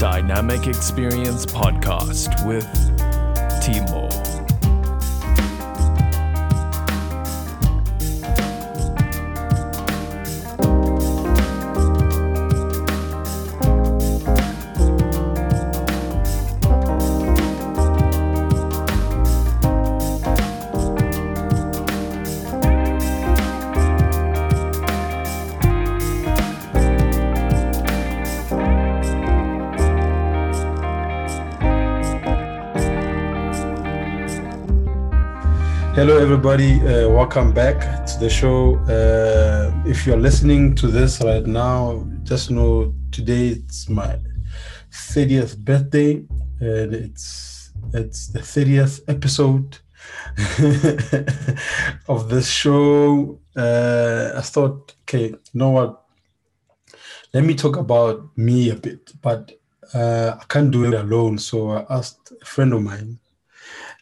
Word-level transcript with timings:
Dynamic 0.00 0.66
Experience 0.66 1.44
Podcast 1.44 2.46
with 2.46 2.64
Timor. 3.62 3.99
Everybody. 36.40 36.80
Uh, 36.80 37.06
welcome 37.10 37.52
back 37.52 38.06
to 38.06 38.18
the 38.18 38.30
show. 38.30 38.76
Uh, 38.88 39.70
if 39.86 40.06
you're 40.06 40.16
listening 40.16 40.74
to 40.74 40.86
this 40.86 41.20
right 41.20 41.44
now, 41.44 42.08
just 42.22 42.50
know 42.50 42.94
today 43.12 43.48
it's 43.48 43.90
my 43.90 44.18
30th 44.90 45.58
birthday, 45.58 46.24
and 46.60 46.94
it's 46.94 47.72
it's 47.92 48.28
the 48.28 48.38
30th 48.38 49.02
episode 49.06 49.76
of 52.08 52.30
this 52.30 52.48
show. 52.48 53.38
Uh, 53.54 54.32
I 54.34 54.40
thought, 54.40 54.94
okay, 55.02 55.26
you 55.26 55.38
know 55.52 55.68
what? 55.68 56.02
Let 57.34 57.44
me 57.44 57.54
talk 57.54 57.76
about 57.76 58.34
me 58.38 58.70
a 58.70 58.76
bit, 58.76 59.12
but 59.20 59.52
uh, 59.92 60.38
I 60.40 60.44
can't 60.48 60.70
do 60.70 60.86
it 60.86 60.94
alone. 60.94 61.36
So 61.36 61.72
I 61.72 61.84
asked 61.90 62.32
a 62.40 62.46
friend 62.46 62.72
of 62.72 62.82
mine 62.82 63.18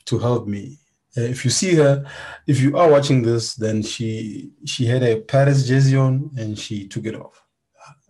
to 0.04 0.20
help 0.20 0.46
me 0.46 0.78
if 1.20 1.44
you 1.44 1.50
see 1.50 1.74
her, 1.76 2.04
if 2.46 2.60
you 2.60 2.76
are 2.76 2.90
watching 2.90 3.22
this, 3.22 3.54
then 3.54 3.82
she 3.82 4.50
she 4.64 4.86
had 4.86 5.02
a 5.02 5.20
Paris 5.20 5.66
jersey 5.66 5.96
on 5.96 6.30
and 6.36 6.58
she 6.58 6.86
took 6.88 7.06
it 7.06 7.14
off. 7.14 7.42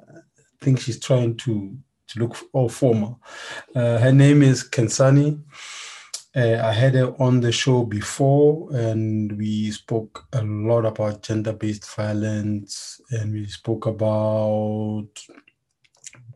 I 0.08 0.64
think 0.64 0.80
she's 0.80 1.00
trying 1.00 1.36
to 1.38 1.76
to 2.08 2.18
look 2.18 2.36
all 2.52 2.68
formal. 2.68 3.20
Uh, 3.74 3.98
her 3.98 4.12
name 4.12 4.42
is 4.42 4.68
Khensani. 4.68 5.40
Uh, 6.34 6.60
I 6.62 6.72
had 6.72 6.94
her 6.94 7.14
on 7.20 7.40
the 7.40 7.52
show 7.52 7.84
before, 7.84 8.72
and 8.72 9.32
we 9.32 9.70
spoke 9.70 10.26
a 10.32 10.42
lot 10.42 10.84
about 10.84 11.22
gender-based 11.22 11.94
violence, 11.94 13.00
and 13.10 13.32
we 13.32 13.46
spoke 13.46 13.86
about 13.86 15.08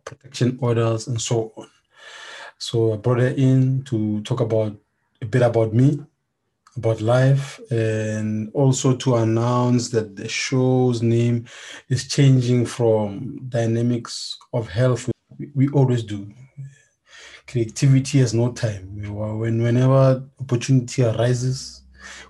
protection 0.05 0.59
orders 0.61 1.09
and 1.09 1.21
so 1.21 1.53
on. 1.57 1.69
So 2.59 2.95
I 2.95 2.97
brought 2.97 3.21
her 3.21 3.35
in 3.37 3.83
to 3.85 4.21
talk 4.23 4.41
about 4.41 4.77
a 5.21 5.27
bit 5.27 5.43
about 5.43 5.75
me 5.75 6.01
about 6.77 7.01
life 7.01 7.61
and 7.71 8.51
also 8.55 8.97
to 8.97 9.17
announce 9.17 9.91
that 9.91 10.17
the 10.17 10.29
show's 10.29 11.03
name 11.03 11.45
is 11.89 12.09
changing 12.09 12.65
from 12.65 13.39
dynamics 13.49 14.39
of 14.53 14.69
health. 14.69 15.11
We, 15.55 15.69
always 15.69 16.03
do. 16.03 16.31
Creativity 17.47 18.21
has 18.21 18.33
no 18.33 18.53
time. 18.53 18.97
When 19.39 19.63
whenever 19.63 20.25
opportunity 20.41 21.05
arises 21.05 21.83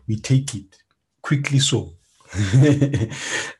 we 0.06 0.16
take 0.16 0.54
it. 0.54 0.78
Quickly 1.22 1.58
so. 1.58 1.92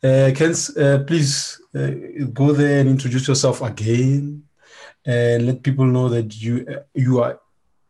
Uh, 0.05 0.33
can 0.35 0.53
uh, 0.79 0.99
please 1.07 1.61
uh, 1.77 1.91
go 2.33 2.51
there 2.53 2.81
and 2.81 2.89
introduce 2.89 3.29
yourself 3.29 3.63
again 3.63 4.43
and 5.07 5.47
let 5.47 5.63
people 5.63 5.85
know 5.85 6.09
that 6.09 6.43
you 6.43 6.67
you 6.93 7.21
are 7.23 7.39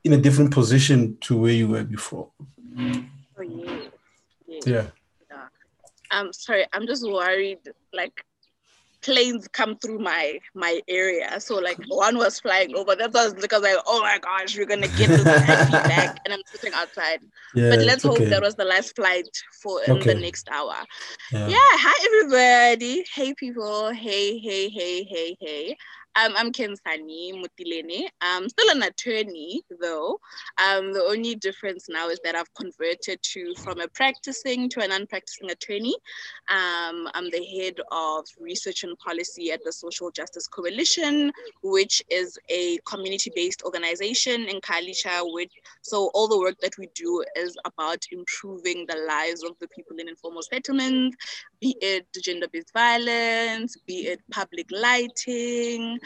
in 0.05 0.13
a 0.13 0.19
different 0.19 0.53
position 0.53 1.17
to 1.23 1.39
where 1.39 1.53
you 1.53 1.69
were 1.69 1.85
before 1.85 2.31
Oh 2.79 3.43
yeah. 3.43 3.89
yeah 4.47 4.61
yeah. 4.65 4.87
I'm 6.11 6.33
sorry, 6.33 6.67
I'm 6.73 6.87
just 6.87 7.09
worried 7.09 7.59
like 7.93 8.25
planes 9.03 9.49
come 9.49 9.77
through 9.79 9.99
my 9.99 10.39
my 10.55 10.81
area. 10.89 11.41
So 11.41 11.57
like 11.57 11.79
one 11.89 12.17
was 12.17 12.39
flying 12.41 12.75
over. 12.77 12.95
That 12.95 13.13
was 13.13 13.35
because 13.35 13.63
like, 13.63 13.77
oh 13.87 14.01
my 14.01 14.19
gosh, 14.19 14.57
we're 14.57 14.67
gonna 14.67 14.89
get 14.89 15.09
this 15.09 15.19
feedback 15.67 16.21
and 16.25 16.35
I'm 16.35 16.41
sitting 16.47 16.73
outside. 16.75 17.21
yeah 17.55 17.71
but 17.71 17.81
let's 17.81 18.03
hope 18.03 18.17
okay. 18.17 18.27
that 18.27 18.43
was 18.43 18.55
the 18.55 18.65
last 18.65 18.95
flight 18.95 19.29
for 19.63 19.83
in 19.85 19.93
Okay. 19.93 20.15
the 20.15 20.21
next 20.21 20.49
hour. 20.51 20.77
yeah. 21.33 21.49
Yeah, 21.49 21.57
hi 21.59 22.07
everybody. 22.07 23.05
Hey 23.13 23.35
people. 23.35 23.91
Hey, 23.91 24.39
hey, 24.39 24.69
hey, 24.69 25.05
hey, 25.05 25.37
hey. 25.41 25.77
Um, 26.15 26.35
I'm 26.37 26.53
Khensani 26.53 27.33
Mutilene. 27.33 28.07
I'm 28.21 28.47
still 28.47 28.69
an 28.77 28.83
attorney 28.83 29.63
though. 29.81 30.21
Um, 30.63 30.93
the 30.93 31.01
only 31.01 31.37
difference 31.37 31.89
now 31.89 32.11
is 32.11 32.21
that 32.23 32.35
I've 32.35 32.53
converted 32.53 33.23
to 33.23 33.55
from 33.57 33.81
a 33.81 33.89
practicing 33.89 34.69
to 34.71 34.83
an 34.83 34.91
unpracticing 34.91 35.51
attorney. 35.51 35.95
Um, 36.51 37.09
I'm 37.15 37.31
the 37.31 37.43
head 37.43 37.77
of 37.91 38.27
research 38.39 38.85
and 38.85 38.99
policy 38.99 39.53
at 39.53 39.65
the 39.65 39.73
Social 39.73 40.11
Justice 40.11 40.47
Coalition, 40.49 41.33
which 41.63 42.03
is 42.11 42.39
a 42.51 42.77
community-based 42.85 43.63
organization 43.63 44.49
in 44.49 44.61
Khayelitsha. 44.61 45.23
With 45.33 45.49
so 45.81 46.11
all 46.13 46.29
the 46.29 46.39
work 46.39 46.59
that 46.61 46.77
we 46.79 46.89
do 46.95 47.25
is 47.37 47.57
about 47.65 48.05
improving 48.13 48.85
the 48.87 49.03
lives 49.09 49.43
of 49.43 49.59
the 49.61 49.69
people 49.69 49.97
in 49.97 50.09
informal 50.09 50.43
settlements 50.43 51.17
be 51.63 51.77
it 51.81 52.07
gender-based 52.21 52.73
violence, 52.73 53.77
be 53.87 54.09
it 54.09 54.21
public 54.33 54.67
lighting, 54.73 55.97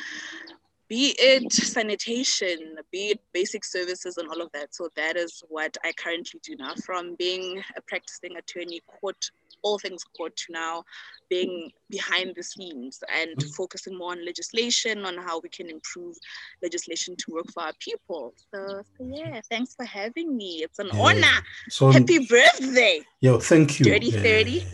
be 0.88 1.14
it 1.18 1.52
sanitation, 1.52 2.76
be 2.92 3.08
it 3.08 3.20
basic 3.32 3.64
services 3.64 4.18
and 4.18 4.28
all 4.28 4.40
of 4.40 4.50
that. 4.52 4.74
So 4.74 4.88
that 4.96 5.16
is 5.16 5.42
what 5.48 5.76
I 5.84 5.92
currently 5.92 6.40
do 6.42 6.54
now 6.56 6.74
from 6.84 7.16
being 7.16 7.62
a 7.76 7.82
practicing 7.82 8.36
attorney, 8.36 8.80
court, 9.00 9.16
all 9.62 9.78
things 9.78 10.04
court 10.16 10.36
to 10.36 10.52
now 10.52 10.84
being 11.28 11.72
behind 11.90 12.34
the 12.36 12.42
scenes 12.42 13.00
and 13.12 13.34
focusing 13.56 13.98
more 13.98 14.12
on 14.12 14.24
legislation, 14.24 15.04
on 15.04 15.16
how 15.16 15.40
we 15.40 15.48
can 15.48 15.68
improve 15.68 16.16
legislation 16.62 17.16
to 17.16 17.32
work 17.32 17.50
for 17.52 17.64
our 17.64 17.72
people. 17.80 18.32
So, 18.54 18.82
so 18.96 19.10
yeah, 19.12 19.40
thanks 19.50 19.74
for 19.74 19.84
having 19.84 20.36
me. 20.36 20.62
It's 20.62 20.78
an 20.78 20.90
Yeah. 20.92 21.02
honor. 21.02 21.42
So 21.68 21.90
Happy 21.90 22.20
birthday. 22.26 23.02
yo, 23.20 23.40
thank 23.40 23.80
you. 23.80 23.86
Dirty 23.86 24.12
30? 24.12 24.64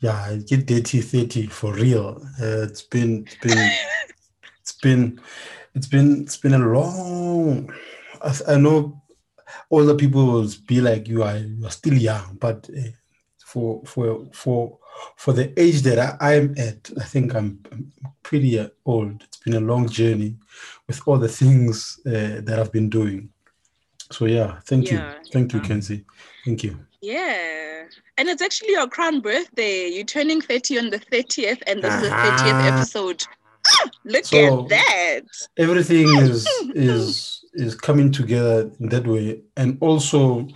Yeah, 0.00 0.12
I 0.30 0.36
get 0.36 0.66
dirty 0.66 1.00
thirty 1.00 1.46
for 1.46 1.72
real. 1.72 2.20
Uh, 2.40 2.62
it's 2.62 2.82
been 2.82 3.24
it's 3.26 3.36
been 3.36 3.54
been 4.84 5.20
it's 5.76 5.88
been 5.94 6.22
it's 6.22 6.36
been 6.44 6.54
a 6.54 6.58
long. 6.76 7.72
I, 8.22 8.30
I 8.54 8.56
know 8.64 8.76
older 9.70 9.94
people 10.02 10.24
will 10.26 10.48
be 10.66 10.80
like 10.80 11.08
you 11.08 11.22
are 11.22 11.38
you 11.38 11.66
are 11.66 11.70
still 11.80 11.94
young, 12.10 12.36
but 12.40 12.68
uh, 12.70 12.90
for 13.44 13.82
for 13.84 14.06
for 14.32 14.78
for 15.16 15.32
the 15.34 15.46
age 15.60 15.82
that 15.82 15.98
I, 15.98 16.34
I'm 16.34 16.54
at, 16.56 16.90
I 17.00 17.04
think 17.12 17.34
I'm, 17.34 17.58
I'm 17.72 17.92
pretty 18.22 18.58
uh, 18.58 18.68
old. 18.86 19.22
It's 19.24 19.38
been 19.38 19.54
a 19.54 19.60
long 19.72 19.88
journey 19.88 20.36
with 20.86 21.00
all 21.06 21.18
the 21.18 21.28
things 21.28 21.98
uh, 22.06 22.40
that 22.46 22.58
I've 22.60 22.72
been 22.72 22.88
doing. 22.90 23.30
So 24.12 24.26
yeah, 24.26 24.60
thank 24.66 24.90
Yeah, 24.90 25.14
you, 25.14 25.30
thank 25.32 25.52
you, 25.52 25.58
yeah. 25.60 25.66
Kenzie, 25.66 26.04
thank 26.44 26.62
you. 26.62 26.78
Yeah. 27.02 27.84
And 28.16 28.28
it's 28.28 28.40
actually 28.42 28.70
your 28.70 28.86
crown 28.88 29.20
birthday. 29.20 29.88
You're 29.88 30.04
turning 30.16 30.40
30 30.40 30.78
on 30.78 30.90
the 30.90 31.00
30th, 31.00 31.62
and 31.66 31.82
this 31.82 31.94
is 31.94 32.02
the 32.02 32.10
Ah. 32.12 32.38
30th 32.38 32.72
episode. 32.72 33.24
Look 34.04 34.24
So- 34.24 34.64
at 34.64 34.68
that. 34.70 35.20
everything 35.56 36.08
is 36.24 36.46
is 36.74 37.44
is 37.54 37.74
coming 37.74 38.10
together 38.12 38.70
in 38.80 38.88
that 38.90 39.06
way. 39.06 39.40
And 39.56 39.78
also 39.80 40.46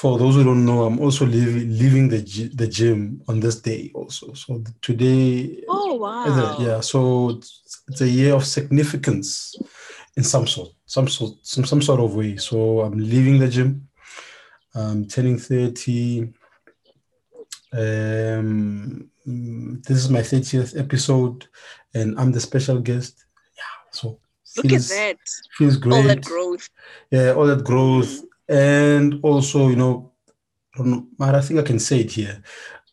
for 0.00 0.18
those 0.18 0.34
who 0.34 0.44
don't 0.44 0.66
know 0.66 0.82
i'm 0.84 0.98
also 1.00 1.24
leaving 1.24 1.70
leaving 1.78 2.08
the 2.08 2.20
gy- 2.20 2.50
the 2.54 2.66
gym 2.66 3.22
on 3.28 3.40
this 3.40 3.60
day 3.60 3.90
also. 3.94 4.32
So 4.34 4.62
today 4.82 5.62
Oh, 5.68 5.94
wow. 5.94 6.56
yeah 6.60 6.80
so 6.80 7.30
it's, 7.30 7.82
it's 7.88 8.00
a 8.02 8.08
year 8.08 8.34
of 8.34 8.44
significance 8.44 9.54
in 10.16 10.24
some 10.24 10.46
sort 10.46 10.70
some 10.84 11.08
sort 11.08 11.34
some, 11.42 11.64
some 11.64 11.80
sort 11.80 12.00
of 12.00 12.14
way. 12.14 12.36
So 12.36 12.80
i'm 12.80 12.98
leaving 12.98 13.38
the 13.38 13.48
gym. 13.48 13.88
I'm 14.74 15.06
turning 15.08 15.38
30 15.38 16.32
um 17.72 19.10
mm, 19.26 19.82
this 19.86 19.98
is 19.98 20.08
my 20.10 20.20
30th 20.20 20.78
episode 20.78 21.46
and 21.94 22.18
i'm 22.18 22.32
the 22.32 22.40
special 22.40 22.78
guest 22.80 23.24
yeah 23.56 23.90
so 23.90 24.18
Look 24.56 24.72
at 24.72 24.82
that. 24.82 25.18
feels 25.58 25.76
great 25.76 25.94
All 25.94 26.02
that 26.04 26.24
growth. 26.24 26.68
yeah 27.10 27.32
all 27.32 27.46
that 27.46 27.64
growth 27.64 28.22
and 28.48 29.20
also 29.22 29.68
you 29.68 29.76
know 29.76 30.12
I 30.74 30.78
don't 30.78 30.90
know, 30.90 31.06
but 31.18 31.34
i 31.34 31.40
think 31.40 31.60
i 31.60 31.62
can 31.62 31.78
say 31.78 32.00
it 32.00 32.12
here 32.12 32.42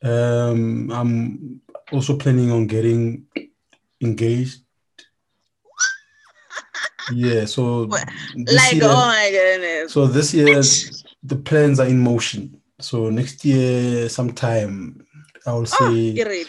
um 0.03 0.91
i'm 0.91 1.61
also 1.91 2.17
planning 2.17 2.51
on 2.51 2.67
getting 2.67 3.25
engaged 4.01 4.61
yeah 7.13 7.45
so 7.45 7.63
Like, 8.35 8.73
year, 8.73 8.83
oh 8.83 9.07
my 9.07 9.29
goodness. 9.31 9.93
so 9.93 10.07
this 10.07 10.33
year 10.33 10.61
the 11.23 11.35
plans 11.35 11.79
are 11.79 11.87
in 11.87 11.99
motion 11.99 12.59
so 12.79 13.09
next 13.09 13.45
year 13.45 14.09
sometime 14.09 15.05
i 15.45 15.53
will 15.53 15.61
oh, 15.61 15.65
say 15.65 16.23
ready. 16.23 16.45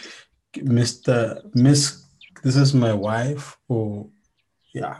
mr 0.57 1.39
miss 1.55 2.03
this 2.43 2.55
is 2.55 2.73
my 2.73 2.93
wife 2.93 3.57
or 3.67 4.07
yeah 4.73 4.97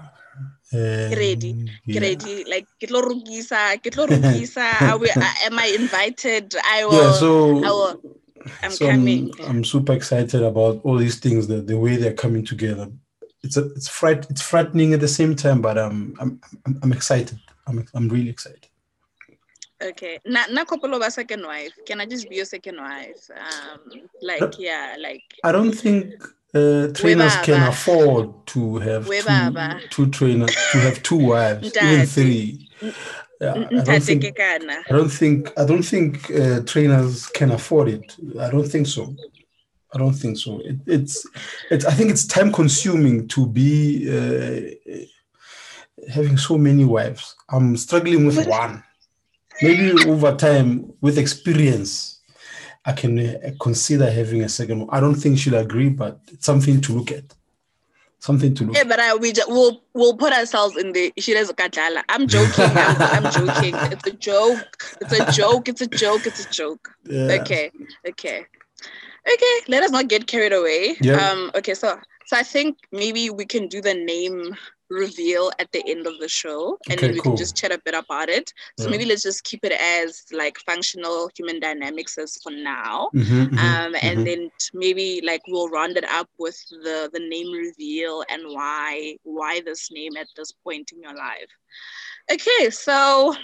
Ke 0.67 1.15
ready. 1.15 1.51
Um, 1.51 1.67
yeah. 1.85 2.01
ready. 2.01 2.43
Like, 2.43 2.67
get 2.79 2.91
lo 2.91 3.01
rukisa, 3.01 3.81
get 3.81 3.95
lo 3.95 4.05
rukisa. 4.07 4.81
Are 4.81 4.97
we, 5.01 5.09
uh, 5.09 5.33
am 5.45 5.57
I 5.57 5.67
invited? 5.79 6.53
I 6.65 6.85
will. 6.85 6.93
Yeah, 6.93 7.11
so 7.13 7.63
I 7.63 7.71
will. 7.71 8.01
I'm 8.63 8.71
so 8.71 8.87
coming. 8.87 9.31
I'm, 9.39 9.49
I'm 9.49 9.63
super 9.63 9.93
excited 9.93 10.43
about 10.43 10.81
all 10.83 10.97
these 10.97 11.19
things, 11.19 11.47
the, 11.47 11.61
the 11.61 11.77
way 11.77 11.95
they're 11.95 12.13
coming 12.13 12.43
together. 12.45 12.91
It's 13.43 13.55
a, 13.55 13.71
it's 13.73 13.87
fright 13.87 14.29
it's 14.29 14.41
frightening 14.41 14.93
at 14.93 14.99
the 14.99 15.07
same 15.07 15.35
time, 15.35 15.61
but 15.61 15.77
um, 15.77 16.15
I'm 16.19 16.41
I'm, 16.65 16.79
I'm 16.83 16.91
excited. 16.91 17.39
I'm 17.65 17.85
I'm 17.93 18.09
really 18.09 18.29
excited. 18.29 18.67
Okay. 19.81 20.19
Na 20.25 20.47
na 20.51 20.65
couple 20.65 20.93
of 20.93 21.01
a 21.01 21.11
second 21.11 21.45
wife. 21.45 21.71
Can 21.85 22.01
I 22.01 22.05
just 22.05 22.27
be 22.29 22.37
your 22.37 22.45
second 22.45 22.77
wife? 22.77 23.29
Um, 23.31 24.09
like 24.21 24.59
yeah, 24.59 24.95
like 24.99 25.23
I 25.43 25.51
don't 25.51 25.71
think 25.71 26.11
uh, 26.57 26.93
trainers 26.93 27.35
can 27.37 27.61
afford 27.69 28.47
to 28.47 28.77
have 28.79 29.05
two, 29.05 29.53
two 29.89 30.07
trainers 30.11 30.55
to 30.71 30.77
have 30.79 31.03
two 31.03 31.17
wives, 31.17 31.67
even 31.83 32.05
three. 32.05 32.69
Yeah, 33.39 33.53
I 33.53 33.83
don't 33.83 34.01
think. 34.01 34.23
I 34.89 34.93
don't 34.97 35.09
think 35.09 35.53
I 35.57 35.65
don't 35.65 35.83
think 35.83 36.31
uh, 36.31 36.61
trainers 36.61 37.27
can 37.27 37.51
afford 37.51 37.87
it. 37.89 38.15
I 38.39 38.49
don't 38.49 38.67
think 38.67 38.87
so. 38.87 39.15
I 39.93 39.97
don't 39.99 40.13
think 40.13 40.37
so. 40.37 40.59
It, 40.59 40.77
it's 40.87 41.25
it's 41.71 41.85
I 41.85 41.93
think 41.93 42.09
it's 42.11 42.25
time 42.25 42.51
consuming 42.51 43.27
to 43.29 43.47
be 43.47 44.07
uh, 44.17 44.95
having 46.11 46.37
so 46.37 46.57
many 46.57 46.85
wives. 46.85 47.35
I'm 47.49 47.77
struggling 47.77 48.25
with 48.25 48.45
one. 48.47 48.83
Maybe 49.61 49.91
over 50.07 50.35
time, 50.35 50.93
with 51.01 51.17
experience, 51.17 52.16
I 52.87 52.93
can 52.93 53.19
uh, 53.19 53.51
consider 53.59 54.09
having 54.09 54.43
a 54.43 54.49
second 54.49 54.79
one. 54.79 54.89
I 54.91 55.01
don't 55.01 55.15
think 55.15 55.37
she'll 55.37 55.55
agree, 55.55 55.89
but 55.89 56.19
it's 56.31 56.45
something 56.45 56.79
to 56.81 56.93
look 56.93 57.11
at. 57.11 57.25
Something 58.19 58.55
to 58.55 58.63
look 58.63 58.75
at. 58.77 58.77
Yeah, 58.77 58.81
at. 58.83 58.97
but 58.97 58.99
I, 58.99 59.15
we 59.15 59.33
ju- 59.33 59.43
we'll 59.49 59.83
we'll 59.93 60.15
put 60.15 60.31
ourselves 60.31 60.77
in 60.77 60.93
the 60.93 61.13
Shiraz 61.19 61.51
Kadala. 61.51 62.01
I'm 62.07 62.27
joking. 62.27 62.65
I'm, 62.65 63.25
I'm 63.25 63.31
joking. 63.39 63.75
It's 63.91 64.07
a 64.07 64.13
joke. 64.13 64.97
It's 65.01 65.19
a 65.19 65.31
joke. 65.31 65.67
It's 65.67 65.81
a 65.81 65.87
joke. 65.87 66.25
It's 66.25 66.45
a 66.45 66.49
joke. 66.49 66.89
Yeah. 67.05 67.37
Okay. 67.41 67.71
Okay. 68.07 68.45
Okay. 69.33 69.55
Let 69.67 69.83
us 69.83 69.91
not 69.91 70.07
get 70.07 70.25
carried 70.25 70.53
away. 70.53 70.95
Yeah. 71.01 71.17
Um. 71.29 71.51
Okay. 71.55 71.73
So 71.73 71.99
so 72.25 72.37
I 72.37 72.43
think 72.43 72.77
maybe 72.93 73.29
we 73.29 73.45
can 73.45 73.67
do 73.67 73.81
the 73.81 73.93
name 73.93 74.55
reveal 74.89 75.51
at 75.59 75.71
the 75.71 75.83
end 75.87 76.07
of 76.07 76.17
the 76.19 76.27
show, 76.29 76.77
and 76.89 76.97
Okay, 76.97 77.07
then 77.07 77.13
we 77.13 77.21
cool. 77.21 77.31
can 77.31 77.37
just 77.37 77.55
chat 77.57 77.71
a 77.71 77.81
bit 77.83 77.93
about 77.93 78.29
it. 78.29 78.53
So 78.77 78.85
Yeah. 78.85 78.91
maybe 78.91 79.05
let's 79.05 79.23
just 79.23 79.43
keep 79.43 79.63
it 79.63 79.71
as 79.73 80.23
like 80.31 80.57
functional 80.59 81.29
human 81.35 81.59
dynamics 81.59 82.17
as 82.17 82.37
for 82.41 82.51
now. 82.51 83.09
Mhm, 83.13 83.49
mhm, 83.49 83.57
um, 83.57 83.95
and 84.01 84.19
mhm. 84.19 84.25
then 84.25 84.51
maybe 84.73 85.21
like 85.23 85.41
we'll 85.47 85.69
round 85.69 85.97
it 85.97 86.05
up 86.05 86.29
with 86.37 86.57
the 86.69 87.09
the 87.11 87.19
name 87.19 87.51
reveal 87.51 88.23
and 88.29 88.43
why 88.47 89.17
why 89.23 89.61
this 89.61 89.91
name 89.91 90.15
at 90.17 90.27
this 90.35 90.51
point 90.51 90.91
in 90.91 91.01
your 91.01 91.15
life. 91.15 91.51
Okay, 92.31 92.69
so 92.69 93.35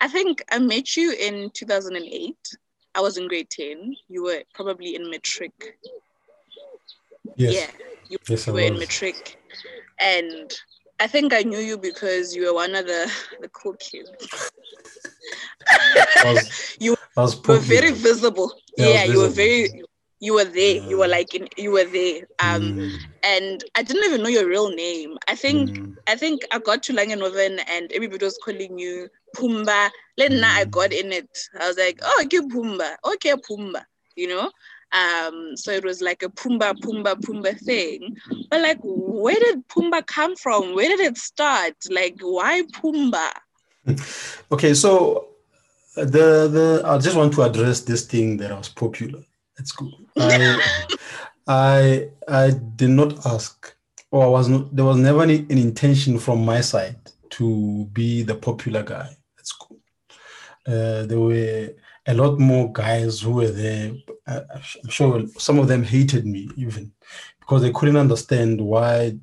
I 0.00 0.08
think 0.08 0.42
I 0.50 0.58
met 0.58 0.96
you 0.96 1.12
in 1.12 1.50
2008. 1.50 2.56
I 2.94 3.00
was 3.00 3.16
in 3.18 3.28
grade 3.28 3.50
10. 3.50 3.94
You 4.08 4.24
were 4.24 4.42
probably 4.54 4.94
in 4.96 5.08
matric. 5.10 5.52
yes. 7.36 7.54
Yeah, 7.54 7.70
you, 8.08 8.18
Yes, 8.28 8.46
you 8.46 8.52
were 8.52 8.60
in 8.60 8.74
was. 8.74 8.80
And 10.00 10.52
I 11.00 11.06
think 11.06 11.32
I 11.32 11.42
knew 11.42 11.58
you 11.58 11.78
because 11.78 12.34
you 12.34 12.46
were 12.46 12.54
one 12.54 12.74
of 12.74 12.86
the 12.86 13.10
the 13.40 13.48
cool 13.48 13.74
kids. 13.74 14.10
Was, 16.24 16.76
You 16.80 16.96
was 17.16 17.40
were 17.48 17.58
very 17.58 17.92
visible. 17.92 18.52
Yeah, 18.76 18.86
Yeah, 18.86 19.04
you 19.04 19.18
were 19.20 19.28
very. 19.28 19.82
You 20.20 20.34
were 20.34 20.44
there. 20.44 20.76
You 20.88 20.98
were 20.98 21.08
like 21.08 21.34
in. 21.34 21.48
You 21.56 21.72
were 21.72 21.84
there. 21.84 22.22
Um, 22.42 22.74
Mm, 22.78 22.98
and 23.22 23.64
I 23.74 23.82
didn't 23.82 24.04
even 24.04 24.22
know 24.22 24.28
your 24.28 24.46
real 24.48 24.70
name. 24.70 25.16
I 25.28 25.34
think 25.34 25.70
mm. 25.70 25.94
I 26.06 26.16
think 26.16 26.42
I 26.52 26.58
got 26.58 26.82
to 26.84 26.92
Langenhoven 26.92 27.60
and 27.68 27.90
everybody 27.92 28.24
was 28.24 28.38
calling 28.44 28.78
you 28.78 29.08
Pumba. 29.36 29.90
Then 30.16 30.40
now 30.40 30.54
I 30.54 30.64
Mm. 30.64 30.70
got 30.70 30.92
in 30.92 31.12
it. 31.12 31.28
I 31.58 31.68
was 31.68 31.78
like, 31.78 31.98
oh, 32.02 32.22
okay, 32.24 32.38
Pumba. 32.40 32.96
Okay, 33.14 33.32
Pumba. 33.48 33.84
You 34.16 34.28
know? 34.28 34.50
Um, 34.92 35.56
so 35.56 35.70
it 35.70 35.84
was 35.84 36.00
like 36.00 36.22
a 36.22 36.28
Pumba, 36.28 36.74
Pumba, 36.74 37.14
Pumba 37.14 37.58
thing. 37.60 38.16
But 38.50 38.60
like, 38.60 38.78
where 38.82 39.38
did 39.38 39.66
Pumba 39.68 40.04
come 40.06 40.36
from? 40.36 40.74
Where 40.74 40.88
did 40.88 41.00
it 41.00 41.16
start? 41.16 41.74
Like, 41.90 42.16
why 42.20 42.62
Pumba? 42.62 43.30
Okay, 44.52 44.74
so 44.74 45.28
uh, 45.96 46.04
the 46.04 46.48
the 46.48 46.82
I 46.84 46.98
just 46.98 47.16
want 47.16 47.32
to 47.34 47.42
address 47.42 47.80
this 47.80 48.04
thing 48.04 48.36
that 48.38 48.52
I 48.52 48.58
was 48.58 48.68
popular 48.68 49.20
at 49.58 49.66
school. 49.66 49.92
I 50.16 50.60
I 51.46 52.08
I 52.28 52.50
did 52.50 52.90
not 52.90 53.24
ask, 53.26 53.74
or 54.10 54.24
I 54.24 54.28
was 54.28 54.48
not. 54.48 54.74
There 54.74 54.84
was 54.84 54.96
never 54.96 55.22
any, 55.22 55.38
an 55.38 55.58
intention 55.58 56.18
from 56.18 56.44
my 56.44 56.60
side 56.60 56.98
to 57.30 57.86
be 57.92 58.22
the 58.22 58.34
popular 58.34 58.82
guy 58.82 59.16
at 59.38 59.46
school. 59.46 59.78
Uh, 60.66 61.06
there 61.06 61.20
were 61.20 61.70
a 62.06 62.14
lot 62.14 62.38
more 62.38 62.72
guys 62.72 63.20
who 63.20 63.32
were 63.32 63.50
there. 63.50 63.92
I'm 64.30 64.88
sure 64.88 65.26
some 65.38 65.58
of 65.58 65.68
them 65.68 65.82
hated 65.82 66.26
me 66.26 66.48
even 66.56 66.92
because 67.40 67.62
they 67.62 67.72
couldn't 67.72 67.96
understand 67.96 68.60
why 68.60 69.16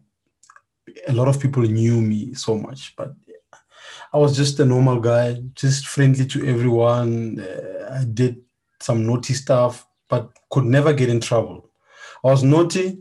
a 1.07 1.13
lot 1.13 1.27
of 1.27 1.39
people 1.39 1.63
knew 1.63 2.01
me 2.01 2.33
so 2.33 2.57
much. 2.57 2.95
But 2.95 3.13
I 4.13 4.17
was 4.17 4.35
just 4.35 4.59
a 4.59 4.65
normal 4.65 4.99
guy, 4.99 5.41
just 5.53 5.87
friendly 5.87 6.25
to 6.27 6.45
everyone. 6.45 7.39
Uh, 7.39 7.99
I 7.99 8.03
did 8.05 8.37
some 8.79 9.05
naughty 9.05 9.33
stuff, 9.33 9.87
but 10.09 10.29
could 10.49 10.65
never 10.65 10.93
get 10.93 11.09
in 11.09 11.19
trouble. 11.19 11.69
I 12.23 12.27
was 12.27 12.43
naughty, 12.43 12.99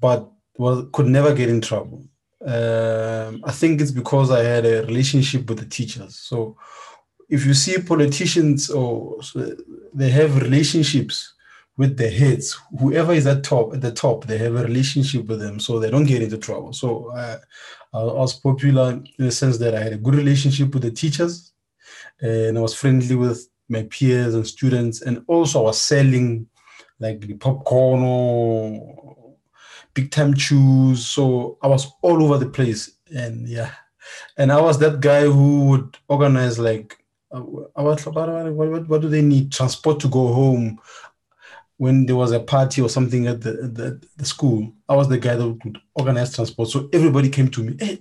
but 0.00 0.30
was 0.56 0.86
could 0.92 1.06
never 1.06 1.34
get 1.34 1.48
in 1.48 1.60
trouble. 1.60 2.04
Um, 2.44 3.42
I 3.44 3.52
think 3.52 3.80
it's 3.80 3.90
because 3.90 4.30
I 4.30 4.42
had 4.42 4.64
a 4.64 4.82
relationship 4.86 5.48
with 5.48 5.58
the 5.58 5.66
teachers. 5.66 6.16
So 6.16 6.56
if 7.28 7.44
you 7.44 7.54
see 7.54 7.78
politicians 7.82 8.70
or 8.70 9.20
they 9.92 10.10
have 10.10 10.40
relationships 10.40 11.34
with 11.76 11.96
the 11.96 12.10
heads, 12.10 12.58
whoever 12.80 13.12
is 13.12 13.26
at 13.26 13.44
top 13.44 13.74
at 13.74 13.80
the 13.80 13.92
top, 13.92 14.24
they 14.24 14.38
have 14.38 14.56
a 14.56 14.64
relationship 14.64 15.26
with 15.26 15.38
them, 15.38 15.60
so 15.60 15.78
they 15.78 15.90
don't 15.90 16.06
get 16.06 16.22
into 16.22 16.38
trouble. 16.38 16.72
So 16.72 17.10
uh, 17.10 17.38
I 17.94 18.02
was 18.02 18.34
popular 18.34 18.92
in 18.92 19.06
the 19.18 19.30
sense 19.30 19.58
that 19.58 19.74
I 19.74 19.80
had 19.80 19.92
a 19.92 19.98
good 19.98 20.14
relationship 20.14 20.74
with 20.74 20.82
the 20.82 20.90
teachers, 20.90 21.52
and 22.20 22.58
I 22.58 22.60
was 22.60 22.74
friendly 22.74 23.14
with 23.14 23.48
my 23.68 23.82
peers 23.84 24.34
and 24.34 24.46
students, 24.46 25.02
and 25.02 25.22
also 25.28 25.60
I 25.60 25.64
was 25.64 25.80
selling 25.80 26.48
like 26.98 27.20
the 27.20 27.34
popcorn 27.34 28.02
or 28.02 29.36
big 29.94 30.10
time 30.10 30.34
chews. 30.34 31.06
So 31.06 31.58
I 31.62 31.68
was 31.68 31.92
all 32.02 32.22
over 32.24 32.38
the 32.38 32.50
place, 32.50 32.90
and 33.14 33.46
yeah, 33.46 33.70
and 34.36 34.50
I 34.50 34.60
was 34.60 34.78
that 34.78 35.00
guy 35.00 35.24
who 35.24 35.66
would 35.66 35.98
organize 36.08 36.58
like. 36.58 36.97
Uh, 37.30 37.42
I 37.76 37.82
was, 37.82 38.04
what, 38.06 38.88
what, 38.88 39.00
do 39.02 39.08
they 39.08 39.22
need? 39.22 39.52
Transport 39.52 40.00
to 40.00 40.08
go 40.08 40.32
home 40.32 40.80
when 41.78 42.06
there 42.06 42.16
was 42.16 42.32
a 42.32 42.40
party 42.40 42.82
or 42.82 42.88
something 42.88 43.26
at 43.26 43.40
the, 43.40 43.52
the, 43.52 44.02
the 44.16 44.24
school, 44.24 44.72
I 44.88 44.96
was 44.96 45.08
the 45.08 45.16
guy 45.16 45.36
that 45.36 45.48
would 45.48 45.78
organize 45.94 46.34
transport. 46.34 46.68
So 46.68 46.88
everybody 46.92 47.28
came 47.30 47.48
to 47.50 47.62
me, 47.62 47.76
hey, 47.78 47.98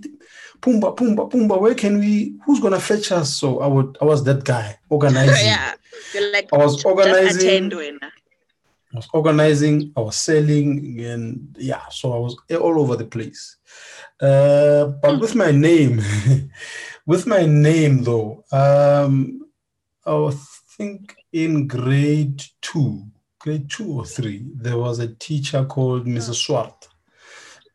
Pumba, 0.62 0.98
Pumba, 0.98 1.32
Pumba, 1.32 1.62
where 1.62 1.76
can 1.76 2.00
we, 2.00 2.36
who's 2.46 2.60
gonna 2.60 2.80
fetch 2.80 3.12
us? 3.12 3.36
So 3.36 3.60
I 3.60 3.68
would, 3.68 3.96
I 4.02 4.06
was 4.06 4.24
that 4.24 4.44
guy 4.44 4.80
organizing. 4.90 5.36
yeah. 5.46 5.76
You're 6.14 6.32
like, 6.32 6.52
I 6.52 6.58
was 6.58 6.84
organizing. 6.84 7.72
I 8.94 8.96
was 8.96 9.08
organizing, 9.14 9.92
I 9.96 10.00
was 10.00 10.16
selling, 10.16 11.00
and 11.02 11.56
yeah, 11.60 11.88
so 11.90 12.14
I 12.14 12.18
was 12.18 12.36
all 12.50 12.80
over 12.80 12.96
the 12.96 13.06
place. 13.06 13.58
Uh, 14.20 14.86
but 14.86 15.20
with 15.20 15.36
my 15.36 15.52
name, 15.52 16.02
with 17.08 17.26
my 17.26 17.46
name 17.46 18.04
though, 18.04 18.44
um, 18.52 19.48
I 20.06 20.32
think 20.78 21.16
in 21.32 21.66
grade 21.68 22.44
two, 22.62 23.06
grade 23.40 23.70
two 23.70 23.92
or 23.94 24.06
three, 24.06 24.46
there 24.54 24.78
was 24.78 25.00
a 25.00 25.16
teacher 25.16 25.66
called 25.66 26.06
Mrs. 26.06 26.36
Swart, 26.36 26.88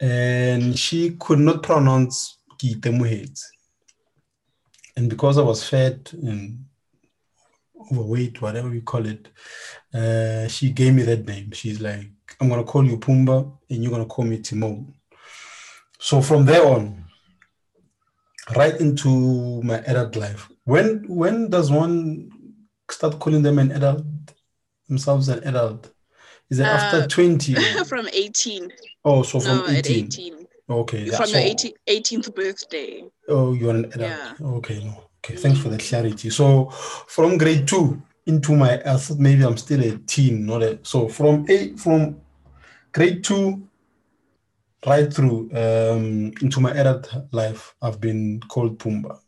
and 0.01 0.79
she 0.79 1.17
could 1.19 1.39
not 1.41 1.63
pronounce 1.63 2.39
Kitemuhet. 2.59 3.41
And 4.97 5.09
because 5.09 5.39
I 5.39 5.43
was 5.43 5.67
fat 5.67 6.13
and 6.13 6.67
overweight, 7.91 8.43
whatever 8.43 8.69
we 8.69 8.83
call 8.83 9.07
it, 9.07 9.29
uh, 9.95 10.47
she 10.49 10.71
gave 10.71 10.95
me 10.95 11.03
that 11.05 11.27
name. 11.27 11.53
She's 11.53 11.81
like, 11.81 12.11
I'm 12.39 12.51
gonna 12.51 12.65
call 12.65 12.85
you 12.85 12.99
Pumba, 12.99 13.51
and 13.71 13.83
you're 13.83 13.93
gonna 13.93 14.05
call 14.05 14.27
me 14.27 14.41
Timon. 14.41 14.93
So 15.99 16.21
from 16.21 16.45
there 16.45 16.67
on, 16.67 17.02
right 18.57 18.79
into 18.81 19.63
my 19.63 19.79
adult 19.87 20.17
life. 20.17 20.49
When 20.65 21.05
when 21.09 21.51
does 21.51 21.71
one 21.71 22.31
start 22.91 23.19
calling 23.19 23.43
them 23.43 23.59
an 23.59 23.73
adult 23.73 24.05
themselves 24.89 25.29
an 25.29 25.43
adult? 25.45 25.91
Is 26.51 26.59
it 26.59 26.67
after 26.67 26.99
Uh, 26.99 27.07
20? 27.07 27.55
from 27.87 28.09
18. 28.13 28.71
oh, 29.05 29.23
so 29.23 29.41
from 29.41 29.57
no, 29.59 29.65
at 29.67 29.87
18. 29.87 30.05
18. 30.07 30.47
Okay. 30.69 31.07
From 31.09 31.29
your 31.31 31.39
18, 31.39 31.73
18th 31.89 32.35
birthday. 32.35 33.05
Oh, 33.29 33.55
you're 33.55 33.75
an 33.75 33.87
adult. 33.87 34.01
Yeah. 34.01 34.35
Okay, 34.41 34.85
no. 34.85 35.05
Okay, 35.25 35.37
thanks 35.37 35.61
for 35.61 35.69
the 35.69 35.79
clarity. 35.79 36.31
So 36.31 36.67
from 37.07 37.39
grade 37.39 37.67
two 37.69 38.03
into 38.27 38.55
my 38.57 38.81
I 38.85 38.97
thought 38.97 39.19
maybe 39.19 39.45
I'm 39.45 39.57
still 39.57 39.83
a 39.83 39.97
teen, 39.99 40.47
not 40.47 40.63
a 40.63 40.79
so 40.83 41.09
from 41.09 41.47
eight 41.49 41.79
from 41.79 42.21
grade 42.93 43.23
two 43.25 43.63
right 44.87 45.13
through 45.13 45.51
um, 45.53 46.33
into 46.41 46.61
my 46.61 46.73
adult 46.73 47.13
life, 47.33 47.75
I've 47.81 48.01
been 48.01 48.41
called 48.49 48.79
Pumba. 48.79 49.19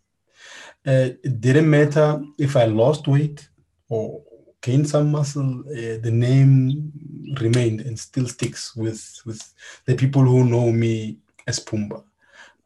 Uh, 0.86 1.10
it 1.22 1.40
didn't 1.40 1.70
matter 1.70 2.22
if 2.38 2.56
I 2.56 2.64
lost 2.64 3.06
weight 3.08 3.48
or 3.88 4.22
gained 4.60 4.88
some 4.88 5.10
muscle. 5.10 5.60
Uh, 5.60 5.98
the 6.02 6.10
name 6.10 6.92
remained 7.40 7.80
and 7.82 7.98
still 7.98 8.26
sticks 8.26 8.74
with 8.76 9.20
with 9.24 9.40
the 9.86 9.94
people 9.94 10.22
who 10.22 10.44
know 10.44 10.70
me 10.72 11.18
as 11.46 11.60
Pumba. 11.60 12.02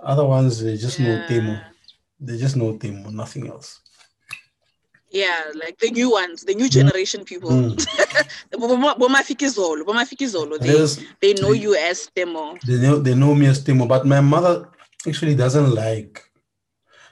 Other 0.01 0.25
ones 0.25 0.63
they 0.63 0.77
just 0.77 0.99
know 1.01 1.25
Temo. 1.29 1.61
They 2.21 2.37
just 2.39 2.57
know 2.57 2.75
Temo, 2.79 3.13
nothing 3.13 3.49
else. 3.49 3.81
Yeah, 5.11 5.45
like 5.55 5.79
the 5.79 5.91
new 5.91 6.11
ones, 6.11 6.45
the 6.45 6.55
new 6.55 6.69
generation 6.69 7.25
people. 7.25 7.51
Mm. 7.51 7.77
Boma 8.99 9.23
Fikizolo, 9.23 9.85
Boma 9.85 10.05
Fikizolo, 10.05 10.59
they, 10.59 11.33
they 11.35 11.41
know 11.41 11.53
you 11.53 11.75
as 11.75 12.11
Temo. 12.15 12.61
They 12.61 12.77
know 12.77 12.99
they 12.99 13.15
know 13.15 13.35
me 13.35 13.47
as 13.47 13.65
Temo, 13.65 13.89
but 13.89 14.07
my 14.07 14.21
mother 14.21 14.69
actually 15.07 15.35
doesn't 15.35 15.75
like 15.75 16.23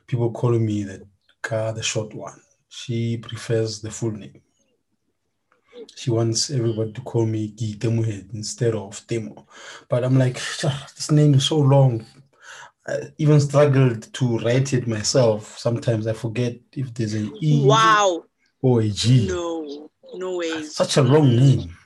people 0.06 0.30
calling 0.30 0.66
me 0.66 0.84
the 0.84 1.06
car, 1.42 1.72
the 1.72 1.82
short 1.82 2.12
one. 2.14 2.40
She 2.68 3.16
prefers 3.16 3.80
the 3.80 3.90
full 3.90 4.12
name. 4.12 4.42
She 5.94 6.10
wants 6.10 6.50
everybody 6.50 6.92
to 6.92 7.00
call 7.00 7.24
me 7.26 7.48
Guy 7.48 8.24
instead 8.34 8.74
of 8.74 9.06
Temo. 9.06 9.46
But 9.88 10.04
I'm 10.04 10.18
like, 10.18 10.38
"Ah, 10.64 10.86
this 10.94 11.10
name 11.10 11.34
is 11.34 11.46
so 11.46 11.58
long. 11.58 12.04
I 12.88 13.10
even 13.18 13.40
struggled 13.40 14.12
to 14.14 14.38
write 14.38 14.72
it 14.72 14.86
myself. 14.86 15.58
Sometimes 15.58 16.06
I 16.06 16.12
forget 16.12 16.56
if 16.72 16.94
there's 16.94 17.14
an 17.14 17.32
E 17.42 17.64
Wow. 17.64 18.24
or 18.62 18.80
a 18.80 18.88
G. 18.88 19.26
No, 19.28 19.90
no 20.14 20.36
ways. 20.36 20.74
Such 20.74 20.96
a 20.96 21.02
long 21.02 21.34
name. 21.34 21.76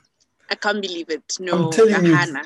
I 0.49 0.55
can't 0.55 0.81
believe 0.81 1.09
it. 1.09 1.37
No, 1.39 1.71
telling 1.71 2.05
you, 2.05 2.13
Kahana. 2.13 2.45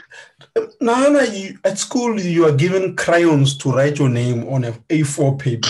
Nana, 0.80 1.26
you, 1.26 1.58
at 1.66 1.80
school 1.80 2.20
you 2.20 2.46
are 2.46 2.52
given 2.52 2.96
crayons 2.96 3.58
to 3.58 3.72
write 3.72 3.98
your 3.98 4.10
name 4.10 4.48
on 4.48 4.64
a 4.64 4.72
A4 4.90 5.40
paper, 5.40 5.70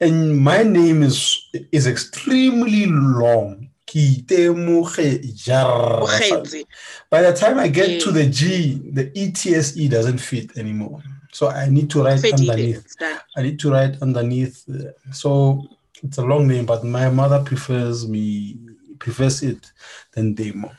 and 0.00 0.38
my 0.38 0.62
name 0.62 1.02
is 1.02 1.48
is 1.72 1.86
extremely 1.88 2.86
long. 2.86 3.68
Kitemuge 3.86 5.34
Jar. 5.34 6.00
Mokgetse. 6.00 6.64
By 7.10 7.22
the 7.22 7.32
time 7.34 7.58
I 7.58 7.68
get 7.68 8.00
to 8.02 8.12
the 8.12 8.26
G, 8.26 8.80
the 8.90 9.06
ETSE 9.10 9.90
doesn't 9.90 10.18
fit 10.18 10.56
anymore. 10.56 11.02
So 11.32 11.48
I 11.48 11.68
need 11.68 11.90
to 11.90 12.02
write 12.02 12.24
underneath. 12.32 12.94
I 13.36 13.42
need 13.42 13.58
to 13.60 13.70
write 13.70 14.00
underneath. 14.02 14.64
uh, 14.68 14.92
So 15.12 15.66
it's 16.02 16.18
a 16.18 16.22
long 16.22 16.46
name, 16.46 16.66
but 16.66 16.84
my 16.84 17.08
mother 17.08 17.42
prefers 17.42 18.06
me 18.06 18.58
prefers 18.98 19.42
it 19.42 19.72
than 20.12 20.34
Temo. 20.34 20.70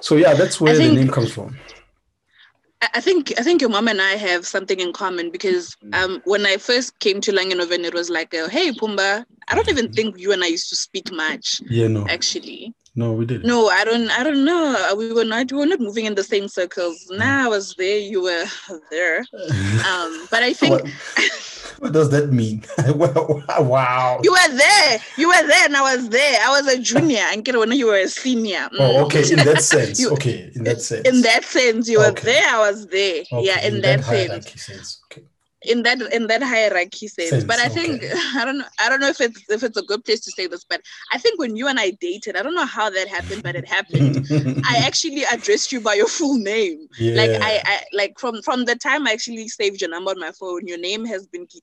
So 0.00 0.16
yeah, 0.16 0.34
that's 0.34 0.60
where 0.60 0.74
the 0.74 0.92
name 0.92 1.08
comes 1.08 1.32
from. 1.32 1.56
I 2.94 3.00
think 3.00 3.32
I 3.38 3.42
think 3.42 3.60
your 3.62 3.70
mom 3.70 3.88
and 3.88 4.02
I 4.02 4.16
have 4.16 4.46
something 4.46 4.78
in 4.80 4.92
common 4.92 5.30
because 5.30 5.76
Mm. 5.82 5.94
um, 5.94 6.22
when 6.24 6.44
I 6.44 6.56
first 6.58 6.98
came 6.98 7.20
to 7.22 7.32
Langenhoven, 7.32 7.84
it 7.84 7.94
was 7.94 8.10
like, 8.10 8.34
a, 8.34 8.48
"Hey, 8.50 8.70
Pumba." 8.72 9.24
I 9.48 9.54
don't 9.54 9.68
even 9.70 9.92
think 9.92 10.18
you 10.18 10.32
and 10.32 10.42
I 10.44 10.48
used 10.48 10.68
to 10.70 10.76
speak 10.76 11.10
much, 11.12 11.60
Yeah, 11.70 11.88
no, 11.88 12.06
actually. 12.08 12.74
No, 12.96 13.12
we 13.12 13.26
didn't. 13.26 13.46
No, 13.46 13.68
I 13.68 13.84
don't. 13.84 14.10
I 14.10 14.22
don't 14.24 14.44
know. 14.44 14.94
We 14.96 15.12
were 15.12 15.24
not. 15.24 15.52
We 15.52 15.58
were 15.58 15.66
not 15.66 15.80
moving 15.80 16.06
in 16.06 16.14
the 16.14 16.24
same 16.24 16.48
circles. 16.48 17.06
Mm. 17.10 17.18
Now 17.18 17.44
I 17.44 17.48
was 17.48 17.74
there. 17.76 17.98
You 17.98 18.22
were 18.22 18.44
there. 18.90 19.18
Um, 19.86 20.26
but 20.30 20.42
I 20.42 20.52
think 20.54 20.72
what, 20.82 20.88
what 21.78 21.92
does 21.92 22.10
that 22.10 22.32
mean? 22.32 22.64
wow. 22.88 24.20
you 24.22 24.32
were 24.32 24.56
there. 24.56 24.98
You 25.18 25.28
were 25.28 25.46
there, 25.46 25.64
and 25.66 25.76
I 25.76 25.82
was 25.94 26.08
there. 26.08 26.38
I 26.42 26.48
was 26.50 26.66
a 26.68 26.80
junior, 26.80 27.20
and 27.30 27.44
get 27.44 27.58
when 27.58 27.70
you 27.72 27.86
were 27.86 27.98
a 27.98 28.08
senior. 28.08 28.68
Mm. 28.72 28.80
Oh, 28.80 29.04
okay. 29.06 29.30
In 29.30 29.36
that 29.44 29.62
sense. 29.62 30.00
You- 30.00 30.10
okay. 30.12 30.50
In 30.54 30.64
that 30.64 30.80
sense. 30.80 31.06
In 31.06 31.22
that 31.22 31.44
sense, 31.44 31.88
you 31.88 31.98
were 31.98 32.06
Okay. 32.06 32.32
there. 32.32 32.48
I 32.48 32.58
was 32.70 32.86
there. 32.86 33.24
Okay, 33.30 33.44
Yeah, 33.46 33.60
in, 33.64 33.80
that, 33.82 34.04
sense. 34.04 34.62
sense. 34.62 35.00
In 35.66 35.82
that 35.82 36.00
in 36.12 36.26
that 36.28 36.42
hierarchy 36.42 37.08
sense. 37.08 37.30
Sense, 37.30 37.44
but 37.44 37.58
I 37.58 37.68
think 37.68 38.02
okay. 38.02 38.12
I 38.36 38.44
don't 38.44 38.58
know 38.58 38.64
I 38.80 38.88
don't 38.88 39.00
know 39.00 39.08
if 39.08 39.20
it's 39.20 39.42
if 39.48 39.62
it's 39.62 39.76
a 39.76 39.82
good 39.82 40.04
place 40.04 40.20
to 40.20 40.30
say 40.30 40.46
this, 40.46 40.64
but 40.64 40.80
I 41.12 41.18
think 41.18 41.38
when 41.38 41.56
you 41.56 41.66
and 41.68 41.78
I 41.78 41.90
dated, 42.00 42.36
I 42.36 42.42
don't 42.42 42.54
know 42.54 42.66
how 42.66 42.90
that 42.90 43.08
happened, 43.08 43.42
but 43.42 43.56
it 43.56 43.66
happened. 43.68 44.26
I 44.66 44.76
actually 44.86 45.24
addressed 45.24 45.72
you 45.72 45.80
by 45.80 45.94
your 45.94 46.08
full 46.08 46.38
name. 46.38 46.86
yeah. 46.98 47.14
Like 47.14 47.30
I, 47.42 47.60
I 47.64 47.82
like 47.92 48.18
from 48.18 48.42
from 48.42 48.64
the 48.64 48.76
time 48.76 49.06
I 49.06 49.12
actually 49.12 49.48
saved 49.48 49.80
your 49.80 49.90
number 49.90 50.10
on 50.10 50.20
my 50.20 50.32
phone, 50.32 50.66
your 50.66 50.78
name 50.78 51.04
has 51.06 51.26
been 51.26 51.46
Kite. 51.46 51.62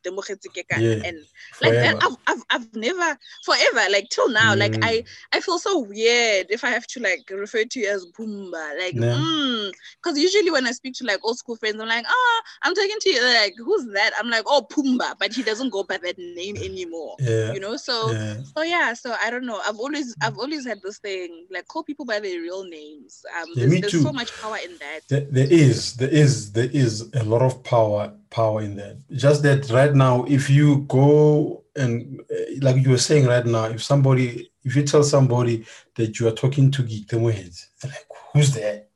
Yeah, 0.82 1.02
and 1.06 1.18
like 1.62 1.74
forever. 1.74 2.00
I've, 2.02 2.18
I've 2.28 2.44
I've 2.50 2.76
never 2.76 3.18
forever 3.46 3.82
like 3.92 4.10
till 4.10 4.30
now 4.30 4.56
like 4.56 4.74
Mm. 4.74 4.84
I 4.84 5.04
I 5.32 5.40
feel 5.40 5.60
so 5.60 5.80
weird 5.80 6.48
if 6.50 6.64
I 6.64 6.70
have 6.70 6.88
to 6.88 7.00
like 7.00 7.30
refer 7.30 7.64
to 7.64 7.80
you 7.80 7.88
as 7.90 8.06
Pumba 8.18 8.78
like 8.80 8.96
because 8.96 10.18
usually 10.18 10.52
when 10.52 10.66
I 10.66 10.72
speak 10.72 10.94
to 10.96 11.06
like 11.06 11.20
old 11.24 11.38
school 11.38 11.56
friends 11.56 11.80
I'm 11.80 11.88
like 11.88 12.06
oh 12.08 12.42
I'm 12.64 12.74
talking 12.74 12.98
to 13.00 13.10
you 13.10 13.20
They're 13.20 13.42
like 13.42 13.56
who's 13.58 13.86
that 13.94 14.12
I'm 14.20 14.30
like 14.30 14.44
oh 14.46 14.66
Pumba 14.70 15.16
but 15.20 15.34
he 15.34 15.44
doesn't 15.44 15.70
go 15.70 15.84
by 15.84 15.98
that 15.98 16.18
name 16.18 16.58
anymore 16.58 17.16
yeah. 17.20 17.54
you 17.54 17.60
know 17.60 17.78
so 17.78 18.12
yeah. 18.12 18.36
so 18.56 18.64
yeah 18.64 18.94
so 18.94 19.16
I 19.24 19.30
don't 19.30 19.46
know 19.46 19.62
I've 19.66 19.78
always 19.78 20.16
I've 20.22 20.38
always 20.38 20.66
had 20.66 20.82
this 20.84 21.00
thing 21.00 21.48
like 21.50 21.68
call 21.68 21.84
people 21.84 22.06
by 22.06 22.20
their 22.20 22.42
real 22.42 22.64
names 22.66 23.26
um 23.40 23.50
Yeah, 23.56 23.66
there's, 23.68 23.82
there's 23.82 24.04
so 24.04 24.12
much 24.12 24.32
power 24.42 24.58
in 24.64 24.78
that 24.80 25.02
There, 25.08 25.22
there 25.22 25.48
is, 25.50 25.96
there 25.96 26.10
is, 26.10 26.52
there 26.52 26.70
is 26.72 27.10
a 27.14 27.24
lot 27.24 27.42
of 27.42 27.64
power, 27.64 28.14
power 28.30 28.62
in 28.62 28.76
that. 28.78 28.98
Just 29.12 29.44
that 29.44 29.70
right 29.70 29.94
now, 29.94 30.24
if 30.26 30.50
you 30.50 30.80
go 30.88 31.64
and 31.76 32.22
uh, 32.32 32.36
like 32.62 32.84
you 32.84 32.92
were 32.92 32.98
saying 32.98 33.26
right 33.26 33.46
now, 33.46 33.66
if 33.66 33.84
somebody, 33.84 34.52
if 34.64 34.76
you 34.76 34.84
tell 34.84 35.04
somebody 35.04 35.66
that 35.96 36.20
you 36.20 36.28
are 36.28 36.32
talking 36.32 36.72
to 36.72 36.84
Keitemogetse, 36.84 37.66
they're 37.82 37.92
like, 37.92 38.06
"Who's 38.34 38.54
that?" 38.54 38.90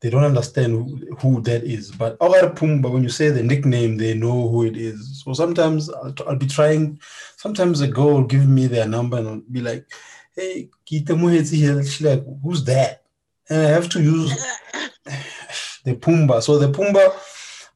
They 0.00 0.10
don't 0.10 0.24
understand 0.24 0.72
who, 0.72 1.16
who 1.16 1.40
that 1.42 1.64
is. 1.64 1.90
But 1.90 2.18
Ogar 2.18 2.54
Pumba, 2.54 2.90
when 2.90 3.02
you 3.02 3.08
say 3.08 3.30
the 3.30 3.42
nickname, 3.42 3.96
they 3.96 4.14
know 4.14 4.48
who 4.48 4.64
it 4.64 4.76
is. 4.76 5.22
So 5.24 5.32
sometimes 5.32 5.90
I'll, 5.90 6.14
I'll 6.26 6.36
be 6.36 6.46
trying. 6.46 7.00
Sometimes 7.36 7.80
a 7.80 7.88
girl 7.88 8.12
will 8.14 8.24
give 8.24 8.48
me 8.48 8.66
their 8.66 8.86
number 8.86 9.16
and 9.18 9.28
I'll 9.28 9.42
be 9.50 9.62
like, 9.62 9.86
"Hey, 10.34 10.68
Keitemogetse 10.86 11.54
here." 11.54 11.82
She's 11.82 12.06
like, 12.06 12.24
"Who's 12.42 12.62
that?" 12.64 13.04
And 13.48 13.66
I 13.66 13.70
have 13.70 13.88
to 13.90 14.02
use 14.02 14.30
the 15.84 15.94
Pumba. 15.94 16.42
So 16.42 16.58
the 16.58 16.68
Pumba 16.68 17.14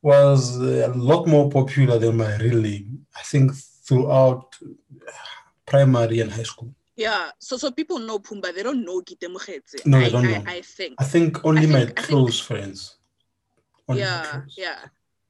was 0.03 0.57
a 0.57 0.89
lot 0.89 1.27
more 1.27 1.51
popular 1.51 1.99
than 1.99 2.17
my 2.17 2.37
real 2.37 2.61
name. 2.61 3.07
I 3.17 3.23
think 3.23 3.55
throughout 3.55 4.57
primary 5.67 6.21
and 6.21 6.31
high 6.31 6.43
school. 6.43 6.75
Yeah 7.05 7.31
so 7.47 7.57
so 7.63 7.67
people 7.79 7.99
know 8.09 8.19
Pumba 8.27 8.49
they 8.55 8.63
don't 8.69 8.85
know 8.89 8.99
Kite 9.09 9.29
No, 9.93 9.99
I, 9.99 10.05
they 10.05 10.11
don't 10.15 10.27
I, 10.27 10.39
know. 10.39 10.45
I 10.57 10.61
think 10.77 10.93
I 11.05 11.07
think 11.13 11.31
only 11.49 11.67
my 11.67 11.81
think- 11.87 11.99
I 11.99 12.03
think- 12.03 12.09
close 12.09 12.39
friends. 12.49 12.79
Only 13.89 14.03
yeah 14.03 14.23
close. 14.31 14.55
yeah 14.65 14.81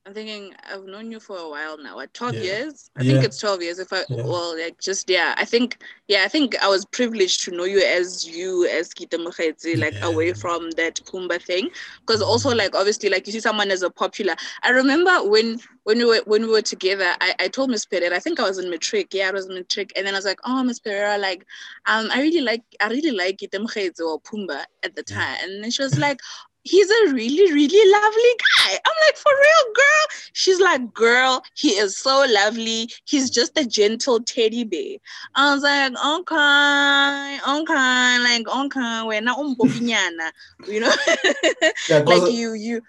i'm 0.06 0.14
thinking 0.14 0.54
i've 0.72 0.84
known 0.84 1.10
you 1.10 1.20
for 1.20 1.36
a 1.36 1.48
while 1.48 1.76
now. 1.76 1.94
What 1.96 2.12
12 2.14 2.36
Yeah. 2.36 2.42
years? 2.42 2.90
I 2.96 3.02
Yeah. 3.02 3.12
think 3.12 3.24
it's 3.24 3.38
12 3.38 3.62
years. 3.62 3.78
If 3.78 3.92
i 3.92 4.04
Yeah. 4.08 4.22
well 4.24 4.58
like 4.58 4.80
just 4.80 5.10
yeah 5.10 5.34
i 5.36 5.44
think 5.44 5.82
yeah 6.08 6.22
i 6.24 6.28
think 6.28 6.56
i 6.62 6.68
was 6.68 6.84
privileged 6.86 7.44
to 7.44 7.50
know 7.50 7.64
you 7.64 7.80
as 7.84 8.26
you 8.26 8.66
as 8.66 8.90
kita 8.90 9.18
Mokgetse, 9.24 9.78
like 9.78 9.98
away 10.02 10.32
from 10.32 10.70
that 10.72 10.96
pumba 11.04 11.40
thing. 11.42 11.68
Because 12.00 12.22
also 12.22 12.54
like 12.54 12.74
obviously 12.74 13.10
like 13.10 13.26
you 13.26 13.32
see 13.32 13.40
someone 13.40 13.70
as 13.70 13.82
a 13.82 13.90
popular 13.90 14.34
i 14.62 14.70
remember 14.70 15.12
when 15.28 15.58
when 15.84 15.98
we 15.98 16.04
were 16.04 16.22
when 16.26 16.42
we 16.42 16.48
were 16.48 16.62
together 16.62 17.12
i, 17.20 17.34
I 17.38 17.48
told 17.48 17.70
miss 17.70 17.84
pereira 17.84 18.14
i 18.16 18.20
think 18.20 18.38
i 18.40 18.44
was 18.44 18.58
in 18.58 18.70
matric 18.70 19.12
yeah 19.12 19.28
i 19.28 19.32
was 19.32 19.46
in 19.46 19.54
matric 19.54 19.92
and 19.96 20.06
then 20.06 20.14
i 20.14 20.18
was 20.18 20.24
like 20.24 20.38
oh 20.44 20.62
miss 20.62 20.78
pereira 20.78 21.18
like 21.18 21.46
um 21.86 22.08
i 22.12 22.20
really 22.20 22.40
like 22.42 22.62
i 22.80 22.88
really 22.88 23.10
like 23.10 23.38
kita 23.38 23.58
Mokgetse 23.58 24.00
or 24.00 24.20
pumba 24.20 24.64
at 24.82 24.94
the 24.96 25.02
time. 25.02 25.36
And 25.42 25.62
then 25.62 25.70
she 25.70 25.82
was 25.82 25.98
like 25.98 26.20
he's 26.62 26.90
a 26.90 27.12
really, 27.14 27.52
really 27.52 27.90
lovely 27.92 28.34
guy. 28.38 28.72
I'm 28.74 28.96
like, 29.06 29.16
for 29.16 29.32
real, 29.32 29.74
girl. 29.74 30.06
She's 30.32 30.60
like, 30.60 30.92
girl, 30.92 31.42
he 31.54 31.70
is 31.70 31.96
so 31.96 32.24
lovely. 32.28 32.90
He's 33.04 33.30
just 33.30 33.58
a 33.58 33.64
gentle 33.66 34.20
teddy 34.20 34.64
bear. 34.64 34.96
I 35.34 35.54
was 35.54 35.62
like, 35.62 35.92
okay, 35.92 37.38
okay, 37.60 38.18
like, 38.22 38.48
okay, 38.48 39.02
we're 39.06 39.20
not 39.20 39.38
umbopinyana, 39.38 40.30
you 40.68 40.80
know, 40.80 40.92
Yeah, 41.88 41.98
like 42.00 42.32
you, 42.32 42.54
you, 42.54 42.82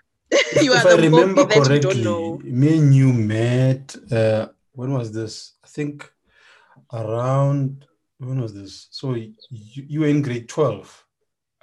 you 0.62 0.74
if 0.74 0.86
are 0.86 0.90
I 0.90 0.96
the 0.96 1.02
remember 1.10 1.46
Mbopi 1.46 1.50
that 1.50 1.56
you 1.56 1.64
correctly, 1.64 1.80
don't 1.80 2.04
know. 2.04 2.40
me 2.44 2.78
and 2.78 2.94
you 2.96 3.12
met. 3.14 3.96
Uh, 4.12 4.48
when 4.74 4.94
was 4.94 5.12
this? 5.12 5.54
I 5.64 5.68
think 5.68 6.10
around 6.94 7.86
when 8.20 8.40
was 8.42 8.54
this? 8.54 8.88
So 8.92 9.16
you, 9.16 9.34
you 9.50 10.00
were 10.02 10.08
in 10.08 10.22
grade 10.22 10.48
twelve, 10.48 11.06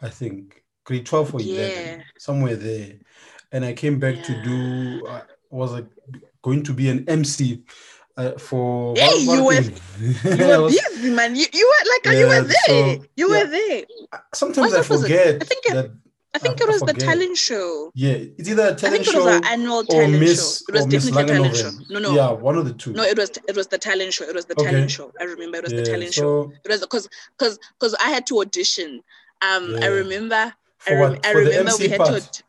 I 0.00 0.08
think 0.10 0.62
grade 0.88 1.04
twelve 1.06 1.34
or 1.34 1.40
eleven, 1.40 1.98
Yeah. 1.98 2.02
somewhere 2.18 2.56
there, 2.56 2.92
and 3.52 3.62
I 3.64 3.72
came 3.74 3.98
back 4.00 4.16
to 4.24 4.32
do. 4.42 5.06
Uh, 5.06 5.20
was 5.50 5.72
like 5.72 5.86
going 6.42 6.62
to 6.64 6.72
be 6.72 6.88
an 6.88 7.04
MC. 7.08 7.62
Uh, 8.16 8.32
for 8.36 8.94
Hey, 8.96 9.16
you 9.18 9.44
were- 9.44 9.54
You 9.54 10.46
were 10.48 10.62
was- 10.62 10.74
busy, 10.90 11.10
man. 11.10 11.36
You, 11.36 11.46
you 11.52 11.66
were 11.72 11.84
like, 11.92 12.04
you 12.16 12.26
Yeah, 12.26 12.32
were 12.40 12.44
there. 12.48 12.56
so- 12.66 13.04
you 13.16 13.26
yeah. 13.32 13.44
were 13.44 13.48
there. 13.48 13.82
sometimes 14.34 14.74
I 14.74 14.80
it? 14.80 14.84
forget 14.86 15.42
I 15.42 15.44
think 15.44 15.66
it- 15.66 15.74
that. 15.74 15.90
I 16.34 16.38
think 16.40 16.60
I- 16.60 16.64
it 16.64 16.68
was 16.68 16.80
the 16.82 16.94
talent 16.94 17.36
show. 17.38 17.92
Yeah, 17.94 18.16
it's 18.38 18.48
either 18.48 18.68
a 18.68 18.74
talent 18.74 18.84
I 18.84 18.90
think 19.04 19.06
it 19.08 19.14
was 19.16 19.26
our 19.26 19.44
annual 19.52 19.84
talent 19.84 20.18
Miss 20.20 20.58
show. 20.58 20.64
It 20.68 20.74
was 20.74 20.86
definitely 20.86 21.22
a 21.22 21.26
talent 21.26 21.56
show. 21.56 21.70
No, 21.90 21.98
no, 22.00 22.14
Yeah, 22.14 22.30
one 22.32 22.56
of 22.58 22.64
the 22.66 22.72
two. 22.74 22.92
No, 22.92 23.02
it 23.04 23.16
was 23.16 23.30
it 23.50 23.54
was 23.56 23.68
the 23.68 23.78
talent 23.78 24.12
show. 24.12 24.24
It 24.24 24.34
was 24.34 24.46
the 24.46 24.54
Okay. 24.58 24.70
talent 24.70 24.90
show. 24.90 25.12
I 25.20 25.24
remember 25.24 25.58
it 25.58 25.64
was 25.64 25.72
the 25.72 25.78
Yeah, 25.86 25.92
talent 25.94 26.12
show. 26.12 26.52
It 26.64 26.68
was 26.70 26.80
because 26.80 27.08
because 27.38 27.58
because 27.78 27.94
I 28.06 28.08
had 28.10 28.26
to 28.26 28.40
audition. 28.40 29.02
Um, 29.40 29.76
I 29.76 29.86
Yeah. 29.86 29.88
I, 30.86 30.92
rem- 30.94 31.10
what? 31.12 31.26
I 31.26 31.32
For 31.32 31.38
remember 31.38 31.72
we 31.78 31.88
had 31.88 31.98
part. 32.00 32.22
to. 32.32 32.42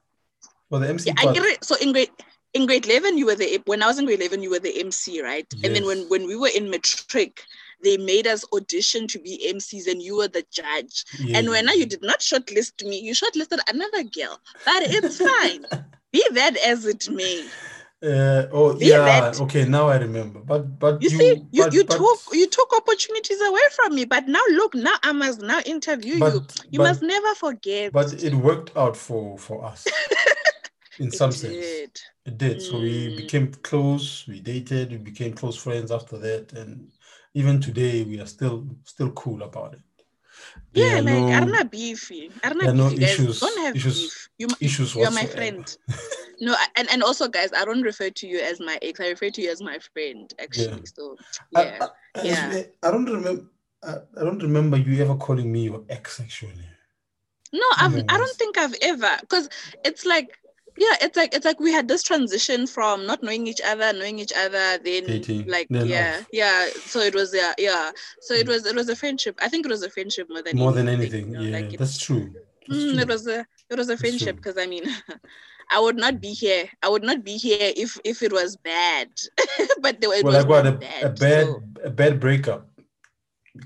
Well, 0.70 0.82
the 0.82 0.90
MC 0.90 1.10
Yeah, 1.10 1.16
I 1.18 1.24
part, 1.24 1.36
get 1.36 1.46
it. 1.46 1.64
So 1.64 1.76
in 1.78 1.92
grade 1.94 2.10
in 2.54 2.66
grade 2.66 2.86
eleven, 2.86 3.18
you 3.18 3.26
were 3.26 3.36
the 3.36 3.62
when 3.66 3.82
I 3.84 3.88
was 3.88 4.00
in 4.00 4.06
grade 4.06 4.20
eleven, 4.20 4.42
you 4.44 4.50
were 4.52 4.60
the 4.60 4.80
MC, 4.80 5.22
right? 5.22 5.48
And 5.64 5.76
then 5.76 5.86
when 5.86 6.08
when 6.10 6.28
we 6.28 6.36
were 6.36 6.50
in 6.56 6.70
matric, 6.70 7.44
they 7.84 7.98
made 7.98 8.28
us 8.28 8.46
audition 8.54 9.08
to 9.08 9.20
be 9.20 9.52
MCs, 9.54 9.88
and 9.88 10.02
you 10.02 10.18
were 10.18 10.28
the 10.28 10.46
judge. 10.52 11.06
And 11.34 11.50
when 11.50 11.70
I, 11.70 11.74
you 11.74 11.86
did 11.86 12.02
not 12.02 12.20
shortlist 12.20 12.86
me, 12.86 13.00
you 13.00 13.14
shortlisted 13.14 13.60
another 13.70 14.04
girl. 14.04 14.40
But 14.66 14.84
it's 14.84 15.18
fine. 15.18 15.66
Be 16.12 16.24
that 16.34 16.58
as 16.58 16.86
it 16.86 17.08
may. 17.10 17.46
Uh, 18.02 18.48
oh 18.54 18.78
yeah, 18.80 19.34
okay, 19.42 19.66
now 19.68 19.90
I 19.90 19.98
remember. 19.98 20.40
But 20.40 20.80
but 20.80 21.02
You, 21.02 21.10
see, 21.10 21.44
you, 21.52 21.64
but- 21.66 21.74
you 21.74 21.84
but- 21.84 21.98
took 21.98 22.20
you 22.32 22.48
took 22.48 22.72
opportunities 22.74 23.42
away 23.42 23.62
from 23.76 23.94
me. 23.96 24.06
But 24.06 24.28
now 24.28 24.42
look, 24.52 24.74
now 24.74 24.96
I 25.04 25.12
must 25.12 25.42
now 25.42 25.60
interview 25.66 26.14
you. 26.14 26.20
but, 26.20 26.34
You 26.72 26.80
but, 26.80 26.84
must 26.88 27.02
never 27.02 27.36
forget. 27.36 27.92
but 27.92 28.14
it 28.24 28.34
worked 28.34 28.72
out 28.78 28.96
for 28.96 29.38
for 29.38 29.66
us 29.66 29.86
in 31.00 31.08
It 31.08 31.14
some 31.14 31.34
sense. 31.34 31.54
did. 31.54 31.92
It 32.26 32.38
did. 32.38 32.62
So 32.62 32.80
we 32.80 32.96
Mm. 33.10 33.18
became 33.18 33.48
close. 33.70 34.26
We 34.30 34.40
dated. 34.40 34.92
We 34.92 34.98
became 35.12 35.34
close 35.34 35.58
friends 35.58 35.92
after 35.92 36.18
that, 36.20 36.54
and 36.54 36.90
even 37.34 37.60
today 37.60 38.04
we 38.06 38.22
are 38.22 38.28
still 38.28 38.66
still 38.86 39.12
cool 39.12 39.44
about 39.44 39.74
it. 39.74 39.82
There 40.72 40.88
Yeah, 40.88 41.02
like 41.02 41.06
no 41.06 41.32
Arna 41.34 41.66
beefy. 41.66 42.32
Arna 42.46 42.60
there 42.62 42.70
are 42.70 42.74
no 42.74 42.90
beefy, 42.90 43.02
guys. 43.02 43.14
issues- 43.20 43.40
Don't 43.42 43.60
have 43.66 43.76
issues- 43.76 44.02
beef. 44.02 44.30
You, 44.38 44.48
issues 44.62 44.96
you 44.96 45.04
are 45.04 45.12
my 45.12 45.26
friend. 45.26 45.66
No, 46.40 46.56
and, 46.76 46.90
and 46.92 47.04
also 47.04 47.28
guys, 47.28 47.50
I 47.54 47.66
don't 47.66 47.82
refer 47.82 48.10
to 48.10 48.28
you 48.28 48.40
as 48.40 48.60
my 48.60 48.78
ex. 48.82 49.00
I 49.00 49.10
refer 49.10 49.30
to 49.30 49.42
you 49.42 49.50
as 49.52 49.62
my 49.62 49.78
friend, 49.94 50.34
actually. 50.40 50.84
So 50.86 51.16
yeah. 51.52 51.78
I, 51.82 51.86
I- 52.20 52.24
Yeah. 52.24 52.64
I 52.84 52.92
don't 52.92 53.06
remember. 53.06 53.46
I, 53.84 53.96
I 54.20 54.24
don't 54.24 54.42
remember 54.42 54.78
you 54.78 55.02
ever 55.02 55.16
calling 55.16 55.52
me 55.52 55.64
your 55.66 55.84
ex. 55.90 56.20
Actually, 56.20 56.66
No, 57.54 57.64
I've, 57.80 57.96
I 58.10 58.18
don't 58.18 58.36
think 58.38 58.58
I've 58.58 58.76
ever 58.82 59.18
because 59.22 59.50
it's 59.86 60.06
like 60.06 60.38
yeah, 60.78 60.96
it's 61.02 61.18
like 61.18 61.34
it's 61.34 61.46
like 61.46 61.60
we 61.60 61.72
had 61.74 61.88
this 61.88 62.04
transition 62.04 62.66
from 62.68 63.06
not 63.06 63.22
knowing 63.24 63.48
each 63.48 63.62
other, 63.66 63.92
knowing 63.94 64.20
each 64.20 64.32
other, 64.34 64.78
then 64.84 65.06
Dating, 65.06 65.48
like 65.48 65.68
then 65.70 65.88
yeah, 65.88 66.18
off. 66.20 66.28
yeah. 66.32 66.68
So 66.86 67.00
it 67.00 67.14
was 67.16 67.34
yeah, 67.34 67.54
yeah. 67.58 67.92
So 68.22 68.34
it 68.34 68.46
Mm. 68.46 68.50
was 68.50 68.66
it 68.66 68.76
was 68.76 68.88
a 68.90 68.96
friendship. 68.96 69.38
I 69.42 69.50
think 69.50 69.66
it 69.66 69.70
was 69.70 69.84
a 69.84 69.90
friendship 69.90 70.30
more 70.30 70.42
than 70.42 70.58
more 70.58 70.72
than 70.72 70.88
anything, 70.88 71.26
anything. 71.26 71.42
you 71.44 71.52
know, 71.52 71.58
yeah, 71.58 71.64
like 71.66 71.74
it- 71.74 71.80
that's 71.80 71.98
true. 71.98 72.34
That's 72.68 72.84
Mm, 72.84 72.92
true. 72.92 73.00
it 73.02 73.08
was 73.08 73.28
a 73.28 73.46
it 73.70 73.78
was 73.78 73.90
a 73.90 73.98
friendship 73.98 74.36
because 74.36 74.58
I 74.58 74.68
mean, 74.68 74.84
I 75.72 75.80
would 75.80 75.98
not 75.98 76.22
be 76.22 76.34
here. 76.34 76.70
I 76.84 76.90
would 76.90 77.04
not 77.04 77.24
be 77.24 77.38
here 77.38 77.72
if 77.76 78.00
if 78.04 78.22
it 78.22 78.32
was 78.34 78.56
bad. 78.58 79.10
but 79.82 80.00
there, 80.02 80.14
it 80.14 80.24
well, 80.24 80.34
was 80.34 80.46
like 80.46 80.48
what 80.48 80.66
a, 80.68 80.72
bad. 80.72 81.04
a 81.06 81.10
bad 81.10 81.46
so- 81.46 81.64
a 81.84 81.90
bad 81.90 82.20
breakup, 82.20 82.68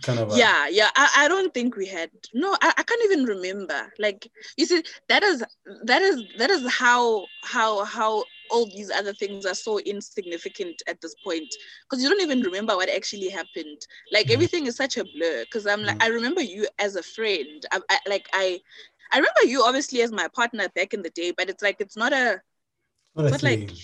kind 0.01 0.19
of. 0.19 0.31
a- 0.31 0.36
yeah, 0.38 0.67
yeah. 0.69 0.89
I, 0.95 1.10
I 1.25 1.27
don't 1.27 1.53
think 1.53 1.75
we 1.75 1.86
had. 1.88 2.10
No, 2.33 2.55
I, 2.62 2.74
I 2.77 2.83
can't 2.83 3.05
even 3.05 3.25
remember. 3.25 3.91
Like 4.00 4.29
you 4.57 4.65
see, 4.65 4.83
that 5.10 5.24
is 5.24 5.43
that 5.86 6.01
is 6.01 6.24
that 6.38 6.50
is 6.50 6.69
how 6.72 7.25
how 7.43 7.83
how 7.86 8.24
all 8.51 8.65
these 8.67 8.91
other 8.91 9.13
things 9.13 9.45
are 9.45 9.55
so 9.55 9.79
insignificant 9.79 10.81
at 10.88 11.01
this 11.01 11.15
point 11.15 11.55
because 11.83 12.03
you 12.03 12.10
don't 12.10 12.22
even 12.22 12.41
remember 12.41 12.75
what 12.75 12.89
actually 12.89 13.29
happened. 13.29 13.81
Like 14.12 14.27
Mhm. 14.27 14.33
everything 14.33 14.65
is 14.67 14.75
such 14.75 14.98
a 14.98 15.03
blur. 15.05 15.41
Because 15.45 15.65
I'm 15.65 15.83
like, 15.83 15.98
Mhm. 15.98 16.03
I 16.03 16.07
remember 16.07 16.41
you 16.41 16.67
as 16.79 16.95
a 16.95 17.03
friend. 17.03 17.65
I, 17.72 17.79
I 17.89 17.98
like 18.07 18.27
I. 18.33 18.60
I 19.13 19.17
remember 19.17 19.43
you 19.46 19.63
obviously 19.63 20.01
as 20.01 20.12
my 20.12 20.27
partner 20.27 20.67
back 20.75 20.93
in 20.93 21.01
the 21.03 21.10
day, 21.12 21.32
but 21.36 21.50
it's 21.50 21.63
like 21.63 21.77
it's 21.79 21.96
not 21.98 22.13
a, 22.13 22.41
Not 23.15 23.27
a 23.27 23.29
but 23.32 23.43
like, 23.43 23.70
thing. 23.70 23.77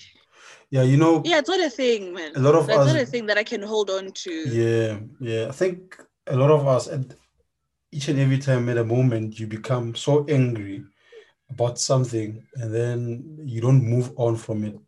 yeah, 0.72 0.84
you 0.84 0.98
know, 0.98 1.22
yeah, 1.26 1.40
it's 1.40 1.50
not 1.50 1.60
a 1.60 1.70
thing, 1.70 2.14
man. 2.14 2.32
a 2.36 2.40
lot 2.40 2.56
of 2.56 2.68
That's 2.68 2.80
us. 2.80 2.94
not 2.94 3.02
a 3.02 3.06
thing 3.06 3.26
that 3.28 3.38
I 3.38 3.44
can 3.44 3.62
hold 3.62 3.90
on 3.90 4.12
to. 4.12 4.32
Yeah, 4.32 5.00
yeah. 5.20 5.48
I 5.48 5.52
think 5.52 6.02
a 6.28 6.36
lot 6.36 6.52
of 6.52 6.68
us 6.68 6.88
at 6.88 7.02
each 7.92 8.08
and 8.08 8.20
every 8.20 8.38
time 8.38 8.70
at 8.70 8.78
a 8.78 8.84
moment 8.84 9.40
you 9.40 9.48
become 9.48 9.96
so 9.96 10.26
angry 10.28 10.84
about 11.50 11.80
something 11.80 12.44
and 12.56 12.74
then 12.74 13.38
you 13.44 13.62
don't 13.62 13.84
move 13.84 14.12
on 14.16 14.36
from 14.36 14.64
it. 14.64 14.80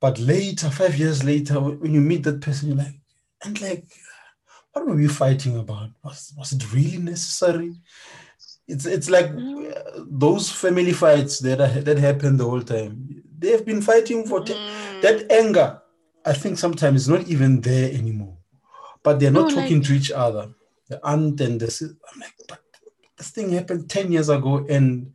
But 0.00 0.18
later, 0.18 0.70
five 0.70 0.98
years 0.98 1.24
later, 1.24 1.60
when 1.60 1.92
you 1.94 2.00
meet 2.00 2.22
that 2.24 2.40
person, 2.40 2.68
you're 2.68 2.78
like, 2.78 3.00
and 3.44 3.60
like, 3.60 3.84
what 4.72 4.86
were 4.86 4.94
we 4.94 5.08
fighting 5.08 5.58
about? 5.58 5.90
Was 6.04 6.32
was 6.36 6.52
it 6.52 6.72
really 6.72 6.98
necessary? 6.98 7.72
It's 8.68 8.84
it's 8.86 9.08
like 9.08 9.28
Mm. 9.30 9.70
uh, 9.76 10.04
those 10.08 10.50
family 10.50 10.92
fights 10.92 11.38
that 11.40 11.60
are, 11.60 11.80
that 11.82 11.98
happen 11.98 12.36
the 12.36 12.44
whole 12.44 12.62
time. 12.62 13.22
They 13.38 13.50
have 13.52 13.64
been 13.64 13.80
fighting 13.82 14.26
for 14.26 14.40
te- 14.44 14.54
Mm. 14.54 15.02
that 15.02 15.30
anger, 15.30 15.80
I 16.24 16.32
think 16.32 16.58
sometimes 16.58 17.02
is 17.02 17.08
not 17.08 17.28
even 17.28 17.60
there 17.60 17.90
anymore. 17.92 18.36
But 19.02 19.20
they're 19.20 19.30
not 19.30 19.50
No, 19.50 19.54
talking 19.60 19.78
like- 19.78 19.86
to 19.88 19.94
each 19.94 20.10
other. 20.10 20.48
The 20.88 20.98
aunt 21.04 21.40
and 21.40 21.60
the 21.60 21.70
sis- 21.70 21.94
I'm 22.12 22.20
like, 22.20 22.34
but 22.48 22.60
this 23.18 23.30
thing 23.30 23.50
happened 23.50 23.88
10 23.88 24.10
years 24.12 24.28
ago. 24.28 24.64
And 24.68 25.12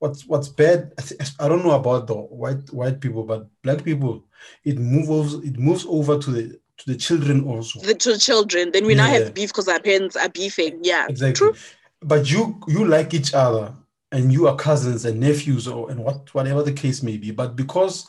what's 0.00 0.26
what's 0.26 0.48
bad, 0.48 0.92
I, 1.40 1.48
don't 1.48 1.64
know 1.64 1.72
about 1.82 2.06
the 2.08 2.14
white 2.14 2.72
white 2.72 3.00
people, 3.00 3.22
but 3.24 3.46
black 3.62 3.84
people, 3.84 4.24
it 4.64 4.78
moves 4.78 5.34
it 5.34 5.56
moves 5.58 5.84
over 5.88 6.18
to 6.18 6.30
the 6.30 6.58
to 6.78 6.84
the 6.92 6.96
children 6.96 7.42
also. 7.44 7.80
the 7.80 7.94
two 7.94 8.16
children. 8.16 8.70
Then 8.72 8.86
we 8.86 8.94
now 8.94 9.06
have 9.08 9.34
beef 9.34 9.48
because 9.50 9.66
our 9.68 9.80
parents 9.80 10.14
are 10.16 10.28
beefing. 10.28 10.78
Yeah, 10.84 11.06
Exactly. 11.08 11.34
true. 11.34 11.54
But 12.02 12.30
you 12.30 12.60
you 12.68 12.84
like 12.84 13.12
each 13.14 13.34
other 13.34 13.74
and 14.12 14.32
you 14.32 14.46
are 14.48 14.56
cousins 14.56 15.04
and 15.04 15.20
nephews 15.20 15.66
or 15.66 15.90
and 15.90 16.02
what 16.04 16.32
whatever 16.34 16.62
the 16.62 16.72
case 16.72 17.02
may 17.02 17.16
be. 17.16 17.30
But 17.32 17.56
because 17.56 18.06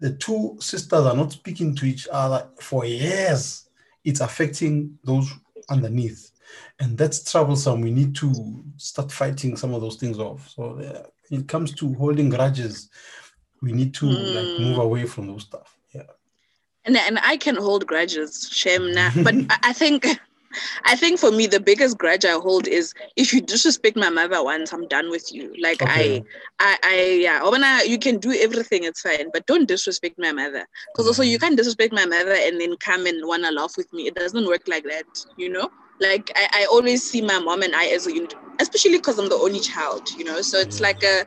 the 0.00 0.12
two 0.12 0.56
sisters 0.60 1.04
are 1.06 1.16
not 1.16 1.32
speaking 1.32 1.74
to 1.76 1.86
each 1.86 2.06
other 2.12 2.48
for 2.60 2.84
years, 2.84 3.68
it's 4.04 4.20
affecting 4.20 4.98
those 5.04 5.28
underneath. 5.68 6.30
And 6.80 6.96
that's 6.96 7.30
troublesome. 7.30 7.80
We 7.82 7.90
need 7.90 8.14
to 8.16 8.62
start 8.76 9.12
fighting 9.12 9.56
some 9.56 9.74
of 9.74 9.80
those 9.80 9.96
things 9.96 10.18
off. 10.18 10.48
So 10.48 10.76
when 11.28 11.40
it 11.40 11.48
comes 11.48 11.74
to 11.74 11.92
holding 11.94 12.30
grudges, 12.30 12.88
we 13.60 13.72
need 13.72 13.92
to 13.94 14.06
like 14.06 14.58
move 14.60 14.78
Mm. 14.78 14.82
away 14.84 15.04
from 15.06 15.26
those 15.26 15.42
stuff. 15.42 15.76
Yeah. 15.92 16.02
and 16.84 16.96
and 16.96 17.18
I 17.22 17.36
can 17.36 17.56
hold 17.56 17.86
grudges, 17.86 18.48
shame 18.50 18.92
na. 18.94 19.10
But 19.26 19.34
I 19.62 19.72
think, 19.72 20.06
I 20.84 20.96
think 20.96 21.18
for 21.18 21.30
me 21.30 21.46
the 21.46 21.60
biggest 21.60 21.98
grudge 21.98 22.24
I 22.24 22.32
hold 22.32 22.66
is 22.66 22.94
if 23.16 23.32
you 23.32 23.40
disrespect 23.40 23.96
my 23.96 24.08
mother 24.10 24.42
once, 24.42 24.72
I'm 24.72 24.86
done 24.88 25.10
with 25.10 25.32
you. 25.32 25.54
Like 25.60 25.82
Okay. 25.82 26.20
I, 26.20 26.22
I, 26.58 26.78
I, 26.82 27.02
yeah. 27.20 27.40
Obana, 27.40 27.86
you 27.86 27.98
can 27.98 28.18
do 28.18 28.32
everything, 28.32 28.84
it's 28.84 29.00
fine, 29.02 29.30
but 29.32 29.46
don't 29.46 29.66
disrespect 29.68 30.18
my 30.18 30.32
mother. 30.32 30.66
Because 30.92 31.06
also 31.06 31.22
Mm. 31.22 31.28
you 31.28 31.38
can't 31.38 31.56
disrespect 31.56 31.92
my 31.92 32.06
mother 32.06 32.32
and 32.34 32.60
then 32.60 32.76
come 32.78 33.06
and 33.06 33.26
wanna 33.26 33.50
laugh 33.52 33.74
with 33.76 33.92
me. 33.92 34.06
It 34.06 34.14
doesn't 34.14 34.46
work 34.46 34.62
like 34.66 34.84
that, 34.84 35.06
you 35.36 35.48
know. 35.50 35.68
Like 36.00 36.30
I, 36.36 36.62
I 36.62 36.66
always 36.70 37.02
see 37.02 37.20
my 37.22 37.38
mom 37.38 37.62
and 37.62 37.74
I 37.74 37.86
as 37.86 38.06
a 38.06 38.14
unit, 38.14 38.34
especially 38.60 38.98
because 38.98 39.18
I'm 39.18 39.28
the 39.28 39.34
only 39.36 39.60
child, 39.60 40.10
you 40.16 40.24
know. 40.24 40.40
So 40.42 40.58
it's 40.58 40.80
like 40.80 41.02
a, 41.02 41.24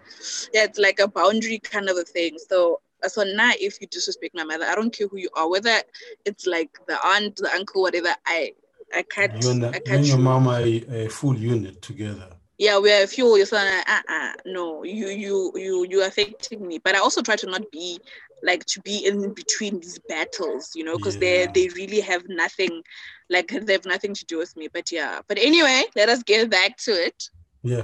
yeah, 0.53 0.63
it's 0.63 0.79
like 0.79 0.99
a 0.99 1.07
boundary 1.07 1.60
kind 1.60 1.89
of 1.89 1.97
a 1.97 2.03
thing. 2.03 2.38
So 2.49 2.81
so 3.07 3.23
now 3.23 3.51
if 3.60 3.79
you 3.81 3.88
disrespect 3.88 4.36
my 4.36 4.43
mother, 4.43 4.65
I 4.65 4.75
don't 4.75 4.95
care 4.95 5.07
who 5.07 5.17
you 5.17 5.29
are, 5.36 5.49
whether 5.49 5.81
it's 6.25 6.45
like 6.45 6.69
the 6.88 6.97
aunt, 7.05 7.36
the 7.38 7.49
uncle, 7.53 7.81
whatever. 7.81 8.10
I 8.25 8.51
I 8.93 9.04
can't 9.04 9.34
You 9.43 9.49
and, 9.51 9.63
the, 9.63 9.67
you 9.67 9.73
can't 9.73 9.88
and 9.99 10.08
your 10.08 10.17
mom 10.17 10.47
are 10.47 10.62
a, 10.62 11.06
a 11.06 11.08
full 11.10 11.38
unit 11.38 11.82
together. 11.82 12.27
Yeah, 12.58 12.77
we're 12.77 13.04
a 13.04 13.08
few 13.08 13.27
on. 13.27 13.67
Uh, 13.88 14.01
uh, 14.08 14.34
no, 14.45 14.84
you 14.84 15.08
you 15.08 15.51
you 15.56 15.88
you 15.89 16.01
are 16.01 16.08
affecting 16.08 16.67
me. 16.67 16.77
But 16.77 16.95
I 16.95 16.99
also 16.99 17.21
try 17.21 17.36
to 17.38 17.47
not 17.49 17.69
be 17.71 17.99
like 18.43 18.65
to 18.67 18.82
be 18.82 19.06
in 19.06 19.34
between 19.34 19.80
these 19.80 19.99
battles, 20.08 20.71
you 20.75 20.84
know, 20.84 20.93
because 20.93 21.17
Yeah. 21.17 21.47
they 21.47 21.67
they 21.67 21.69
really 21.69 22.01
have 22.01 22.23
nothing, 22.30 22.84
like 23.30 23.47
they 23.49 23.73
have 23.73 23.86
nothing 23.86 24.13
to 24.13 24.25
do 24.25 24.38
with 24.38 24.56
me. 24.56 24.67
But 24.71 24.91
yeah, 24.91 25.21
but 25.27 25.39
anyway, 25.39 25.84
let 25.95 26.10
us 26.10 26.23
get 26.23 26.49
back 26.51 26.77
to 26.86 26.91
it. 26.91 27.23
Yeah. 27.63 27.84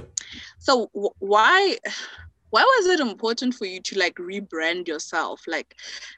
So 0.58 0.90
w- 0.94 1.14
why 1.18 1.78
why 2.50 2.62
was 2.62 2.86
it 2.86 3.00
important 3.00 3.54
for 3.54 3.66
you 3.66 3.80
to 3.80 3.98
like 3.98 4.14
rebrand 4.16 4.88
yourself 4.88 5.42
like 5.46 5.74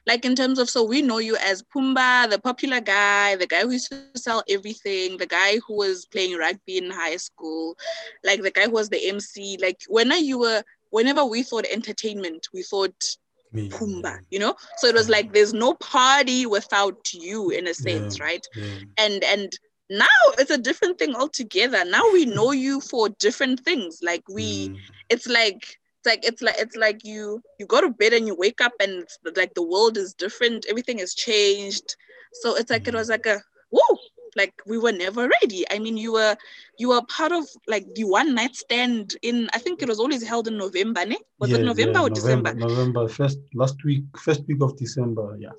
like 0.07 0.25
in 0.25 0.35
terms 0.35 0.59
of 0.59 0.69
so 0.69 0.83
we 0.83 1.01
know 1.01 1.17
you 1.17 1.35
as 1.37 1.63
Pumba 1.63 2.29
the 2.29 2.39
popular 2.39 2.79
guy 2.79 3.35
the 3.35 3.47
guy 3.47 3.61
who 3.61 3.71
used 3.71 3.91
to 3.91 4.01
sell 4.15 4.43
everything 4.49 5.17
the 5.17 5.25
guy 5.25 5.57
who 5.67 5.75
was 5.75 6.05
playing 6.05 6.37
rugby 6.37 6.77
in 6.77 6.89
high 6.89 7.17
school 7.17 7.75
like 8.23 8.41
the 8.41 8.51
guy 8.51 8.65
who 8.65 8.71
was 8.71 8.89
the 8.89 9.09
MC 9.09 9.57
like 9.61 9.81
when 9.87 10.11
you 10.11 10.39
were 10.39 10.63
whenever 10.89 11.25
we 11.25 11.43
thought 11.43 11.65
entertainment 11.71 12.47
we 12.53 12.63
thought 12.63 13.17
Me. 13.53 13.69
Pumba 13.69 14.19
you 14.29 14.39
know 14.39 14.55
so 14.77 14.87
it 14.87 14.95
was 14.95 15.09
like 15.09 15.29
mm. 15.29 15.33
there's 15.33 15.53
no 15.53 15.73
party 15.75 16.45
without 16.45 17.13
you 17.13 17.49
in 17.49 17.67
a 17.67 17.73
sense 17.73 18.17
Yeah. 18.17 18.25
right 18.25 18.47
Yeah. 18.55 18.65
and 18.97 19.23
and 19.23 19.51
now 19.89 20.05
it's 20.39 20.51
a 20.51 20.57
different 20.57 20.97
thing 20.97 21.15
altogether 21.15 21.83
now 21.83 22.03
we 22.13 22.25
mm. 22.25 22.33
know 22.33 22.51
you 22.51 22.79
for 22.79 23.09
different 23.19 23.59
things 23.61 23.99
like 24.01 24.23
we 24.29 24.69
Mm. 24.69 24.77
it's 25.09 25.27
like 25.27 25.77
it's 26.01 26.07
like 26.07 26.25
it's 26.25 26.41
like 26.41 26.55
it's 26.57 26.75
like 26.75 27.05
you 27.05 27.41
you 27.59 27.65
go 27.65 27.81
to 27.81 27.89
bed 27.89 28.13
and 28.13 28.27
you 28.27 28.35
wake 28.35 28.61
up 28.61 28.73
and 28.79 29.03
it's 29.03 29.19
like 29.35 29.53
the 29.53 29.63
world 29.63 29.97
is 29.97 30.13
different 30.13 30.65
everything 30.69 30.97
has 30.97 31.13
changed 31.13 31.95
so 32.33 32.55
it's 32.55 32.71
like 32.71 32.83
it 32.83 32.87
mm-hmm. 32.87 32.97
was 32.97 33.09
like 33.09 33.25
a 33.25 33.41
whoa 33.69 33.97
like 34.35 34.53
we 34.65 34.77
were 34.77 34.91
never 34.91 35.29
ready 35.41 35.65
i 35.69 35.77
mean 35.77 35.97
you 35.97 36.13
were 36.13 36.35
you 36.77 36.89
were 36.89 37.01
part 37.03 37.31
of 37.31 37.45
like 37.67 37.85
the 37.95 38.03
one 38.03 38.33
night 38.33 38.55
stand 38.55 39.15
in 39.21 39.49
i 39.53 39.57
think 39.57 39.81
it 39.81 39.89
was 39.89 39.99
always 39.99 40.23
held 40.23 40.47
in 40.47 40.57
november 40.57 41.05
ne? 41.05 41.17
was 41.39 41.51
it 41.51 41.63
november 41.63 41.99
yeah, 41.99 42.05
or 42.05 42.09
december 42.09 42.53
November, 42.53 43.07
first 43.07 43.39
last 43.53 43.83
week, 43.83 44.03
first 44.17 44.41
week 44.47 44.61
of 44.61 44.75
December. 44.77 45.35
Yeah. 45.39 45.51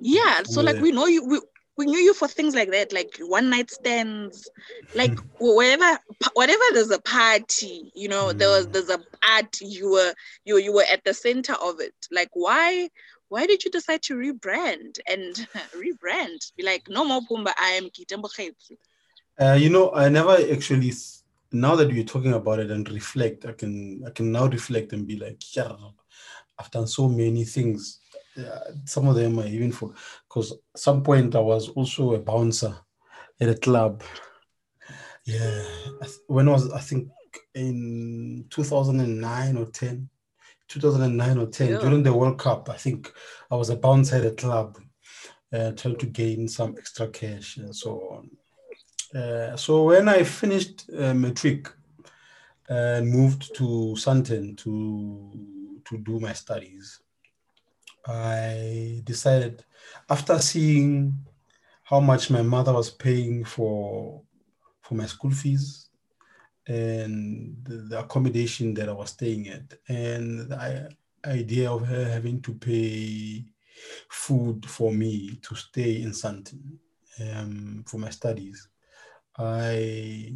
yeah 0.00 0.42
so 0.44 0.62
like 0.62 0.80
we 0.80 0.92
know 0.92 1.06
you 1.06 1.26
we, 1.26 1.40
we 1.80 1.86
knew 1.86 1.98
you 1.98 2.12
for 2.12 2.28
things 2.28 2.54
like 2.54 2.70
that, 2.70 2.92
like 2.92 3.16
one 3.22 3.48
night 3.48 3.70
stands, 3.70 4.50
like 4.94 5.18
wherever, 5.40 5.98
whatever 6.34 6.62
there's 6.74 6.90
a 6.90 7.00
party, 7.00 7.90
you 7.94 8.06
know, 8.06 8.34
there 8.34 8.50
was 8.50 8.66
Mm. 8.66 8.72
there's 8.72 8.90
a 8.90 9.00
party, 9.22 9.64
you 9.64 9.90
were 9.90 10.12
you 10.44 10.58
you 10.58 10.74
were 10.74 10.84
at 10.92 11.02
the 11.04 11.14
center 11.14 11.54
of 11.54 11.80
it. 11.80 11.94
Like 12.12 12.28
why 12.34 12.90
why 13.30 13.46
did 13.46 13.64
you 13.64 13.70
decide 13.70 14.02
to 14.02 14.14
rebrand 14.14 14.98
and 15.08 15.34
rebrand? 15.82 16.52
Be 16.58 16.64
like, 16.64 16.82
no 16.90 17.02
more 17.06 17.22
Pumba, 17.22 17.54
I 17.58 17.70
am 17.80 17.88
Kitembo 17.88 18.28
Uh, 19.40 19.54
you 19.54 19.70
know, 19.70 19.90
I 19.92 20.10
never 20.10 20.36
actually. 20.52 20.92
Now 21.52 21.74
that 21.76 21.90
you're 21.90 22.04
talking 22.04 22.34
about 22.34 22.60
it 22.60 22.70
and 22.70 22.88
reflect, 22.90 23.46
I 23.46 23.52
can 23.52 24.04
I 24.06 24.10
can 24.10 24.30
now 24.30 24.46
reflect 24.46 24.92
and 24.92 25.06
be 25.06 25.16
like, 25.16 25.56
yeah, 25.56 25.72
I've 26.58 26.70
done 26.70 26.86
so 26.86 27.08
many 27.08 27.44
things. 27.44 27.99
Yeah, 28.36 28.60
some 28.84 29.08
of 29.08 29.16
them 29.16 29.38
I 29.38 29.48
even 29.48 29.72
for 29.72 29.92
because 30.28 30.52
some 30.76 31.02
point 31.02 31.34
I 31.34 31.40
was 31.40 31.68
also 31.70 32.14
a 32.14 32.18
bouncer 32.20 32.74
at 33.40 33.48
a 33.48 33.54
club. 33.56 34.02
Yeah, 35.24 35.62
when 36.26 36.48
I 36.48 36.52
was 36.52 36.70
I 36.72 36.80
think 36.80 37.08
in 37.54 38.46
2009 38.50 39.56
or 39.56 39.66
10, 39.66 40.08
2009 40.68 41.38
or 41.38 41.46
10 41.46 41.68
Yeah. 41.68 41.78
during 41.78 42.02
the 42.02 42.12
World 42.14 42.38
Cup. 42.38 42.68
I 42.70 42.76
think 42.76 43.12
I 43.50 43.56
was 43.56 43.70
a 43.70 43.76
bouncer 43.76 44.16
at 44.16 44.26
a 44.26 44.30
club, 44.32 44.78
uh, 45.52 45.72
trying 45.72 45.96
to 45.98 46.06
gain 46.06 46.48
some 46.48 46.76
extra 46.78 47.08
cash 47.08 47.56
and 47.56 47.74
so 47.74 47.90
on. 48.12 49.20
Uh, 49.20 49.56
so 49.56 49.84
when 49.84 50.08
I 50.08 50.22
finished 50.22 50.88
uh, 50.96 51.12
matric 51.14 51.68
and 52.68 53.10
moved 53.10 53.52
to 53.56 53.94
Sandton 53.96 54.56
to 54.58 55.32
to 55.84 55.98
do 55.98 56.20
my 56.20 56.32
studies, 56.32 57.00
I 58.06 59.02
decided 59.04 59.64
after 60.08 60.38
seeing 60.38 61.14
how 61.84 62.00
much 62.00 62.30
my 62.30 62.42
mother 62.42 62.72
was 62.72 62.90
paying 62.90 63.44
for 63.44 64.22
for 64.82 64.94
my 64.94 65.06
school 65.06 65.30
fees 65.30 65.90
and 66.66 67.56
the, 67.64 67.98
accommodation 67.98 68.74
that 68.74 68.88
I 68.88 68.92
was 68.92 69.10
staying 69.10 69.48
at, 69.48 69.74
and 69.88 70.48
the 70.48 70.90
idea 71.24 71.70
of 71.70 71.86
her 71.86 72.04
having 72.04 72.40
to 72.42 72.54
pay 72.54 73.44
food 74.08 74.66
for 74.66 74.92
me 74.92 75.38
to 75.42 75.54
stay 75.54 76.02
in 76.02 76.10
Sandton 76.10 76.78
um, 77.20 77.84
for 77.86 77.98
my 77.98 78.10
studies. 78.10 78.68
I 79.36 80.32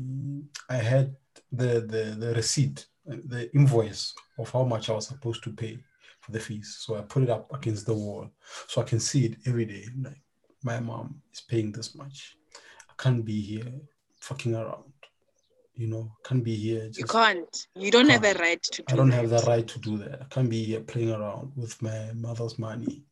I 0.68 0.76
had 0.76 1.16
the, 1.52 1.80
the 1.80 2.16
the 2.18 2.34
receipt, 2.34 2.86
the 3.06 3.50
invoice 3.54 4.14
of 4.38 4.50
how 4.50 4.64
much 4.64 4.88
I 4.88 4.94
was 4.94 5.08
supposed 5.08 5.42
to 5.44 5.52
pay 5.52 5.78
the 6.28 6.40
fees. 6.40 6.78
So 6.80 6.96
I 6.96 7.02
put 7.02 7.24
it 7.24 7.30
up 7.30 7.52
against 7.54 7.86
the 7.86 7.94
wall 7.94 8.30
so 8.68 8.80
I 8.80 8.84
can 8.84 9.00
see 9.00 9.26
it 9.26 9.36
every 9.46 9.64
day. 9.64 9.86
Like 10.02 10.20
my 10.62 10.80
mom 10.80 11.20
is 11.32 11.40
paying 11.40 11.72
this 11.72 11.94
much. 11.94 12.36
I 12.88 13.02
can't 13.02 13.24
be 13.24 13.40
here 13.40 13.72
fucking 14.20 14.54
around. 14.54 14.92
You 15.74 15.88
know, 15.88 16.12
can't 16.24 16.44
be 16.44 16.54
here. 16.54 16.88
You 16.94 17.04
can't. 17.04 17.66
You 17.74 17.90
don't 17.90 18.08
have 18.08 18.24
a 18.24 18.34
right 18.34 18.62
to 18.62 18.82
do 18.82 18.92
I 18.92 18.96
don't 18.96 19.10
that. 19.10 19.16
have 19.16 19.30
the 19.30 19.44
right 19.48 19.66
to 19.66 19.78
do 19.80 19.98
that. 19.98 20.22
I 20.22 20.24
can't 20.26 20.48
be 20.48 20.62
here 20.62 20.80
playing 20.80 21.10
around 21.10 21.52
with 21.56 21.80
my 21.82 22.12
mother's 22.14 22.58
money. 22.58 23.02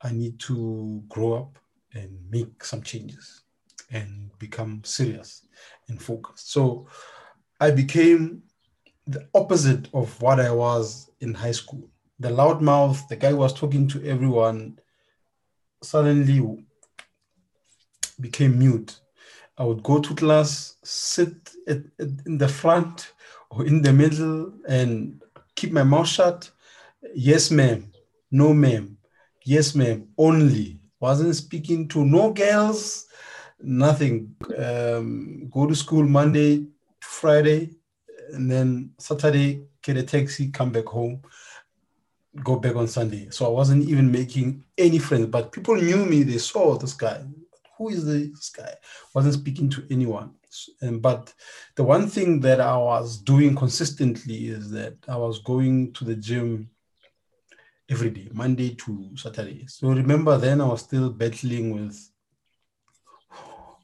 I 0.00 0.12
need 0.12 0.38
to 0.40 1.02
grow 1.08 1.34
up 1.34 1.58
and 1.92 2.16
make 2.30 2.64
some 2.64 2.82
changes 2.82 3.42
and 3.90 4.30
become 4.38 4.82
serious 4.84 5.46
and 5.88 6.00
focused. 6.00 6.52
So 6.52 6.86
I 7.60 7.72
became 7.72 8.42
the 9.06 9.28
opposite 9.34 9.88
of 9.92 10.20
what 10.22 10.38
I 10.38 10.52
was 10.52 11.10
in 11.20 11.34
high 11.34 11.50
school. 11.50 11.82
The 12.20 12.28
loudmouth, 12.28 13.08
the 13.08 13.16
guy 13.16 13.32
was 13.32 13.54
talking 13.54 13.88
to 13.88 14.04
everyone, 14.04 14.78
suddenly 15.82 16.64
became 18.20 18.58
mute. 18.58 19.00
I 19.56 19.64
would 19.64 19.82
go 19.82 20.00
to 20.00 20.14
class, 20.14 20.76
sit 20.84 21.32
at, 21.66 21.78
at- 21.98 22.26
in 22.26 22.36
the 22.36 22.48
front 22.48 23.12
or 23.50 23.66
in 23.66 23.80
the 23.80 23.92
middle 23.92 24.52
and 24.68 25.22
keep 25.56 25.72
my 25.72 25.82
mouth 25.82 26.08
shut. 26.08 26.50
Yes, 27.14 27.50
ma'am. 27.50 27.90
No, 28.30 28.52
ma'am. 28.52 28.98
Yes, 29.44 29.74
ma'am. 29.74 30.08
Only. 30.18 30.78
Wasn't 31.00 31.34
speaking 31.34 31.88
to 31.88 32.04
no 32.04 32.32
girls, 32.32 33.06
nothing. 33.62 34.36
Um, 34.58 35.48
go 35.50 35.66
to 35.66 35.74
school 35.74 36.04
Monday 36.04 36.58
to 36.58 36.66
Friday, 37.00 37.70
and 38.34 38.50
then 38.50 38.90
Saturday, 38.98 39.62
get 39.82 39.96
a 39.96 40.02
taxi, 40.02 40.50
come 40.50 40.70
back 40.70 40.84
home, 40.84 41.22
go 42.42 42.56
back 42.56 42.76
on 42.76 42.86
Sunday. 42.86 43.28
So 43.30 43.46
I 43.46 43.48
wasn't 43.48 43.88
even 43.88 44.10
making 44.10 44.64
any 44.78 44.98
friends, 44.98 45.26
but 45.26 45.52
people 45.52 45.74
knew 45.76 46.04
me. 46.04 46.22
They 46.22 46.38
saw 46.38 46.76
this 46.76 46.94
guy. 46.94 47.24
Who 47.78 47.88
is 47.88 48.04
this 48.04 48.50
guy? 48.50 48.74
Wasn't 49.14 49.34
speaking 49.34 49.68
to 49.70 49.86
anyone. 49.90 50.34
And 50.80 51.00
but 51.00 51.32
the 51.76 51.84
one 51.84 52.08
thing 52.08 52.40
that 52.40 52.60
I 52.60 52.76
was 52.76 53.18
doing 53.18 53.54
consistently 53.54 54.48
is 54.48 54.70
that 54.70 54.96
I 55.08 55.16
was 55.16 55.38
going 55.40 55.92
to 55.94 56.04
the 56.04 56.16
gym 56.16 56.70
every 57.88 58.10
day, 58.10 58.28
Monday 58.32 58.74
to 58.74 59.10
Saturday. 59.16 59.66
So 59.66 59.88
remember, 59.88 60.36
then 60.38 60.60
I 60.60 60.66
was 60.66 60.82
still 60.82 61.10
battling 61.10 61.74
with 61.74 62.10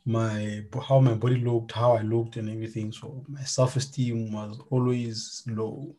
my 0.04 0.64
how 0.88 1.00
my 1.00 1.14
body 1.14 1.36
looked, 1.36 1.72
how 1.72 1.96
I 1.96 2.02
looked, 2.02 2.36
and 2.36 2.48
everything. 2.48 2.92
So 2.92 3.24
my 3.28 3.42
self-esteem 3.42 4.32
was 4.32 4.60
always 4.70 5.42
low. 5.46 5.94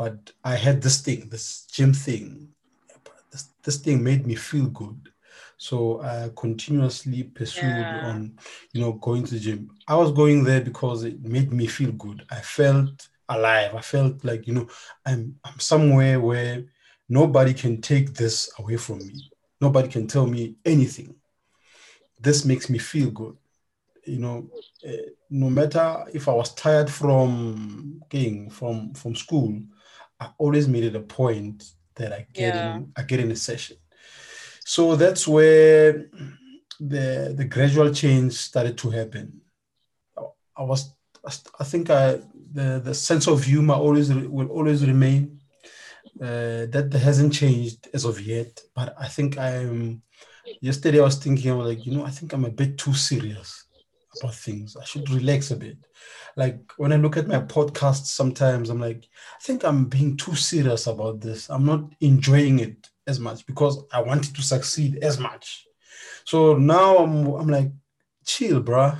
But 0.00 0.16
I 0.52 0.56
had 0.56 0.82
this 0.82 0.98
thing, 1.06 1.20
this 1.30 1.46
gym 1.76 1.92
thing. 1.92 2.26
This, 3.30 3.44
this 3.64 3.78
thing 3.78 4.02
made 4.02 4.26
me 4.26 4.34
feel 4.34 4.66
good. 4.68 5.00
So 5.58 6.00
I 6.02 6.30
continuously 6.36 7.22
pursued 7.24 7.92
Yeah. 7.92 8.06
on, 8.10 8.38
you 8.72 8.80
know, 8.80 8.92
going 8.94 9.24
to 9.24 9.34
the 9.34 9.40
gym. 9.40 9.70
I 9.86 9.96
was 9.96 10.12
going 10.12 10.44
there 10.44 10.62
because 10.62 11.04
it 11.04 11.22
made 11.22 11.52
me 11.52 11.66
feel 11.66 11.92
good. 11.92 12.24
I 12.30 12.40
felt 12.40 13.08
alive. 13.28 13.74
I 13.74 13.82
felt 13.82 14.24
like, 14.24 14.46
you 14.48 14.54
know, 14.54 14.68
I'm 15.06 15.22
I'm 15.44 15.58
somewhere 15.60 16.18
where 16.20 16.64
nobody 17.08 17.54
can 17.54 17.74
take 17.82 18.14
this 18.14 18.36
away 18.58 18.78
from 18.78 18.98
me. 19.06 19.16
Nobody 19.60 19.88
can 19.88 20.06
tell 20.06 20.26
me 20.26 20.56
anything. 20.64 21.14
This 22.18 22.44
makes 22.44 22.68
me 22.68 22.78
feel 22.78 23.10
good. 23.10 23.36
You 24.06 24.18
know, 24.20 24.50
eh, 24.84 25.10
no 25.30 25.50
matter 25.50 26.04
if 26.14 26.28
I 26.28 26.32
was 26.34 26.54
tired 26.54 26.90
from 26.90 28.02
going 28.10 28.50
from 28.50 28.94
from 28.94 29.14
school, 29.14 29.60
I 30.20 30.30
always 30.38 30.68
made 30.68 30.84
it 30.84 30.96
a 30.96 31.00
point 31.00 31.64
that 31.96 32.12
I 32.12 32.26
get 32.32 32.54
Yeah. 32.54 32.76
in 32.76 32.92
I 32.96 33.02
get 33.02 33.20
in 33.20 33.30
a 33.30 33.36
session. 33.36 33.76
So 34.64 34.96
that's 34.96 35.26
where 35.26 36.06
the 36.92 37.34
the 37.36 37.46
gradual 37.54 37.90
change 37.92 38.32
started 38.34 38.76
to 38.78 38.90
happen. 38.90 39.26
I 40.56 40.62
was 40.62 40.82
I 41.62 41.64
think 41.64 41.90
I 41.90 42.20
the 42.52 42.80
the 42.84 42.94
sense 42.94 43.26
of 43.28 43.44
humor 43.44 43.74
always 43.74 44.08
will 44.36 44.48
always 44.48 44.86
remain. 44.86 45.22
Uh, 46.20 46.66
that 46.74 46.92
hasn't 46.92 47.32
changed 47.32 47.88
as 47.94 48.04
of 48.04 48.20
yet, 48.20 48.60
but 48.74 48.94
I 48.98 49.08
think 49.08 49.38
I'm. 49.38 50.02
Yesterday 50.60 51.00
I 51.00 51.04
was 51.04 51.16
thinking, 51.16 51.50
I 51.50 51.54
was 51.54 51.68
like, 51.68 51.86
you 51.86 51.92
know, 51.92 52.04
I 52.04 52.10
think 52.10 52.32
I'm 52.32 52.44
a 52.44 52.50
bit 52.50 52.76
too 52.76 52.92
serious 52.94 53.64
about 54.18 54.34
things. 54.34 54.76
I 54.76 54.84
should 54.84 55.08
relax 55.10 55.50
a 55.50 55.56
bit. 55.56 55.78
Like 56.36 56.58
when 56.76 56.92
I 56.92 56.96
look 56.96 57.16
at 57.16 57.28
my 57.28 57.40
podcasts, 57.40 58.06
sometimes 58.06 58.70
I'm 58.70 58.80
like, 58.80 59.04
I 59.04 59.42
think 59.42 59.64
I'm 59.64 59.84
being 59.86 60.16
too 60.16 60.34
serious 60.34 60.86
about 60.86 61.20
this. 61.20 61.48
I'm 61.50 61.64
not 61.64 61.84
enjoying 62.00 62.60
it 62.60 62.88
as 63.06 63.20
much 63.20 63.46
because 63.46 63.82
I 63.92 64.00
wanted 64.00 64.34
to 64.36 64.42
succeed 64.42 64.98
as 65.02 65.18
much. 65.18 65.66
So 66.24 66.54
now 66.56 66.98
I'm, 66.98 67.26
I'm 67.34 67.48
like, 67.48 67.70
chill, 68.24 68.62
bruh. 68.62 68.98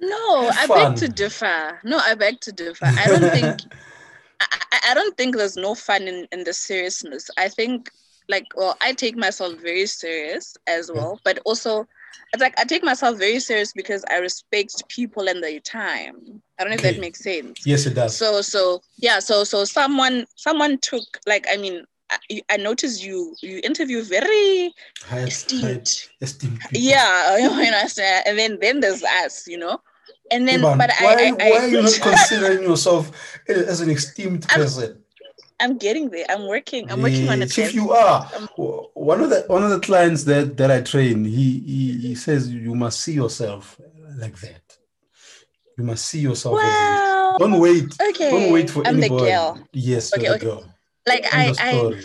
No, 0.00 0.50
I 0.52 0.66
beg 0.66 0.96
to 0.96 1.08
differ. 1.08 1.78
No, 1.84 1.98
I 1.98 2.14
beg 2.14 2.40
to 2.40 2.52
differ. 2.52 2.86
I 2.86 3.06
don't 3.06 3.30
think 3.30 3.60
I, 4.40 4.80
I- 4.90 4.94
don't 4.94 5.16
think 5.16 5.36
there's 5.36 5.56
no 5.56 5.74
fun 5.74 6.02
in, 6.02 6.26
in 6.32 6.42
the 6.44 6.52
seriousness. 6.52 7.30
I 7.38 7.48
think 7.48 7.90
like 8.28 8.46
well, 8.56 8.76
I 8.80 8.92
take 8.92 9.16
myself 9.16 9.54
very 9.60 9.86
serious 9.86 10.56
as 10.66 10.90
well, 10.92 11.20
but 11.24 11.38
also 11.44 11.86
it's 12.32 12.40
like 12.40 12.58
I 12.58 12.64
take 12.64 12.82
myself 12.84 13.18
very 13.18 13.40
serious 13.40 13.72
because 13.72 14.04
I 14.10 14.16
respect 14.16 14.88
people 14.88 15.28
and 15.28 15.42
their 15.42 15.60
time. 15.60 16.42
I 16.58 16.64
don't 16.64 16.70
know 16.70 16.74
if 16.74 16.80
Okay. 16.80 16.92
that 16.92 17.00
makes 17.00 17.20
sense. 17.22 17.66
yes, 17.66 17.86
it 17.86 17.94
does. 17.94 18.16
So 18.16 18.40
so 18.42 18.80
yeah, 18.96 19.18
so 19.18 19.44
so 19.44 19.64
someone 19.64 20.26
someone 20.36 20.78
took 20.78 21.04
like 21.26 21.46
I 21.50 21.56
mean 21.56 21.84
I, 22.10 22.42
I 22.50 22.56
noticed 22.56 23.02
you 23.04 23.34
you 23.40 23.60
interview 23.64 24.02
very 24.02 24.72
High- 25.02 25.20
high 25.20 25.26
esteemed 25.26 26.08
esteemed 26.20 26.60
yeah 26.72 27.36
you 27.42 27.48
understand 27.50 28.26
and 28.26 28.38
then 28.38 28.58
then 28.60 28.80
there's 28.80 29.02
us 29.02 29.46
you 29.46 29.56
know 29.56 29.80
and 30.30 30.46
then 30.48 30.64
Ivan, 30.64 30.78
but 30.78 30.90
why, 31.00 31.12
I, 31.14 31.26
I, 31.40 31.50
why 31.50 31.58
are 31.58 31.68
you 31.68 31.82
not 31.82 31.98
considering 32.02 32.62
yourself 32.62 33.12
as 33.48 33.80
an 33.80 33.90
esteemed 33.90 34.46
person? 34.48 35.01
I'm 35.62 35.74
getting 35.78 36.06
there 36.14 36.26
I'm 36.28 36.44
working 36.54 36.82
I'm 36.90 37.00
working 37.06 37.28
on 37.32 37.40
it 37.42 37.56
if 37.56 37.74
you 37.80 37.86
are 37.92 38.18
Um, 38.36 38.48
one 39.12 39.20
of 39.24 39.30
the 39.30 39.40
one 39.56 39.62
of 39.66 39.70
the 39.70 39.80
clients 39.88 40.24
that 40.30 40.56
that 40.58 40.70
I 40.76 40.80
train, 40.92 41.24
he 41.24 41.46
he, 41.72 41.84
he 42.06 42.14
says 42.24 42.40
you 42.66 42.74
must 42.84 42.96
see 43.04 43.14
yourself 43.22 43.64
like 44.22 44.36
that. 44.46 44.64
You 45.78 45.84
must 45.90 46.04
see 46.10 46.20
yourself 46.28 46.58
as 46.58 46.64
well. 46.64 47.38
Don't 47.42 47.58
wait. 47.66 47.88
okay 48.10 48.30
Don't 48.34 48.52
wait 48.52 48.68
for 48.74 48.80
I'm 48.86 48.96
anybody. 48.98 49.24
the 49.24 49.30
girl 49.30 49.48
Yes, 49.90 50.04
Okay, 50.14 50.28
okay. 50.28 50.38
the 50.38 50.44
girl. 50.44 50.64
like 51.06 51.24
End 51.34 51.56
I, 51.60 51.70
I 51.70 52.02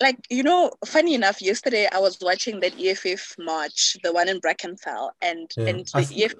like 0.00 0.18
you 0.28 0.42
know, 0.42 0.70
funny 0.84 1.14
enough, 1.14 1.40
yesterday 1.40 1.88
I 1.90 1.98
was 2.06 2.18
watching 2.20 2.60
that 2.60 2.72
EFF 2.78 3.36
march, 3.38 3.96
the 4.02 4.12
one 4.12 4.28
in 4.28 4.38
Brackenfell, 4.40 5.10
and 5.22 5.50
Yeah. 5.56 5.66
and 5.68 5.78
the 5.86 6.02
think- 6.02 6.20
EFF 6.32 6.34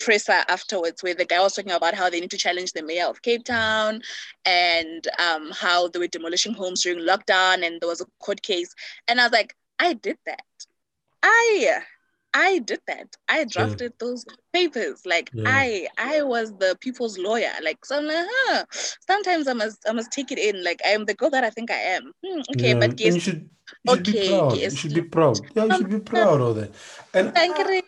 presser 0.00 0.44
afterwards, 0.48 1.02
where 1.02 1.14
the 1.14 1.24
guy 1.24 1.40
was 1.40 1.54
talking 1.54 1.72
about 1.72 1.94
how 1.94 2.10
they 2.10 2.20
need 2.20 2.30
to 2.30 2.38
challenge 2.38 2.72
the 2.72 2.82
mayor 2.82 3.06
of 3.06 3.22
Cape 3.22 3.44
Town, 3.44 4.00
and 4.44 5.06
um, 5.18 5.50
how 5.52 5.88
they 5.88 5.98
were 5.98 6.08
demolishing 6.08 6.54
homes 6.54 6.82
during 6.82 7.04
lockdown, 7.04 7.64
and 7.64 7.80
there 7.80 7.88
was 7.88 8.00
a 8.00 8.06
court 8.20 8.42
case, 8.42 8.74
and 9.06 9.20
I 9.20 9.24
was 9.24 9.32
like, 9.32 9.54
I 9.78 9.92
did 9.94 10.18
that, 10.26 10.42
I. 11.22 11.82
I 12.32 12.60
did 12.60 12.78
that. 12.86 13.16
I 13.28 13.44
drafted 13.44 13.92
those 13.98 14.24
papers. 14.52 15.04
Like 15.04 15.30
Yeah. 15.34 15.42
I, 15.48 15.88
I 15.98 16.22
was 16.22 16.52
the 16.58 16.76
people's 16.80 17.18
lawyer. 17.18 17.50
Like 17.60 17.84
so, 17.84 17.98
I'm 17.98 18.06
like, 18.06 18.24
huh. 18.24 18.64
Sometimes 19.04 19.48
I 19.48 19.52
must, 19.52 19.78
I 19.88 19.92
must 19.92 20.12
take 20.12 20.30
it 20.30 20.38
in. 20.38 20.62
Like 20.62 20.80
I 20.86 20.90
am 20.90 21.06
the 21.06 21.14
girl 21.14 21.30
that 21.30 21.42
I 21.42 21.50
think 21.50 21.72
I 21.72 21.80
am. 21.96 22.12
Hmm, 22.24 22.40
okay, 22.54 22.68
Yeah, 22.68 22.78
but 22.78 22.94
guess 22.94 23.14
you 23.14 23.20
should, 23.20 23.50
you 23.82 23.94
should 23.96 24.04
be 24.04 24.12
Okay, 24.12 24.28
proud. 24.28 24.56
You 24.56 24.70
should 24.70 24.94
be 24.94 25.02
proud. 25.02 25.40
Yeah, 25.56 25.64
you 25.64 25.74
should 25.74 25.90
be 25.90 25.98
proud 25.98 26.40
of 26.40 26.54
that. 26.54 26.70
And 27.14 27.34
Thank 27.34 27.58
you. 27.58 27.82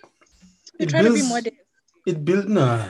It 0.81 0.89
try 0.89 1.03
to 1.03 1.15
be 1.15 1.23
modest. 1.23 1.62
It 2.07 2.25
build 2.25 2.49
nah. 2.49 2.85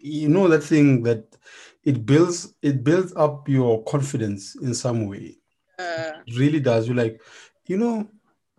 You 0.00 0.28
know 0.28 0.48
that 0.48 0.62
thing 0.62 1.02
that 1.02 1.36
it 1.84 2.06
builds 2.06 2.54
it 2.62 2.84
builds 2.84 3.12
up 3.16 3.48
your 3.48 3.82
confidence 3.84 4.54
in 4.56 4.74
some 4.74 5.06
way. 5.06 5.36
Uh, 5.78 6.12
It 6.26 6.36
really 6.38 6.60
does. 6.60 6.86
You're 6.86 6.96
like, 6.96 7.20
you 7.66 7.76
know, 7.76 8.08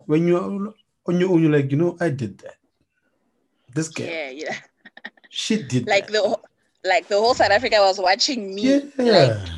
when 0.06 0.26
you're 0.26 0.42
on 0.42 1.20
your 1.20 1.30
own, 1.30 1.42
you're 1.42 1.52
like, 1.52 1.70
you 1.70 1.76
know, 1.76 1.96
I 2.00 2.10
did 2.10 2.38
that. 2.38 2.56
This 3.74 3.88
girl, 3.88 4.06
yeah, 4.06 4.30
yeah. 4.30 4.56
she 5.30 5.62
did 5.62 5.86
Like 5.86 6.06
that. 6.08 6.12
the, 6.12 6.20
whole- 6.20 6.44
like 6.84 7.08
the 7.08 7.16
whole 7.16 7.34
South 7.34 7.50
Africa 7.50 7.76
was 7.80 7.98
watching 7.98 8.54
me. 8.54 8.64
yeah, 8.98 9.12
Like, 9.12 9.48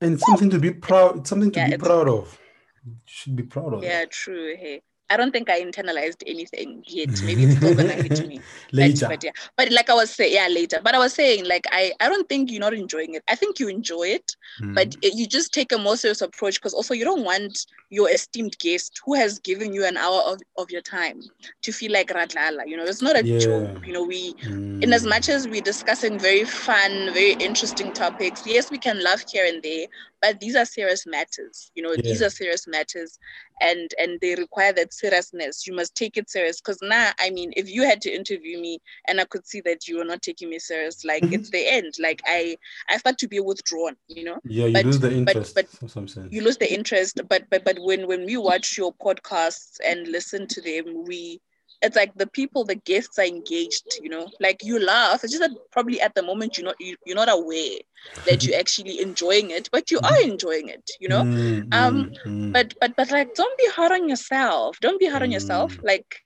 and 0.00 0.20
something 0.20 0.50
to 0.50 0.58
be 0.58 0.72
proud. 0.72 1.18
It's 1.18 1.30
something 1.30 1.50
to 1.52 1.58
Yeah, 1.60 1.76
be 1.76 1.76
proud 1.76 2.08
of. 2.08 2.38
You 2.86 2.94
should 3.04 3.36
be 3.36 3.42
proud 3.42 3.74
of. 3.74 3.82
yeah, 3.82 4.00
that. 4.00 4.10
true. 4.10 4.56
Hey, 4.56 4.80
I 5.10 5.16
don't 5.16 5.32
think 5.32 5.48
I 5.48 5.60
internalized 5.62 6.22
anything 6.26 6.84
yet. 6.86 7.08
Maybe 7.24 7.44
it's 7.44 7.56
still 7.56 7.74
gonna 7.74 7.92
hit 7.94 8.26
me. 8.26 8.36
Like, 8.72 8.90
Later, 8.92 9.06
but 9.08 9.24
yeah, 9.24 9.30
but 9.56 9.70
like 9.72 9.88
I 9.90 9.94
was 9.94 10.10
saying, 10.10 10.34
yeah, 10.34 10.48
later. 10.48 10.80
But 10.82 10.94
I 10.94 10.98
was 10.98 11.14
saying, 11.14 11.46
like, 11.46 11.66
I, 11.72 11.92
I 12.00 12.08
don't 12.08 12.28
think 12.28 12.50
you're 12.50 12.60
not 12.60 12.74
enjoying 12.74 13.14
it. 13.14 13.22
I 13.28 13.34
think 13.34 13.58
you 13.58 13.68
enjoy 13.68 14.08
it, 14.08 14.36
Mm. 14.62 14.74
but 14.74 14.94
it- 15.02 15.14
you 15.14 15.26
just 15.26 15.52
take 15.52 15.72
a 15.72 15.78
more 15.78 15.96
serious 15.96 16.20
approach 16.20 16.56
because 16.56 16.74
also 16.74 16.94
you 16.94 17.04
don't 17.04 17.24
want 17.24 17.66
your 17.90 18.10
esteemed 18.10 18.58
guest 18.58 19.00
who 19.04 19.14
has 19.14 19.38
given 19.38 19.72
you 19.72 19.84
an 19.86 19.96
hour 19.96 20.20
of, 20.22 20.40
of 20.58 20.70
your 20.70 20.82
time 20.82 21.22
to 21.62 21.72
feel 21.72 21.92
like 21.92 22.08
radlala. 22.08 22.66
You 22.68 22.76
know, 22.76 22.84
it's 22.84 23.00
not 23.02 23.16
a 23.16 23.24
Yeah. 23.24 23.38
joke. 23.38 23.86
You 23.86 23.92
know, 23.94 24.02
we 24.02 24.34
in 24.42 24.92
as 24.92 25.04
Mm. 25.04 25.08
much 25.10 25.28
as 25.28 25.48
we're 25.48 25.60
discussing 25.62 26.18
very 26.18 26.44
fun, 26.44 27.12
very 27.14 27.32
interesting 27.32 27.92
topics, 27.92 28.42
yes, 28.46 28.70
we 28.70 28.78
can 28.78 29.02
laugh 29.02 29.24
here 29.30 29.46
and 29.46 29.62
there, 29.62 29.86
but 30.20 30.40
these 30.40 30.56
are 30.56 30.64
serious 30.64 31.06
matters. 31.06 31.70
You 31.74 31.82
know, 31.82 31.94
these 31.96 32.22
are 32.22 32.30
serious 32.30 32.66
matters, 32.66 33.18
and 33.60 33.90
and 33.98 34.18
they 34.20 34.34
require 34.34 34.72
that 34.74 34.92
seriousness. 34.92 35.66
You 35.66 35.74
must 35.74 35.94
take 35.94 36.16
it 36.16 36.28
serious. 36.30 36.60
Because 36.60 36.78
now, 36.82 37.10
I 37.18 37.30
mean, 37.30 37.52
if 37.56 37.70
you 37.70 37.82
had 37.84 38.00
to 38.02 38.10
interview 38.10 38.60
me 38.60 38.80
and 39.06 39.20
I 39.20 39.24
could 39.24 39.46
see 39.46 39.60
that 39.62 39.86
you 39.88 39.98
were 39.98 40.04
not 40.04 40.22
taking 40.22 40.50
me 40.50 40.58
serious, 40.58 41.04
like 41.04 41.22
Mhm. 41.22 41.32
it's 41.34 41.50
the 41.50 41.66
end. 41.66 41.94
Like 41.98 42.20
I, 42.26 42.56
I 42.88 42.96
start 42.98 43.18
to 43.18 43.28
be 43.28 43.40
withdrawn. 43.40 43.96
You 44.08 44.24
know, 44.24 44.38
yeah, 44.44 44.66
you 44.66 44.72
but- 44.72 44.84
lose 44.86 45.00
the 45.00 45.12
interest. 45.12 45.54
but 45.54 45.66
in 45.82 45.88
some 45.88 46.08
sense. 46.08 46.32
you 46.32 46.42
lose 46.42 46.56
the 46.56 46.72
interest. 46.72 47.20
But 47.28 47.44
but 47.50 47.64
but 47.64 47.78
when 47.80 48.06
when 48.06 48.24
we 48.26 48.36
watch 48.36 48.76
your 48.76 48.92
podcasts 48.94 49.78
and 49.84 50.08
listen 50.08 50.46
to 50.48 50.60
them, 50.60 51.04
we 51.06 51.40
it's 51.82 51.96
like 51.96 52.14
the 52.16 52.26
people, 52.26 52.64
the 52.64 52.74
guests 52.74 53.18
are 53.18 53.24
engaged, 53.26 53.98
you 54.02 54.08
know, 54.08 54.28
like 54.40 54.62
you 54.64 54.78
laugh. 54.78 55.22
It's 55.24 55.32
just 55.32 55.42
that 55.42 55.50
probably 55.70 56.00
at 56.00 56.14
the 56.14 56.22
moment 56.22 56.56
you're 56.58 56.66
not 56.66 56.76
you, 56.80 56.96
you're 57.04 57.16
not 57.16 57.30
aware 57.30 57.78
that 58.26 58.46
you're 58.46 58.58
actually 58.58 59.00
enjoying 59.00 59.50
it, 59.50 59.68
but 59.72 59.90
you 59.90 59.98
are 60.02 60.22
enjoying 60.24 60.68
it, 60.68 60.90
you 61.00 61.08
know. 61.08 61.24
Mm, 61.24 61.68
Um, 61.72 62.10
mm, 62.10 62.18
mm. 62.26 62.52
But 62.52 62.74
but 62.80 62.94
but 62.96 63.10
like 63.10 63.34
don't 63.34 63.56
be 63.58 63.68
hard 63.74 63.92
on 63.92 64.08
yourself. 64.08 64.78
Don't 64.80 64.98
be 65.00 65.08
hard 65.08 65.22
on 65.22 65.30
yourself. 65.32 65.76
Mm. 65.78 65.84
Like 65.84 66.20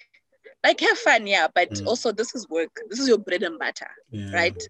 like 0.65 0.81
have 0.81 0.99
fun, 0.99 1.27
yeah. 1.27 1.49
But 1.55 1.71
Mm. 1.73 1.87
also 1.87 2.13
this 2.13 2.35
is 2.35 2.49
work. 2.49 2.71
This 2.89 3.01
is 3.01 3.09
your 3.09 3.19
bread 3.19 3.43
and 3.43 3.59
butter, 3.59 3.91
Yeah. 4.11 4.27
right? 4.33 4.63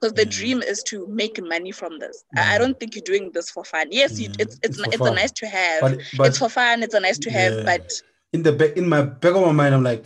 Because 0.00 0.14
the 0.14 0.24
Yeah. 0.24 0.30
dream 0.30 0.62
is 0.62 0.82
to 0.84 1.06
make 1.08 1.40
money 1.42 1.72
from 1.72 1.98
this. 1.98 2.24
I, 2.36 2.54
I 2.54 2.58
don't 2.58 2.78
think 2.78 2.94
you're 2.94 3.02
doing 3.12 3.30
this 3.32 3.50
for 3.50 3.64
fun. 3.64 3.88
Yes, 3.90 4.18
you, 4.20 4.28
Yeah, 4.28 4.34
it's 4.38 4.58
it's 4.62 4.78
it's 4.78 4.94
it's, 4.94 5.06
a 5.06 5.10
nice 5.10 5.32
to 5.32 5.46
have. 5.46 5.80
But 5.82 6.00
but 6.16 6.26
it's 6.26 6.38
for 6.38 6.48
fun. 6.48 6.82
It's 6.82 6.94
a 6.94 7.00
nice 7.00 7.18
to 7.18 7.30
have, 7.30 7.56
but 7.64 7.82
in 8.32 8.42
the 8.42 8.52
back 8.52 8.76
in 8.76 8.88
my 8.88 9.02
back 9.02 9.34
of 9.34 9.42
my 9.42 9.52
mind, 9.52 9.74
I'm 9.74 9.82
like, 9.84 10.04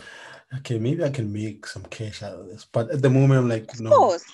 okay, 0.57 0.79
maybe 0.79 1.03
I 1.03 1.09
can 1.09 1.31
make 1.31 1.67
some 1.67 1.83
cash 1.83 2.23
out 2.23 2.33
of 2.39 2.47
this. 2.47 2.65
But 2.71 2.89
at 2.91 3.01
the 3.01 3.09
moment, 3.09 3.39
I'm 3.39 3.49
like, 3.49 3.71
of 3.73 3.81
no, 3.81 3.89
course, 3.89 4.25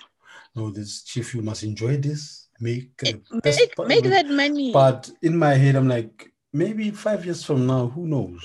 no, 0.56 0.71
this 0.71 1.04
chief, 1.04 1.34
you 1.36 1.41
must 1.41 1.63
enjoy 1.63 1.97
this. 1.97 2.47
Make 2.60 2.91
it- 3.04 3.23
make 3.43 3.73
make 3.88 4.04
that 4.04 4.30
money. 4.30 4.71
But 4.71 5.10
in 5.21 5.36
my 5.38 5.56
head, 5.56 5.75
I'm 5.75 5.88
like, 5.88 6.32
maybe 6.54 6.91
five 6.91 7.25
years 7.25 7.43
from 7.43 7.65
now, 7.65 7.88
who 7.88 8.06
knows? 8.08 8.43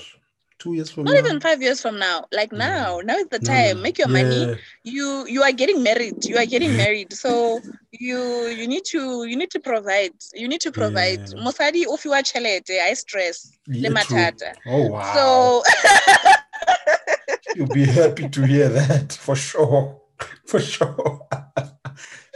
Two 0.59 0.73
years 0.73 0.89
from 0.89 1.03
Not 1.03 1.13
now. 1.13 1.19
even 1.19 1.39
five 1.39 1.61
years 1.61 1.79
from 1.81 1.99
now. 1.99 2.25
Like 2.31 2.51
Yeah. 2.51 2.57
now, 2.57 2.99
now 3.03 3.15
is 3.17 3.27
the 3.27 3.37
time. 3.39 3.77
no. 3.77 3.83
Make 3.83 3.97
your 3.99 4.07
money. 4.07 4.57
You 4.83 5.25
you 5.27 5.43
are 5.43 5.51
getting 5.51 5.83
married. 5.83 6.25
You 6.25 6.37
are 6.37 6.45
getting 6.47 6.75
married. 6.83 7.13
So 7.13 7.61
you 7.91 8.19
you 8.47 8.67
need 8.67 8.83
to 8.85 9.25
you 9.25 9.35
need 9.35 9.51
to 9.51 9.59
provide. 9.59 10.13
You 10.33 10.47
need 10.47 10.61
to 10.61 10.71
provide. 10.71 11.19
Yeah. 11.29 11.43
Mosadi 11.43 11.83
if 11.87 12.05
you 12.05 12.13
are 12.13 12.23
chelete, 12.23 12.71
I 12.81 12.93
stress. 12.95 13.51
yeah, 13.67 13.89
Le 13.89 13.95
matata. 13.95 14.53
Oh 14.65 14.87
wow. 14.87 15.13
So 15.13 15.63
You'll 17.55 17.67
be 17.67 17.85
happy 17.85 18.29
to 18.29 18.45
hear 18.45 18.69
that 18.69 19.13
for 19.13 19.35
sure. 19.35 20.01
For 20.47 20.59
sure. 20.59 21.27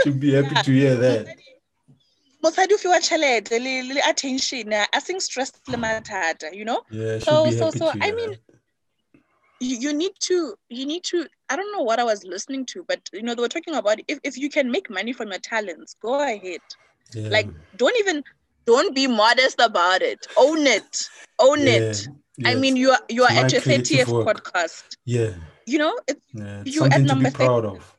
You'll 0.06 0.16
be 0.16 0.34
happy 0.34 0.54
Yeah. 0.56 0.62
to 0.62 0.72
hear 0.72 0.96
that. 0.96 1.28
Mosadi 2.43 2.71
if 2.71 2.84
you 2.84 2.91
are 2.91 2.99
chelete, 2.99 3.51
le, 3.51 3.93
le 3.93 4.01
attention, 4.08 4.73
I 4.73 4.99
think 4.99 5.21
stress 5.21 5.51
le 5.67 5.77
matata, 5.77 6.54
you 6.54 6.65
know? 6.65 6.82
Yeah, 6.89 7.19
So- 7.19 7.49
so- 7.51 7.71
so, 7.71 7.91
I 8.01 8.12
mean, 8.12 8.36
you, 9.60 9.77
you 9.77 9.93
need 9.93 10.12
to 10.21 10.56
you 10.69 10.86
need 10.88 11.04
to 11.04 11.27
i 11.49 11.56
don't 11.56 11.71
know 11.71 11.84
what 11.84 11.99
i 11.99 12.04
was 12.04 12.23
listening 12.23 12.65
to 12.65 12.84
but 12.88 12.99
you 13.13 13.21
know 13.21 13.36
they 13.36 13.41
were 13.43 13.47
talking 13.47 13.75
about 13.75 13.99
if, 14.08 14.17
if 14.23 14.36
you 14.36 14.49
can 14.49 14.71
make 14.71 14.89
money 14.89 15.13
from 15.13 15.27
your 15.30 15.38
talents 15.39 15.95
go 16.01 16.19
ahead 16.19 16.62
Yeah. 17.13 17.30
like 17.30 17.47
don't 17.75 17.95
even 17.99 18.23
don't 18.65 18.95
be 18.95 19.06
modest 19.06 19.60
about 19.60 20.01
it 20.01 20.25
own 20.36 20.65
it 20.65 21.08
own 21.38 21.60
yeah, 21.60 21.73
it 21.73 22.08
i 22.45 22.56
mean 22.56 22.75
you 22.75 22.89
are 22.89 22.99
you 23.10 23.23
are 23.23 23.30
it's 23.32 23.54
at 23.54 23.67
my 23.67 23.73
your 23.75 23.82
30th 23.84 24.08
work. 24.08 24.27
podcast 24.43 24.84
yeah, 25.06 25.34
you 25.67 25.77
know 25.77 25.93
it's 26.08 26.25
yeah. 26.34 26.62
It's 26.65 26.75
You 26.75 26.86
at 26.86 26.93
something 26.93 27.08
to 27.08 27.13
number 27.13 27.30
be 27.30 27.36
30. 27.36 27.45
proud 27.45 27.65
of. 27.65 27.97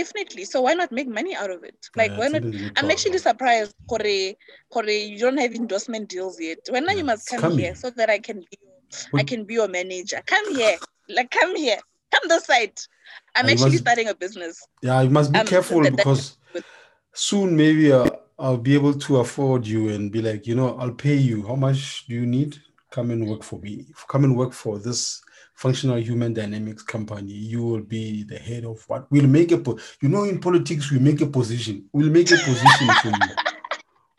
Definitely. 0.00 0.44
So 0.44 0.60
why 0.60 0.74
not 0.74 0.92
make 0.92 1.08
money 1.08 1.34
out 1.34 1.50
of 1.50 1.64
it? 1.64 1.78
Like 1.96 2.10
Yeah, 2.12 2.18
why 2.18 2.28
not? 2.28 2.42
i'm 2.76 2.90
actually 2.90 3.18
surprised 3.18 3.74
Kore, 3.88 4.34
Kore, 4.72 4.84
you 5.12 5.18
don't 5.18 5.38
have 5.38 5.54
endorsement 5.54 6.08
deals 6.08 6.36
yet. 6.40 6.58
When 6.70 6.84
Yeah, 6.84 6.92
you 6.98 7.04
must 7.04 7.28
come 7.28 7.56
here 7.58 7.74
so 7.74 7.90
that 7.90 8.10
i 8.10 8.18
can 8.18 8.38
be 8.40 8.58
i 9.14 9.22
can 9.30 9.44
be 9.44 9.54
your 9.54 9.68
manager. 9.68 10.20
Come 10.26 10.46
here. 10.54 10.76
Like 11.08 11.30
come 11.30 11.56
here. 11.56 11.78
Come 12.12 12.28
this 12.28 12.44
side 12.46 12.76
i'm 13.36 13.46
I 13.46 13.52
actually 13.52 13.70
must- 13.72 13.84
starting 13.86 14.08
a 14.08 14.14
business. 14.14 14.54
Yeah, 14.82 15.00
you 15.06 15.10
must 15.10 15.32
be 15.32 15.38
Um, 15.40 15.46
careful 15.46 15.80
that- 15.82 15.96
that- 15.96 15.96
because 16.04 16.36
soon 17.14 17.56
maybe 17.56 17.92
uh, 17.92 18.10
I'll 18.38 18.58
be 18.70 18.74
able 18.74 18.94
to 19.06 19.16
afford 19.24 19.66
you 19.66 19.88
and 19.94 20.12
be 20.12 20.20
like, 20.20 20.46
you 20.46 20.54
know, 20.54 20.76
I'll 20.80 20.92
pay 21.08 21.14
you. 21.30 21.46
How 21.46 21.56
much 21.56 22.06
do 22.08 22.14
you 22.14 22.26
need? 22.26 22.52
Come 22.90 23.10
and 23.10 23.26
work 23.30 23.42
for 23.42 23.58
me. 23.66 23.86
Come 24.12 24.24
and 24.24 24.36
work 24.36 24.52
for 24.52 24.78
this 24.78 25.22
functional 25.56 25.96
human 25.98 26.32
dynamics 26.32 26.82
company. 26.82 27.32
You 27.32 27.62
will 27.64 27.80
be 27.82 28.22
the 28.22 28.38
head 28.38 28.64
of 28.64 28.82
what? 28.88 29.10
We'll 29.10 29.26
make 29.26 29.50
a, 29.52 29.58
po- 29.58 29.78
you 30.00 30.08
know, 30.08 30.24
in 30.24 30.38
politics, 30.38 30.90
we 30.92 30.98
make 30.98 31.20
a 31.22 31.26
position. 31.26 31.86
We'll 31.92 32.10
make 32.10 32.30
a 32.30 32.36
position 32.36 32.88
for 33.02 33.08
you. 33.08 33.34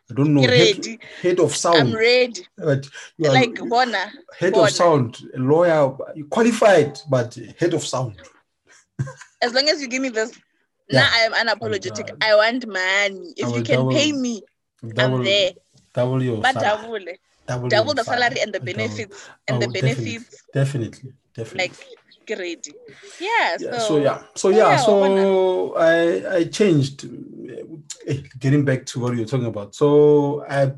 I 0.09 0.13
don't 0.13 0.33
know. 0.33 0.41
Head, 0.41 0.85
head 1.21 1.39
of 1.41 1.53
sound 1.55 1.77
i'm 1.79 1.93
ready 1.93 2.45
But 2.57 2.87
you 3.17 3.29
are 3.29 3.33
like 3.33 3.55
bona 3.55 4.09
head 4.39 4.53
born. 4.53 4.65
of 4.67 4.71
sound, 4.73 5.17
a 5.35 5.37
lawyer, 5.39 5.91
qualified, 6.29 6.97
but 7.09 7.37
head 7.59 7.73
of 7.73 7.83
sound. 7.85 8.15
as 9.41 9.53
long 9.53 9.67
as 9.69 9.81
you 9.81 9.87
give 9.89 10.01
me 10.01 10.09
this 10.09 10.31
Yeah. 10.89 11.01
now 11.01 11.09
i 11.13 11.19
am 11.27 11.33
unapologetic 11.33 12.07
God. 12.07 12.17
i 12.23 12.33
want 12.35 12.65
money 12.67 13.33
if 13.35 13.53
you 13.55 13.61
can 13.63 13.89
pay 13.89 14.11
me 14.13 14.41
Double, 14.93 15.17
i'm 15.17 15.23
there 15.25 15.51
double 15.97 16.23
your 16.23 16.41
but 16.43 16.53
salary. 16.53 17.19
double 17.47 17.69
double, 17.69 17.69
double 17.69 17.93
the 17.93 18.03
salary 18.03 18.39
and 18.43 18.53
the 18.53 18.59
Double. 18.59 18.77
benefits 18.77 19.29
and 19.47 19.55
Oh, 19.57 19.59
the 19.59 19.67
benefits 19.79 20.43
Definitely, 20.53 21.11
definitely. 21.35 21.69
like 21.69 21.77
get 22.25 22.39
yeah, 23.19 23.57
yeah, 23.59 23.77
so, 23.79 23.87
so 23.87 23.97
yeah, 23.97 24.17
so 24.35 24.49
yeah, 24.49 24.57
yeah, 24.71 24.77
so 24.77 25.75
I 25.77 26.37
I 26.37 26.43
changed. 26.45 27.05
eh, 28.07 28.21
Getting 28.39 28.63
back 28.65 28.85
to 28.87 28.99
what 29.01 29.15
you're 29.15 29.25
talking 29.33 29.47
about, 29.55 29.75
so 29.75 30.45
I 30.49 30.73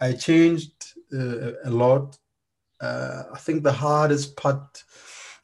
I 0.00 0.12
changed 0.12 0.76
uh, 1.12 1.52
a 1.64 1.70
lot. 1.70 2.16
Uh, 2.80 3.22
I 3.34 3.38
think 3.38 3.62
the 3.62 3.72
hardest 3.72 4.36
part 4.36 4.82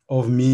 of 0.09 0.29
me 0.29 0.51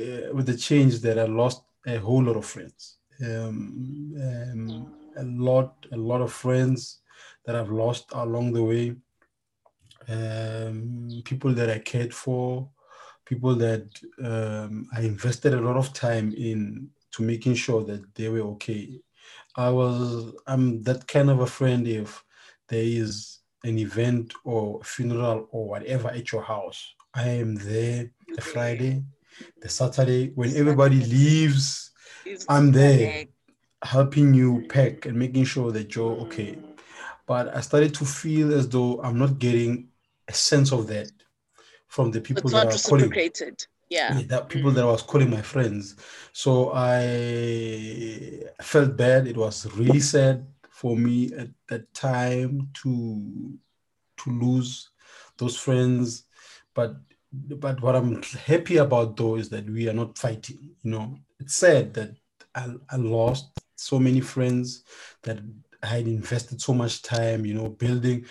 uh, 0.00 0.34
with 0.34 0.46
the 0.46 0.56
change 0.56 1.00
that 1.00 1.18
I 1.18 1.24
lost 1.42 1.62
a 1.86 1.96
whole 1.96 2.22
lot 2.22 2.36
of 2.36 2.46
friends. 2.46 2.98
Um, 3.24 4.14
um, 4.26 4.92
a 5.16 5.24
lot, 5.24 5.86
a 5.92 5.96
lot 5.96 6.20
of 6.20 6.32
friends 6.32 7.00
that 7.44 7.56
I've 7.56 7.70
lost 7.70 8.06
along 8.12 8.52
the 8.52 8.62
way. 8.62 8.96
Um, 10.08 11.22
people 11.24 11.54
that 11.54 11.70
I 11.70 11.78
cared 11.78 12.12
for, 12.12 12.68
people 13.24 13.54
that 13.56 13.88
um, 14.22 14.88
I 14.94 15.00
invested 15.00 15.54
a 15.54 15.60
lot 15.60 15.76
of 15.76 15.92
time 15.92 16.32
in 16.36 16.90
to 17.12 17.22
making 17.22 17.54
sure 17.54 17.84
that 17.84 18.14
they 18.14 18.28
were 18.28 18.40
okay. 18.40 19.00
I 19.56 19.70
was 19.70 20.34
I'm 20.46 20.82
that 20.82 21.06
kind 21.06 21.30
of 21.30 21.40
a 21.40 21.46
friend 21.46 21.86
if 21.86 22.22
there 22.68 22.82
is 22.82 23.38
an 23.62 23.78
event 23.78 24.34
or 24.44 24.82
funeral 24.82 25.48
or 25.50 25.68
whatever 25.68 26.08
at 26.08 26.32
your 26.32 26.42
house, 26.42 26.94
I 27.14 27.28
am 27.28 27.54
there 27.54 28.10
the 28.34 28.42
Friday, 28.42 29.04
the 29.60 29.68
Saturday, 29.68 30.32
when 30.34 30.54
everybody 30.56 31.00
leaves, 31.04 31.92
I'm 32.48 32.72
there 32.72 33.26
helping 33.82 34.34
you 34.34 34.66
pack 34.68 35.06
and 35.06 35.16
making 35.16 35.44
sure 35.44 35.70
that 35.72 35.94
you're 35.94 36.16
okay. 36.22 36.58
But 37.26 37.56
I 37.56 37.60
started 37.60 37.94
to 37.94 38.04
feel 38.04 38.52
as 38.52 38.68
though 38.68 39.00
I'm 39.02 39.18
not 39.18 39.38
getting 39.38 39.88
a 40.28 40.32
sense 40.32 40.72
of 40.72 40.86
that 40.88 41.10
from 41.86 42.10
the 42.10 42.20
people 42.20 42.42
It's 42.44 42.52
that 42.52 42.74
are 42.74 42.88
calling. 42.88 43.12
Yeah. 43.90 44.18
Yeah, 44.18 44.26
that 44.28 44.48
people 44.48 44.70
mm. 44.70 44.74
that 44.74 44.84
I 44.84 44.86
was 44.86 45.02
calling 45.02 45.30
my 45.30 45.42
friends. 45.42 45.96
So 46.32 46.72
I 46.74 48.42
felt 48.62 48.96
bad. 48.96 49.26
It 49.26 49.36
was 49.36 49.66
really 49.76 50.00
sad 50.00 50.46
for 50.70 50.96
me 50.96 51.32
at 51.34 51.48
that 51.68 51.92
time 51.94 52.70
to 52.82 53.58
to 54.16 54.30
lose 54.30 54.90
those 55.36 55.56
friends. 55.56 56.24
But 56.74 56.96
but 57.32 57.80
what 57.82 57.96
I'm 57.96 58.22
happy 58.22 58.78
about 58.78 59.16
though 59.16 59.36
is 59.36 59.48
that 59.50 59.68
we 59.68 59.88
are 59.88 59.92
not 59.92 60.18
fighting. 60.18 60.70
You 60.82 60.90
know, 60.90 61.18
it's 61.38 61.54
sad 61.54 61.94
that 61.94 62.16
I, 62.54 62.74
I 62.90 62.96
lost 62.96 63.50
so 63.76 63.98
many 63.98 64.20
friends 64.20 64.84
that 65.22 65.38
I 65.84 65.86
had 65.86 66.06
invested 66.06 66.60
so 66.60 66.72
much 66.72 67.02
time, 67.02 67.44
you 67.44 67.54
know, 67.54 67.68
building 67.68 68.24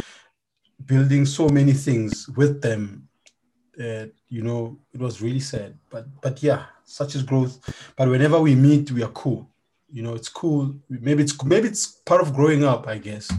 building 0.86 1.26
so 1.26 1.48
many 1.48 1.72
things 1.74 2.28
with 2.36 2.62
them 2.62 3.08
uh, 3.80 4.06
you 4.30 4.44
know, 4.44 4.78
it 4.94 5.00
was 5.00 5.22
really 5.22 5.40
sad. 5.40 5.78
But 5.90 6.06
but 6.22 6.44
yeah, 6.44 6.66
such 6.84 7.16
is 7.16 7.24
growth. 7.24 7.58
But 7.96 8.10
whenever 8.10 8.40
we 8.40 8.56
meet, 8.56 8.92
we 8.92 9.04
are 9.04 9.10
cool. 9.10 9.50
You 9.92 10.04
know, 10.04 10.16
it's 10.16 10.30
cool. 10.30 10.76
Maybe 10.90 11.24
it's 11.24 11.44
maybe 11.44 11.68
it's 11.68 11.88
part 11.88 12.22
of 12.22 12.34
growing 12.34 12.64
up, 12.64 12.88
I 12.88 12.98
guess. 12.98 13.32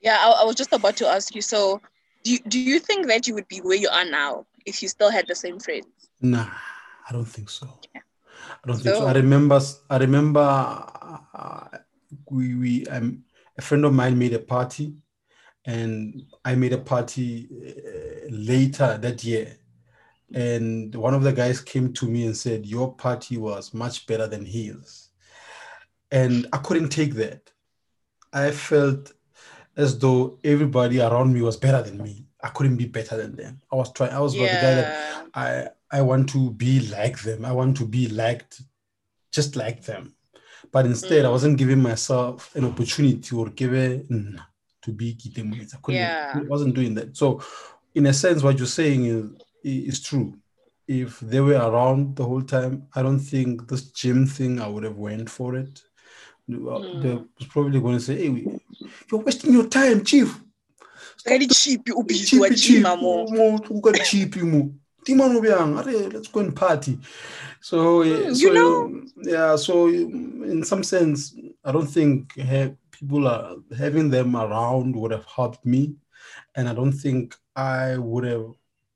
Yeah, 0.00 0.18
I, 0.20 0.42
I 0.42 0.44
was 0.44 0.56
just 0.56 0.72
about 0.72 0.96
to 0.98 1.06
ask 1.06 1.34
you. 1.34 1.42
So, 1.42 1.80
do 2.22 2.32
you, 2.32 2.38
do 2.40 2.58
you 2.58 2.78
think 2.78 3.06
that 3.06 3.26
you 3.26 3.34
would 3.34 3.48
be 3.48 3.58
where 3.58 3.76
you 3.76 3.88
are 3.88 4.04
now 4.04 4.44
if 4.66 4.82
you 4.82 4.88
still 4.88 5.10
had 5.10 5.26
the 5.26 5.34
same 5.34 5.58
friends? 5.58 5.86
Nah, 6.20 6.48
I 7.08 7.12
don't 7.12 7.24
think 7.24 7.48
so. 7.48 7.66
Yeah. 7.94 8.00
I 8.64 8.68
don't 8.68 8.76
think 8.76 8.94
so. 8.96 9.02
So- 9.02 9.06
I 9.06 9.12
remember. 9.12 9.60
I 9.90 9.96
remember. 9.98 10.40
Uh, 10.40 11.68
we 12.30 12.54
we 12.54 12.86
um, 12.86 13.24
a 13.58 13.62
friend 13.62 13.84
of 13.84 13.94
mine 13.94 14.18
made 14.18 14.34
a 14.34 14.38
party, 14.38 14.94
and 15.64 16.22
I 16.44 16.54
made 16.54 16.72
a 16.72 16.78
party 16.78 17.48
uh, 17.50 18.28
later 18.30 18.98
that 18.98 19.24
year. 19.24 19.56
And 20.32 20.94
one 20.94 21.14
of 21.14 21.22
the 21.22 21.32
guys 21.32 21.60
came 21.60 21.92
to 21.94 22.06
me 22.06 22.26
and 22.26 22.36
said, 22.36 22.66
"Your 22.66 22.94
party 22.94 23.36
was 23.36 23.74
much 23.74 24.06
better 24.06 24.26
than 24.26 24.44
his," 24.44 25.10
and 26.10 26.46
I 26.52 26.58
couldn't 26.58 26.88
take 26.88 27.14
that. 27.14 27.50
I 28.32 28.50
felt 28.50 29.12
as 29.76 29.98
though 29.98 30.38
everybody 30.42 31.00
around 31.00 31.32
me 31.32 31.42
was 31.42 31.56
better 31.56 31.82
than 31.82 32.02
me. 32.02 32.26
I 32.42 32.48
couldn't 32.48 32.76
be 32.76 32.86
better 32.86 33.16
than 33.16 33.36
them. 33.36 33.60
I 33.72 33.76
was 33.76 33.92
trying. 33.92 34.12
I 34.12 34.20
was 34.20 34.34
the 34.34 34.38
guy 34.46 34.74
that 34.74 35.26
I 35.34 35.68
I 35.90 36.02
want 36.02 36.28
to 36.30 36.50
be 36.50 36.80
like 36.88 37.20
them. 37.22 37.44
I 37.44 37.52
want 37.52 37.76
to 37.78 37.86
be 37.86 38.08
liked 38.08 38.62
just 39.32 39.56
like 39.56 39.82
them. 39.82 40.13
But 40.74 40.86
instead, 40.86 41.24
I 41.24 41.28
Mm. 41.28 41.36
wasn't 41.36 41.56
giving 41.62 41.80
myself 41.90 42.36
an 42.56 42.64
opportunity 42.64 43.30
or 43.40 43.48
given 43.62 44.40
to 44.82 44.90
be 44.92 45.14
Kitemoyes. 45.14 45.72
I 45.74 45.78
couldn't 45.82 46.00
Yeah. 46.00 46.32
I 46.34 46.48
wasn't 46.54 46.74
doing 46.74 46.94
that. 46.98 47.16
So 47.16 47.26
in 47.94 48.06
a 48.06 48.12
sense, 48.12 48.42
what 48.42 48.58
you're 48.58 48.76
saying 48.80 49.02
is 49.14 49.24
is 49.62 50.00
true. 50.08 50.28
If 50.86 51.10
they 51.20 51.40
were 51.40 51.60
around 51.70 52.16
the 52.16 52.24
whole 52.24 52.42
time, 52.56 52.74
I 52.96 53.00
don't 53.02 53.24
think 53.32 53.68
this 53.70 53.82
gym 54.00 54.26
thing 54.26 54.52
I 54.60 54.68
would 54.72 54.84
have 54.88 54.98
went 55.08 55.30
for 55.30 55.50
it. 55.62 55.74
Mm. 56.50 57.00
They 57.02 57.14
was 57.38 57.48
probably 57.54 57.80
going 57.80 57.98
to 58.00 58.04
say, 58.08 58.16
"Hey, 58.22 58.28
we- 58.34 58.46
you're 59.10 59.22
wasting 59.26 59.52
your 59.54 59.68
time, 59.68 60.04
chief. 60.04 60.28
Very 61.24 61.46
cheap, 61.46 61.80
you 61.88 62.02
be 62.04 62.14
cheapy, 62.28 62.48
you 62.50 62.54
cheap. 62.56 62.82
mo. 62.82 63.24
Mo, 63.36 63.46
o 63.70 63.80
ka 63.80 63.92
cheapy 64.08 64.42
mo. 64.42 64.60
Di 64.60 64.72
bjang? 65.04 65.76
Are, 65.78 66.08
let's 66.08 66.28
go 66.28 66.40
and 66.40 66.54
party. 66.54 66.98
So, 67.60 68.02
eh, 68.02 68.26
Hmm, 68.28 68.34
so 68.34 68.46
you 68.46 68.54
know- 68.54 69.02
yeah. 69.22 69.56
So, 69.56 69.88
in 69.88 70.64
some 70.64 70.82
sense, 70.82 71.34
I 71.64 71.72
don't 71.72 71.86
think 71.86 72.34
people 72.90 73.26
are 73.28 73.56
having 73.76 74.10
them 74.10 74.36
around 74.36 74.94
would 74.96 75.12
have 75.12 75.24
helped 75.24 75.64
me, 75.64 75.94
and 76.54 76.68
I 76.68 76.74
don't 76.74 76.92
think 76.92 77.34
I 77.56 77.96
would 77.98 78.24
have 78.24 78.46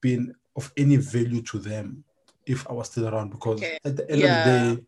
been 0.00 0.34
of 0.56 0.72
any 0.76 0.96
value 0.96 1.42
to 1.42 1.58
them 1.58 2.04
if 2.46 2.68
I 2.68 2.72
was 2.72 2.88
still 2.90 3.08
around 3.08 3.30
because 3.30 3.58
Okay. 3.60 3.78
at 3.84 3.96
the 3.96 4.10
end 4.10 4.20
Yeah. 4.20 4.38
of 4.38 4.44
the 4.44 4.76
day, 4.76 4.84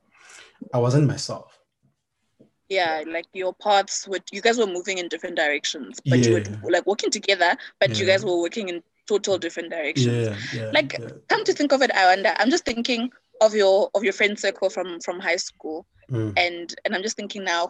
I 0.75 0.79
wasn't 0.79 1.07
myself. 1.07 1.57
Yeah, 2.69 3.03
like 3.07 3.27
your 3.33 3.53
paths 3.53 4.07
would 4.07 4.23
you 4.31 4.41
guys 4.41 4.57
were 4.57 4.67
moving 4.67 4.99
in 4.99 5.09
different 5.09 5.35
directions, 5.37 6.01
but 6.09 6.21
you 6.21 6.35
were 6.35 6.71
like 6.71 6.87
working 6.87 7.11
together, 7.11 7.57
but 7.81 7.99
you 7.99 8.07
guys 8.07 8.25
were 8.25 8.41
working 8.41 8.69
in 8.69 8.83
total 9.11 9.39
different 9.39 9.71
directions. 9.71 10.31
Yeah, 10.31 10.53
yeah. 10.53 10.73
Like, 10.73 10.99
yeah. 10.99 11.13
Come 11.29 11.45
to 11.47 11.55
think 11.55 11.73
of 11.73 11.83
it, 11.83 11.93
I 11.95 12.15
wonder. 12.15 12.35
I'm 12.39 12.51
just 12.51 12.65
thinking 12.67 13.11
of 13.41 13.55
your 13.55 13.91
of 13.95 14.05
your 14.05 14.13
friend 14.13 14.39
circle 14.39 14.71
from 14.71 15.01
from 15.01 15.21
high 15.21 15.37
school, 15.37 15.87
Mm, 16.11 16.37
and 16.37 16.75
and 16.85 16.95
I'm 16.95 17.03
just 17.03 17.17
thinking 17.17 17.45
now, 17.45 17.69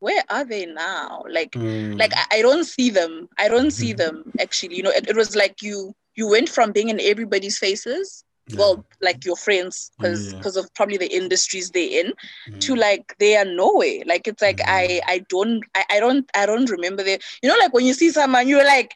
where 0.00 0.22
are 0.30 0.44
they 0.44 0.66
now? 0.66 1.24
Like 1.30 1.56
mm, 1.56 1.98
like 1.98 2.12
I, 2.16 2.38
I 2.38 2.42
don't 2.42 2.64
see 2.64 2.90
them. 2.90 3.28
I 3.38 3.48
don't 3.48 3.70
see 3.72 3.92
Mhm. 3.92 4.00
them 4.02 4.32
actually. 4.40 4.76
You 4.76 4.82
know, 4.84 4.90
it, 4.90 5.08
it 5.08 5.16
was 5.16 5.34
like 5.36 5.62
you 5.62 5.94
you 6.16 6.28
went 6.28 6.48
from 6.48 6.72
being 6.72 6.88
in 6.88 7.00
everybody's 7.00 7.58
faces, 7.58 8.24
yeah, 8.48 8.58
well, 8.58 8.84
like 9.02 9.24
your 9.24 9.36
friends, 9.36 9.90
because 9.98 10.34
Yeah. 10.34 10.38
because 10.38 10.56
of 10.56 10.72
probably 10.74 10.98
the 10.98 11.12
industries 11.14 11.70
they're 11.70 12.04
in, 12.04 12.12
to 12.60 12.74
mm, 12.74 12.80
like 12.80 13.14
they 13.18 13.36
are 13.36 13.44
nowhere. 13.44 14.00
Like 14.06 14.26
it's 14.26 14.42
like 14.42 14.60
I 14.66 15.00
I 15.06 15.24
don't 15.28 15.62
I, 15.74 15.84
I 15.90 16.00
don't 16.00 16.30
I 16.34 16.46
don't 16.46 16.70
remember 16.70 17.02
the 17.02 17.20
you 17.42 17.48
know 17.48 17.56
like 17.60 17.72
when 17.72 17.86
you 17.86 17.94
see 17.94 18.10
someone 18.10 18.48
you're 18.48 18.64
like 18.64 18.94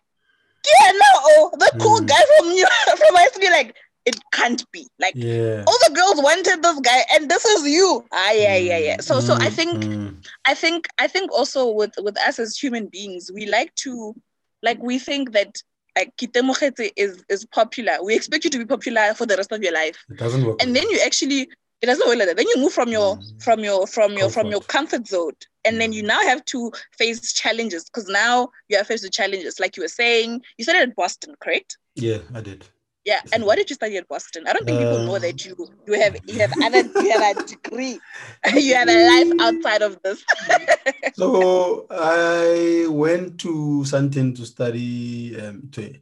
yeah 0.67 0.93
no 0.93 1.21
oh 1.25 1.51
the 1.59 1.73
cool 1.81 2.01
Mm. 2.01 2.07
guy 2.07 2.23
from 2.39 2.51
you 2.53 2.67
from 2.97 3.15
high 3.17 3.27
school 3.29 3.51
like 3.51 3.75
it 4.07 4.17
can't 4.33 4.65
be 4.73 4.87
like 4.99 5.15
yeah. 5.15 5.63
all 5.67 5.79
the 5.87 5.93
girls 5.95 6.23
wanted 6.23 6.63
this 6.63 6.81
guy 6.81 7.01
and 7.15 7.31
this 7.31 7.45
is 7.45 7.69
you 7.69 8.05
ah 8.13 8.33
yeah 8.33 8.57
yeah 8.57 8.79
yeah 8.79 8.97
so 9.01 9.21
so 9.21 9.35
I 9.41 9.49
Mm, 9.49 9.55
think 9.55 9.85
mm, 9.85 10.15
I 10.47 10.55
think 10.55 10.87
I 10.99 11.07
think 11.07 11.33
also 11.33 11.71
with 11.71 11.95
with 12.03 12.19
us 12.21 12.39
as 12.39 12.57
human 12.57 12.87
beings, 12.87 13.31
we 13.33 13.47
like 13.47 13.75
to 13.77 14.15
like 14.63 14.83
we 14.83 14.99
think 14.99 15.33
that 15.33 15.63
like 15.97 16.17
Keitemogetse 16.17 16.91
is 16.97 17.23
is 17.29 17.45
popular. 17.47 17.99
We 18.03 18.15
expect 18.15 18.45
you 18.45 18.51
to 18.51 18.59
be 18.59 18.65
popular 18.65 19.13
for 19.15 19.27
the 19.27 19.37
rest 19.37 19.53
of 19.53 19.63
your 19.63 19.73
life. 19.73 19.99
it 20.11 20.17
doesn't 20.19 20.45
work. 20.45 20.63
And 20.63 20.75
then 20.75 20.89
you 20.89 21.01
actually 21.05 21.49
it 21.83 21.87
doesn't 21.87 22.07
work 22.09 22.19
like 22.19 22.29
that. 22.29 22.37
Then 22.37 22.47
you 22.49 22.59
move 22.59 22.73
from 22.73 22.89
your 22.91 23.17
Mm. 23.17 23.43
from 23.43 23.61
your 23.61 23.87
from 23.87 24.13
your 24.13 24.29
from 24.31 24.51
your 24.51 24.61
Comfort. 24.61 25.07
zone. 25.07 25.33
And 25.65 25.81
then 25.81 25.93
you 25.93 26.03
Mm. 26.03 26.07
now 26.07 26.21
have 26.23 26.45
to 26.47 26.73
face 26.97 27.33
challenges 27.33 27.85
because 27.85 28.07
now 28.09 28.51
you 28.69 28.79
are 28.79 28.85
faced 28.85 29.03
with 29.05 29.13
challenges. 29.13 29.61
Like 29.61 29.77
you 29.77 29.83
were 29.83 29.89
saying, 29.89 30.43
you 30.59 30.65
started 30.65 30.89
at 30.91 30.97
Boston, 30.97 31.35
correct? 31.41 31.79
yeah, 31.95 32.19
I 32.35 32.41
did. 32.41 32.67
Yeah. 33.05 33.21
And 33.33 33.45
what 33.47 33.57
did 33.57 33.71
you 33.71 33.75
study 33.77 33.97
at 33.97 34.09
Boston? 34.09 34.45
I 34.47 34.53
don't 34.53 34.65
think 34.67 34.79
people 34.79 34.99
know 34.99 35.17
Uh, 35.17 35.21
that 35.21 35.45
you 35.45 35.57
you 35.87 35.95
have 36.01 36.17
you 36.27 36.39
have 36.41 36.53
other 36.63 36.83
you 36.99 37.11
have 37.11 37.37
a 37.37 37.41
degree. 37.47 37.99
you 38.55 38.75
have 38.75 38.89
a 38.89 39.07
life 39.07 39.33
outside 39.41 39.83
of 39.83 40.01
this. 40.03 40.23
So 41.15 41.87
I 41.91 42.87
went 42.89 43.39
to 43.41 43.83
Sandton 43.85 44.35
to 44.37 44.47
study. 44.47 45.39
Um, 45.41 45.69
to, 45.73 45.95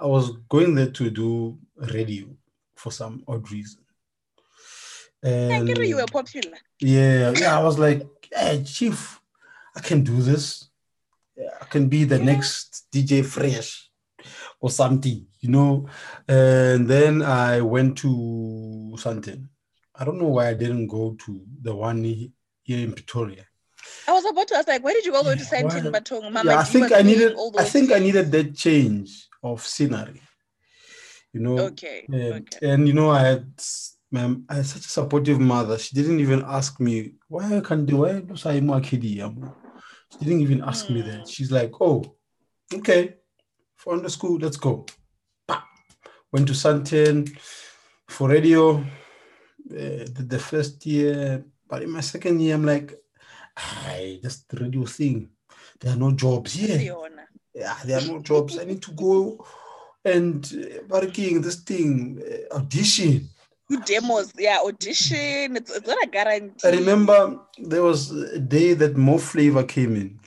I 0.00 0.06
was 0.06 0.30
going 0.48 0.74
there 0.74 0.90
to 0.90 1.10
do 1.10 1.58
radio 1.76 2.26
for 2.76 2.92
some 2.92 3.22
odd 3.28 3.50
reason. 3.50 3.80
And 5.22 5.68
you 5.68 5.96
were 5.96 6.06
popular. 6.06 6.56
yeah, 6.80 7.32
yeah, 7.36 7.58
I 7.58 7.62
was 7.62 7.78
like, 7.78 8.06
hey, 8.32 8.62
chief, 8.64 9.20
I 9.76 9.80
can 9.80 10.02
do 10.02 10.20
this. 10.22 10.70
I 11.60 11.64
can 11.66 11.88
be 11.88 12.04
the 12.04 12.18
Yeah. 12.18 12.24
next 12.24 12.86
DJ 12.92 13.22
Fresh 13.22 13.90
or 14.60 14.70
something, 14.70 15.26
you 15.40 15.50
know. 15.50 15.88
And 16.28 16.86
then 16.88 17.22
I 17.22 17.60
went 17.60 17.98
to 17.98 18.08
Sandton. 18.96 19.48
I 19.94 20.04
don't 20.04 20.18
know 20.18 20.28
why 20.28 20.48
I 20.48 20.54
didn't 20.54 20.86
go 20.86 21.16
to 21.26 21.44
the 21.62 21.74
one 21.74 22.04
here 22.04 22.78
in 22.78 22.92
Pretoria. 22.92 23.46
I 24.06 24.12
was 24.12 24.24
about 24.24 24.48
to 24.48 24.56
ask, 24.56 24.68
like, 24.68 24.82
why 24.84 24.92
did 24.92 25.04
you 25.04 25.14
all 25.14 25.24
go 25.24 25.34
to 25.34 25.44
Sandton 25.44 25.90
Batong? 25.92 26.32
Mama 26.32 26.50
yeah, 26.50 26.58
I 26.58 26.64
think 26.64 26.92
I 26.92 27.02
needed. 27.02 27.36
I 27.58 27.64
think 27.64 27.92
I 27.92 27.98
needed 27.98 28.30
that 28.32 28.56
change 28.56 29.28
of 29.42 29.66
scenery. 29.66 30.20
You 31.32 31.40
know, 31.40 31.58
Okay. 31.58 32.06
and, 32.08 32.48
okay. 32.48 32.70
and 32.70 32.88
you 32.88 32.94
know, 32.94 33.10
I 33.10 33.20
had 33.20 33.52
ma'am, 34.10 34.44
I 34.48 34.56
had 34.56 34.66
such 34.66 34.86
a 34.86 34.88
supportive 34.88 35.40
mother. 35.40 35.78
She 35.78 35.94
didn't 35.94 36.20
even 36.20 36.42
ask 36.46 36.80
me 36.80 37.12
why 37.28 37.56
I 37.56 37.60
can 37.60 37.84
do 37.84 37.98
why 37.98 38.20
do 38.20 38.34
I 38.44 38.60
more 38.60 38.80
kiddy. 38.80 39.22
She 40.12 40.18
didn't 40.24 40.40
even 40.40 40.62
ask 40.62 40.88
me 40.90 41.02
that. 41.02 41.20
Hmm. 41.20 41.26
She's 41.26 41.52
like, 41.52 41.72
oh, 41.80 42.04
okay, 42.74 43.14
for 43.76 43.98
the 43.98 44.10
school, 44.10 44.38
let's 44.38 44.56
go. 44.56 44.86
Bah. 45.46 45.62
Went 46.32 46.46
to 46.48 46.54
Sandton 46.54 47.28
for 48.08 48.28
radio. 48.28 48.84
Uh, 49.70 50.06
the 50.14 50.38
first 50.38 50.86
year, 50.86 51.44
but 51.68 51.82
in 51.82 51.90
my 51.90 52.00
second 52.00 52.40
year, 52.40 52.54
I'm 52.54 52.64
like, 52.64 52.94
I 53.54 54.18
just 54.22 54.46
radio 54.58 54.86
thing. 54.86 55.28
There 55.78 55.92
are 55.92 55.96
no 55.96 56.12
jobs 56.12 56.54
here 56.54 56.78
Fiona. 56.78 57.26
yeah, 57.54 57.76
there 57.84 57.98
are 57.98 58.06
no 58.06 58.20
jobs. 58.20 58.58
I 58.58 58.64
need 58.64 58.80
to 58.82 58.92
go 58.92 59.44
and 60.04 60.42
uh, 60.54 60.82
working 60.88 61.42
this 61.42 61.56
thing 61.56 62.22
uh, 62.22 62.56
audition. 62.56 63.28
You 63.68 63.80
demos, 63.82 64.32
yeah, 64.38 64.60
audition. 64.64 65.56
It's, 65.56 65.70
it's 65.70 65.86
not 65.86 66.02
a 66.02 66.06
guarantee. 66.06 66.66
I 66.68 66.70
remember 66.70 67.38
there 67.58 67.82
was 67.82 68.10
a 68.10 68.38
day 68.38 68.72
that 68.74 68.96
Mo 68.96 69.18
Flava 69.18 69.62
came 69.64 69.94
in, 69.94 70.18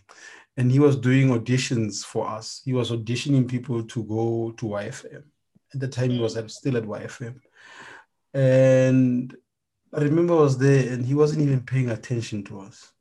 and 0.57 0.71
he 0.71 0.77
was 0.79 0.95
doing 0.95 1.29
auditions 1.29 2.03
for 2.03 2.27
us. 2.27 2.61
He 2.63 2.73
was 2.73 2.91
auditioning 2.91 3.47
people 3.47 3.83
to 3.83 4.03
go 4.03 4.51
to 4.57 4.65
YFM. 4.67 5.23
At 5.73 5.79
the 5.79 5.87
time, 5.87 6.11
he 6.11 6.19
was 6.19 6.37
still 6.53 6.77
at 6.77 6.83
YFM, 6.83 7.35
and 8.33 9.35
I 9.93 10.01
remember 10.01 10.33
I 10.33 10.41
was 10.41 10.57
there, 10.57 10.93
and 10.93 11.03
he 11.03 11.15
wasn't 11.15 11.41
even 11.41 11.61
paying 11.61 11.89
attention 11.89 12.43
to 12.45 12.59
us. 12.61 12.91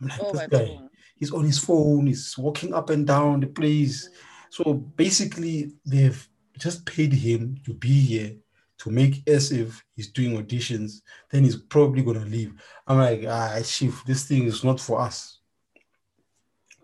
I'm 0.00 0.08
like, 0.08 0.20
Oh, 0.22 0.32
this 0.32 0.46
guy, 0.48 0.66
cool. 0.66 0.90
he's 1.16 1.32
on 1.32 1.44
his 1.44 1.58
phone, 1.58 2.06
he's 2.06 2.36
walking 2.36 2.74
up 2.74 2.90
and 2.90 3.06
down 3.06 3.40
the 3.40 3.46
place. 3.46 4.10
So 4.50 4.74
basically, 4.74 5.72
they've 5.86 6.28
just 6.58 6.84
paid 6.84 7.12
him 7.12 7.56
to 7.64 7.72
be 7.72 8.00
here 8.00 8.36
to 8.80 8.90
make 8.90 9.28
as 9.28 9.52
if 9.52 9.84
he's 9.94 10.10
doing 10.10 10.36
auditions. 10.42 11.02
Then 11.30 11.44
he's 11.44 11.56
probably 11.56 12.02
gonna 12.02 12.24
leave. 12.24 12.54
I'm 12.86 12.98
like, 12.98 13.24
ah, 13.28 13.60
chief, 13.64 14.02
this 14.06 14.24
thing 14.24 14.44
is 14.44 14.64
not 14.64 14.80
for 14.80 15.00
us. 15.00 15.38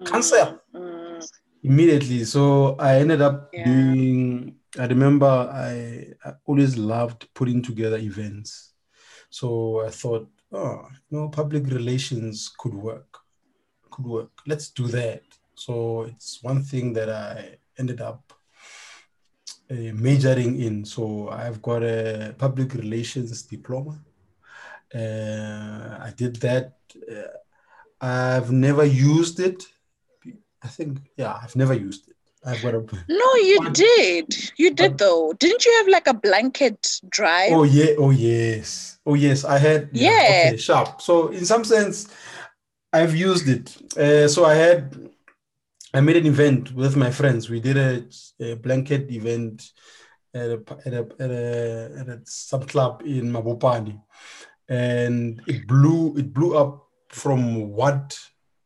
Cancel 0.04 0.60
Mm, 0.74 1.26
immediately. 1.62 2.24
So 2.24 2.76
I 2.78 2.96
ended 2.96 3.22
up 3.22 3.50
Yeah. 3.52 3.64
doing. 3.64 4.56
I 4.78 4.86
remember 4.86 5.26
I, 5.26 6.12
I 6.22 6.32
always 6.44 6.76
loved 6.76 7.28
putting 7.34 7.62
together 7.62 7.96
events. 7.96 8.74
So 9.30 9.80
I 9.86 9.90
thought, 9.90 10.28
oh, 10.52 10.86
you 11.08 11.18
know, 11.18 11.28
public 11.30 11.66
relations 11.66 12.52
could 12.58 12.74
work. 12.74 13.18
Could 13.90 14.06
work. 14.06 14.30
Let's 14.46 14.68
do 14.68 14.86
that. 14.88 15.22
So 15.54 16.02
it's 16.02 16.42
one 16.42 16.62
thing 16.62 16.92
that 16.92 17.08
I 17.08 17.56
ended 17.78 18.02
up 18.02 18.35
uh, 19.70 19.92
majoring 19.94 20.60
in. 20.60 20.84
So 20.84 21.28
I've 21.28 21.60
got 21.62 21.82
a 21.82 22.34
public 22.38 22.74
relations 22.74 23.42
diploma. 23.42 23.98
Uh, 24.94 25.98
I 26.00 26.12
did 26.16 26.36
that. 26.36 26.74
Uh, 27.10 27.22
I've 28.00 28.52
never 28.52 28.84
used 28.84 29.40
it. 29.40 29.64
I 30.62 30.68
think, 30.68 30.98
yeah, 31.16 31.38
I've 31.42 31.56
never 31.56 31.74
used 31.74 32.08
it. 32.08 32.16
I've 32.44 32.62
got 32.62 32.74
a. 32.74 32.86
No, 33.08 33.34
you 33.34 33.58
But- 33.60 33.74
did. 33.96 34.52
You 34.56 34.72
did 34.72 34.98
though. 34.98 35.32
Didn't 35.38 35.64
you 35.66 35.72
have 35.78 35.88
like 35.88 36.06
a 36.06 36.14
blanket 36.14 37.00
drive? 37.08 37.52
Oh 37.52 37.64
yeah, 37.64 37.94
oh 37.98 38.10
yes, 38.10 38.98
oh 39.04 39.14
yes. 39.14 39.44
I 39.44 39.58
had 39.58 39.88
Yeah. 39.92 40.44
Okay, 40.46 40.56
sharp. 40.56 41.02
So 41.02 41.28
in 41.28 41.44
some 41.44 41.64
sense, 41.64 42.06
I've 42.92 43.16
used 43.16 43.48
it. 43.48 43.76
Uh, 43.98 44.28
so 44.28 44.44
I 44.44 44.54
had, 44.54 45.10
I 45.96 46.00
made 46.00 46.18
an 46.18 46.26
event 46.26 46.74
with 46.74 46.94
my 46.94 47.10
friends. 47.10 47.48
We 47.48 47.58
did 47.58 47.78
a, 47.78 48.04
a 48.38 48.56
blanket 48.56 49.10
event 49.10 49.70
at 50.34 50.50
a 50.50 50.62
at 50.84 50.92
a 50.92 51.08
at 51.18 51.30
a, 51.30 51.96
at 52.00 52.08
a 52.08 52.20
sub 52.24 52.68
club 52.68 53.02
in 53.06 53.32
Mabopane, 53.32 54.02
and 54.68 55.40
it 55.46 55.66
blew 55.66 56.14
it 56.18 56.34
blew 56.34 56.58
up 56.58 56.86
from 57.08 57.70
what 57.70 58.20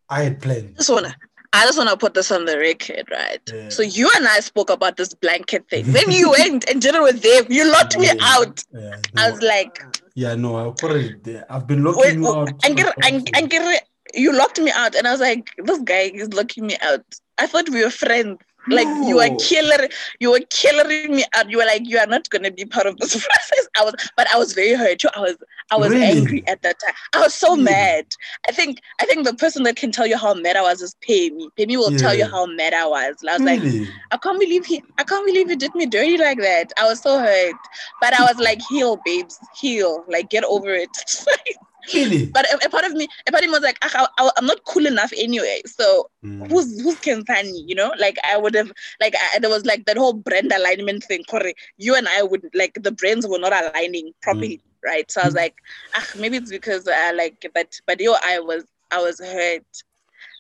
I 0.09 0.24
had 0.24 0.43
planned. 0.43 0.76
just 0.76 0.91
wanna 0.91 1.14
I 1.53 1.66
just 1.66 1.78
wanna 1.78 1.97
put 1.97 2.14
this 2.14 2.33
on 2.33 2.47
the 2.47 2.59
record, 2.59 3.05
right? 3.12 3.41
Yeah. 3.47 3.68
So 3.68 3.83
you 3.83 4.11
and 4.16 4.26
I 4.26 4.41
spoke 4.41 4.70
about 4.70 4.97
this 4.97 5.14
blanket 5.14 5.68
thing. 5.70 5.85
Then 5.87 6.11
you 6.11 6.31
went 6.39 6.68
and 6.68 6.83
did 6.83 6.97
it 6.97 7.03
with 7.03 7.22
them. 7.22 7.47
You 7.49 7.70
locked 7.70 7.97
me 7.97 8.11
out. 8.20 8.64
Yeah, 8.72 8.97
I 9.16 9.31
was 9.31 9.41
like, 9.41 9.81
yeah, 10.16 10.35
no, 10.35 10.57
I've 10.57 10.83
already 10.83 11.14
there. 11.22 11.47
I've 11.49 11.68
been 11.68 11.85
wait, 11.85 12.14
you 12.14 12.26
oh, 12.26 12.41
out. 12.41 12.51
and 12.64 12.76
get, 12.76 12.93
and, 13.05 13.31
and 13.37 13.49
get, 13.49 13.87
you 14.15 14.33
locked 14.37 14.61
me 14.61 14.71
out, 14.73 14.95
and 14.95 15.07
I 15.07 15.13
was 15.13 15.21
like, 15.21 15.51
this 15.59 15.81
guy 15.81 16.11
is 16.15 16.33
locking 16.33 16.67
me 16.67 16.77
out. 16.83 17.05
I 17.39 17.47
thought 17.47 17.69
we 17.69 17.83
were 17.85 17.91
friends. 17.91 18.39
Like 18.71 18.95
you 19.01 19.17
were 19.17 19.29
No. 19.29 19.37
killer, 19.39 19.89
you 20.21 20.31
were 20.31 20.41
killing 20.51 21.15
me 21.17 21.25
out. 21.35 21.51
You 21.51 21.59
were 21.59 21.65
like, 21.65 21.83
you 21.89 21.99
are 21.99 22.07
not 22.07 22.29
gonna 22.31 22.51
be 22.51 22.65
part 22.65 22.87
of 22.87 22.97
this 22.99 23.13
process. 23.27 23.69
I 23.77 23.85
was, 23.85 23.95
but 24.17 24.27
I 24.33 24.39
was 24.39 24.53
very 24.53 24.75
hurt. 24.75 25.03
I 25.17 25.21
was, 25.21 25.37
I 25.71 25.77
was 25.77 25.95
Really? 25.95 26.03
angry 26.03 26.43
at 26.47 26.63
that 26.63 26.79
time. 26.79 26.95
I 27.15 27.21
was 27.21 27.35
so 27.35 27.57
Really? 27.57 27.65
mad. 27.65 28.07
I 28.49 28.53
think, 28.53 28.81
I 29.01 29.07
think 29.07 29.27
the 29.27 29.35
person 29.35 29.63
that 29.65 29.77
can 29.77 29.91
tell 29.91 30.07
you 30.07 30.17
how 30.17 30.35
mad 30.35 30.57
I 30.57 30.63
was 30.63 30.83
is 30.83 30.95
Payme. 31.07 31.49
Payme 31.59 31.77
will 31.77 31.93
tell 31.93 32.15
you 32.15 32.27
how 32.27 32.47
mad 32.47 32.73
I 32.75 32.87
was. 32.87 33.17
I 33.29 33.33
was 33.35 33.45
like, 33.45 33.65
I 34.11 34.17
can't 34.19 34.39
believe 34.39 34.67
he, 34.67 34.83
I 34.99 35.05
can't 35.05 35.27
believe 35.27 35.49
he 35.49 35.57
did 35.57 35.75
me 35.75 35.87
dirty 35.87 36.17
like 36.19 36.39
that. 36.39 36.73
I 36.79 36.87
was 36.87 37.01
so 37.01 37.19
hurt, 37.19 37.57
but 38.01 38.13
I 38.15 38.25
was 38.25 38.39
like, 38.39 38.61
heal, 38.63 38.99
babes, 39.05 39.39
heal, 39.61 40.05
like 40.09 40.31
get 40.31 40.45
over 40.45 40.73
it. 40.75 40.97
Really? 41.95 42.26
but 42.26 42.45
a, 42.53 42.66
a 42.66 42.70
part 42.70 42.84
of 42.84 42.93
me, 42.93 43.09
a 43.26 43.30
part 43.32 43.43
of 43.45 43.49
me 43.51 43.55
was 43.55 43.62
like, 43.62 43.78
"Ah, 43.82 44.09
I, 44.18 44.30
I'm 44.36 44.47
not 44.47 44.64
cool 44.64 44.86
enough 44.86 45.12
anyway. 45.16 45.61
So 45.66 46.11
Mm. 46.24 46.51
who's 46.51 46.80
who's 46.82 46.97
Khensani? 46.97 47.62
You 47.66 47.74
know, 47.74 47.93
like 47.99 48.16
I 48.24 48.36
would 48.36 48.55
have 48.55 48.70
like 49.01 49.14
I, 49.34 49.38
there 49.38 49.51
was 49.51 49.64
like 49.64 49.86
that 49.86 49.97
whole 49.97 50.12
brand 50.12 50.53
alignment 50.53 51.05
thing. 51.05 51.24
Correct. 51.28 51.59
You 51.78 51.95
and 51.95 52.07
I 52.09 52.22
would 52.22 52.49
like 52.55 52.74
the 52.82 52.93
brands 52.93 53.26
were 53.26 53.38
not 53.38 53.53
aligning 53.53 54.12
properly, 54.22 54.61
right? 54.84 55.11
So 55.11 55.20
I 55.22 55.24
was 55.26 55.34
Mm. 55.34 55.38
like, 55.38 55.55
ah, 55.95 56.07
maybe 56.18 56.36
it's 56.36 56.51
because 56.51 56.86
I 56.88 57.12
like, 57.12 57.45
but 57.55 57.80
but 57.86 58.01
yo, 58.01 58.14
I 58.22 58.38
was 58.41 58.64
I 58.91 59.01
was 59.03 59.18
hurt. 59.18 59.64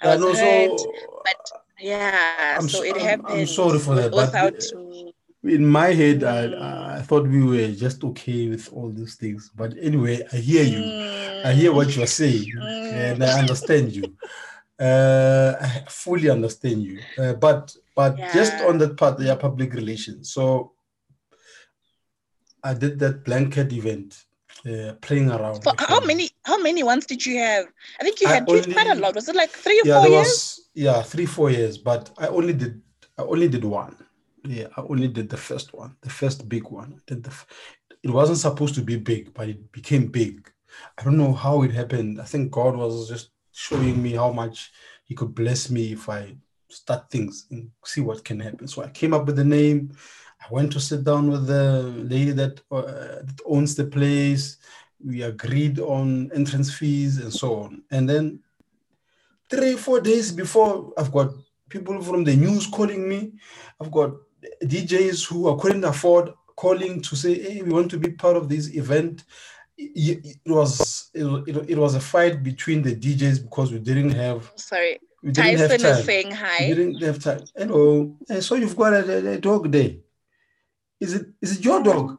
I 0.02 0.08
was 0.16 0.20
no, 0.20 0.34
hurt. 0.34 0.80
But 1.24 1.50
yeah, 1.78 2.56
I'm 2.58 2.68
so 2.68 2.78
so- 2.78 2.84
it 2.84 2.96
happened. 2.96 3.28
I'm 3.40 3.46
sorry 3.46 3.78
for 3.78 3.94
that, 3.94 4.12
Without 4.12 4.54
the- 4.58 4.76
me. 4.78 5.14
In 5.44 5.66
my 5.66 5.88
head. 5.92 6.22
I, 6.24 6.98
I 6.98 7.02
thought 7.02 7.26
we 7.28 7.42
were 7.42 7.68
just 7.72 8.04
okay 8.04 8.48
with 8.48 8.70
all 8.72 8.90
these 8.90 9.14
things. 9.16 9.50
But 9.54 9.74
anyway, 9.80 10.22
I 10.32 10.36
hear 10.36 10.64
you. 10.64 10.84
I 11.44 11.52
hear 11.52 11.72
Mm. 11.72 11.76
what 11.76 11.96
you're 11.96 12.06
saying, 12.06 12.52
Mm. 12.56 12.92
and 12.92 13.24
I 13.24 13.38
understand 13.38 13.92
you. 13.92 14.14
Uh, 14.78 15.54
I 15.60 15.84
fully 15.88 16.30
understand 16.30 16.82
you. 16.82 17.00
Uh, 17.18 17.34
but 17.34 17.76
but 17.94 18.16
just 18.32 18.60
on 18.62 18.78
that 18.78 18.96
part, 18.96 19.18
they 19.18 19.28
are 19.28 19.36
public 19.36 19.74
relations. 19.74 20.32
So 20.32 20.72
I 22.62 22.74
did 22.74 22.98
that 22.98 23.24
blanket 23.24 23.72
event, 23.72 24.24
uh, 24.66 24.94
playing 25.00 25.30
around. 25.30 25.62
For 25.62 25.72
how 25.78 26.00
many 26.00 26.30
how 26.44 26.58
many 26.62 26.82
ones 26.82 27.06
did 27.06 27.24
you 27.24 27.38
have? 27.38 27.66
I 27.98 28.04
think 28.04 28.20
you 28.20 28.28
had 28.28 28.48
you 28.48 28.56
had 28.56 28.72
quite 28.72 28.86
a 28.88 28.94
lot. 28.94 29.14
Was 29.14 29.28
it 29.28 29.36
like 29.36 29.50
three 29.50 29.80
or 29.80 29.86
yeah, 29.86 29.94
four 29.94 30.02
there 30.02 30.10
years? 30.10 30.28
was 30.28 30.68
yeah 30.74 31.02
three 31.02 31.26
four 31.26 31.50
years, 31.50 31.76
but 31.78 32.10
I 32.18 32.28
only 32.28 32.52
did 32.52 32.80
I 33.18 33.22
only 33.22 33.48
did 33.48 33.64
one. 33.64 33.96
Yeah, 34.44 34.68
I 34.76 34.80
only 34.82 35.08
did 35.08 35.28
the 35.28 35.36
first 35.36 35.74
one, 35.74 35.96
the 36.00 36.10
first 36.10 36.48
big 36.48 36.64
one. 36.64 36.94
I 36.96 37.00
did 37.06 37.24
the 37.24 37.32
it 38.02 38.10
wasn't 38.10 38.38
supposed 38.38 38.74
to 38.76 38.82
be 38.82 38.96
big, 38.96 39.34
but 39.34 39.48
it 39.48 39.72
became 39.72 40.06
big. 40.06 40.50
I 40.98 41.02
don't 41.02 41.18
know 41.18 41.32
how 41.32 41.62
it 41.62 41.72
happened. 41.72 42.20
I 42.20 42.24
think 42.24 42.50
God 42.50 42.76
was 42.76 43.08
just 43.08 43.30
showing 43.52 44.02
me 44.02 44.12
how 44.12 44.32
much 44.32 44.72
He 45.04 45.14
could 45.14 45.34
bless 45.34 45.70
me 45.70 45.92
if 45.92 46.08
I 46.08 46.36
start 46.68 47.10
things 47.10 47.46
and 47.50 47.70
see 47.84 48.00
what 48.00 48.24
can 48.24 48.40
happen. 48.40 48.68
So 48.68 48.82
I 48.82 48.88
came 48.88 49.12
up 49.12 49.26
with 49.26 49.36
the 49.36 49.44
name. 49.44 49.92
I 50.40 50.46
went 50.50 50.72
to 50.72 50.80
sit 50.80 51.04
down 51.04 51.30
with 51.30 51.46
the 51.46 51.82
lady 51.82 52.30
that, 52.32 52.60
uh, 52.70 53.22
that 53.26 53.40
owns 53.44 53.74
the 53.74 53.84
place. 53.84 54.56
We 55.04 55.22
agreed 55.22 55.78
on 55.80 56.30
entrance 56.32 56.72
fees 56.72 57.18
and 57.18 57.32
so 57.32 57.56
on. 57.62 57.82
And 57.90 58.08
then 58.08 58.40
three, 59.50 59.76
four 59.76 60.00
days 60.00 60.32
before, 60.32 60.92
I've 60.96 61.12
got 61.12 61.34
people 61.68 62.00
from 62.02 62.24
the 62.24 62.36
news 62.36 62.66
calling 62.66 63.08
me. 63.08 63.32
I've 63.80 63.90
got 63.90 64.12
DJs 64.62 65.26
who 65.28 65.56
couldn't 65.58 65.84
afford 65.84 66.30
calling 66.56 67.00
to 67.02 67.16
say, 67.16 67.40
"Hey, 67.40 67.62
we 67.62 67.72
want 67.72 67.90
to 67.90 67.98
be 67.98 68.10
part 68.10 68.36
of 68.36 68.48
this 68.48 68.74
event." 68.74 69.24
It, 69.78 70.26
it 70.44 70.50
was 70.50 71.10
it, 71.14 71.24
it, 71.48 71.70
it 71.70 71.78
was 71.78 71.94
a 71.94 72.00
fight 72.00 72.42
between 72.42 72.82
the 72.82 72.94
DJs 72.94 73.42
because 73.44 73.72
we 73.72 73.78
didn't 73.78 74.10
have 74.10 74.50
Sorry, 74.56 74.98
we 75.22 75.32
didn't 75.32 75.58
have 75.58 75.80
time. 75.80 75.98
is 75.98 76.04
saying 76.04 76.28
we 76.60 76.74
didn't 76.74 77.02
have 77.02 77.18
time. 77.22 77.40
Hello, 77.56 78.14
Eh, 78.28 78.40
so 78.40 78.56
you've 78.56 78.76
got 78.76 78.92
a, 78.92 79.32
a- 79.32 79.38
dog 79.38 79.72
there. 79.72 79.92
Is 81.00 81.14
it 81.14 81.26
is 81.40 81.58
it 81.58 81.64
your 81.64 81.82
dog? 81.82 82.18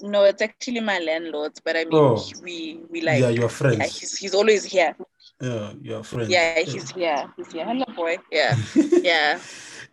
No, 0.00 0.24
it's 0.24 0.42
actually 0.42 0.80
my 0.80 0.98
landlord's, 0.98 1.60
but 1.60 1.76
I 1.76 1.84
mean, 1.84 1.90
Oh. 1.94 2.24
we 2.42 2.80
we 2.90 3.00
like 3.00 3.20
yeah, 3.20 3.28
your 3.30 3.50
yeah, 3.62 3.84
he's 3.86 4.16
he's 4.18 4.34
always 4.34 4.64
here. 4.64 4.94
Yeah, 5.40 5.72
your 5.82 6.04
friend. 6.04 6.30
Yeah, 6.30 6.60
he's 6.60 6.90
here. 6.90 7.32
He's 7.36 7.52
here. 7.52 7.64
Hello, 7.64 7.84
boy. 7.96 8.18
Yeah, 8.30 8.56
yeah. 9.02 9.38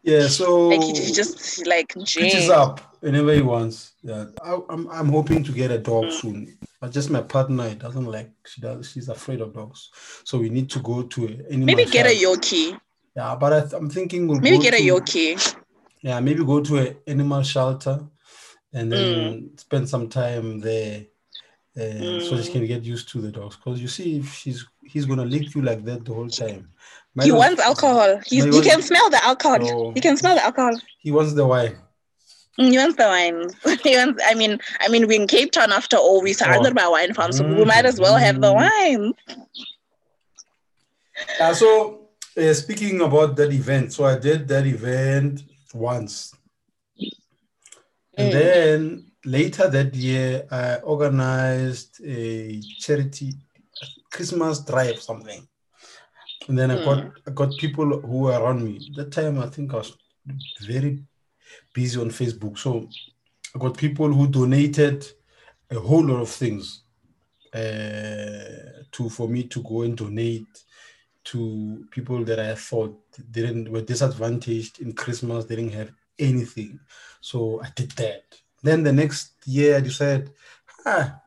Yeah. 0.03 0.27
So 0.27 0.67
Like 0.69 0.81
he, 0.83 0.93
he 1.05 1.11
just 1.11 1.65
like 1.67 1.93
pitches 1.93 2.49
up 2.49 2.79
whenever 3.01 3.33
he 3.33 3.41
wants. 3.41 3.93
Yeah, 4.03 4.25
I, 4.43 4.57
I'm 4.69 4.87
I'm 4.89 5.09
hoping 5.09 5.43
to 5.43 5.51
get 5.51 5.71
a 5.71 5.77
dog 5.77 6.05
Mm. 6.05 6.11
soon. 6.21 6.57
But 6.79 6.91
just 6.91 7.09
my 7.11 7.21
partner 7.21 7.75
doesn't 7.75 8.05
like. 8.05 8.31
She 8.45 8.61
does. 8.61 8.89
She's 8.91 9.07
afraid 9.09 9.41
of 9.41 9.53
dogs. 9.53 9.89
So 10.23 10.39
we 10.39 10.49
need 10.49 10.69
to 10.71 10.79
go 10.79 11.03
to 11.03 11.25
a 11.49 11.57
Maybe 11.57 11.85
get 11.85 12.07
a. 12.07 12.09
Yorkie. 12.09 12.79
Yeah, 13.15 13.35
but 13.35 13.53
I 13.53 13.77
I'm 13.77 13.89
thinking 13.89 14.27
we'll 14.27 14.39
Maybe 14.39 14.57
get 14.57 14.73
a 14.73 14.77
to- 14.77 14.83
Yorkie. 14.83 15.55
Yeah, 16.01 16.19
maybe 16.19 16.43
go 16.43 16.61
to 16.61 16.77
an 16.77 16.95
animal 17.05 17.43
shelter 17.43 17.99
and 18.73 18.91
then 18.91 19.33
Mm. 19.51 19.59
spend 19.59 19.87
some 19.89 20.09
time 20.09 20.59
there. 20.59 21.05
Uh, 21.77 22.19
So 22.19 22.35
she 22.37 22.49
Mm. 22.49 22.51
can 22.51 22.65
get 22.67 22.83
used 22.83 23.07
to 23.09 23.21
the 23.21 23.31
dogs, 23.31 23.55
because 23.55 23.81
you 23.81 23.87
see, 23.87 24.17
if 24.17 24.33
she's 24.33 24.65
he's 24.83 25.05
gonna 25.05 25.23
lick 25.25 25.55
you 25.55 25.61
like 25.61 25.83
that 25.85 26.03
the 26.03 26.13
whole 26.13 26.27
time. 26.29 26.69
Might 27.15 27.25
He 27.25 27.31
wants 27.31 27.61
alcohol. 27.61 28.19
He's, 28.25 28.45
Might 28.45 28.53
he 28.55 28.61
can 28.61 28.81
smell 28.81 29.09
the 29.09 29.23
alcohol. 29.23 29.59
No. 29.59 29.91
He 29.95 30.01
can 30.01 30.17
smell 30.17 30.35
the 30.35 30.43
alcohol. 30.43 30.75
He 30.99 31.11
wants 31.11 31.33
the 31.33 31.45
wine. 31.45 31.77
Mm, 32.59 32.71
He 32.71 32.77
wants 32.77 32.97
the 32.97 33.07
wine. 33.07 33.39
He 33.83 33.95
wants. 33.95 34.21
I 34.27 34.33
mean, 34.35 34.59
I 34.81 34.89
mean, 34.89 35.07
we're 35.07 35.21
in 35.21 35.27
Cape 35.27 35.51
Town 35.53 35.71
after 35.71 35.95
all. 35.97 36.21
We're 36.21 36.33
surrounded 36.33 36.75
by 36.75 36.87
wine 36.87 37.13
farms, 37.13 37.37
so 37.37 37.45
we 37.45 37.63
might 37.63 37.85
as 37.85 37.99
well 37.99 38.17
have 38.17 38.41
the 38.41 38.47
Mm. 38.51 38.55
wine. 38.61 39.13
Yeah, 41.39 41.53
so 41.53 42.09
uh, 42.37 42.53
speaking 42.53 42.99
about 43.01 43.35
that 43.37 43.51
event, 43.53 43.93
so 43.93 44.03
I 44.05 44.17
did 44.17 44.47
that 44.49 44.65
event 44.65 45.43
once. 45.73 46.33
And 48.17 48.27
Mm. 48.29 48.31
then 48.31 49.10
later 49.25 49.67
that 49.69 49.95
year, 49.95 50.45
I 50.51 50.75
organized 50.77 52.01
a 52.05 52.59
charity 52.79 53.33
Christmas 54.11 54.59
drive, 54.59 54.99
something. 55.01 55.47
And 56.47 56.57
then 56.57 56.71
I 56.71 56.83
got 56.83 57.11
I 57.27 57.31
got 57.31 57.57
people 57.57 58.01
who 58.01 58.19
were 58.19 58.39
around 58.39 58.63
me. 58.63 58.91
That 58.95 59.11
time 59.11 59.39
I 59.39 59.47
think 59.47 59.73
I 59.73 59.77
was 59.77 59.95
very 60.61 61.03
busy 61.73 61.99
on 61.99 62.09
Facebook. 62.09 62.57
So 62.57 62.89
I 63.55 63.59
got 63.59 63.77
people 63.77 64.11
who 64.11 64.27
donated 64.27 65.05
a 65.69 65.79
whole 65.79 66.05
lot 66.05 66.21
of 66.21 66.29
things 66.29 66.83
uh, 67.53 68.83
to 68.91 69.09
for 69.09 69.27
me 69.27 69.43
to 69.43 69.61
go 69.63 69.83
and 69.83 69.95
donate 69.95 70.47
to 71.23 71.85
people 71.91 72.23
that 72.25 72.39
I 72.39 72.55
thought 72.55 72.99
didn't 73.29 73.71
were 73.71 73.81
disadvantaged 73.81 74.81
in 74.81 74.93
Christmas, 74.93 75.45
they 75.45 75.55
didn't 75.55 75.73
have 75.73 75.91
anything. 76.17 76.79
So 77.21 77.61
I 77.61 77.69
did 77.75 77.91
that. 77.91 78.23
Then 78.63 78.83
the 78.83 78.93
next 78.93 79.33
year 79.45 79.77
I 79.77 79.81
decided, 79.81 80.31
ah, 80.85 81.19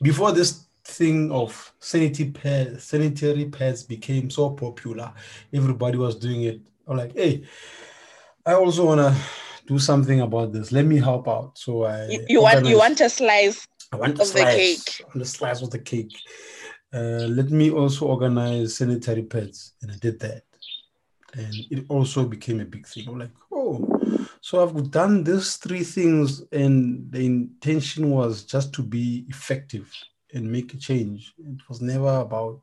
before 0.00 0.32
this 0.32 0.66
thing 0.84 1.30
of 1.32 1.72
sanitary 1.78 2.30
pads, 2.30 2.84
sanitary 2.84 3.46
pads 3.46 3.82
became 3.82 4.30
so 4.30 4.50
popular, 4.50 5.12
everybody 5.52 5.98
was 5.98 6.16
doing 6.16 6.42
it. 6.42 6.60
I'm 6.86 6.96
like, 6.96 7.14
hey, 7.14 7.44
I 8.46 8.54
also 8.54 8.86
wanna 8.86 9.14
do 9.66 9.78
something 9.78 10.20
about 10.20 10.52
this. 10.52 10.72
Let 10.72 10.86
me 10.86 10.98
help 10.98 11.28
out. 11.28 11.58
So 11.58 11.84
I 11.84 12.06
You, 12.08 12.24
you 12.28 12.42
want 12.42 12.66
you 12.66 12.78
want 12.78 13.00
a 13.00 13.10
slice 13.10 13.66
I 13.92 13.96
want 13.96 14.12
of 14.12 14.18
the 14.18 14.24
slice, 14.24 14.56
cake. 14.56 15.04
I 15.04 15.08
want 15.08 15.22
a 15.22 15.24
slice 15.24 15.62
of 15.62 15.70
the 15.70 15.78
cake. 15.78 16.14
Uh, 16.92 17.26
let 17.28 17.50
me 17.50 17.70
also 17.70 18.06
organize 18.06 18.76
sanitary 18.76 19.22
pads, 19.22 19.74
and 19.82 19.92
I 19.92 19.96
did 19.96 20.18
that, 20.20 20.44
and 21.34 21.54
it 21.70 21.84
also 21.88 22.24
became 22.24 22.60
a 22.60 22.64
big 22.64 22.86
thing. 22.86 23.04
I'm 23.08 23.18
like, 23.18 23.30
oh, 23.52 23.86
so 24.40 24.62
I've 24.62 24.90
done 24.90 25.24
these 25.24 25.56
three 25.56 25.84
things, 25.84 26.42
and 26.52 27.10
the 27.10 27.24
intention 27.24 28.10
was 28.10 28.44
just 28.44 28.72
to 28.74 28.82
be 28.82 29.24
effective 29.28 29.92
and 30.34 30.50
make 30.50 30.74
a 30.74 30.76
change. 30.76 31.34
It 31.38 31.60
was 31.68 31.80
never 31.80 32.20
about 32.20 32.60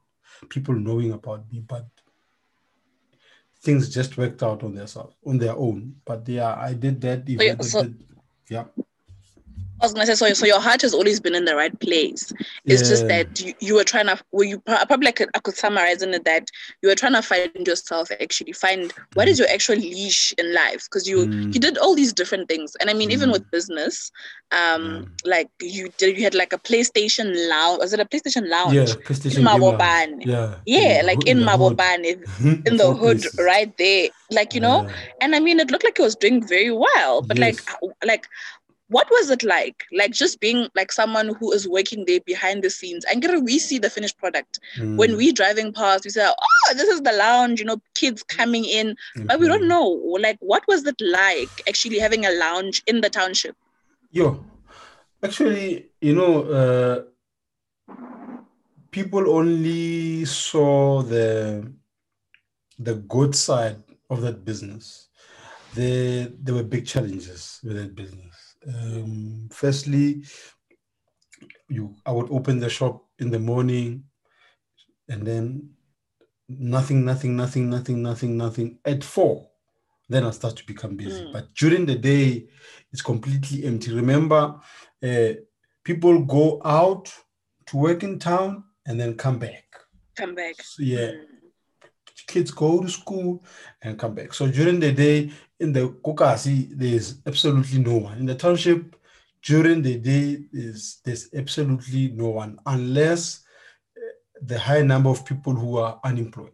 people 0.50 0.76
knowing 0.76 1.12
about 1.14 1.52
me, 1.52 1.60
but 1.68 1.88
things 3.62 3.94
just 3.94 4.18
worked 4.18 4.44
out 4.44 4.64
on 4.64 4.76
their 4.76 4.88
self, 4.88 5.14
on 5.26 5.38
their 5.38 5.56
own. 5.56 5.96
But 6.06 6.28
yeah, 6.28 6.56
I 6.56 6.74
did 6.74 7.02
that. 7.02 7.24
Oh, 7.28 7.32
event, 7.32 7.62
I 7.62 7.64
so- 7.66 7.84
did- 7.84 8.04
yeah. 8.50 8.66
I 9.82 9.86
was 9.86 9.94
gonna 9.94 10.06
say, 10.06 10.16
so, 10.16 10.34
so 10.34 10.46
your 10.46 10.62
heart 10.62 10.82
has 10.84 10.94
always 10.94 11.20
been 11.20 11.36
in 11.36 11.44
the 11.46 11.56
right 11.56 11.78
place. 11.82 12.32
It's 12.64 12.88
just 12.88 13.08
that 13.10 13.42
you, 13.42 13.54
you 13.60 13.76
were 13.76 13.84
trying 13.84 14.08
to, 14.08 14.18
well, 14.32 14.46
you 14.48 14.60
probably 14.60 15.10
I 15.10 15.12
could, 15.12 15.30
I 15.36 15.40
could 15.40 15.56
summarize 15.56 16.02
in 16.02 16.14
it 16.14 16.24
that 16.24 16.50
you 16.82 16.88
were 16.90 16.96
trying 16.96 17.12
to 17.14 17.22
find 17.22 17.52
yourself, 17.68 18.10
actually 18.12 18.54
find 18.54 18.94
what 19.16 19.28
is 19.28 19.38
your 19.38 19.50
actual 19.50 19.76
leash 19.76 20.34
in 20.38 20.54
life, 20.54 20.86
because 20.86 21.08
you 21.08 21.18
Mm. 21.26 21.54
you 21.54 21.60
did 21.60 21.78
all 21.78 21.94
these 21.96 22.14
different 22.14 22.48
things, 22.48 22.76
and 22.80 22.90
I 22.90 22.94
mean, 22.94 23.12
even 23.12 23.30
Mm. 23.30 23.34
with 23.34 23.52
business, 23.52 24.12
um, 24.52 25.12
like 25.26 25.50
you 25.62 25.90
did, 25.98 26.18
you 26.18 26.24
had 26.24 26.36
like 26.36 26.54
a 26.54 26.58
PlayStation 26.58 27.34
lounge. 27.50 27.80
Was 27.80 27.92
it 27.94 28.00
a 28.00 28.06
PlayStation 28.06 28.48
lounge? 28.50 28.74
Yeah, 28.74 28.84
PlayStation 28.86 29.44
Mabopane. 29.44 30.12
lounge. 30.12 30.26
Yeah. 30.26 30.56
Yeah, 30.66 31.02
the 31.02 31.08
like 31.08 31.28
in 31.28 31.40
the 31.46 31.58
hood. 31.58 31.78
Mabopane, 31.78 32.66
in 32.68 32.78
the 32.78 32.94
hood, 32.94 33.22
places. 33.22 33.40
right 33.44 33.76
there, 33.78 34.08
like 34.32 34.54
you 34.54 34.62
know. 34.62 34.84
Yeah. 34.84 34.96
And 35.22 35.36
I 35.36 35.40
mean, 35.42 35.60
it 35.60 35.70
looked 35.70 35.84
like 35.84 36.00
it 36.00 36.04
was 36.04 36.16
doing 36.16 36.46
very 36.48 36.72
well, 36.72 37.22
but 37.24 37.38
like, 37.40 37.56
Yes. 37.56 37.66
how- 37.68 37.92
like, 38.06 38.28
what 38.90 39.08
was 39.12 39.30
it 39.30 39.44
like? 39.44 39.84
Like 39.92 40.12
just 40.12 40.40
being 40.40 40.68
like 40.76 40.92
someone 40.92 41.36
who 41.40 41.52
is 41.52 41.68
working 41.68 42.06
there 42.06 42.20
behind 42.26 42.64
the 42.64 42.70
scenes. 42.70 43.06
And 43.06 43.22
get 43.22 43.42
we 43.44 43.60
see 43.60 43.78
the 43.80 43.90
finished 43.90 44.18
product 44.18 44.60
when 44.96 45.12
Mm, 45.12 45.18
we 45.18 45.32
driving 45.32 45.74
past. 45.74 46.06
We 46.06 46.12
say, 46.12 46.26
"Oh, 46.28 46.74
this 46.74 46.88
is 46.90 47.02
the 47.02 47.12
lounge." 47.14 47.60
You 47.60 47.66
know, 47.66 47.82
kids 47.96 48.24
coming 48.24 48.66
in, 48.66 48.96
but 49.28 49.40
we 49.40 49.48
don't 49.48 49.64
mhm. 49.64 49.68
know. 49.68 49.88
Like, 50.20 50.38
what 50.40 50.64
was 50.68 50.86
it 50.86 51.00
like 51.02 51.62
actually 51.68 52.00
having 52.00 52.26
a 52.26 52.32
lounge 52.32 52.84
in 52.88 53.02
the 53.02 53.10
township? 53.10 53.56
Yo, 54.12 54.46
actually, 55.24 55.92
you 56.02 56.16
know, 56.16 56.44
uh, 56.44 57.04
people 58.92 59.30
only 59.30 60.26
saw 60.26 61.02
the 61.04 61.72
the 62.80 62.96
good 62.96 63.36
side 63.36 63.82
of 64.10 64.22
that 64.22 64.46
business. 64.46 65.10
There, 65.74 66.30
there 66.44 66.56
were 66.56 66.64
big 66.64 66.86
challenges 66.86 67.60
with 67.64 67.78
that 67.78 67.96
business. 67.96 68.35
Um, 68.68 69.50
firstly, 69.52 70.24
you 71.70 71.96
I 72.06 72.12
would 72.12 72.30
open 72.32 72.60
the 72.60 72.70
shop 72.70 73.06
in 73.20 73.30
the 73.30 73.40
morning, 73.40 74.04
and 75.10 75.26
then 75.26 75.70
nothing, 76.50 77.06
nothing, 77.06 77.36
nothing, 77.36 77.70
nothing, 77.70 78.02
nothing, 78.02 78.38
nothing. 78.38 78.80
At 78.86 79.04
four, 79.04 79.50
then 80.10 80.26
I 80.26 80.32
start 80.32 80.56
to 80.58 80.66
become 80.66 80.96
busy. 80.96 81.24
Mm. 81.24 81.34
But 81.34 81.54
during 81.56 81.86
the 81.86 81.96
day, 81.96 82.48
it's 82.92 83.02
completely 83.02 83.66
empty. 83.66 83.94
Remember, 83.94 84.56
uh, 85.04 85.34
people 85.84 86.24
go 86.24 86.62
out 86.64 87.14
to 87.68 87.78
work 87.78 88.04
in 88.04 88.20
town 88.20 88.64
and 88.86 89.00
then 89.00 89.16
come 89.16 89.40
back. 89.40 89.66
Come 90.16 90.36
back. 90.36 90.56
So, 90.62 90.84
yeah, 90.84 91.12
Mm. 91.12 91.26
Kids 92.28 92.52
go 92.52 92.82
to 92.82 92.90
school 92.90 93.44
and 93.82 94.00
come 94.00 94.16
back. 94.16 94.34
So 94.34 94.48
during 94.48 94.80
the 94.80 94.92
day 94.92 95.32
in 95.60 95.74
the 95.74 95.90
Kokasi, 96.04 96.70
there's 96.72 97.22
absolutely 97.26 97.80
no 97.80 97.98
one. 97.98 98.18
In 98.20 98.26
the 98.26 98.36
township, 98.36 98.96
during 99.42 99.82
the 99.82 99.98
day, 99.98 100.46
there's, 100.52 101.02
there's 101.04 101.30
absolutely 101.34 102.10
no 102.10 102.30
one 102.30 102.58
unless 102.66 103.44
the 104.42 104.60
high 104.60 104.82
number 104.82 105.10
of 105.10 105.26
people 105.26 105.54
who 105.54 105.78
are 105.78 106.00
unemployed. 106.04 106.52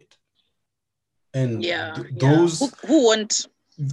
And 1.34 1.64
Yeah, 1.64 1.94
th- 1.94 2.08
yeah. 2.10 2.18
those 2.18 2.60
Who, 2.60 2.86
who 2.86 3.04
won't 3.06 3.46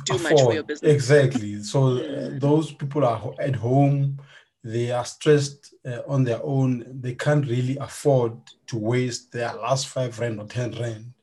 do 0.04 0.18
much 0.18 0.42
for 0.42 0.54
your 0.54 0.64
business. 0.64 0.92
Exactly. 0.92 1.56
So 1.64 1.98
uh, 1.98 2.30
those 2.34 2.74
people 2.74 3.06
are 3.06 3.34
at 3.40 3.56
home. 3.56 4.20
They 4.64 4.92
are 4.92 5.06
stressed 5.06 5.74
uh, 5.86 6.02
on 6.08 6.26
their 6.26 6.44
own. 6.44 6.86
They 7.02 7.16
can't 7.16 7.46
really 7.48 7.78
afford 7.78 8.34
to 8.68 8.78
waste 8.78 9.32
their 9.32 9.54
last 9.54 9.88
five 9.88 10.20
rand 10.20 10.40
or 10.40 10.48
ten 10.48 10.72
rand 10.72 11.14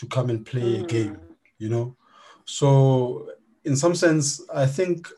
to 0.00 0.06
come 0.06 0.30
and 0.30 0.46
play 0.46 0.80
a 0.80 0.82
game. 0.82 1.14
Mm. 1.14 1.20
You 1.58 1.68
know. 1.68 1.96
So 2.46 3.30
in 3.64 3.76
some 3.76 3.94
sense, 3.94 4.40
I 4.52 4.66
think 4.66 5.08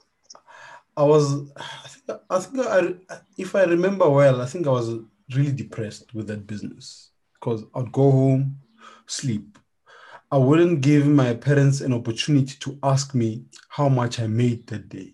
I 0.96 1.04
was. 1.04 1.48
I 1.48 1.88
think 1.88 2.20
I, 2.30 2.38
think 2.40 3.04
I 3.08 3.16
if 3.38 3.54
I 3.54 3.62
remember 3.62 4.10
well, 4.10 4.42
I 4.42 4.46
think 4.46 4.66
I 4.66 4.70
was 4.70 4.90
really 5.34 5.52
depressed 5.52 6.12
with 6.14 6.26
that 6.26 6.46
business 6.48 7.10
because 7.34 7.64
I'd 7.74 7.92
go 7.92 8.10
home, 8.10 8.56
sleep. 9.06 9.56
I 10.32 10.38
wouldn't 10.38 10.80
give 10.80 11.06
my 11.06 11.34
parents 11.34 11.80
an 11.80 11.92
opportunity 11.92 12.56
to 12.60 12.78
ask 12.82 13.14
me 13.14 13.44
how 13.68 13.88
much 13.88 14.18
I 14.18 14.26
made 14.26 14.66
that 14.68 14.88
day 14.88 15.12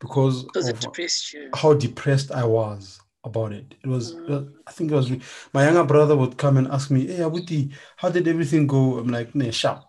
because 0.00 0.44
of 0.56 0.80
depressed 0.80 1.32
you. 1.34 1.50
how 1.54 1.74
depressed 1.74 2.32
I 2.32 2.44
was 2.44 2.98
about 3.28 3.52
it. 3.52 3.74
It 3.84 3.86
was, 3.88 4.14
was- 4.28 4.48
I 4.66 4.72
think 4.72 4.90
it 4.90 4.94
was, 4.94 5.10
my 5.52 5.64
younger 5.64 5.84
brother 5.84 6.16
would 6.16 6.36
come 6.36 6.56
and 6.56 6.68
ask 6.68 6.90
me, 6.90 7.06
Hey, 7.06 7.18
Abuti, 7.28 7.72
how 7.96 8.08
did 8.10 8.26
everything 8.28 8.66
go? 8.66 8.98
I'm 8.98 9.08
like, 9.08 9.34
nah, 9.34 9.50
sharp. 9.50 9.84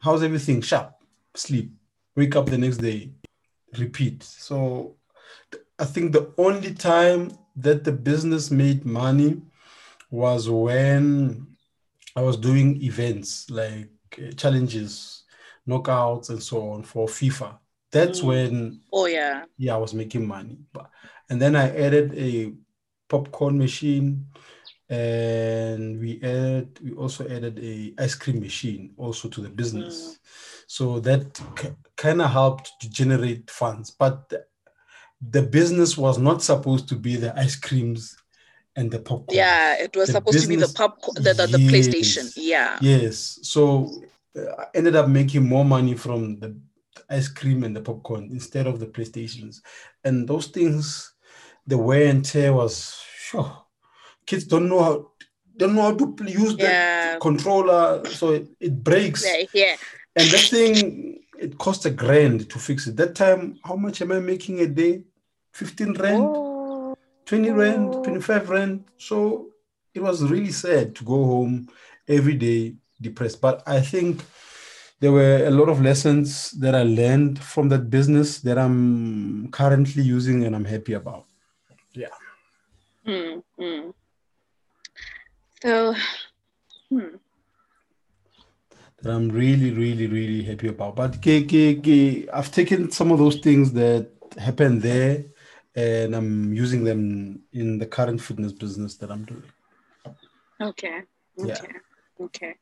How's 0.00 0.22
everything? 0.22 0.60
Sharp. 0.62 0.92
Sleep. 1.34 1.72
Wake 2.16 2.36
up 2.36 2.46
the 2.46 2.58
next 2.58 2.78
day. 2.78 3.10
Repeat. 3.78 4.22
So 4.22 4.96
I 5.78 5.84
think 5.84 6.12
the 6.12 6.32
only 6.38 6.72
time 6.74 7.30
that 7.56 7.84
the 7.84 7.92
business 7.92 8.50
made 8.50 8.84
money 8.86 9.42
was 10.10 10.48
when 10.48 11.46
I 12.14 12.22
was 12.22 12.36
doing 12.36 12.80
events 12.82 13.50
like 13.50 13.90
uh, 14.18 14.30
challenges, 14.32 15.24
knockouts, 15.68 16.30
and 16.30 16.42
so 16.42 16.70
on 16.70 16.82
for 16.84 17.06
FIFA. 17.08 17.58
That's 17.90 18.20
Mm. 18.20 18.24
when 18.24 18.80
Oh 18.92 19.06
yeah. 19.06 19.44
yeah, 19.58 19.74
I 19.74 19.78
was 19.78 19.92
making 19.94 20.26
money. 20.26 20.58
But 20.72 20.90
and 21.30 21.40
then 21.42 21.56
I 21.56 21.70
added 21.76 22.14
a 22.16 22.52
popcorn 23.08 23.58
machine, 23.58 24.26
and 24.88 25.98
we 26.00 26.20
added 26.22 26.78
we 26.82 26.92
also 26.92 27.28
added 27.28 27.58
a 27.58 27.94
ice 27.98 28.14
cream 28.14 28.40
machine 28.40 28.92
also 28.96 29.28
to 29.28 29.40
the 29.40 29.48
business. 29.48 30.18
So 30.66 31.00
that 31.00 31.40
kind 31.96 32.20
of 32.22 32.30
helped 32.30 32.72
to 32.80 32.90
generate 32.90 33.50
funds. 33.50 33.90
But 33.90 34.28
the, 34.28 34.44
the 35.30 35.42
business 35.42 35.96
was 35.96 36.18
not 36.18 36.42
supposed 36.42 36.88
to 36.88 36.96
be 36.96 37.16
the 37.16 37.36
ice 37.38 37.56
creams 37.56 38.16
and 38.76 38.90
the 38.90 38.98
popcorn. 38.98 39.36
Yeah, 39.36 39.76
it 39.80 39.96
was 39.96 40.08
The 40.08 40.14
supposed 40.14 40.40
to 40.42 40.48
be 40.48 40.56
the 40.56 40.60
business- 40.62 40.72
pop, 40.74 41.00
the, 41.14 41.32
the, 41.34 41.46
the 41.46 41.58
PlayStation. 41.70 42.32
Yeah. 42.36 42.78
Yes. 42.80 43.38
So 43.42 43.90
uh, 44.36 44.40
I 44.58 44.66
ended 44.74 44.96
up 44.96 45.08
making 45.08 45.44
more 45.48 45.64
money 45.64 45.94
from 45.94 46.38
the 46.40 46.56
ice 47.08 47.28
cream 47.28 47.64
and 47.64 47.74
the 47.74 47.80
popcorn 47.80 48.28
instead 48.30 48.66
of 48.66 48.78
the 48.80 48.86
PlayStations. 48.86 49.62
And 50.04 50.28
those 50.28 50.48
things, 50.48 51.12
the 51.66 51.78
wear 51.78 52.08
and 52.08 52.24
tear 52.24 52.52
was 52.52 53.00
sure. 53.18 53.64
Kids 54.26 54.44
don't 54.44 54.68
know 54.68 54.82
how 54.82 55.10
don't 55.56 55.74
know 55.74 55.82
how 55.82 55.94
to 55.94 56.14
use 56.30 56.54
Yeah. 56.58 57.14
the 57.14 57.20
controller, 57.20 58.04
so 58.06 58.32
it, 58.32 58.48
it 58.60 58.84
breaks. 58.84 59.24
Yeah, 59.24 59.44
yeah. 59.54 59.76
And 60.14 60.28
that 60.30 60.40
thing, 60.50 61.20
it 61.38 61.56
cost 61.58 61.86
a 61.86 61.90
grand 61.90 62.50
to 62.50 62.58
fix 62.58 62.86
it. 62.86 62.96
That 62.96 63.14
time, 63.14 63.58
how 63.64 63.76
much 63.76 64.02
am 64.02 64.12
I 64.12 64.20
making 64.20 64.60
a 64.60 64.66
day? 64.66 65.04
15 65.52 65.94
rand, 65.94 66.22
Oh. 66.22 66.96
20 67.24 67.50
rand, 67.50 67.92
25 68.04 68.50
rand. 68.50 68.84
So 68.98 69.48
it 69.94 70.00
was 70.02 70.22
really 70.24 70.52
sad 70.52 70.94
to 70.96 71.04
go 71.04 71.24
home 71.24 71.68
every 72.06 72.34
day 72.34 72.76
depressed. 73.00 73.40
But 73.40 73.62
I 73.66 73.80
think 73.80 74.22
there 75.00 75.12
were 75.12 75.44
a 75.46 75.50
lot 75.50 75.68
of 75.70 75.80
lessons 75.80 76.50
that 76.52 76.74
I 76.74 76.82
learned 76.82 77.38
from 77.38 77.68
that 77.70 77.88
business 77.90 78.40
that 78.40 78.58
I'm 78.58 79.50
currently 79.50 80.02
using 80.02 80.44
and 80.44 80.54
I'm 80.54 80.64
happy 80.66 80.92
about. 80.94 81.25
Mm, 83.06 83.42
mm. 83.60 83.94
So 85.62 85.94
Hmm. 86.90 87.16
that 89.02 89.10
I'm 89.12 89.28
really, 89.28 89.70
really, 89.72 90.06
really 90.06 90.42
happy 90.42 90.68
about. 90.68 90.96
But 90.96 91.20
ke, 91.20 91.46
ke, 91.46 91.80
ke, 91.82 92.28
I've 92.32 92.50
taken 92.50 92.90
some 92.90 93.12
of 93.12 93.18
those 93.18 93.36
things 93.36 93.72
that 93.72 94.10
happened 94.38 94.82
there 94.82 95.24
and 95.74 96.14
I'm 96.14 96.52
using 96.54 96.84
them 96.84 97.42
in 97.52 97.78
the 97.78 97.86
current 97.86 98.20
fitness 98.20 98.52
business 98.52 98.96
that 98.96 99.10
I'm 99.10 99.24
doing. 99.24 99.50
Okay. 100.60 101.02
Yeah. 101.36 101.60
Okay. 102.20 102.54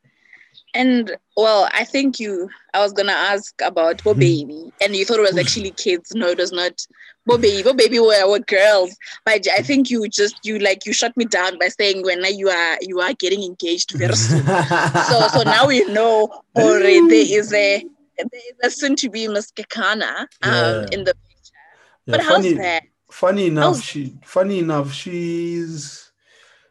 And 0.75 1.15
well, 1.37 1.69
I 1.73 1.85
think 1.85 2.19
you. 2.19 2.49
I 2.73 2.79
was 2.79 2.91
gonna 2.91 3.13
ask 3.13 3.53
about 3.61 4.03
Bo 4.03 4.11
mm-hmm. 4.11 4.19
Baby, 4.19 4.73
and 4.81 4.93
you 4.93 5.05
thought 5.05 5.19
it 5.19 5.21
was 5.21 5.37
actually 5.37 5.71
kids. 5.71 6.13
No, 6.13 6.27
it 6.27 6.37
was 6.37 6.51
not. 6.51 6.85
Bo 7.25 7.37
Baby, 7.37 7.63
Bo 7.63 7.73
Baby 7.73 7.99
were, 7.99 8.29
were 8.29 8.39
girls. 8.39 8.95
But 9.23 9.33
I 9.33 9.39
mm-hmm. 9.39 9.63
think 9.63 9.89
you 9.89 10.07
just 10.09 10.37
you 10.43 10.59
like 10.59 10.85
you 10.85 10.91
shut 10.91 11.15
me 11.15 11.23
down 11.23 11.57
by 11.59 11.69
saying 11.69 12.03
when 12.03 12.23
you 12.35 12.49
are 12.49 12.77
you 12.81 12.99
are 12.99 13.13
getting 13.13 13.41
engaged 13.41 13.91
very 13.97 14.15
soon. 14.15 14.45
so 14.45 15.27
so 15.29 15.43
now 15.43 15.65
we 15.65 15.85
know 15.85 16.29
already 16.57 17.01
mm. 17.01 17.09
there 17.09 17.39
is 17.39 17.53
a 17.53 17.85
there 18.17 18.27
is 18.33 18.57
a 18.63 18.69
soon 18.69 18.97
to 18.97 19.09
be 19.09 19.29
Miss 19.29 19.51
Kekana 19.51 20.19
um 20.19 20.27
Yeah. 20.43 20.85
in 20.91 21.03
the 21.05 21.15
picture. 21.15 21.63
Yeah, 22.05 22.11
But 22.11 22.21
how's 22.21 22.35
funny, 22.35 22.53
that? 22.53 22.83
funny 23.09 23.47
enough, 23.47 23.63
How's- 23.63 23.83
she 23.83 24.17
funny 24.25 24.59
enough, 24.59 24.91
she's 24.91 26.11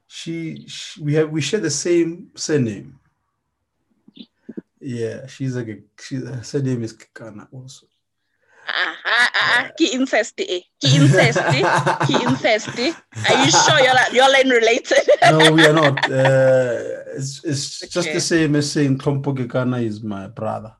she, 0.06 0.68
she 0.68 1.02
we 1.02 1.14
have 1.14 1.30
we 1.30 1.40
share 1.40 1.60
the 1.60 1.70
same 1.70 2.30
surname. 2.36 3.00
Yeah, 4.84 5.26
she's 5.26 5.56
like 5.56 5.68
a 5.68 5.78
she 6.00 6.16
her 6.16 6.42
surname 6.42 6.82
is 6.84 6.92
Kekana 6.92 7.48
also. 7.50 7.86
Ah, 8.68 8.96
ah, 9.04 9.30
ah, 9.34 9.64
ah, 9.64 9.70
ki 9.78 9.92
incest 9.94 10.40
eh. 10.40 10.60
Ki 10.80 10.96
incest 10.96 11.38
eh. 11.38 11.64
Ki 12.06 12.14
eh. 12.16 12.94
Are 13.28 13.44
you 13.44 13.50
sure 13.50 13.80
you're 13.80 13.94
like, 13.94 14.12
you're 14.12 14.30
line 14.30 14.48
related? 14.50 15.08
no, 15.30 15.52
we 15.52 15.64
are 15.66 15.72
not. 15.72 16.04
Uh, 16.04 17.16
it's 17.16 17.44
it's 17.44 17.80
just 17.88 18.12
the 18.12 18.20
same 18.20 18.56
as 18.56 18.70
saying 18.70 18.98
Klompo 18.98 19.34
Kekana 19.36 19.82
is 19.82 20.02
my 20.02 20.26
brother, 20.28 20.74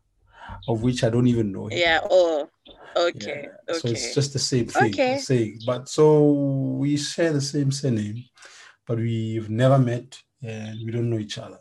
of 0.68 0.82
which 0.82 1.02
I 1.02 1.09
don't 1.11 1.26
even 1.26 1.50
know 1.52 1.66
him. 1.68 1.78
yeah. 1.78 2.00
Oh. 2.11 2.48
Okay. 2.96 3.48
Yeah, 3.48 3.74
So 3.74 3.88
Okay. 3.88 3.90
it's 3.92 4.14
just 4.14 4.32
the 4.32 4.38
same 4.38 4.66
thing. 4.66 4.92
Okay. 4.92 5.18
Saying, 5.18 5.61
but 5.66 5.88
so 5.88 6.30
we 6.78 6.96
share 6.96 7.32
the 7.32 7.40
same 7.40 7.72
surname, 7.72 8.22
but 8.86 8.98
we've 8.98 9.50
never 9.50 9.78
met 9.78 10.22
and 10.42 10.78
we 10.84 10.92
don't 10.92 11.11
know 11.11 11.18
each 11.18 11.38
other. 11.38 11.59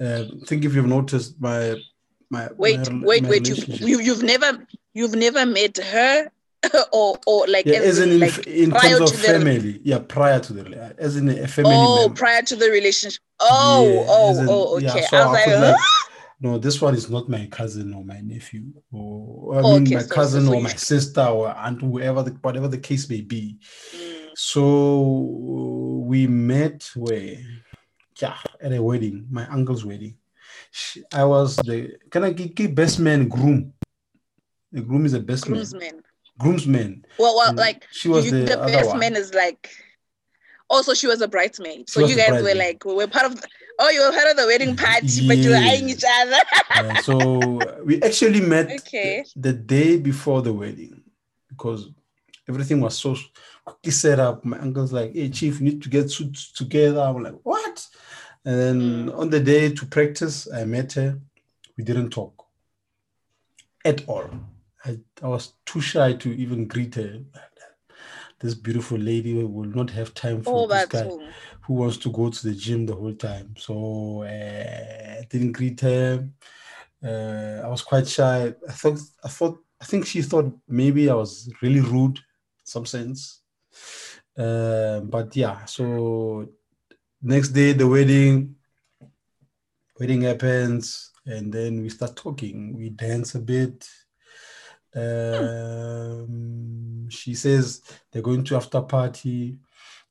Uh, 0.00 0.24
I 0.42 0.46
think 0.46 0.64
if 0.64 0.74
you've 0.74 0.86
noticed 0.86 1.40
my 1.40 1.74
my 2.30 2.48
wait, 2.56 2.90
my 2.90 3.06
wait, 3.06 3.22
my 3.22 3.28
wait. 3.30 3.48
You, 3.48 3.56
you 3.86 4.00
you've 4.00 4.22
never 4.22 4.66
you've 4.94 5.14
never 5.14 5.46
met 5.46 5.78
her 5.78 6.30
or 6.92 7.18
or 7.26 7.46
like 7.46 7.64
yeah, 7.66 7.78
as 7.78 7.98
as 7.98 8.06
in, 8.06 8.20
like 8.20 8.46
in 8.46 8.70
prior 8.70 8.98
terms 8.98 9.10
to 9.12 9.16
of 9.16 9.22
the- 9.22 9.28
family, 9.28 9.80
yeah, 9.84 9.98
prior 9.98 10.40
to 10.40 10.52
the 10.52 10.94
as 10.98 11.16
in 11.16 11.28
a 11.28 11.46
family 11.48 11.72
oh 11.74 11.94
member. 12.06 12.14
prior 12.14 12.42
to 12.42 12.56
the 12.56 12.68
relationship. 12.70 13.20
Oh 13.40 13.84
Yeah, 13.84 14.06
oh 14.08 14.38
in- 14.40 14.48
oh 14.50 14.78
yeah, 14.78 14.90
okay. 14.90 15.02
so 15.10 15.16
I 15.16 15.24
was 15.26 15.32
like, 15.34 15.44
could, 15.44 15.54
huh? 15.58 15.76
no, 16.40 16.58
this 16.58 16.80
one 16.82 16.94
is 16.94 17.08
not 17.08 17.28
my 17.28 17.46
cousin 17.46 17.94
or 17.94 18.04
my 18.04 18.20
nephew, 18.20 18.64
or 18.92 19.54
I 19.58 19.62
Oh, 19.62 19.74
mean 19.74 19.82
okay, 19.86 19.94
my 19.96 20.02
so- 20.02 20.14
cousin 20.14 20.48
or 20.48 20.60
my 20.60 20.70
sister 20.74 21.22
or 21.22 21.48
aunt, 21.48 21.80
whoever 21.80 22.22
the, 22.22 22.32
whatever 22.42 22.68
the 22.68 22.78
case 22.78 23.08
may 23.08 23.20
be. 23.22 23.58
Mm, 23.94 24.28
So 24.34 26.02
we 26.06 26.26
met 26.26 26.90
where, 26.94 27.38
yeah, 28.20 28.36
at 28.60 28.72
a 28.72 28.82
wedding, 28.82 29.26
my 29.30 29.46
uncle's 29.48 29.84
wedding. 29.84 30.16
She, 30.70 31.02
I 31.12 31.24
was 31.24 31.56
the 31.56 31.96
can 32.10 32.24
I 32.24 32.32
give, 32.32 32.54
give 32.54 32.74
best 32.74 32.98
man 32.98 33.28
groom. 33.28 33.72
The 34.72 34.80
groom 34.82 35.06
is 35.06 35.12
the 35.12 35.20
best 35.20 35.48
man, 35.48 35.54
groomsmen. 35.58 36.02
groomsman. 36.38 37.04
Well, 37.18 37.36
well, 37.36 37.48
And 37.48 37.58
like 37.58 37.86
she 37.92 38.08
was 38.08 38.24
you, 38.26 38.30
the, 38.32 38.38
the 38.56 38.56
best 38.56 38.88
one. 38.90 38.98
man 38.98 39.16
is 39.16 39.32
like. 39.34 39.70
Also, 40.68 40.94
she 40.94 41.06
was 41.06 41.20
a 41.22 41.28
bridesmaid. 41.28 41.88
So 41.88 42.00
you 42.04 42.16
guys 42.16 42.42
were 42.42 42.54
like, 42.54 42.84
we 42.84 42.92
were 42.94 43.06
part 43.06 43.26
of. 43.26 43.40
The, 43.40 43.46
oh, 43.78 43.88
you 43.90 44.00
were 44.02 44.10
part 44.10 44.28
of 44.28 44.36
the 44.36 44.46
wedding 44.46 44.74
party, 44.86 45.26
but 45.28 45.38
you 45.38 45.50
were 45.50 45.56
eyeing 45.56 45.88
each 45.88 46.02
other. 46.20 46.36
Uh, 46.74 47.00
so 47.02 47.60
we 47.84 48.02
actually 48.02 48.40
met 48.40 48.66
Okay. 48.80 49.24
the, 49.36 49.52
the 49.52 49.58
day 49.58 49.96
before 49.96 50.42
the 50.42 50.52
wedding 50.52 51.02
because 51.48 51.88
everything 52.48 52.80
was 52.80 52.98
so 52.98 53.16
quickly 53.64 53.92
set 53.92 54.18
up. 54.18 54.44
My 54.44 54.58
uncle's 54.58 54.92
like, 54.92 55.12
"Hey, 55.14 55.28
chief, 55.30 55.60
you 55.60 55.66
need 55.66 55.82
to 55.84 55.88
get 55.88 56.10
suits 56.10 56.50
together." 56.52 57.00
I'm 57.00 57.22
like, 57.22 57.38
"What?" 57.44 57.75
And 58.46 58.56
then 58.60 58.78
Mm. 59.08 59.18
on 59.18 59.30
the 59.30 59.40
day 59.40 59.74
to 59.74 59.86
practice, 59.86 60.48
I 60.52 60.64
met 60.64 60.92
her. 60.92 61.20
We 61.76 61.84
didn't 61.84 62.10
talk 62.10 62.46
at 63.84 64.08
all. 64.08 64.30
I, 64.84 65.00
I 65.22 65.28
was 65.28 65.54
too 65.64 65.80
shy 65.80 66.12
to 66.14 66.28
even 66.32 66.66
greet 66.68 66.94
her. 66.94 67.20
This 68.38 68.54
beautiful 68.54 68.98
lady 68.98 69.34
will 69.42 69.64
not 69.78 69.90
have 69.90 70.14
time 70.14 70.42
for 70.42 70.52
Oh, 70.52 70.66
this 70.68 70.86
guy 70.86 71.02
who. 71.02 71.20
who 71.62 71.74
wants 71.74 71.96
to 71.98 72.10
go 72.12 72.30
to 72.30 72.48
the 72.48 72.54
gym 72.54 72.86
the 72.86 72.94
whole 72.94 73.14
time. 73.14 73.54
So 73.58 74.22
uh, 74.22 75.20
I 75.20 75.26
didn't 75.28 75.52
greet 75.52 75.80
her. 75.80 76.28
Uh, 77.02 77.60
I 77.64 77.68
was 77.68 77.82
quite 77.82 78.06
shy. 78.06 78.54
I 78.68 78.72
thought, 78.72 79.00
I 79.24 79.28
thought, 79.28 79.58
I 79.80 79.84
think 79.84 80.06
she 80.06 80.22
thought 80.22 80.56
maybe 80.68 81.10
I 81.10 81.14
was 81.14 81.50
really 81.62 81.80
rude, 81.80 82.18
in 82.18 82.66
some 82.66 82.86
sense. 82.86 83.40
Uh, 84.38 85.00
but 85.00 85.34
yeah, 85.34 85.64
so 85.64 86.46
next 87.22 87.48
day 87.50 87.72
the 87.72 87.86
wedding, 87.88 88.56
wedding 89.98 90.22
happens, 90.22 91.10
and 91.26 91.52
then 91.52 91.80
we 91.82 91.88
start 91.88 92.16
talking. 92.16 92.76
We 92.76 92.90
dance 92.90 93.34
a 93.34 93.40
bit. 93.40 93.88
Um, 95.76 97.08
she 97.10 97.34
says 97.34 97.82
they're 98.10 98.22
going 98.22 98.44
to 98.44 98.56
after 98.56 98.80
party. 98.82 99.58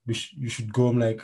We 0.06 0.14
sh- 0.14 0.34
you 0.38 0.49
should 0.49 0.72
go. 0.72 0.88
I'm 0.88 0.99
like, 0.99 1.22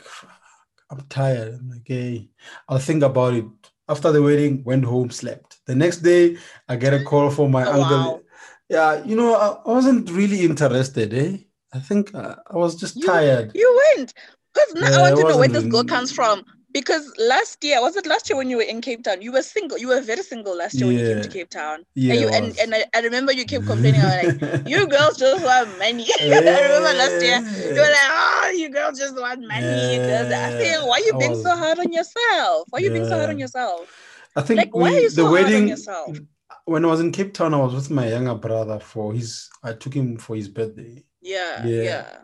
I'm 0.90 1.00
tired. 1.08 1.54
I'm 1.60 1.70
like, 1.70 1.82
hey, 1.86 2.28
I'll 2.68 2.78
think 2.78 3.02
about 3.02 3.34
it. 3.34 3.44
After 3.88 4.10
the 4.12 4.22
wedding, 4.22 4.62
went 4.64 4.84
home, 4.84 5.10
slept. 5.10 5.58
The 5.66 5.74
next 5.74 5.98
day, 5.98 6.36
I 6.68 6.76
get 6.76 6.94
a 6.94 7.02
call 7.04 7.30
from 7.30 7.50
my 7.50 7.64
Oh, 7.66 7.72
uncle. 7.82 7.96
wow. 8.14 8.20
Yeah, 8.68 9.04
you 9.04 9.16
know, 9.16 9.34
I, 9.34 9.48
I 9.68 9.74
wasn't 9.74 10.10
really 10.10 10.40
interested, 10.44 11.12
eh? 11.12 11.38
I 11.74 11.78
think 11.78 12.14
uh, 12.14 12.36
I 12.50 12.56
was 12.56 12.74
just 12.76 12.96
You- 12.96 13.06
tired. 13.06 13.52
You 13.54 13.80
went. 13.96 14.14
Because 14.54 14.74
now 14.74 14.88
Yeah, 14.90 14.96
I 14.98 15.00
want 15.02 15.16
to 15.16 15.24
know 15.24 15.36
where 15.38 15.48
this 15.48 15.66
girl 15.66 15.84
comes 15.84 16.12
from. 16.12 16.44
Because 16.72 17.12
last 17.18 17.62
year, 17.62 17.82
was 17.82 17.96
it 17.96 18.06
last 18.06 18.30
year 18.30 18.36
when 18.38 18.48
you 18.48 18.56
were 18.56 18.62
in 18.62 18.80
Cape 18.80 19.04
Town? 19.04 19.20
You 19.20 19.32
were 19.32 19.42
single. 19.42 19.76
You 19.76 19.88
were 19.88 20.00
very 20.00 20.22
single 20.22 20.56
last 20.56 20.80
year 20.80 20.88
when 20.88 20.96
you 20.96 21.04
came 21.04 21.20
to 21.20 21.28
Cape 21.28 21.50
Town. 21.50 21.84
Yeah, 21.94 22.12
and 22.12 22.20
you 22.20 22.28
and, 22.34 22.52
and 22.58 22.74
I, 22.74 22.84
I 22.94 23.00
remember 23.00 23.32
you 23.32 23.44
kept 23.44 23.66
complaining. 23.66 24.00
I 24.00 24.04
was 24.06 24.14
like, 24.16 24.32
you 24.64 24.88
girls 24.88 25.18
just 25.18 25.42
want 25.44 25.76
money. 25.78 26.06
I 26.32 26.60
remember 26.62 26.96
last 26.96 27.20
year. 27.22 27.42
You 27.74 27.80
were 27.82 27.86
like, 27.88 28.08
oh, 28.10 28.52
you 28.56 28.70
girls 28.70 28.98
just 28.98 29.14
want 29.16 29.40
money. 29.46 30.00
Girls. 30.00 30.28
I 30.32 30.50
think, 30.52 30.86
why 30.86 30.96
are 30.96 31.06
you 31.06 31.14
being 31.18 31.34
so 31.34 31.54
hard 31.56 31.78
on 31.78 31.92
yourself? 31.92 32.68
Why 32.70 32.78
are 32.78 32.82
you 32.82 32.90
being 32.90 33.04
so 33.04 33.16
hard 33.18 33.30
on 33.30 33.38
yourself? 33.38 33.90
I 34.34 34.40
think 34.42 34.58
Like, 34.58 34.74
why 34.74 34.88
are 34.88 35.02
you 35.02 35.10
so 35.10 35.22
the 35.24 35.28
hard 35.28 35.34
on 35.34 35.44
wedding 35.44 35.68
yourself? 35.68 36.18
when 36.64 36.84
I 36.84 36.88
was 36.88 37.00
in 37.00 37.12
Cape 37.12 37.34
Town, 37.34 37.54
I 37.54 37.58
was 37.58 37.74
with 37.74 37.90
my 37.90 38.08
younger 38.08 38.34
brother 38.34 38.78
for 38.80 39.12
his. 39.12 39.50
I 39.62 39.74
took 39.74 39.94
him 39.94 40.16
for 40.16 40.36
his 40.36 40.48
birthday. 40.48 41.04
Yeah, 41.20 41.66
Yeah. 41.66 41.82
yeah. 41.82 42.18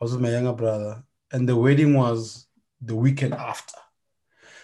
I 0.00 0.04
was 0.04 0.12
with 0.12 0.20
my 0.22 0.30
younger 0.30 0.52
brother, 0.52 1.04
and 1.32 1.48
the 1.48 1.56
wedding 1.56 1.94
was 1.94 2.46
the 2.80 2.94
weekend 2.96 3.34
after. 3.34 3.78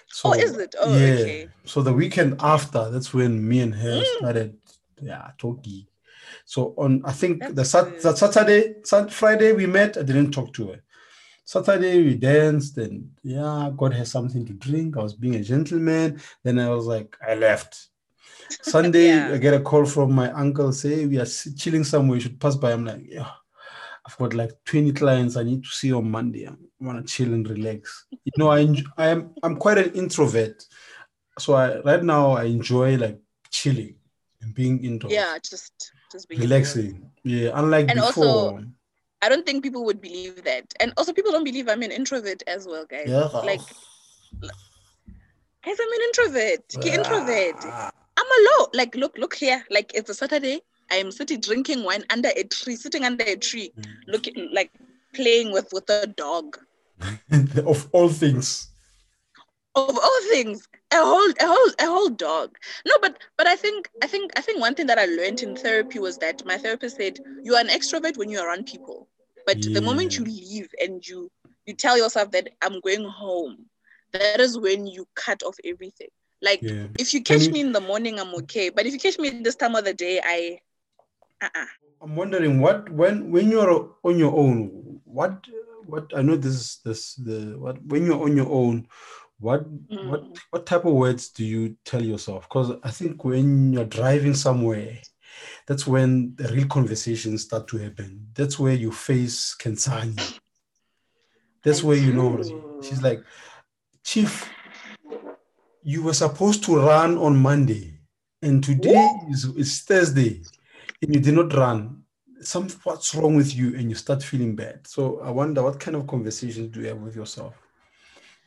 So 0.08 0.30
oh, 0.30 0.32
is 0.32 0.56
it? 0.56 0.74
Oh, 0.80 0.96
yeah. 0.96 1.12
okay. 1.14 1.48
So 1.64 1.82
the 1.82 1.92
weekend 1.92 2.36
after, 2.40 2.90
that's 2.90 3.12
when 3.12 3.46
me 3.46 3.60
and 3.60 3.74
her 3.74 4.00
Mm. 4.00 4.16
started, 4.16 4.56
yeah, 5.02 5.30
talking. 5.38 5.86
So 6.44 6.74
on, 6.78 7.02
I 7.04 7.12
think 7.12 7.54
the, 7.54 7.64
sat- 7.64 8.00
the 8.00 8.14
Saturday, 8.14 8.76
Sat- 8.84 9.12
Friday 9.12 9.52
we 9.52 9.66
met. 9.66 9.96
I 9.98 10.02
didn't 10.02 10.30
talk 10.30 10.52
to 10.54 10.68
her. 10.68 10.80
Saturday 11.44 12.02
we 12.02 12.14
danced 12.14 12.76
and 12.78 13.10
yeah, 13.22 13.70
got 13.76 13.94
her 13.94 14.04
something 14.04 14.44
to 14.46 14.52
drink. 14.54 14.96
I 14.96 15.02
was 15.02 15.14
being 15.14 15.36
a 15.36 15.42
gentleman. 15.42 16.20
Then 16.42 16.58
I 16.58 16.68
was 16.70 16.86
like, 16.86 17.16
I 17.26 17.34
left. 17.34 17.88
Sunday, 18.62 19.08
Yeah. 19.08 19.32
I 19.32 19.38
get 19.38 19.54
a 19.54 19.60
call 19.60 19.84
from 19.86 20.12
my 20.12 20.30
uncle. 20.32 20.72
Say 20.72 21.06
we 21.06 21.18
are 21.18 21.26
chilling 21.56 21.84
somewhere. 21.84 22.16
You 22.16 22.22
should 22.22 22.40
pass 22.40 22.56
by. 22.56 22.72
I'm 22.72 22.84
like, 22.84 23.02
yeah, 23.06 23.30
I've 24.08 24.16
got 24.16 24.32
like 24.32 24.52
20 24.64 24.92
clients 24.92 25.36
I 25.36 25.42
need 25.42 25.62
to 25.64 25.68
see 25.68 25.92
on 25.92 26.10
Monday. 26.10 26.46
I 26.48 26.52
want 26.80 26.98
to 27.06 27.12
chill 27.12 27.34
and 27.34 27.46
relax. 27.46 28.06
You 28.10 28.32
know, 28.38 28.48
I 28.50 28.64
enj- 28.64 28.86
I 28.96 29.08
am 29.08 29.34
I'm 29.42 29.56
quite 29.56 29.76
an 29.76 29.92
introvert, 29.92 30.64
so 31.38 31.52
I 31.52 31.80
right 31.80 32.02
now 32.02 32.30
I 32.32 32.44
enjoy 32.44 32.96
like 32.96 33.18
chilling 33.50 33.96
and 34.40 34.54
being 34.54 34.82
indoors. 34.82 35.12
Yeah, 35.12 35.36
just 35.42 35.92
just 36.10 36.26
being 36.28 36.40
relaxing. 36.40 37.10
Yeah, 37.22 37.50
unlike 37.52 37.90
And 37.90 38.00
before. 38.00 38.24
also- 38.24 38.64
I 39.20 39.28
don't 39.28 39.44
think 39.44 39.62
people 39.64 39.84
would 39.84 40.00
believe 40.00 40.44
that. 40.44 40.72
And 40.80 40.92
also 40.96 41.12
people 41.12 41.32
don't 41.32 41.42
believe 41.44 41.68
I'm 41.68 41.82
an 41.82 41.90
introvert 41.90 42.42
as 42.46 42.66
well, 42.66 42.86
guys. 42.86 43.08
yeah, 43.08 43.26
Like 43.50 43.60
guys, 45.64 45.76
I'm 45.84 45.92
an 45.92 46.02
introvert. 46.08 46.62
Ke 46.80 46.86
introvert. 46.86 47.56
Ah, 47.64 47.90
I'm 48.16 48.30
alone. 48.40 48.68
Like 48.74 48.94
look, 48.94 49.18
look 49.18 49.34
here. 49.34 49.64
Like 49.70 49.92
it's 49.94 50.08
a 50.08 50.14
Saturday. 50.14 50.62
I 50.90 50.96
am 50.96 51.10
sitting 51.10 51.40
drinking 51.40 51.84
wine 51.84 52.04
under 52.10 52.30
a 52.36 52.44
tree, 52.44 52.76
sitting 52.76 53.04
under 53.04 53.24
a 53.24 53.36
tree, 53.36 53.72
Mm. 53.78 53.84
looking 54.06 54.50
like 54.52 54.70
playing 55.14 55.52
with 55.52 55.72
with 55.72 55.88
a 55.90 56.06
dog. 56.06 56.58
of 57.66 57.88
all 57.92 58.08
things. 58.08 58.68
Of 59.74 59.96
all 59.96 60.20
things, 60.32 60.66
a 60.92 60.96
whole 60.96 61.30
a 61.40 61.46
whole 61.46 61.70
a 61.78 61.86
whole 61.86 62.08
dog. 62.08 62.56
No, 62.84 62.94
but 63.00 63.18
but 63.36 63.46
I 63.46 63.54
think 63.54 63.88
I 64.02 64.06
think 64.08 64.32
I 64.36 64.40
think 64.40 64.60
one 64.60 64.74
thing 64.74 64.86
that 64.88 64.98
I 64.98 65.04
learned 65.04 65.42
in 65.42 65.54
therapy 65.54 66.00
was 66.00 66.18
that 66.18 66.44
my 66.44 66.56
therapist 66.58 66.96
said 66.96 67.20
you 67.44 67.54
are 67.54 67.60
an 67.60 67.68
extrovert 67.68 68.16
when 68.16 68.28
you're 68.28 68.46
around 68.46 68.66
people. 68.66 69.06
But 69.46 69.62
the 69.62 69.80
moment 69.80 70.18
you 70.18 70.24
leave 70.24 70.68
and 70.82 71.06
you 71.06 71.30
you 71.66 71.74
tell 71.74 71.96
yourself 71.96 72.32
that 72.32 72.48
I'm 72.60 72.80
going 72.80 73.04
home, 73.04 73.66
that 74.12 74.40
is 74.40 74.58
when 74.58 74.86
you 74.86 75.06
cut 75.14 75.42
off 75.44 75.56
everything. 75.64 76.08
Like 76.42 76.62
Yeah. 76.62 76.86
if 76.98 77.14
you 77.14 77.22
catch 77.22 77.48
me 77.50 77.60
in 77.60 77.72
the 77.72 77.80
morning, 77.80 78.18
I'm 78.18 78.34
okay. 78.34 78.70
But 78.70 78.86
if 78.86 78.92
you 78.94 78.98
catch 78.98 79.18
me 79.18 79.30
this 79.30 79.54
time 79.56 79.76
of 79.76 79.84
the 79.84 79.94
day, 79.94 80.20
I 80.24 80.60
uh-uh. 81.42 81.66
I'm 82.00 82.16
wondering 82.16 82.60
what 82.60 82.88
when 82.90 83.30
when 83.30 83.50
you're 83.50 83.90
on 84.02 84.18
your 84.18 84.34
own, 84.36 85.00
what 85.04 85.44
what 85.86 86.12
I 86.14 86.22
know 86.22 86.36
this 86.36 86.54
is 86.54 86.80
this 86.84 87.14
the 87.14 87.56
what 87.58 87.82
when 87.86 88.06
you're 88.06 88.22
on 88.22 88.36
your 88.36 88.50
own, 88.50 88.86
what 89.40 89.66
what 90.04 90.22
Mm. 90.22 90.36
what 90.50 90.66
type 90.66 90.84
of 90.84 90.94
words 90.94 91.30
do 91.30 91.44
you 91.44 91.76
tell 91.84 92.02
yourself? 92.02 92.48
Because 92.48 92.72
I 92.82 92.90
think 92.90 93.24
when 93.24 93.72
you're 93.72 93.84
driving 93.84 94.34
somewhere, 94.34 94.98
that's 95.66 95.86
when 95.86 96.34
the 96.36 96.48
real 96.48 96.66
conversations 96.68 97.42
start 97.44 97.68
to 97.68 97.78
happen. 97.78 98.28
That's 98.34 98.58
where 98.58 98.74
you 98.74 98.92
face 98.92 99.56
Khensani. 99.60 100.20
That's 101.64 101.82
I 101.82 101.86
where 101.86 101.96
you 101.96 102.12
know 102.12 102.80
she's 102.82 103.02
like, 103.02 103.22
Chief, 104.04 104.48
you 105.82 106.02
were 106.02 106.14
supposed 106.14 106.64
to 106.64 106.76
run 106.76 107.18
on 107.18 107.36
Monday, 107.36 107.98
and 108.42 108.62
today 108.62 109.08
is, 109.30 109.44
is 109.56 109.80
Thursday, 109.82 110.42
and 111.02 111.14
you 111.14 111.20
did 111.20 111.34
not 111.34 111.52
run. 111.54 112.02
Some 112.40 112.68
what's 112.84 113.14
wrong 113.14 113.34
with 113.34 113.54
you, 113.56 113.74
and 113.74 113.88
you 113.88 113.96
start 113.96 114.22
feeling 114.22 114.54
bad. 114.54 114.86
So 114.86 115.20
I 115.20 115.30
wonder 115.30 115.62
what 115.62 115.80
kind 115.80 115.96
of 115.96 116.06
conversations 116.06 116.68
do 116.72 116.80
you 116.80 116.88
have 116.88 116.98
with 116.98 117.16
yourself? 117.16 117.54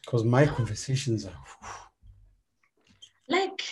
Because 0.06 0.24
my 0.24 0.46
conversations 0.46 1.26
are 1.26 1.34
like 3.28 3.64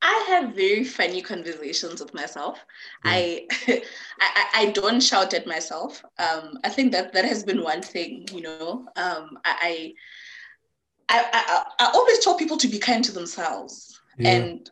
I 0.00 0.24
have 0.28 0.54
very 0.54 0.82
funny 0.82 1.22
conversations 1.22 2.00
with 2.00 2.12
myself. 2.12 2.58
I, 3.04 3.46
I 3.68 3.80
I 4.20 4.46
I 4.54 4.66
don't 4.72 5.00
shout 5.00 5.32
at 5.32 5.46
myself. 5.46 6.02
Um, 6.18 6.58
I 6.64 6.68
think 6.68 6.90
that 6.92 7.12
that 7.12 7.24
has 7.24 7.44
been 7.44 7.62
one 7.62 7.82
thing, 7.82 8.26
you 8.32 8.42
know. 8.42 8.88
Um, 8.96 9.38
I, 9.44 9.94
I 11.08 11.18
I 11.20 11.24
I 11.32 11.64
I 11.86 11.90
always 11.94 12.18
tell 12.18 12.36
people 12.36 12.56
to 12.56 12.68
be 12.68 12.78
kind 12.78 13.04
to 13.04 13.12
themselves. 13.12 14.00
yeah, 14.18 14.30
And 14.30 14.70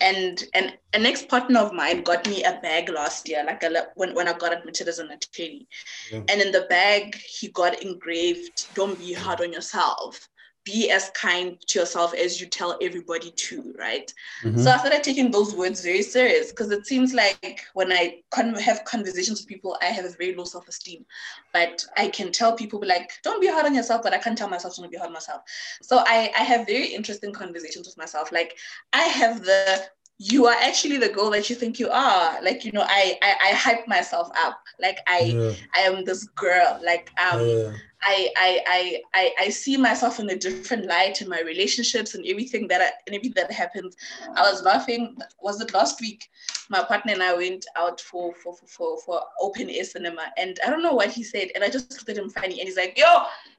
and 0.00 0.44
and 0.54 0.76
an 0.92 1.06
ex-partner 1.06 1.60
of 1.60 1.72
mine 1.72 2.02
got 2.02 2.26
me 2.28 2.44
a 2.44 2.58
bag 2.62 2.88
last 2.88 3.28
year, 3.28 3.44
like 3.44 3.62
a, 3.62 3.86
when, 3.94 4.14
when 4.14 4.28
I 4.28 4.36
got 4.36 4.56
admitted 4.56 4.88
as 4.88 4.98
an 4.98 5.10
attorney. 5.10 5.66
Yeah. 6.10 6.22
And 6.28 6.42
in 6.42 6.52
the 6.52 6.66
bag, 6.68 7.16
he 7.16 7.48
got 7.48 7.82
engraved, 7.82 8.74
don't 8.74 8.98
be 8.98 9.12
hard 9.12 9.40
on 9.40 9.52
yourself. 9.52 10.28
Be 10.64 10.90
as 10.90 11.10
kind 11.10 11.60
to 11.68 11.78
yourself 11.80 12.14
as 12.14 12.40
you 12.40 12.46
tell 12.46 12.78
everybody 12.80 13.32
to, 13.32 13.74
right? 13.76 14.12
Mhm. 14.44 14.62
So 14.62 14.70
I 14.70 14.78
started 14.78 15.02
taking 15.02 15.30
those 15.30 15.54
words 15.54 15.82
very 15.82 16.02
serious 16.02 16.50
because 16.50 16.70
it 16.70 16.86
seems 16.86 17.12
like 17.12 17.60
when 17.74 17.90
I 17.92 18.22
con- 18.30 18.54
have 18.54 18.84
conversations 18.84 19.40
with 19.40 19.48
people, 19.48 19.76
I 19.82 19.86
have 19.86 20.04
a 20.04 20.10
very 20.10 20.34
low 20.34 20.44
self 20.44 20.68
esteem. 20.68 21.04
But 21.52 21.84
I 21.96 22.08
can 22.08 22.30
tell 22.32 22.54
people, 22.54 22.80
like, 22.84 23.10
don't 23.24 23.40
be 23.40 23.48
hard 23.48 23.66
on 23.66 23.74
yourself, 23.74 24.02
but 24.02 24.14
I 24.14 24.18
can't 24.18 24.38
tell 24.38 24.48
myself 24.48 24.74
to 24.76 24.82
not 24.82 24.90
be 24.90 24.96
hard 24.96 25.08
on 25.08 25.12
myself. 25.14 25.42
So 25.82 25.98
I, 25.98 26.32
I 26.38 26.44
have 26.44 26.66
very 26.66 26.86
interesting 26.86 27.32
conversations 27.32 27.86
with 27.86 27.98
myself. 27.98 28.30
Like, 28.32 28.56
I 28.92 29.02
have 29.02 29.42
the, 29.44 29.82
you 30.18 30.46
are 30.46 30.56
actually 30.62 30.98
the 30.98 31.08
girl 31.08 31.30
that 31.30 31.50
you 31.50 31.56
think 31.56 31.78
you 31.78 31.88
are. 31.90 32.42
Like, 32.42 32.64
you 32.64 32.72
know, 32.72 32.84
I, 32.86 33.18
I, 33.22 33.50
I 33.50 33.54
hype 33.54 33.88
myself 33.88 34.30
up. 34.36 34.60
Like, 34.80 34.98
I, 35.06 35.34
yeah, 35.36 35.52
I 35.74 35.80
am 35.80 36.04
this 36.04 36.24
girl. 36.28 36.80
Like, 36.84 37.10
um, 37.20 37.46
yeah, 37.46 37.72
I, 38.02 38.28
I, 38.36 38.60
I, 38.66 39.02
I, 39.14 39.32
I 39.40 39.48
see 39.48 39.76
myself 39.76 40.20
in 40.20 40.30
a 40.30 40.36
different 40.36 40.86
light 40.86 41.22
in 41.22 41.28
my 41.28 41.40
relationships 41.40 42.14
and 42.14 42.24
everything 42.26 42.68
that 42.68 42.80
I, 42.80 42.90
and 43.06 43.16
everything 43.16 43.32
that 43.36 43.52
happens. 43.52 43.96
I 44.36 44.42
was 44.42 44.62
laughing. 44.62 45.16
Was 45.40 45.60
it 45.60 45.74
last 45.74 46.00
week? 46.00 46.28
My 46.72 46.82
partner 46.82 47.12
and 47.12 47.22
I 47.22 47.34
went 47.34 47.66
out 47.76 48.00
for 48.00 48.32
for 48.42 48.56
for 48.56 48.66
for, 48.66 48.98
for 49.04 49.20
open 49.40 49.68
air 49.70 49.84
cinema, 49.84 50.32
and 50.38 50.58
I 50.66 50.70
don't 50.70 50.82
know 50.82 50.94
what 50.94 51.10
he 51.10 51.22
said, 51.22 51.50
and 51.54 51.62
I 51.62 51.68
just 51.68 51.92
looked 51.92 52.08
at 52.08 52.16
him 52.16 52.30
funny, 52.30 52.58
and 52.60 52.66
he's 52.68 52.76
like, 52.78 52.96
"Yo, 52.96 53.06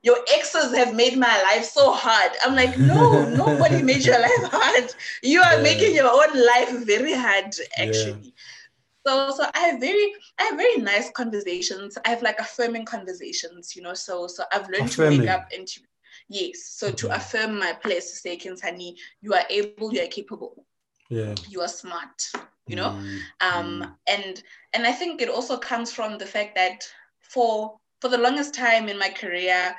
your 0.02 0.18
exes 0.34 0.76
have 0.76 0.96
made 0.96 1.18
my 1.18 1.42
life 1.44 1.64
so 1.66 1.92
hard." 1.92 2.32
I'm 2.44 2.56
like, 2.56 2.78
"No, 2.78 3.30
nobody 3.44 3.82
made 3.84 4.04
your 4.04 4.20
life 4.20 4.46
hard. 4.52 4.92
You 5.22 5.42
are 5.42 5.58
Yeah. 5.58 5.62
making 5.62 5.94
your 5.96 6.10
own 6.10 6.34
life 6.54 6.72
very 6.94 7.14
hard, 7.14 7.54
actually." 7.78 8.34
So, 9.06 9.32
so 9.32 9.46
I 9.54 9.60
have 9.68 9.80
very, 9.80 10.14
I 10.40 10.44
have 10.46 10.56
very 10.58 10.78
nice 10.78 11.12
conversations. 11.12 11.98
I 12.06 12.10
have 12.10 12.22
like 12.24 12.40
affirming 12.40 12.86
conversations, 12.86 13.76
you 13.76 13.82
know. 13.82 13.94
So, 13.94 14.28
so 14.28 14.44
I've 14.52 14.70
learned 14.70 14.92
to 14.94 15.04
Affirming. 15.04 15.22
wake 15.22 15.30
up 15.30 15.48
and 15.56 15.68
to, 15.68 15.82
yes. 16.30 16.64
So 16.66 16.90
to 16.92 17.08
mm-hmm. 17.08 17.16
affirm 17.16 17.60
my 17.60 17.74
place 17.74 18.10
to 18.12 18.16
say, 18.16 18.38
Khensani, 18.38 18.96
you 19.22 19.34
are 19.34 19.44
able, 19.50 19.94
you 19.94 20.02
are 20.04 20.08
capable, 20.08 20.66
yeah. 21.14 21.36
you 21.48 21.62
are 21.62 21.68
smart, 21.68 22.32
you 22.68 22.76
know. 22.76 22.96
Mm, 22.96 23.28
Um, 23.42 23.84
mm, 23.84 23.96
and 24.08 24.42
and 24.74 24.86
I 24.88 24.92
think 24.92 25.22
it 25.22 25.30
also 25.30 25.58
comes 25.58 25.92
from 25.92 26.18
the 26.18 26.26
fact 26.26 26.56
that 26.56 26.88
for 27.20 27.78
for 28.02 28.10
the 28.10 28.18
longest 28.18 28.54
time 28.56 28.90
in 28.90 28.98
my 29.00 29.10
career, 29.10 29.76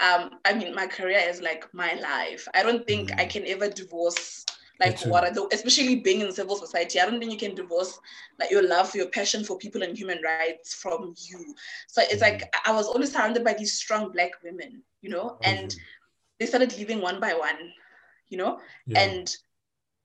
um, 0.00 0.30
I 0.44 0.54
mean, 0.54 0.74
my 0.74 0.86
career 0.86 1.20
is 1.28 1.40
like 1.42 1.72
my 1.72 1.92
life. 1.94 2.48
I 2.54 2.62
don't 2.62 2.86
think 2.86 3.12
I 3.18 3.24
Mm. 3.24 3.30
can 3.30 3.44
ever 3.46 3.68
divorce 3.68 4.44
like 4.80 5.00
what 5.02 5.24
I 5.24 5.30
do, 5.30 5.48
especially 5.52 5.96
being 5.96 6.20
in 6.20 6.32
civil 6.32 6.56
society. 6.56 7.00
I 7.00 7.06
don't 7.06 7.18
think 7.20 7.32
you 7.32 7.38
can 7.38 7.54
divorce 7.54 7.98
like 8.38 8.50
your 8.50 8.66
love, 8.66 8.94
your 8.94 9.08
passion 9.08 9.44
for 9.44 9.58
people 9.58 9.82
and 9.82 9.96
human 9.96 10.22
rights 10.24 10.64
from 10.66 11.04
you. 11.12 11.54
So 11.78 11.92
it's 11.96 12.12
like 12.12 12.36
I 12.48 12.60
I 12.62 12.66
was 12.66 12.78
always 12.80 13.06
surrounded 13.12 13.40
by 13.40 13.50
these 13.52 13.72
strong 13.72 14.10
black 14.12 14.32
women, 14.42 14.82
you 15.02 15.10
know, 15.10 15.38
and 15.44 15.74
they 16.38 16.46
started 16.46 16.76
leaving 16.76 17.00
one 17.00 17.20
by 17.20 17.32
one, 17.34 17.72
you 18.28 18.38
know, 18.38 18.58
yeah. 18.86 19.00
and 19.00 19.34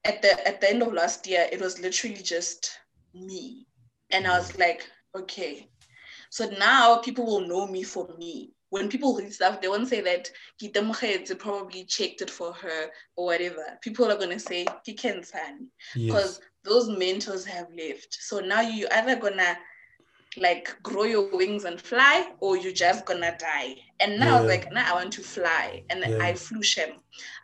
at 0.05 0.21
the 0.21 0.47
at 0.47 0.61
the 0.61 0.69
end 0.69 0.81
of 0.81 0.93
last 0.93 1.27
year 1.27 1.47
it 1.51 1.59
was 1.59 1.79
literally 1.79 2.21
just 2.21 2.71
me. 3.13 3.67
And 4.11 4.27
i 4.27 4.37
was 4.37 4.57
like 4.57 4.87
okay. 5.15 5.69
So 6.29 6.49
now 6.59 6.97
people 6.97 7.25
will 7.25 7.47
know 7.47 7.67
me 7.67 7.83
for 7.83 8.09
me. 8.17 8.51
When 8.69 8.89
people 8.89 9.15
read 9.15 9.33
stuff 9.33 9.61
they 9.61 9.67
won't 9.67 9.87
say 9.87 10.01
that 10.01 10.29
Gita 10.59 10.81
probably 11.39 11.85
checked 11.85 12.21
it 12.21 12.29
for 12.29 12.53
her 12.53 12.87
or 13.15 13.25
whatever. 13.25 13.77
People 13.81 14.11
are 14.11 14.17
going 14.17 14.31
to 14.31 14.39
say 14.39 14.65
Kikensani 14.87 15.67
yes. 15.95 16.05
because 16.05 16.41
those 16.63 16.89
mentors 16.89 17.45
have 17.45 17.67
left. 17.77 18.17
So 18.19 18.39
now 18.39 18.61
you 18.61 18.87
either 18.91 19.15
gonna 19.15 19.57
like 20.37 20.75
grow 20.83 21.03
your 21.03 21.35
wings 21.35 21.63
and 21.65 21.79
fly 21.79 22.31
or 22.39 22.57
you're 22.57 22.73
just 22.73 23.05
gonna 23.05 23.35
die. 23.39 23.75
And 23.99 24.19
now 24.19 24.37
I 24.37 24.41
was 24.41 24.49
like 24.49 24.71
now 24.71 24.91
i 24.91 24.95
want 24.95 25.13
to 25.13 25.21
fly. 25.21 25.83
And 25.89 25.99
Yeah. 26.05 26.17
i 26.21 26.33
flew 26.33 26.61
shem. 26.61 26.91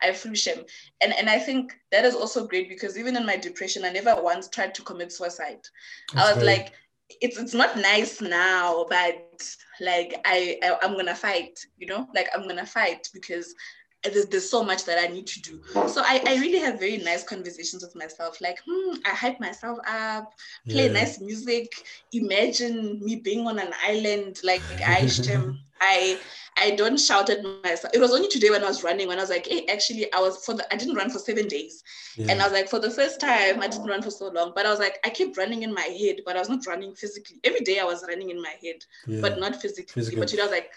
I 0.02 0.12
flew 0.12 0.36
shem. 0.36 0.66
And 1.02 1.14
and 1.14 1.30
i 1.30 1.39
think 1.39 1.74
that 1.92 2.06
is 2.06 2.16
also 2.16 2.48
great 2.48 2.70
because 2.70 2.98
even 2.98 3.16
in 3.16 3.26
my 3.26 3.38
depression 3.38 3.86
i 3.86 3.92
never 3.92 4.22
once 4.22 4.50
tried 4.50 4.76
to 4.76 4.82
commit 4.84 5.12
suicide. 5.12 5.62
I 6.16 6.28
was 6.28 6.36
very- 6.36 6.48
like 6.48 6.74
it's 7.20 7.38
it's 7.38 7.54
not 7.54 7.76
nice 7.76 8.22
now 8.22 8.86
but 8.89 9.56
like 9.82 10.16
I, 10.26 10.58
I 10.64 10.78
i'm 10.82 10.96
gonna 10.96 11.16
fight 11.16 11.60
you 11.78 11.88
know? 11.88 12.08
Like 12.16 12.30
i'm 12.34 12.48
gonna 12.48 12.66
fight 12.66 13.10
because 13.14 13.54
there's, 14.04 14.26
there's 14.28 14.49
so 14.49 14.64
much 14.64 14.86
that 14.86 14.97
I 14.97 15.08
need 15.08 15.28
to 15.28 15.41
do. 15.41 15.62
So 15.88 16.02
I, 16.04 16.22
I 16.26 16.36
really 16.38 16.60
have 16.60 16.80
very 16.80 16.97
nice 16.97 17.24
conversations 17.24 17.84
with 17.84 17.95
myself. 17.95 18.41
Like, 18.41 18.60
hmm, 18.68 18.95
I 19.06 19.10
hype 19.10 19.39
myself 19.39 19.80
up, 19.88 20.34
play 20.68 20.88
yeah. 20.88 20.93
nice 20.93 21.20
music. 21.20 21.86
Imagine 22.14 22.99
me 23.04 23.18
being 23.18 23.45
on 23.45 23.60
an 23.60 23.74
island 23.84 24.39
like 24.43 24.62
Aishem. 24.80 25.60
I 25.82 26.20
I 26.58 26.72
don't 26.72 26.99
shout 26.99 27.30
at 27.30 27.43
myself. 27.64 27.93
It 27.93 27.99
was 27.99 28.12
only 28.12 28.28
today 28.28 28.49
when 28.49 28.64
I 28.64 28.68
was 28.68 28.84
running 28.84 29.08
when 29.08 29.18
I 29.18 29.22
was 29.22 29.30
like, 29.30 29.47
hey, 29.47 29.66
actually 29.68 30.12
I 30.14 30.20
was 30.20 30.45
for 30.45 30.54
the 30.54 30.72
I 30.72 30.78
didn't 30.78 30.95
run 30.95 31.10
for 31.10 31.18
seven 31.18 31.47
days. 31.47 31.84
yeah. 32.16 32.28
And 32.30 32.41
I 32.41 32.43
was 32.43 32.54
like, 32.54 32.70
for 32.70 32.80
the 32.80 32.91
first 32.91 33.20
time, 33.20 33.62
I 33.62 33.68
didn't 33.68 33.88
run 33.88 34.02
for 34.02 34.12
so 34.12 34.30
long. 34.30 34.52
But 34.56 34.66
I 34.66 34.70
was 34.70 34.80
like, 34.80 34.99
I 35.04 35.10
kept 35.10 35.38
running 35.38 35.64
in 35.64 35.74
my 35.74 35.82
head, 35.82 36.18
but 36.26 36.36
I 36.36 36.39
was 36.39 36.49
not 36.49 36.66
running 36.68 36.93
physically. 36.93 37.39
Every 37.43 37.62
day 37.62 37.80
I 37.80 37.84
was 37.84 38.04
running 38.08 38.30
in 38.30 38.41
my 38.41 38.54
head, 38.64 38.86
yeah. 39.08 39.22
but 39.22 39.39
not 39.39 39.60
physically. 39.60 39.91
Physically. 39.91 40.20
But 40.20 40.28
today 40.28 40.43
I 40.43 40.45
was 40.45 40.52
like, 40.52 40.72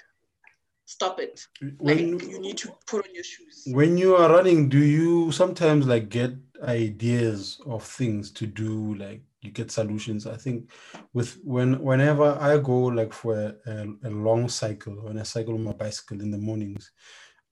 stop 0.84 1.20
it. 1.20 1.46
Like 1.60 1.78
when 1.78 2.20
you 2.20 2.40
need 2.40 2.58
to 2.58 2.72
put 2.86 3.06
on 3.06 3.14
your 3.14 3.24
shoes. 3.24 3.64
when 3.68 3.96
you 3.96 4.16
are 4.16 4.30
running, 4.30 4.68
do 4.68 4.78
you 4.78 5.32
sometimes 5.32 5.86
like 5.86 6.08
get 6.08 6.32
ideas 6.62 7.60
of 7.66 7.82
things 7.82 8.30
to 8.32 8.46
do? 8.46 8.94
Like 8.94 9.22
you 9.42 9.50
get 9.50 9.70
solutions. 9.70 10.26
I 10.26 10.36
think 10.36 10.70
with 11.12 11.38
when 11.44 11.82
whenever 11.82 12.36
I 12.40 12.58
go 12.58 12.78
like 12.78 13.12
for 13.12 13.34
a, 13.34 13.54
a, 13.70 14.08
a 14.08 14.10
long 14.10 14.48
cycle, 14.48 14.94
when 14.94 15.18
I 15.18 15.22
cycle 15.22 15.54
on 15.54 15.64
my 15.64 15.72
bicycle 15.72 16.20
in 16.20 16.30
the 16.30 16.38
mornings, 16.38 16.90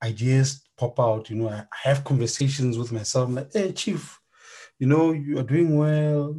ideas 0.03 0.65
pop 0.77 0.99
out. 0.99 1.31
You 1.31 1.37
know, 1.37 1.49
I, 1.49 1.61
I 1.61 1.89
have 1.89 2.05
conversations 2.05 2.79
with 2.79 2.93
myself. 2.93 3.29
I'm 3.29 3.35
like, 3.37 3.53
hey, 3.53 3.73
chief, 3.73 4.21
you 4.79 4.87
know, 4.87 5.13
you 5.13 5.39
are 5.39 5.45
doing 5.45 5.77
well. 5.77 6.37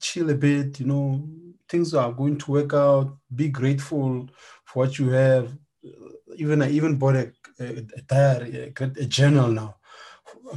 Chill 0.00 0.30
a 0.30 0.34
bit. 0.34 0.80
You 0.80 0.86
know, 0.86 1.28
things 1.68 1.92
are 1.94 2.12
going 2.12 2.38
to 2.38 2.50
work 2.50 2.72
out. 2.74 3.16
Be 3.34 3.48
grateful 3.48 4.28
for 4.64 4.84
what 4.84 4.98
you 4.98 5.10
have. 5.10 5.56
Even 6.36 6.62
I 6.62 6.70
even 6.70 6.96
bought 6.96 7.16
a, 7.16 7.32
a, 7.58 8.02
diary, 8.06 8.72
a, 8.78 8.84
a 8.84 9.06
journal 9.06 9.48
now. 9.48 9.76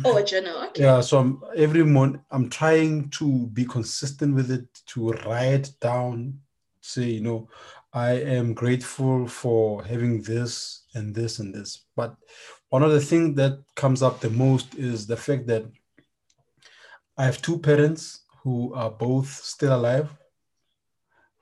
Oh, 0.05 0.17
a 0.17 0.24
journal. 0.24 0.63
Okay. 0.67 0.84
Yeah, 0.84 1.01
so 1.01 1.19
I'm, 1.19 1.43
every 1.55 1.84
month 1.84 2.19
I'm 2.32 2.49
trying 2.49 3.09
to 3.11 3.47
be 3.47 3.65
consistent 3.65 4.36
with 4.36 4.51
it, 4.51 4.67
to 4.88 5.11
write 5.26 5.71
down, 5.80 6.39
say, 6.82 7.03
you 7.03 7.21
know, 7.21 7.49
I 7.93 8.13
am 8.13 8.53
grateful 8.53 9.28
for 9.28 9.84
having 9.84 10.21
this 10.24 10.84
and 10.95 11.13
this 11.13 11.39
and 11.39 11.53
this. 11.53 11.86
But 11.95 12.15
one 12.69 12.82
of 12.82 12.91
the 12.91 13.01
things 13.01 13.36
that 13.36 13.59
comes 13.76 14.01
up 14.01 14.19
the 14.19 14.32
most 14.32 14.74
is 14.76 15.05
the 15.05 15.17
fact 15.17 15.45
that 15.47 15.65
I 17.17 17.26
have 17.26 17.41
two 17.41 17.59
parents 17.59 18.21
who 18.41 18.74
are 18.74 18.89
both 18.89 19.30
still 19.30 19.76
alive, 19.76 20.09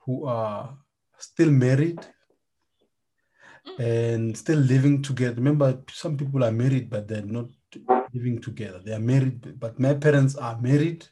who 0.00 0.26
are 0.26 0.76
still 1.18 1.50
married, 1.50 2.00
and 3.78 4.36
still 4.36 4.58
living 4.58 5.02
together. 5.02 5.34
Remember, 5.36 5.78
some 5.90 6.16
people 6.16 6.44
are 6.44 6.52
married, 6.52 6.90
but 6.90 7.08
they're 7.08 7.22
not 7.22 7.46
living 8.12 8.40
together. 8.40 8.80
They 8.84 8.92
are 8.92 8.98
married, 9.00 9.58
but 9.58 9.78
my 9.80 9.94
parents 9.94 10.34
are 10.36 10.60
married, 10.60 11.06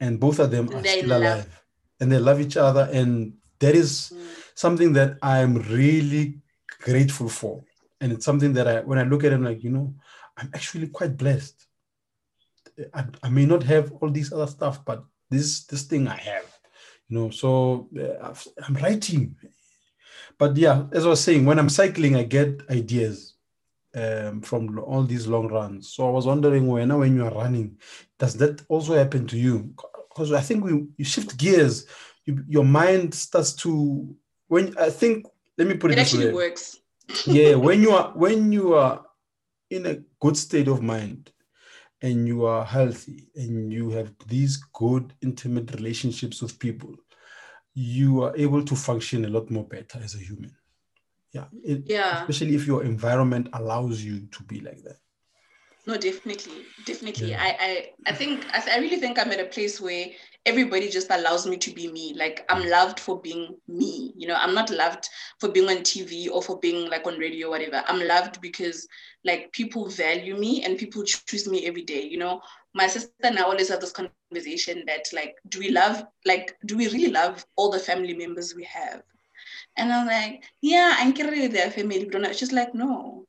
and 0.00 0.18
both 0.18 0.38
of 0.38 0.50
them 0.50 0.68
are 0.74 0.82
They 0.82 0.98
still 0.98 1.10
love- 1.10 1.22
alive, 1.22 1.62
and 2.00 2.10
they 2.10 2.18
love 2.18 2.40
each 2.40 2.56
other. 2.56 2.88
And 2.92 3.34
that 3.58 3.74
is 3.74 4.12
Mm. 4.12 4.26
something 4.54 4.92
that 4.94 5.18
I'm 5.22 5.56
really 5.80 6.40
grateful 6.80 7.28
for, 7.28 7.64
and 8.00 8.12
it's 8.12 8.24
something 8.24 8.52
that 8.54 8.66
I, 8.66 8.80
when 8.80 8.98
I 8.98 9.04
look 9.04 9.24
at 9.24 9.32
it, 9.32 9.36
I'm 9.36 9.44
like, 9.44 9.62
you 9.62 9.70
know, 9.70 9.94
I'm 10.36 10.50
actually 10.54 10.88
quite 10.88 11.16
blessed. 11.16 11.66
I, 12.92 13.04
I 13.22 13.28
may 13.28 13.46
not 13.46 13.62
have 13.62 13.92
all 14.00 14.10
these 14.10 14.32
other 14.32 14.48
stuff, 14.48 14.84
but 14.84 15.04
this 15.30 15.64
this 15.66 15.84
thing 15.84 16.08
I 16.08 16.16
have, 16.16 16.46
you 17.08 17.18
know. 17.18 17.30
So 17.30 17.88
uh, 17.96 18.34
I'm 18.66 18.74
writing, 18.74 19.36
but 20.38 20.56
yeah, 20.56 20.84
as 20.92 21.06
I 21.06 21.08
was 21.08 21.20
saying, 21.20 21.44
when 21.44 21.58
I'm 21.58 21.68
cycling, 21.68 22.16
I 22.16 22.24
get 22.24 22.62
ideas 22.70 23.34
um, 23.94 24.40
from 24.42 24.78
all 24.78 25.02
these 25.04 25.26
long 25.26 25.48
runs. 25.48 25.92
So 25.92 26.06
I 26.06 26.10
was 26.10 26.26
wondering, 26.26 26.66
when 26.66 26.88
now 26.88 26.98
when 26.98 27.14
you 27.14 27.24
are 27.24 27.34
running, 27.34 27.78
does 28.18 28.34
that 28.34 28.62
also 28.68 28.94
happen 28.94 29.26
to 29.28 29.38
you? 29.38 29.72
Because 30.08 30.32
I 30.32 30.40
think 30.40 30.64
we 30.64 30.86
you 30.96 31.04
shift 31.04 31.36
gears, 31.36 31.86
you, 32.24 32.42
your 32.48 32.64
mind 32.64 33.14
starts 33.14 33.52
to 33.64 34.14
when 34.48 34.76
I 34.78 34.90
think. 34.90 35.26
Let 35.56 35.68
me 35.68 35.74
put 35.74 35.92
it, 35.92 35.94
It 35.94 35.96
this 35.98 36.12
actually 36.12 36.26
way 36.26 36.34
works. 36.34 36.78
yeah 37.26 37.54
when 37.54 37.80
you 37.80 37.90
are 37.98 38.10
when 38.16 38.50
you 38.50 38.74
are 38.74 39.04
in 39.70 39.86
a 39.86 39.98
good 40.20 40.36
state 40.36 40.66
of 40.68 40.82
mind 40.82 41.30
and 42.02 42.26
you 42.26 42.44
are 42.44 42.64
healthy 42.64 43.28
and 43.36 43.72
you 43.72 43.90
have 43.90 44.12
these 44.26 44.56
good 44.72 45.12
intimate 45.22 45.72
relationships 45.74 46.42
with 46.42 46.58
people 46.58 46.94
you 47.74 48.22
are 48.22 48.36
able 48.36 48.64
to 48.64 48.76
function 48.76 49.24
a 49.24 49.28
lot 49.28 49.50
more 49.50 49.64
better 49.64 49.98
as 50.02 50.14
a 50.14 50.18
human 50.18 50.54
yeah, 51.32 51.46
it- 51.64 51.84
Yeah. 51.86 52.20
especially 52.20 52.54
if 52.54 52.66
your 52.66 52.84
environment 52.84 53.48
allows 53.52 54.02
you 54.02 54.26
to 54.30 54.42
be 54.44 54.60
like 54.60 54.82
that 54.84 54.98
No, 55.86 55.98
definitely, 55.98 56.64
definitely. 56.86 57.30
Yeah. 57.30 57.42
I, 57.42 57.56
I, 57.60 57.90
I 58.06 58.12
think 58.14 58.46
I, 58.52 58.76
I 58.76 58.78
really 58.78 58.96
think 58.96 59.18
I'm 59.18 59.30
at 59.32 59.40
a 59.40 59.44
place 59.44 59.80
where 59.82 60.06
everybody 60.46 60.88
just 60.88 61.10
allows 61.10 61.46
me 61.46 61.58
to 61.58 61.74
be 61.74 61.90
me. 61.92 62.14
Like 62.16 62.44
I'm 62.48 62.62
mm. 62.62 62.70
loved 62.70 63.00
for 63.00 63.20
being 63.20 63.56
me. 63.68 64.14
You 64.16 64.28
know, 64.28 64.34
I'm 64.34 64.54
not 64.54 64.70
loved 64.70 65.08
for 65.40 65.50
being 65.50 65.68
on 65.68 65.82
TV 65.82 66.30
or 66.30 66.42
for 66.42 66.58
being 66.58 66.88
like 66.88 67.06
on 67.06 67.18
radio 67.18 67.48
or 67.48 67.50
whatever. 67.50 67.84
I'm 67.86 68.00
loved 68.00 68.40
because 68.40 68.88
like 69.24 69.52
people 69.52 69.88
value 69.88 70.36
me 70.36 70.64
and 70.64 70.78
people 70.78 71.02
choose 71.04 71.46
me 71.48 71.66
every 71.66 71.82
day. 71.82 72.02
You 72.02 72.18
know, 72.18 72.40
my 72.74 72.86
sister 72.86 73.10
and 73.22 73.38
I 73.38 73.42
always 73.42 73.68
have 73.68 73.80
this 73.80 73.92
conversation 73.92 74.84
that 74.86 75.06
like, 75.12 75.36
do 75.48 75.60
we 75.60 75.70
love 75.70 76.04
like 76.24 76.56
do 76.66 76.76
we 76.76 76.88
really 76.88 77.10
love 77.10 77.44
all 77.56 77.70
the 77.70 77.78
family 77.78 78.14
members 78.14 78.54
we 78.54 78.64
have? 78.64 79.02
And 79.76 79.92
I'm 79.92 80.06
like, 80.06 80.44
yeah, 80.60 80.94
I'm 80.98 81.12
with 81.14 81.52
their 81.52 81.70
family. 81.70 82.08
But 82.10 82.36
she's 82.36 82.52
like, 82.52 82.74
no. 82.74 83.26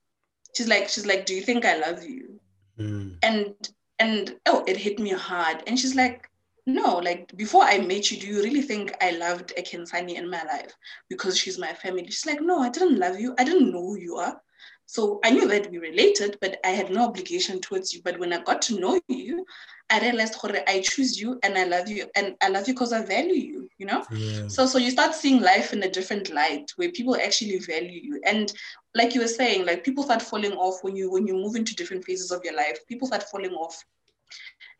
She's 0.55 0.67
like, 0.67 0.89
she's 0.89 1.05
like, 1.05 1.25
do 1.25 1.33
you 1.35 1.41
think 1.41 1.65
I 1.65 1.77
love 1.77 2.03
you? 2.03 2.39
Mm, 2.79 3.17
and 3.23 3.55
and 3.99 4.35
oh 4.47 4.63
it 4.67 4.77
hit 4.77 4.99
me 4.99 5.11
hard 5.11 5.63
and 5.67 5.79
she's 5.79 5.95
like 5.95 6.29
no 6.65 6.97
like 6.97 7.35
before 7.37 7.63
i 7.63 7.77
met 7.77 8.11
you 8.11 8.19
do 8.19 8.27
you 8.27 8.43
really 8.43 8.61
think 8.61 8.93
i 9.01 9.11
loved 9.11 9.53
a 9.55 9.61
Khensani 9.61 10.15
in 10.15 10.29
my 10.29 10.43
life 10.43 10.73
because 11.09 11.37
she's 11.37 11.57
my 11.57 11.71
family 11.73 12.05
she's 12.07 12.25
like 12.25 12.41
no 12.41 12.59
i 12.59 12.69
didn't 12.69 12.99
love 12.99 13.19
you 13.19 13.33
i 13.39 13.43
didn't 13.43 13.71
know 13.71 13.81
who 13.81 13.97
you 13.97 14.15
are 14.17 14.41
so 14.85 15.19
i 15.23 15.29
knew 15.29 15.47
that 15.47 15.69
we 15.71 15.77
related 15.77 16.37
but 16.41 16.57
i 16.63 16.69
had 16.69 16.89
no 16.91 17.05
obligation 17.05 17.59
towards 17.59 17.93
you 17.93 18.01
but 18.03 18.19
when 18.19 18.33
i 18.33 18.41
got 18.43 18.61
to 18.61 18.79
know 18.79 18.99
you 19.07 19.45
i 19.89 19.99
realized 19.99 20.39
"Gore, 20.39 20.57
i 20.67 20.81
choose 20.81 21.19
you 21.19 21.39
and 21.43 21.57
i 21.57 21.63
love 21.63 21.87
you 21.87 22.07
and 22.15 22.35
i 22.41 22.49
love 22.49 22.67
you 22.67 22.73
because 22.73 22.93
i 22.93 23.03
value 23.03 23.33
you 23.33 23.69
you 23.77 23.85
know 23.85 24.03
yeah 24.11 24.47
so 24.47 24.65
so 24.65 24.77
you 24.77 24.91
start 24.91 25.13
seeing 25.13 25.41
life 25.41 25.73
in 25.73 25.83
a 25.83 25.89
different 25.89 26.29
light 26.29 26.71
where 26.75 26.91
people 26.91 27.15
actually 27.15 27.59
value 27.59 27.99
you. 28.01 28.21
And 28.25 28.51
like 28.93 29.13
you 29.13 29.21
were 29.21 29.27
saying, 29.27 29.65
like 29.65 29.83
people 29.83 30.03
start 30.03 30.21
falling 30.21 30.53
off 30.53 30.83
when 30.83 30.95
you 30.95 31.11
when 31.11 31.27
you 31.27 31.33
move 31.33 31.55
into 31.55 31.75
different 31.75 32.05
phases 32.05 32.31
of 32.31 32.43
your 32.43 32.55
life. 32.55 32.79
People 32.87 33.07
start 33.07 33.23
falling 33.23 33.51
off. 33.51 33.83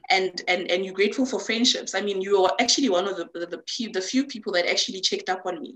And 0.10 0.42
and 0.48 0.70
and 0.70 0.86
you're 0.86 0.94
grateful 0.94 1.26
for 1.26 1.40
friendships. 1.40 1.96
I 1.96 2.02
mean, 2.02 2.22
you 2.22 2.44
are 2.44 2.54
actually 2.60 2.90
one 2.90 3.08
of 3.08 3.18
the 3.18 3.28
the, 3.34 3.48
the, 3.48 3.88
the 3.92 4.02
few 4.02 4.26
people 4.26 4.54
that 4.54 4.70
actually 4.70 5.02
checked 5.02 5.30
up 5.30 5.42
on 5.46 5.62
me, 5.62 5.76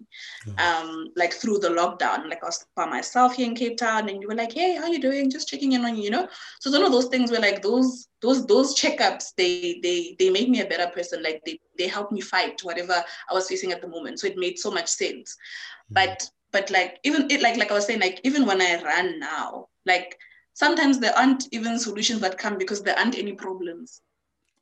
um, 0.57 1.07
like 1.15 1.33
through 1.33 1.59
the 1.59 1.69
lockdown. 1.69 2.29
Like 2.29 2.43
I 2.43 2.47
was 2.47 2.65
by 2.75 2.85
myself 2.85 3.35
here 3.35 3.47
in 3.47 3.55
Cape 3.55 3.77
Town, 3.77 4.07
and 4.07 4.21
you 4.21 4.27
were 4.27 4.35
like, 4.35 4.51
"Hey, 4.51 4.75
how 4.75 4.87
you 4.87 4.99
doing? 4.99 5.31
Just 5.31 5.47
checking 5.47 5.71
in 5.71 5.83
on 5.83 5.95
you," 5.95 6.03
you 6.03 6.09
know. 6.11 6.27
So 6.59 6.69
some 6.69 6.83
of 6.83 6.91
those 6.91 7.07
things 7.07 7.31
were 7.31 7.39
like 7.39 7.61
those 7.61 8.07
those 8.21 8.45
those 8.45 8.75
checkups, 8.75 9.33
they 9.37 9.79
they 9.81 10.15
they 10.19 10.29
make 10.29 10.49
me 10.49 10.61
a 10.61 10.67
better 10.67 10.91
person. 10.91 11.23
Like 11.23 11.41
they 11.45 11.59
they 11.77 11.87
help 11.87 12.11
me 12.11 12.21
fight 12.21 12.61
whatever 12.63 13.03
I 13.29 13.33
was 13.33 13.47
facing 13.47 13.71
at 13.71 13.81
the 13.81 13.87
moment. 13.87 14.19
So 14.19 14.27
it 14.27 14.37
made 14.37 14.59
so 14.59 14.71
much 14.71 14.87
sense. 14.87 15.35
But 15.89 16.29
but 16.51 16.69
like 16.69 16.99
even 17.03 17.29
it 17.31 17.41
like 17.41 17.57
like 17.57 17.71
I 17.71 17.75
was 17.75 17.85
saying, 17.85 18.01
like 18.01 18.19
even 18.23 18.45
when 18.45 18.61
I 18.61 18.81
run 18.83 19.19
now, 19.19 19.67
like 19.85 20.17
sometimes 20.53 20.99
there 20.99 21.15
aren't 21.17 21.47
even 21.51 21.79
solutions 21.79 22.21
that 22.21 22.37
come 22.37 22.57
because 22.57 22.83
there 22.83 22.97
aren't 22.97 23.17
any 23.17 23.33
problems. 23.33 24.01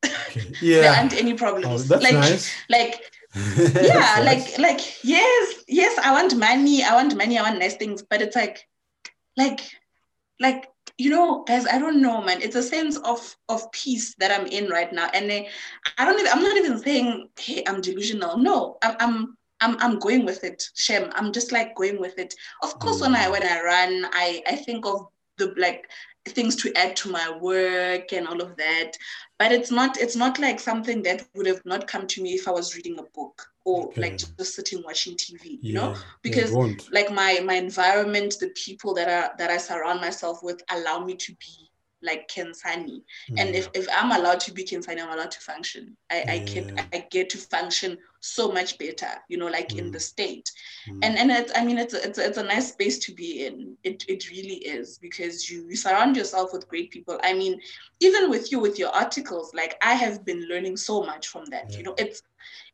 Okay. 0.37 0.81
There 0.81 0.93
aren't 0.93 1.13
any 1.13 1.33
oh, 1.33 1.37
problems. 1.37 1.87
that's 1.87 2.03
like 2.03 2.13
nice 2.13 2.53
like 2.69 3.01
yeah, 3.35 4.21
nice. 4.21 4.25
like 4.25 4.57
like 4.59 5.03
yes, 5.03 5.63
yes, 5.67 5.97
I 5.99 6.11
want 6.11 6.37
money, 6.37 6.83
I 6.83 6.93
want 6.93 7.15
money, 7.15 7.37
I 7.37 7.43
want 7.43 7.59
nice 7.59 7.75
things, 7.75 8.01
but 8.01 8.21
it's 8.21 8.35
like 8.35 8.67
like 9.35 9.61
like 10.39 10.67
you 10.97 11.11
know, 11.11 11.43
guys, 11.43 11.67
I 11.67 11.77
don't 11.77 12.01
know, 12.01 12.21
man. 12.21 12.41
It's 12.41 12.55
a 12.55 12.63
sense 12.63 12.97
of 12.97 13.35
of 13.49 13.71
peace 13.71 14.15
that 14.15 14.31
I'm 14.31 14.47
in 14.47 14.69
right 14.69 14.91
now, 14.91 15.09
and 15.13 15.31
I, 15.31 15.47
I 15.97 16.05
don't 16.05 16.19
even. 16.19 16.31
I'm 16.31 16.41
not 16.41 16.57
even 16.57 16.79
saying, 16.79 17.29
"Hey, 17.37 17.63
I'm 17.67 17.81
delusional." 17.81 18.37
No, 18.37 18.77
I'm. 18.83 18.95
I'm 18.99 19.37
I'm, 19.59 19.75
I'm 19.79 19.97
going 19.97 20.23
with 20.23 20.43
it, 20.43 20.63
Shem. 20.75 21.09
I'm 21.15 21.31
just 21.31 21.51
like 21.51 21.75
going 21.75 21.99
with 21.99 22.19
it. 22.19 22.35
Of 22.61 22.77
course, 22.79 23.01
when 23.01 23.15
I 23.15 23.25
mm. 23.25 23.31
when 23.31 23.43
I 23.43 23.61
run, 23.61 24.09
I 24.13 24.43
I 24.47 24.55
think 24.55 24.85
of 24.85 25.07
the 25.37 25.53
like 25.57 25.89
things 26.27 26.55
to 26.57 26.73
add 26.75 26.95
to 26.97 27.09
my 27.09 27.37
work 27.39 28.13
and 28.13 28.27
all 28.27 28.41
of 28.41 28.55
that. 28.57 28.91
But 29.39 29.51
it's 29.51 29.71
not 29.71 29.97
it's 29.99 30.15
not 30.15 30.39
like 30.39 30.59
something 30.59 31.03
that 31.03 31.23
would 31.25 31.35
have 31.47 31.53
not 31.65 31.75
come 31.87 31.95
to 32.07 32.13
me 32.13 32.23
if 32.23 32.37
I 32.37 32.41
was 32.51 32.65
reading 32.65 32.87
a 32.89 32.95
book 33.03 33.35
or 33.65 33.91
like 33.95 34.17
just 34.17 34.41
sitting 34.55 34.81
watching 34.83 35.15
TV. 35.15 35.59
You 35.61 35.73
yeah 35.73 35.73
know, 35.73 35.93
because 36.21 36.57
like 36.91 37.11
my 37.11 37.39
my 37.43 37.55
environment 37.55 38.35
the 38.39 38.49
people 38.55 38.93
that 38.95 39.07
are 39.09 39.31
that 39.37 39.49
i 39.49 39.57
surround 39.57 40.01
myself 40.01 40.39
with 40.43 40.61
allow 40.71 41.03
me 41.03 41.15
to 41.15 41.33
be 41.33 41.69
like 42.03 42.27
khensani 42.29 43.01
and 43.37 43.49
Mm. 43.49 43.55
if, 43.55 43.69
if 43.73 43.87
i'm 43.95 44.11
allowed 44.11 44.39
to 44.39 44.51
be 44.53 44.63
khensani 44.63 45.01
i'm 45.01 45.11
allowed 45.11 45.31
to 45.31 45.39
function 45.39 45.95
i 46.11 46.25
i 46.29 46.39
can 46.39 46.65
i 46.93 47.05
get 47.11 47.29
to 47.29 47.37
function 47.37 47.97
so 48.27 48.51
much 48.51 48.77
better 48.77 49.09
you 49.29 49.37
know 49.37 49.47
like 49.47 49.75
in 49.77 49.85
Mm. 49.89 49.93
the 49.93 49.99
state 49.99 50.51
Mm. 50.89 50.99
and 51.03 51.17
and 51.17 51.31
it's 51.31 51.51
i 51.55 51.63
mean 51.65 51.77
it's 51.77 51.93
a- 51.93 52.03
it's, 52.07 52.17
a- 52.19 52.25
it's 52.27 52.37
a 52.37 52.43
nice 52.43 52.69
space 52.73 52.97
to 53.05 53.13
be 53.13 53.45
in 53.45 53.75
it 53.83 54.03
it 54.07 54.29
really 54.29 54.57
is 54.77 54.97
because 54.99 55.49
you, 55.49 55.65
you 55.69 55.75
surround 55.75 56.15
yourself 56.15 56.53
with 56.53 56.67
great 56.67 56.91
people 56.91 57.19
i 57.23 57.33
mean 57.33 57.59
even 57.99 58.29
with 58.29 58.51
you 58.51 58.59
with 58.59 58.77
your 58.79 58.89
articles 58.89 59.51
like 59.53 59.75
i 59.81 59.93
have 59.93 60.23
been 60.25 60.41
learning 60.47 60.77
so 60.77 61.03
much 61.03 61.27
from 61.27 61.45
that 61.45 61.65
Yeah. 61.71 61.77
you 61.77 61.83
know 61.83 61.95
it's 61.97 62.21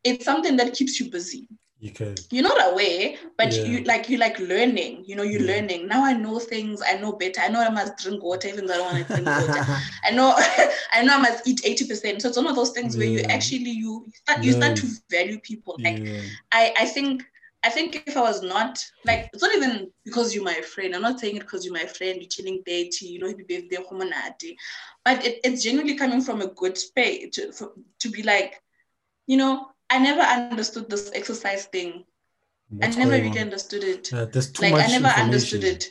it's 0.04 0.24
something 0.24 0.56
that 0.56 0.74
keeps 0.74 1.00
you 1.00 1.10
busy 1.10 1.48
you 1.84 1.92
can 1.92 2.24
you're 2.30 2.42
not 2.44 2.72
aware, 2.72 3.14
but 3.38 3.54
Yeah. 3.54 3.64
you 3.64 3.84
like 3.84 4.08
you 4.08 4.18
like 4.18 4.38
learning. 4.38 5.04
You 5.06 5.16
know, 5.16 5.22
you're 5.22 5.42
Yeah. 5.42 5.46
learning. 5.46 5.88
Now 5.88 6.04
I 6.04 6.14
know 6.14 6.38
things. 6.38 6.82
I 6.86 6.96
know 6.96 7.12
better. 7.12 7.40
I 7.40 7.48
know 7.48 7.60
I 7.60 7.70
must 7.70 7.98
drink 7.98 8.22
water 8.22 8.48
even 8.48 8.66
though 8.66 8.74
I 8.74 8.78
don't 8.78 8.94
want 8.94 9.06
to 9.08 9.14
drink 9.14 9.36
water. 9.36 9.60
I 10.04 10.10
know 10.12 10.34
I 10.92 11.02
know 11.02 11.14
I 11.16 11.20
must 11.20 11.46
eat 11.46 11.60
eighty 11.64 11.86
percent. 11.86 12.22
So 12.22 12.28
it's 12.28 12.36
one 12.36 12.46
of 12.46 12.56
those 12.56 12.70
things 12.70 12.96
where 12.96 13.06
you 13.06 13.22
actually 13.28 13.70
you 13.70 14.06
start 14.14 14.44
you 14.44 14.52
start 14.52 14.76
to 14.76 14.88
value 15.10 15.38
people. 15.40 15.78
Like 15.84 16.02
yeah 16.04 16.20
I 16.52 16.72
I 16.80 16.86
think. 16.86 17.22
I 17.66 17.70
think 17.70 17.96
if 17.96 18.14
I 18.14 18.20
was 18.20 18.42
not 18.42 18.84
like 19.06 19.30
it's 19.32 19.42
not 19.42 19.54
even 19.54 19.90
because 20.04 20.34
you're 20.34 20.44
my 20.44 20.60
friend. 20.60 20.94
I'm 20.94 21.00
not 21.00 21.18
saying 21.18 21.36
it 21.36 21.40
because 21.40 21.64
you're 21.64 21.72
my 21.72 21.86
friend. 21.86 22.16
You're 22.20 22.28
chilling 22.28 22.62
dirty, 22.64 23.06
you 23.06 23.18
know, 23.18 23.28
happy 23.28 23.42
birthday, 23.48 23.78
humanity. 23.88 24.56
But 25.04 25.24
it, 25.24 25.40
it's 25.44 25.62
genuinely 25.62 25.96
coming 25.96 26.20
from 26.20 26.42
a 26.42 26.48
good 26.48 26.76
space 26.76 27.34
to, 27.36 27.52
for, 27.52 27.72
to 28.00 28.10
be 28.10 28.22
like, 28.22 28.60
you 29.26 29.36
know, 29.38 29.68
I 29.90 29.98
never 29.98 30.20
understood 30.22 30.90
this 30.90 31.10
exercise 31.14 31.66
thing. 31.66 32.04
What's 32.70 32.96
I 32.96 33.00
never 33.00 33.12
really 33.12 33.30
on? 33.30 33.38
understood 33.38 33.84
it. 33.84 34.10
Yeah, 34.12 34.24
there's 34.24 34.50
too 34.52 34.62
like 34.62 34.72
much 34.72 34.88
I 34.88 34.98
never 34.98 35.08
understood 35.08 35.64
it. 35.64 35.88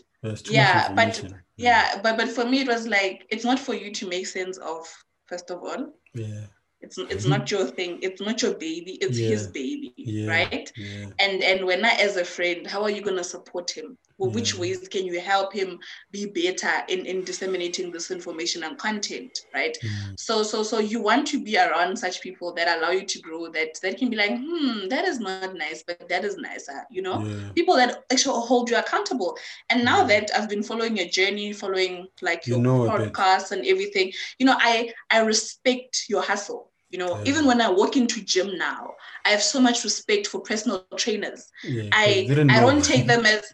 Yeah, 0.50 0.94
but-. 0.94 1.24
Yeah, 1.58 2.00
but 2.02 2.18
but 2.18 2.30
for 2.30 2.46
me 2.46 2.62
it 2.62 2.68
was 2.68 2.88
like 2.88 3.26
it's 3.30 3.46
not 3.46 3.60
for 3.60 3.74
you 3.76 3.92
to 3.94 4.08
make 4.08 4.28
sense 4.28 4.58
of. 4.58 4.88
First 5.26 5.52
of 5.52 5.64
all, 5.64 5.94
yeah 6.14 6.46
it's 6.82 6.98
it's 6.98 7.26
not 7.26 7.50
your 7.50 7.66
thing. 7.66 8.00
It's 8.02 8.22
not 8.22 8.42
your 8.42 8.56
baby. 8.56 8.98
It's 9.02 9.18
his 9.18 9.48
baby, 9.48 9.94
Yeah. 9.96 10.28
right? 10.30 10.72
yeah 10.76 11.06
And 11.20 11.42
and 11.42 11.66
when 11.66 11.86
I 11.86 11.94
as 11.94 12.18
a 12.18 12.26
friend, 12.26 12.68
how 12.68 12.84
are 12.84 12.90
you 12.90 13.02
gonna 13.02 13.24
support 13.24 13.72
him? 13.72 13.98
Well, 14.18 14.32
which 14.32 14.58
ways 14.58 14.84
can 14.84 15.06
you 15.06 15.20
help 15.20 15.48
him 15.48 15.74
be 16.06 16.20
better 16.22 16.72
in 16.88 17.06
in 17.06 17.24
disseminating 17.24 17.92
this 17.92 18.12
information 18.12 18.64
and 18.64 18.78
content, 18.78 19.38
right? 19.54 19.76
Mm. 19.84 20.16
So 20.18 20.44
so 20.44 20.64
so 20.64 20.80
you 20.80 21.02
want 21.02 21.28
to 21.28 21.44
be 21.44 21.58
around 21.58 21.98
such 21.98 22.22
people 22.22 22.54
that 22.56 22.78
allow 22.78 22.92
you 22.92 23.06
to 23.06 23.20
grow. 23.20 23.50
That 23.50 23.70
that 23.82 23.98
can 23.98 24.10
be 24.10 24.16
like, 24.18 24.38
hmm, 24.38 24.88
that 24.90 25.06
is 25.06 25.20
not 25.20 25.42
nice, 25.56 25.72
but 25.72 25.92
that 25.96 26.12
is 26.12 26.24
nicer, 26.38 26.70
you 26.78 26.90
know 26.90 27.10
yeah 27.20 27.48
people 27.48 27.66
that 27.66 27.90
actually 28.02 28.34
hold 28.36 28.70
you 28.70 28.70
accountable. 28.78 29.36
And 29.70 29.84
now 29.84 30.04
Mm. 30.04 30.08
that 30.08 30.30
I've 30.36 30.50
been 30.50 30.64
following 30.64 30.98
your 30.98 31.08
journey, 31.08 31.54
following 31.54 32.08
like 32.22 32.48
You 32.48 32.56
your 32.56 32.60
know 32.60 32.84
a 32.86 32.90
bit. 32.92 33.14
podcasts 33.14 33.52
and 33.52 33.66
everything, 33.66 34.12
you 34.40 34.46
know, 34.46 34.56
I 34.60 34.94
I 35.12 35.20
respect 35.22 36.06
your 36.10 36.22
hustle. 36.24 36.72
You 36.90 37.00
know, 37.00 37.20
Yeah. 37.20 37.24
even 37.26 37.46
when 37.46 37.62
I 37.62 37.70
walk 37.72 37.98
into 37.98 38.24
gym 38.24 38.58
now, 38.58 38.94
I 39.26 39.30
have 39.30 39.42
so 39.44 39.60
much 39.60 39.84
respect 39.84 40.28
for 40.28 40.42
personal 40.42 40.80
trainers. 40.84 41.36
yeah 41.64 41.84
I 41.92 42.30
I 42.50 42.60
don't 42.60 42.84
take 42.84 43.08
them 43.08 43.26
as 43.26 43.54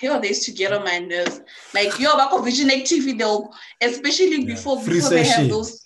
yo, 0.00 0.20
they 0.20 0.28
used 0.28 0.44
to 0.44 0.52
get 0.52 0.72
on 0.72 0.84
my 0.84 0.98
nerves. 0.98 1.40
Like, 1.74 1.98
yo, 1.98 2.16
back 2.16 2.32
of 2.32 2.44
Vision 2.44 2.68
TV, 2.68 3.18
they'll, 3.18 3.52
especially 3.80 4.42
Yeah. 4.42 4.54
before, 4.54 4.80
Free 4.80 4.94
before 4.94 5.10
they 5.10 5.24
have 5.24 5.48
those, 5.48 5.82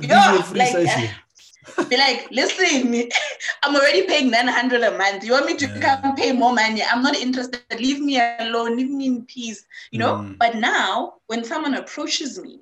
you 0.00 0.08
a 0.10 0.44
like, 0.54 0.72
session. 0.72 1.10
be 1.88 1.96
like, 1.96 2.28
listen, 2.30 3.08
I'm 3.62 3.76
already 3.76 4.02
paying 4.06 4.30
900 4.30 4.82
a 4.82 4.98
month. 4.98 5.24
You 5.24 5.32
want 5.32 5.46
me 5.46 5.56
to 5.56 5.66
Yeah. 5.66 6.00
come 6.00 6.16
pay 6.16 6.32
more 6.32 6.52
money? 6.52 6.82
I'm 6.82 7.02
not 7.02 7.16
interested. 7.16 7.60
Leave 7.78 8.00
me 8.00 8.20
alone. 8.40 8.76
Leave 8.76 8.90
me 8.90 9.06
in 9.06 9.24
peace. 9.26 9.64
You 9.90 10.00
know? 10.00 10.14
Mm. 10.16 10.38
But 10.38 10.56
now, 10.56 11.14
when 11.28 11.44
someone 11.44 11.74
approaches 11.74 12.38
me, 12.40 12.60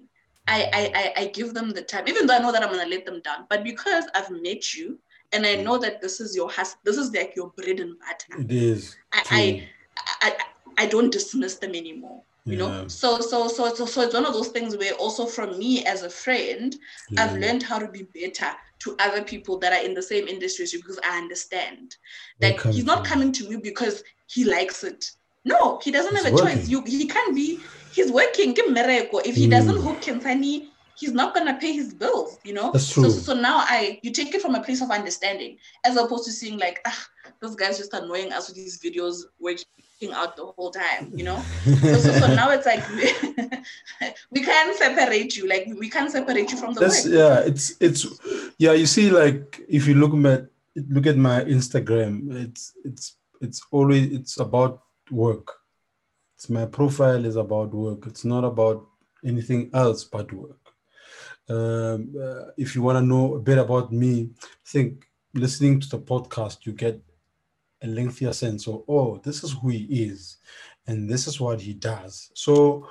I, 0.49 0.93
I, 1.17 1.23
I, 1.23 1.27
give 1.27 1.55
them 1.55 1.71
the 1.71 1.83
time, 1.83 2.09
even 2.09 2.27
though 2.27 2.35
I 2.35 2.41
know 2.41 2.51
that 2.51 2.63
I'm 2.63 2.73
going 2.73 2.85
to 2.85 2.91
let 2.91 3.07
them 3.07 3.21
down. 3.21 3.47
But 3.49 3.63
because 3.63 4.05
I've 4.15 4.31
met 4.31 4.75
you 4.75 4.99
and 5.33 5.47
I 5.47 5.55
know 5.57 5.79
that 5.79 6.01
this 6.03 6.21
is 6.21 6.35
your 6.35 6.51
hus- 6.51 6.77
this 6.83 6.97
is 6.97 7.13
like 7.13 7.37
your 7.37 7.51
bread 7.51 7.79
and 7.79 7.95
butter, 8.01 8.43
It 8.43 8.51
is. 8.51 8.97
I. 9.13 9.69
I, 10.23 10.31
I, 10.31 10.37
I 10.81 10.87
don't 10.87 11.13
dismiss 11.13 11.57
them 11.59 11.75
anymore. 11.75 12.25
You 12.47 12.57
Yeah. 12.57 12.69
know, 12.69 12.89
so 12.89 13.21
so 13.21 13.49
so 13.49 13.75
so 13.75 13.85
so 13.87 14.01
it's 14.03 14.15
one 14.15 14.25
of 14.27 14.33
those 14.33 14.49
things 14.49 14.77
where 14.77 14.95
also 14.95 15.27
from 15.27 15.59
me 15.59 15.85
as 15.85 16.03
a 16.03 16.11
friend, 16.11 16.75
I've 17.19 17.37
learned 17.37 17.63
how 17.63 17.79
to 17.79 17.89
be 17.89 18.05
better 18.15 18.51
to 18.81 18.97
other 18.99 19.23
people 19.23 19.59
that 19.61 19.73
are 19.73 19.85
in 19.85 19.95
the 19.95 20.03
same 20.03 20.27
industry 20.27 20.67
because 20.73 20.99
I 21.05 21.19
understand 21.19 21.95
that 22.41 22.57
comes 22.59 22.75
he's 22.77 22.85
not 22.87 23.05
coming 23.05 23.33
to 23.33 23.49
me 23.49 23.57
because 23.63 24.03
he 24.27 24.45
likes 24.45 24.83
it. 24.85 25.05
No, 25.45 25.79
he 25.83 25.91
doesn't 25.91 26.15
He's 26.17 26.25
have 26.25 26.33
a 26.33 26.37
choice. 26.37 26.69
You 26.69 26.83
he 26.87 27.07
can't 27.07 27.35
be. 27.37 27.63
He's 27.91 28.11
working. 28.11 28.55
Give 28.55 28.71
miracle. 28.71 29.21
If 29.25 29.37
he 29.37 29.47
doesn't 29.47 29.77
Mm. 29.77 29.83
hook 29.83 30.03
Khensani, 30.03 30.71
he's 30.95 31.13
not 31.13 31.35
gonna 31.35 31.59
pay 31.59 31.73
his 31.73 31.95
bills. 31.95 32.39
You 32.45 32.55
know. 32.55 32.73
That's 32.73 32.89
So 32.89 33.03
true. 33.03 33.11
so 33.11 33.35
now 33.35 33.59
I 33.59 34.01
you 34.03 34.13
take 34.13 34.35
it 34.35 34.43
from 34.43 34.55
a 34.55 34.63
place 34.63 34.81
of 34.83 34.91
understanding 34.91 35.59
as 35.85 35.97
opposed 35.97 36.25
to 36.25 36.33
seeing 36.33 36.59
like 36.59 36.81
ah 36.87 37.07
this 37.43 37.55
guy's 37.55 37.79
just 37.79 37.93
annoying 37.95 38.33
us 38.33 38.49
with 38.49 38.57
these 38.57 38.81
videos 38.81 39.17
working 39.39 39.65
out 40.09 40.37
the 40.37 40.47
whole 40.47 40.71
time. 40.71 41.13
You 41.15 41.25
know. 41.25 41.43
so, 41.65 41.95
so, 41.99 42.13
so 42.13 42.27
now 42.35 42.51
it's 42.51 42.67
like 42.67 42.83
we 44.31 44.43
can't 44.43 44.77
separate 44.77 45.37
you. 45.37 45.49
Like 45.49 45.67
we 45.79 45.91
can't 45.91 46.11
separate 46.11 46.51
you 46.51 46.57
from 46.57 46.75
the 46.75 46.81
That's 46.81 47.05
work. 47.05 47.15
yeah. 47.15 47.41
It's 47.41 47.75
it's 47.81 48.07
yeah. 48.59 48.73
You 48.73 48.87
see, 48.87 49.11
like 49.11 49.61
if 49.69 49.87
you 49.87 49.95
look 49.95 50.15
at 50.25 50.49
look 50.89 51.07
at 51.07 51.17
my 51.17 51.45
Instagram, 51.45 52.35
it's 52.45 52.73
it's 52.85 53.17
it's 53.41 53.61
always 53.71 54.13
it's 54.13 54.39
about 54.39 54.83
work. 55.11 55.53
It's 56.37 56.49
my 56.49 56.67
profile 56.67 57.25
is 57.25 57.37
about 57.37 57.75
work. 57.75 58.07
It's 58.07 58.25
not 58.25 58.45
about 58.45 58.87
anything 59.25 59.71
else 59.75 60.05
but 60.05 60.33
work. 60.33 60.57
Um, 61.49 62.15
uh, 62.19 62.53
if 62.57 62.75
you 62.75 62.83
want 62.83 62.97
to 62.97 63.05
know 63.05 63.35
a 63.35 63.41
bit 63.41 63.59
about 63.59 63.93
me, 63.93 64.31
I 64.43 64.47
think 64.67 65.07
listening 65.35 65.81
to 65.81 65.89
the 65.89 65.99
podcast, 65.99 66.65
you 66.65 66.73
get 66.73 67.01
a 67.83 67.87
lengthier 67.87 68.33
sense 68.33 68.67
of 68.67 68.83
oh, 68.89 69.21
this 69.25 69.43
is 69.45 69.53
who 69.53 69.69
he 69.69 70.05
is, 70.05 70.39
and 70.87 71.09
this 71.09 71.27
is 71.27 71.41
what 71.41 71.61
he 71.61 71.75
does. 71.75 72.31
So 72.35 72.87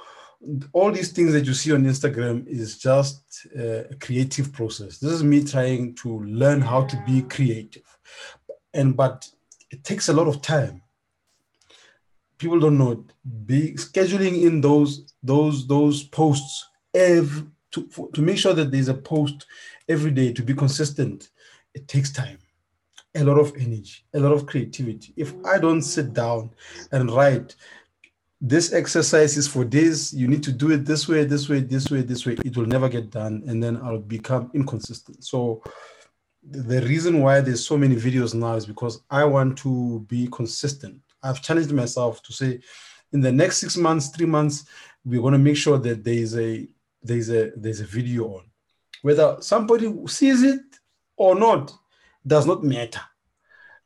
all 0.71 0.91
these 0.91 1.11
things 1.11 1.33
that 1.33 1.45
you 1.45 1.53
see 1.53 1.73
on 1.73 1.83
Instagram 1.83 2.47
is 2.47 2.77
just 2.77 3.47
uh, 3.57 3.83
a 3.91 3.95
creative 3.95 4.53
process. 4.53 4.97
This 4.97 5.11
is 5.11 5.23
me 5.23 5.43
trying 5.43 5.95
to 5.95 6.19
learn 6.23 6.61
how 6.61 6.85
to 6.85 7.03
be 7.05 7.23
creative, 7.23 7.97
and 8.73 8.95
but 8.95 9.29
it 9.69 9.83
takes 9.83 10.09
a 10.09 10.13
lot 10.13 10.27
of 10.27 10.41
time. 10.41 10.81
People 12.37 12.59
don't 12.59 12.77
know 12.77 12.91
it. 12.91 13.45
be 13.45 13.73
scheduling 13.73 14.43
in 14.43 14.61
those 14.61 15.13
those 15.21 15.67
those 15.67 16.03
posts 16.03 16.65
every 16.93 17.43
to 17.71 17.87
for, 17.89 18.09
to 18.11 18.21
make 18.21 18.37
sure 18.37 18.53
that 18.53 18.71
there's 18.71 18.87
a 18.87 18.93
post 18.93 19.45
every 19.87 20.11
day 20.11 20.31
to 20.33 20.41
be 20.41 20.53
consistent. 20.53 21.29
It 21.73 21.87
takes 21.87 22.11
time, 22.11 22.39
a 23.15 23.23
lot 23.23 23.39
of 23.39 23.53
energy, 23.55 24.03
a 24.13 24.19
lot 24.19 24.31
of 24.31 24.45
creativity. 24.45 25.13
If 25.17 25.33
I 25.45 25.57
don't 25.57 25.81
sit 25.81 26.13
down 26.13 26.51
and 26.91 27.11
write 27.11 27.55
this 28.41 28.71
exercise 28.71 29.35
is 29.35 29.47
for 29.47 29.65
this 29.65 30.13
you 30.13 30.27
need 30.27 30.41
to 30.41 30.51
do 30.51 30.71
it 30.71 30.85
this 30.85 31.09
way 31.09 31.25
this 31.25 31.49
way 31.49 31.59
this 31.59 31.91
way 31.91 32.01
this 32.01 32.25
way 32.25 32.37
it 32.45 32.55
will 32.55 32.65
never 32.65 32.87
get 32.87 33.09
done 33.09 33.43
and 33.47 33.61
then 33.61 33.77
i'll 33.83 33.99
become 33.99 34.49
inconsistent. 34.53 35.23
So 35.23 35.61
the 36.41 36.81
reason 36.83 37.19
why 37.19 37.41
there's 37.41 37.67
so 37.67 37.77
many 37.77 37.95
videos 37.95 38.33
now 38.33 38.55
is 38.55 38.65
because 38.65 39.01
i 39.09 39.25
want 39.25 39.57
to 39.59 40.05
be 40.07 40.27
consistent. 40.31 41.01
I've 41.21 41.41
challenged 41.41 41.73
myself 41.73 42.23
to 42.23 42.33
say 42.33 42.61
in 43.11 43.19
the 43.19 43.31
next 43.31 43.57
six 43.57 43.75
months 43.75 44.07
three 44.07 44.25
months 44.25 44.65
we're 45.03 45.21
going 45.21 45.33
to 45.33 45.39
make 45.39 45.57
sure 45.57 45.77
that 45.77 46.03
there's 46.03 46.37
a 46.37 46.67
there's 47.03 47.29
a 47.29 47.51
there's 47.57 47.81
a 47.81 47.85
video 47.85 48.35
on. 48.35 48.45
Whether 49.01 49.37
somebody 49.41 49.93
sees 50.07 50.43
it 50.43 50.61
or 51.17 51.35
not 51.35 51.73
does 52.25 52.45
not 52.45 52.63
matter 52.63 53.01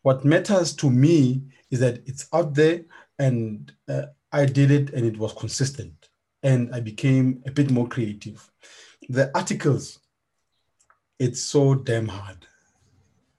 what 0.03 0.25
matters 0.25 0.75
to 0.75 0.89
me 0.89 1.41
is 1.71 1.79
that 1.79 2.03
it's 2.05 2.27
out 2.33 2.53
there 2.53 2.81
and 3.19 3.71
uh, 3.87 4.03
I 4.31 4.45
did 4.45 4.69
it 4.69 4.91
and 4.93 5.05
it 5.05 5.17
was 5.17 5.33
consistent 5.33 6.09
and 6.43 6.73
I 6.75 6.81
became 6.81 7.41
a 7.47 7.51
bit 7.51 7.71
more 7.71 7.87
creative. 7.87 8.51
The 9.07 9.31
articles, 9.33 9.99
it's 11.19 11.41
so 11.41 11.73
damn 11.73 12.07
hard. 12.09 12.45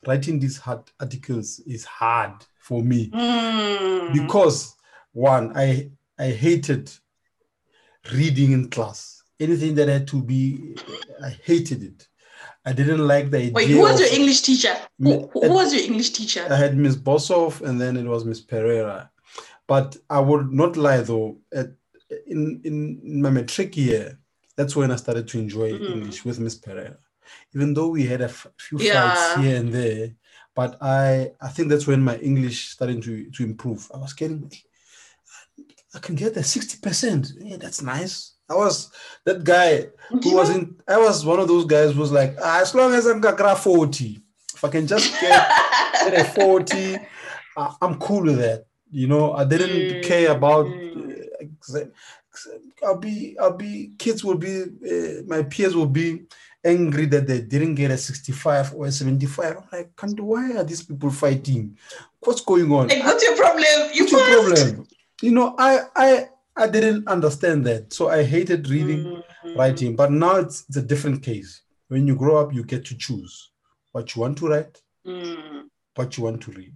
Writing 0.07 0.39
these 0.39 0.57
hard 0.57 0.91
articles 1.01 1.61
is 1.61 1.85
hard 1.85 2.33
for 2.59 2.83
me 2.83 3.11
Mm. 3.11 4.13
because 4.15 4.75
one, 5.13 5.53
I 5.57 5.91
I 6.19 6.31
hated 6.31 6.91
reading 8.13 8.53
in 8.53 8.71
class. 8.71 9.23
Anything 9.39 9.75
that 9.75 9.89
had 9.89 10.07
to 10.09 10.23
be, 10.23 10.77
I 11.23 11.31
hated 11.45 11.83
it. 11.83 12.09
I 12.67 12.73
didn't 12.73 13.07
like 13.07 13.31
the 13.31 13.39
idea. 13.39 13.53
Wait, 13.53 13.69
who 13.71 13.81
was 13.81 14.01
your 14.01 14.09
English 14.13 14.41
teacher? 14.43 14.75
Who, 14.99 15.29
who 15.33 15.53
was 15.53 15.75
your 15.75 15.85
English 15.85 16.11
teacher? 16.11 16.47
I 16.51 16.57
had 16.57 16.77
Miss 16.77 16.97
Bossoff 16.97 17.61
and 17.61 17.81
then 17.81 17.97
it 17.97 18.05
was 18.05 18.25
Miss 18.25 18.41
Pereira. 18.41 19.11
But 19.67 19.97
I 20.09 20.21
would 20.21 20.53
not 20.53 20.77
lie 20.77 21.01
though, 21.03 21.39
at, 21.53 21.69
in, 22.27 22.61
in 22.65 23.21
my 23.23 23.31
matric 23.31 23.77
year, 23.77 24.19
that's 24.57 24.77
when 24.77 24.91
I 24.91 24.97
started 24.97 25.27
to 25.29 25.39
enjoy 25.39 25.73
Mhm. 25.73 25.91
English 25.93 26.25
with 26.25 26.39
Miss 26.41 26.55
Pereira. 26.55 26.97
Even 27.55 27.75
though 27.75 27.89
we 27.89 28.05
had 28.07 28.21
a 28.21 28.25
f- 28.33 28.47
few 28.59 28.79
Yeah. 28.79 29.15
fights 29.15 29.43
here 29.43 29.57
and 29.61 29.73
there, 29.73 30.11
but 30.55 30.77
I 30.81 31.33
I 31.41 31.49
think 31.49 31.69
that's 31.69 31.87
when 31.87 32.01
my 32.03 32.17
English 32.19 32.69
started 32.71 33.03
to, 33.03 33.31
to 33.31 33.43
improve. 33.43 33.91
I 33.93 33.99
was 33.99 34.13
getting, 34.13 34.51
I 35.95 35.99
can 35.99 36.15
get 36.15 36.35
the 36.35 36.41
60%. 36.41 37.33
Yeah, 37.41 37.57
that's 37.57 37.83
nice. 37.83 38.34
I 38.49 38.55
was 38.55 38.91
that 39.25 39.43
guy 39.45 39.89
who 40.11 40.35
wasn't, 40.35 40.81
I 40.87 40.99
was 40.99 41.25
one 41.25 41.41
of 41.41 41.49
those 41.49 41.65
guys 41.65 41.93
who 41.95 42.01
was 42.01 42.13
like, 42.13 42.37
ah, 42.43 42.61
as 42.61 42.75
long 42.75 42.93
as 42.95 43.07
I'm 43.07 43.21
got 43.21 43.37
graph 43.37 43.61
40, 43.63 44.21
if 44.55 44.65
I 44.65 44.69
can 44.69 44.87
just 44.87 45.19
get 45.21 45.33
at 46.07 46.15
a 46.15 46.25
40 46.25 46.99
I- 47.57 47.75
i'm 47.83 47.99
cool 47.99 48.25
with 48.25 48.39
that. 48.39 48.67
You 48.91 49.07
know 49.09 49.33
i 49.33 49.45
didn't 49.45 49.89
Mm, 49.89 50.03
care 50.03 50.31
about 50.33 50.67
mm. 50.67 51.19
uh, 51.75 51.85
i'll 52.87 52.99
be 52.99 53.37
i'll 53.41 53.57
be 53.57 53.93
kids 53.99 54.25
will 54.25 54.37
be 54.37 54.63
uh, 54.63 55.23
my 55.27 55.43
peers 55.45 55.75
will 55.75 55.87
be 55.87 56.25
angry 56.65 57.07
that 57.07 57.27
they 57.27 57.41
didn't 57.41 57.75
get 57.77 57.91
a 57.91 57.97
65 57.99 58.75
or 58.75 58.87
a 58.87 58.93
75 58.93 59.57
i'm 59.57 59.63
like 59.73 59.95
"Kanti, 59.97 60.21
why 60.21 60.53
are 60.57 60.65
these 60.65 60.83
people 60.83 61.11
fighting? 61.11 61.77
What's 62.21 62.41
going 62.41 62.71
on? 62.73 62.89
Like, 62.89 63.05
what's 63.05 63.23
your 63.25 63.37
problem? 63.37 63.65
You 63.93 64.03
what's 64.05 64.13
your 64.13 64.21
problem? 64.23 64.87
You 65.23 65.33
know 65.33 65.55
i 65.59 65.81
i 65.97 66.29
i 66.57 66.67
didn't 66.69 67.07
understand 67.09 67.65
that 67.67 67.93
so 67.93 68.09
i 68.09 68.23
hated 68.23 68.69
reading 68.69 69.23
Mm. 69.45 69.57
writing 69.59 69.95
but 69.95 70.11
now 70.11 70.37
it's, 70.37 70.65
it's 70.69 70.79
a 70.79 70.83
different 70.83 71.23
case 71.23 71.63
when 71.89 72.07
you 72.07 72.17
grow 72.17 72.37
up 72.39 72.55
you 72.55 72.65
get 72.65 72.83
to 72.87 72.97
choose 72.97 73.51
what 73.93 74.15
you 74.15 74.23
want 74.23 74.39
to 74.39 74.49
write 74.49 74.81
Mm. 75.07 75.65
what 75.97 76.17
you 76.17 76.25
want 76.25 76.41
to 76.43 76.51
read. 76.53 76.75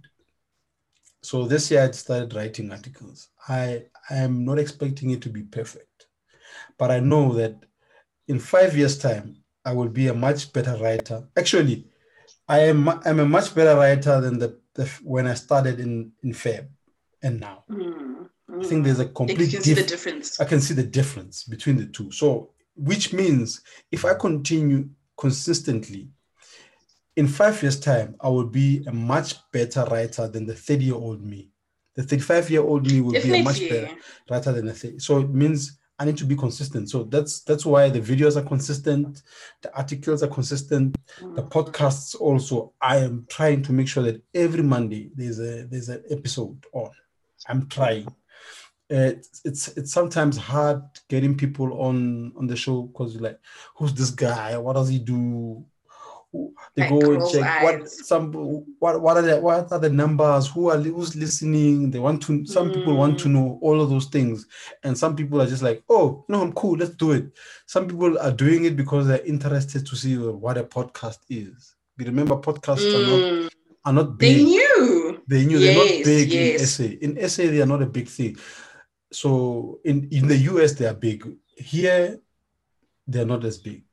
So 1.23 1.45
this 1.45 1.71
year 1.71 1.81
I 1.83 1.91
started 1.91 2.33
writing 2.35 2.71
articles. 2.71 3.29
I 3.47 3.85
I 4.09 4.15
am 4.27 4.45
not 4.45 4.59
expecting 4.59 5.09
it 5.11 5.21
to 5.23 5.29
be 5.29 5.43
perfect, 5.43 6.07
but 6.77 6.91
I 6.91 6.99
know 6.99 7.33
that 7.33 7.55
in 8.27 8.39
five 8.39 8.77
years' 8.77 8.97
time 8.97 9.27
I 9.65 9.73
will 9.73 9.89
be 9.89 10.07
a 10.07 10.13
much 10.13 10.53
better 10.53 10.77
writer. 10.77 11.27
Actually, 11.35 11.87
I 12.47 12.59
am 12.71 12.87
I'm 12.87 13.19
a 13.19 13.25
much 13.25 13.53
better 13.55 13.75
writer 13.75 14.21
than 14.21 14.39
the, 14.39 14.49
the 14.75 14.85
when 15.03 15.25
I 15.27 15.33
started 15.33 15.79
in 15.79 16.11
in 16.23 16.31
Feb 16.33 16.67
and 17.23 17.39
now. 17.39 17.63
Mm. 17.69 18.08
I 18.57 18.63
think 18.63 18.83
there's 18.83 18.99
a 18.99 19.05
complete 19.05 19.39
you 19.39 19.59
can 19.59 19.63
see 19.63 19.73
the 19.73 19.83
difference. 19.83 20.39
I 20.39 20.45
can 20.45 20.59
see 20.59 20.73
the 20.73 20.83
difference 20.83 21.43
between 21.43 21.77
the 21.77 21.85
two. 21.85 22.11
So, 22.11 22.51
which 22.75 23.13
means 23.13 23.61
if 23.91 24.05
I 24.05 24.13
continue 24.13 24.89
consistently, 25.17 26.09
in 27.15 27.27
five 27.27 27.61
years' 27.61 27.79
time, 27.79 28.15
I 28.21 28.29
will 28.29 28.45
be 28.45 28.83
a 28.87 28.91
much 28.91 29.35
better 29.51 29.83
writer 29.85 30.27
than 30.27 30.45
the 30.45 30.55
30 30.55 30.85
year 30.85 30.95
old 30.95 31.23
me. 31.23 31.49
The 31.95 32.03
35 32.03 32.49
year 32.49 32.61
old 32.61 32.87
me 32.87 33.01
will 33.01 33.11
be 33.11 33.39
a 33.39 33.43
much 33.43 33.59
better 33.59 33.89
writer 34.29 34.51
than 34.53 34.65
the 34.67 34.73
30. 34.73 34.99
So 34.99 35.19
it 35.19 35.29
means 35.29 35.79
I 35.99 36.05
need 36.05 36.17
to 36.17 36.25
be 36.25 36.35
consistent. 36.37 36.89
So 36.89 37.03
that's 37.03 37.41
that's 37.41 37.65
why 37.65 37.89
the 37.89 37.99
videos 37.99 38.37
are 38.37 38.47
consistent, 38.47 39.21
the 39.61 39.75
articles 39.75 40.23
are 40.23 40.27
consistent, 40.29 40.95
the 41.35 41.43
Mm. 41.43 41.51
podcasts 41.51 42.15
also. 42.15 42.73
I 42.81 42.97
am 42.97 43.25
trying 43.29 43.63
to 43.63 43.73
make 43.73 43.89
sure 43.89 44.03
that 44.03 44.23
every 44.33 44.63
Monday 44.63 45.11
there's 45.13 45.39
a 45.39 45.65
there's 45.65 45.89
an 45.89 46.03
episode 46.09 46.65
on. 46.73 46.91
I'm 47.47 47.67
trying. 47.67 48.07
It's 48.89 49.41
it's 49.45 49.67
it's 49.77 49.93
sometimes 49.93 50.37
hard 50.37 50.81
getting 51.09 51.37
people 51.37 51.79
on 51.81 52.33
on 52.37 52.47
the 52.47 52.55
show 52.55 52.83
because 52.83 53.13
you're 53.13 53.23
like, 53.23 53.39
who's 53.75 53.93
this 53.93 54.09
guy? 54.09 54.57
What 54.57 54.73
does 54.73 54.89
he 54.89 54.99
do? 54.99 55.63
they 56.75 56.83
Like 56.83 56.89
go 56.89 57.11
and 57.11 57.25
check 57.27 57.63
what 57.63 57.89
some 57.89 58.31
what 58.79 59.01
what 59.01 59.17
are 59.17 59.23
the 59.23 59.39
what 59.39 59.71
are 59.71 59.79
the 59.79 59.89
numbers 59.89 60.47
who 60.47 60.69
are 60.69 60.77
who's 60.77 61.15
listening 61.15 61.89
they 61.89 61.97
want 61.97 62.21
to 62.21 62.45
some 62.45 62.71
people 62.71 62.95
want 62.95 63.15
Mm. 63.15 63.23
to 63.23 63.29
know 63.29 63.59
all 63.63 63.81
of 63.81 63.89
those 63.89 64.05
things 64.05 64.45
and 64.83 64.95
some 64.95 65.15
people 65.15 65.41
are 65.41 65.47
just 65.47 65.63
like 65.63 65.83
oh 65.89 66.23
no 66.29 66.41
i'm 66.41 66.53
cool 66.53 66.77
let's 66.77 66.91
do 66.95 67.13
it 67.13 67.31
some 67.65 67.87
people 67.87 68.17
are 68.19 68.31
doing 68.31 68.65
it 68.65 68.75
because 68.75 69.07
they're 69.07 69.25
interested 69.25 69.85
to 69.87 69.95
see 69.95 70.15
what 70.17 70.57
a 70.57 70.63
podcast 70.63 71.17
is 71.29 71.75
you 71.97 72.05
remember 72.05 72.35
podcasts 72.35 72.93
are 72.93 73.01
not 73.01 73.25
Mm, 73.25 73.49
are 73.85 73.93
not 73.93 74.19
they 74.19 74.35
big 74.35 74.43
knew. 74.43 75.21
they 75.27 75.45
knew 75.45 75.59
they're 75.59 75.73
not 75.73 75.87
Yes, 75.87 76.05
big 76.05 76.35
in 76.35 76.53
yes. 76.53 76.61
SA. 76.69 76.83
In 77.01 77.17
SA, 77.29 77.43
they 77.47 77.61
are 77.61 77.65
not 77.65 77.81
a 77.81 77.85
big 77.87 78.07
thing. 78.07 78.37
So 79.11 79.79
in, 79.83 80.07
in 80.11 80.27
the 80.27 80.37
US, 80.53 80.73
they 80.73 80.85
are 80.85 80.93
big. 80.93 81.27
Here, 81.55 82.19
they're 83.07 83.25
not 83.25 83.43
as 83.43 83.57
big. 83.57 83.83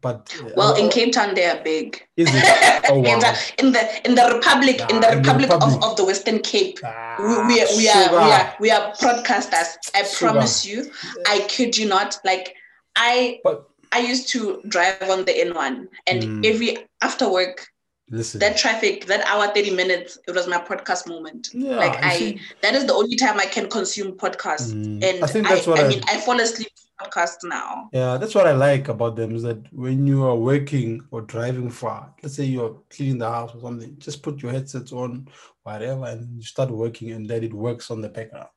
But 0.00 0.34
uh, 0.42 0.48
Well, 0.56 0.74
in 0.76 0.86
uh, 0.86 0.90
Cape 0.90 1.12
Town, 1.12 1.34
they 1.34 1.44
are 1.44 1.62
big. 1.62 2.02
is 2.16 2.28
it? 2.32 2.44
Oh, 2.90 2.96
in, 3.04 3.20
the, 3.20 3.52
in 3.58 3.72
the 3.72 4.06
in 4.08 4.14
the 4.16 4.32
republic 4.34 4.80
in 4.90 5.00
the 5.00 5.12
in 5.12 5.22
the 5.22 5.28
republic, 5.28 5.50
Republic. 5.50 5.76
Of, 5.84 5.90
of 5.90 5.96
the 5.96 6.04
Western 6.04 6.38
Cape, 6.40 6.78
Ah, 6.82 7.16
we, 7.20 7.54
we, 7.54 7.60
are, 7.60 7.66
we 7.76 7.88
are 7.88 8.10
we 8.10 8.32
are 8.32 8.54
we 8.60 8.70
are 8.72 8.92
broadcasters. 8.94 9.76
I 9.94 10.02
Sugar. 10.02 10.32
promise 10.32 10.64
you. 10.66 10.90
I 11.28 11.44
kid 11.46 11.76
you 11.76 11.86
not. 11.86 12.18
Like 12.24 12.56
I 12.96 13.38
But 13.44 13.68
I 13.92 14.00
used 14.00 14.28
to 14.30 14.62
drive 14.66 15.02
on 15.10 15.24
the 15.26 15.32
N1, 15.32 15.86
and 16.06 16.22
Mm. 16.22 16.46
every 16.46 16.78
after 17.02 17.28
work, 17.30 17.68
listen, 18.10 18.40
that 18.40 18.56
traffic, 18.56 19.06
that 19.06 19.26
hour 19.26 19.48
thirty 19.48 19.70
minutes, 19.70 20.18
it 20.26 20.34
was 20.34 20.46
my 20.46 20.58
podcast 20.58 21.08
moment. 21.08 21.48
yeah, 21.52 21.76
like 21.76 22.02
I, 22.02 22.18
see, 22.18 22.40
that 22.62 22.74
is 22.74 22.86
the 22.86 22.94
only 22.94 23.16
time 23.16 23.38
I 23.38 23.46
can 23.46 23.68
consume 23.68 24.12
podcasts, 24.12 24.72
mm, 24.72 25.02
and 25.02 25.24
I 25.24 25.26
think 25.26 25.48
that's 25.48 25.66
what 25.66 25.80
I, 25.80 25.84
I, 25.84 25.88
mean 25.88 26.02
I 26.08 26.20
fall 26.20 26.40
asleep 26.40 26.68
podcast 27.00 27.38
now. 27.44 27.88
yeah, 27.92 28.16
that's 28.18 28.34
what 28.34 28.46
I 28.46 28.52
like 28.52 28.88
about 28.88 29.16
them 29.16 29.34
is 29.34 29.42
that 29.42 29.72
when 29.72 30.06
you 30.06 30.24
are 30.24 30.36
working 30.36 31.02
or 31.10 31.22
driving 31.22 31.70
far, 31.70 32.14
let's 32.22 32.36
say 32.36 32.44
you're 32.44 32.76
cleaning 32.90 33.18
the 33.18 33.30
house 33.30 33.54
or 33.54 33.60
something, 33.60 33.96
just 33.98 34.22
put 34.22 34.42
your 34.42 34.52
headsets 34.52 34.92
on, 34.92 35.26
whatever, 35.62 36.04
and 36.04 36.36
you 36.36 36.42
start 36.42 36.70
working, 36.70 37.12
and 37.12 37.28
then 37.28 37.42
it 37.42 37.54
works 37.54 37.90
on 37.90 38.00
the 38.00 38.08
background. 38.08 38.48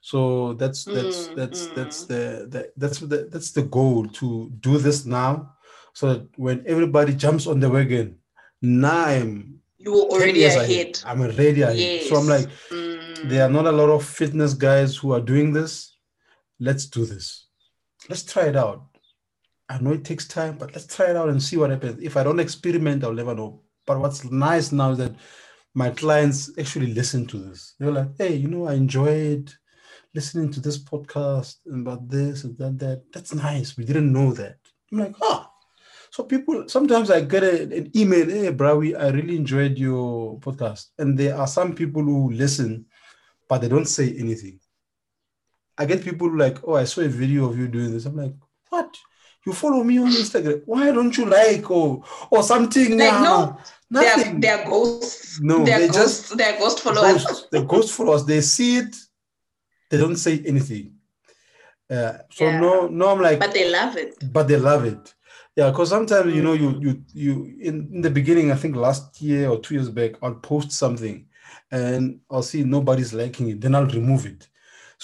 So 0.00 0.54
that's 0.54 0.84
that's 0.84 1.28
Mm, 1.28 1.34
that's 1.36 1.66
that's 1.68 2.04
mm. 2.04 2.08
the, 2.08 2.46
the 2.48 2.72
that's 2.76 2.98
the 3.00 3.28
that's 3.30 3.50
the 3.52 3.62
goal 3.62 4.06
to 4.20 4.50
do 4.60 4.78
this 4.78 5.04
now, 5.04 5.54
so 5.92 6.14
that 6.14 6.38
when 6.38 6.64
everybody 6.66 7.14
jumps 7.14 7.46
on 7.46 7.60
the 7.60 7.68
wagon, 7.68 8.16
now 8.62 9.04
I'm 9.04 9.60
You 9.78 9.92
were 9.92 10.08
already 10.12 10.40
years 10.40 10.56
ahead. 10.56 11.00
I'm 11.06 11.20
already 11.22 11.62
ahead. 11.62 12.02
So 12.02 12.16
I'm 12.16 12.26
like, 12.26 12.48
Mm. 12.70 13.28
there 13.28 13.44
are 13.46 13.50
not 13.50 13.66
a 13.66 13.72
lot 13.72 13.88
of 13.90 14.04
fitness 14.04 14.54
guys 14.54 14.96
who 14.96 15.12
are 15.12 15.20
doing 15.20 15.52
this. 15.52 15.96
Let's 16.58 16.86
do 16.86 17.04
this. 17.06 17.46
Let's 18.08 18.22
try 18.22 18.44
it 18.44 18.56
out. 18.56 18.84
I 19.68 19.78
know 19.78 19.92
it 19.92 20.04
takes 20.04 20.26
time, 20.26 20.58
but 20.58 20.72
let's 20.74 20.86
try 20.94 21.10
it 21.10 21.16
out 21.16 21.28
and 21.28 21.42
see 21.42 21.56
what 21.56 21.70
happens. 21.70 22.02
If 22.02 22.16
I 22.16 22.22
don't 22.22 22.40
experiment, 22.40 23.04
I'll 23.04 23.12
never 23.14 23.34
know. 23.34 23.62
But 23.86 24.00
what's 24.00 24.24
nice 24.24 24.72
now 24.72 24.90
is 24.92 24.98
that 24.98 25.14
my 25.74 25.90
clients 25.90 26.50
actually 26.58 26.92
listen 26.92 27.26
to 27.28 27.38
this. 27.38 27.74
They're 27.78 27.92
like, 27.92 28.10
hey, 28.18 28.34
you 28.34 28.48
know, 28.48 28.66
I 28.66 28.74
enjoyed 28.74 29.52
listening 30.14 30.50
to 30.52 30.60
this 30.60 30.76
podcast 30.82 31.56
and 31.66 31.86
about 31.86 32.08
this 32.08 32.44
and 32.44 32.58
that, 32.58 32.78
that. 32.80 33.02
That's 33.12 33.32
nice. 33.32 33.76
We 33.76 33.84
didn't 33.84 34.12
know 34.12 34.32
that. 34.32 34.56
I'm 34.92 34.98
like, 34.98 35.14
ah. 35.22 35.49
So 36.10 36.24
people 36.24 36.68
sometimes 36.68 37.10
I 37.10 37.20
get 37.20 37.42
a- 37.44 37.62
an 37.62 37.90
email, 37.96 38.26
hey 38.28 38.52
Brawi, 38.52 38.98
I 38.98 39.08
really 39.10 39.36
enjoyed 39.36 39.78
your 39.78 40.38
podcast. 40.40 40.86
And 40.98 41.16
there 41.18 41.36
are 41.36 41.46
some 41.46 41.74
people 41.74 42.02
who 42.02 42.30
listen, 42.32 42.86
but 43.48 43.60
they 43.60 43.68
don't 43.68 43.86
say 43.88 44.14
anything. 44.18 44.58
I 45.78 45.86
get 45.86 46.04
people 46.04 46.36
like, 46.36 46.58
oh, 46.66 46.74
I 46.74 46.84
saw 46.84 47.00
a 47.02 47.08
video 47.08 47.48
of 47.48 47.56
you 47.58 47.68
doing 47.68 47.92
this. 47.92 48.06
I'm 48.06 48.16
like, 48.16 48.34
what? 48.68 48.96
You 49.46 49.52
follow 49.54 49.82
me 49.84 49.98
on 49.98 50.10
Instagram. 50.10 50.62
Why 50.66 50.90
don't 50.90 51.16
you 51.16 51.24
like 51.26 51.70
or 51.70 52.02
or 52.30 52.42
something? 52.42 52.90
Like, 52.98 53.12
now? 53.12 53.58
no, 53.88 54.00
They're, 54.00 54.16
nothing. 54.16 54.40
they're 54.40 54.64
ghosts. 54.66 55.40
No, 55.40 55.64
they're 55.64 55.78
they 55.78 55.88
ghosts. 55.88 56.28
just- 56.28 56.36
they're 56.36 56.58
ghost 56.58 56.80
followers. 56.80 57.24
ghost, 57.24 57.50
the 57.50 57.62
ghost 57.62 57.92
followers, 57.92 58.24
they 58.26 58.40
see 58.42 58.78
it, 58.78 58.94
they 59.90 59.96
don't 59.96 60.16
say 60.16 60.42
anything. 60.44 60.94
Uh, 61.88 62.18
so 62.30 62.44
Yeah. 62.44 62.60
no, 62.60 62.86
no, 62.88 63.08
I'm 63.08 63.20
like, 63.22 63.38
But 63.38 63.52
they 63.54 63.70
love 63.70 63.96
it. 63.96 64.12
but 64.32 64.46
they 64.48 64.56
love 64.56 64.84
it. 64.84 65.14
Yeah, 65.60 65.70
because 65.70 65.90
sometimes 65.90 66.34
you 66.36 66.42
know 66.46 66.54
you 66.62 66.70
Mm. 66.72 66.82
you 66.84 66.92
you 67.24 67.32
in, 67.68 67.74
in 67.96 68.00
the 68.06 68.10
beginning, 68.18 68.46
I 68.50 68.58
think 68.62 68.76
last 68.76 69.20
year 69.28 69.44
or 69.52 69.58
two 69.64 69.74
years 69.76 69.90
back, 69.90 70.12
I'll 70.22 70.40
post 70.52 70.68
something 70.72 71.16
and 71.70 72.02
I'll 72.30 72.42
see 72.52 72.62
nobody's 72.64 73.12
liking 73.22 73.46
it, 73.50 73.60
then 73.60 73.74
I'll 73.74 73.86
remove 74.00 74.24
it. 74.32 74.48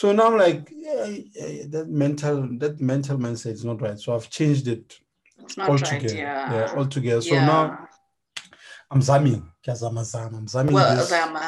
So 0.00 0.12
now 0.12 0.26
I'm 0.30 0.38
like, 0.46 0.62
yeah, 0.86 1.04
yeah, 1.04 1.64
that 1.74 1.86
mental 2.04 2.36
that 2.62 2.74
mental 2.80 3.18
mindset 3.18 3.52
is 3.58 3.64
not 3.70 3.78
right. 3.82 3.98
So 4.04 4.14
I've 4.14 4.30
changed 4.38 4.66
it 4.68 4.98
altogether. 5.58 6.06
right. 6.06 6.14
Yeah. 6.14 6.52
yeah, 6.54 6.74
altogether. 6.78 7.20
So 7.22 7.34
now 7.52 7.62
I'm 8.90 9.00
zamming. 9.00 9.42
I'm 9.68 10.46
zamming 10.54 10.72
well, 10.72 10.96
this 10.96 11.08
Zama. 11.08 11.46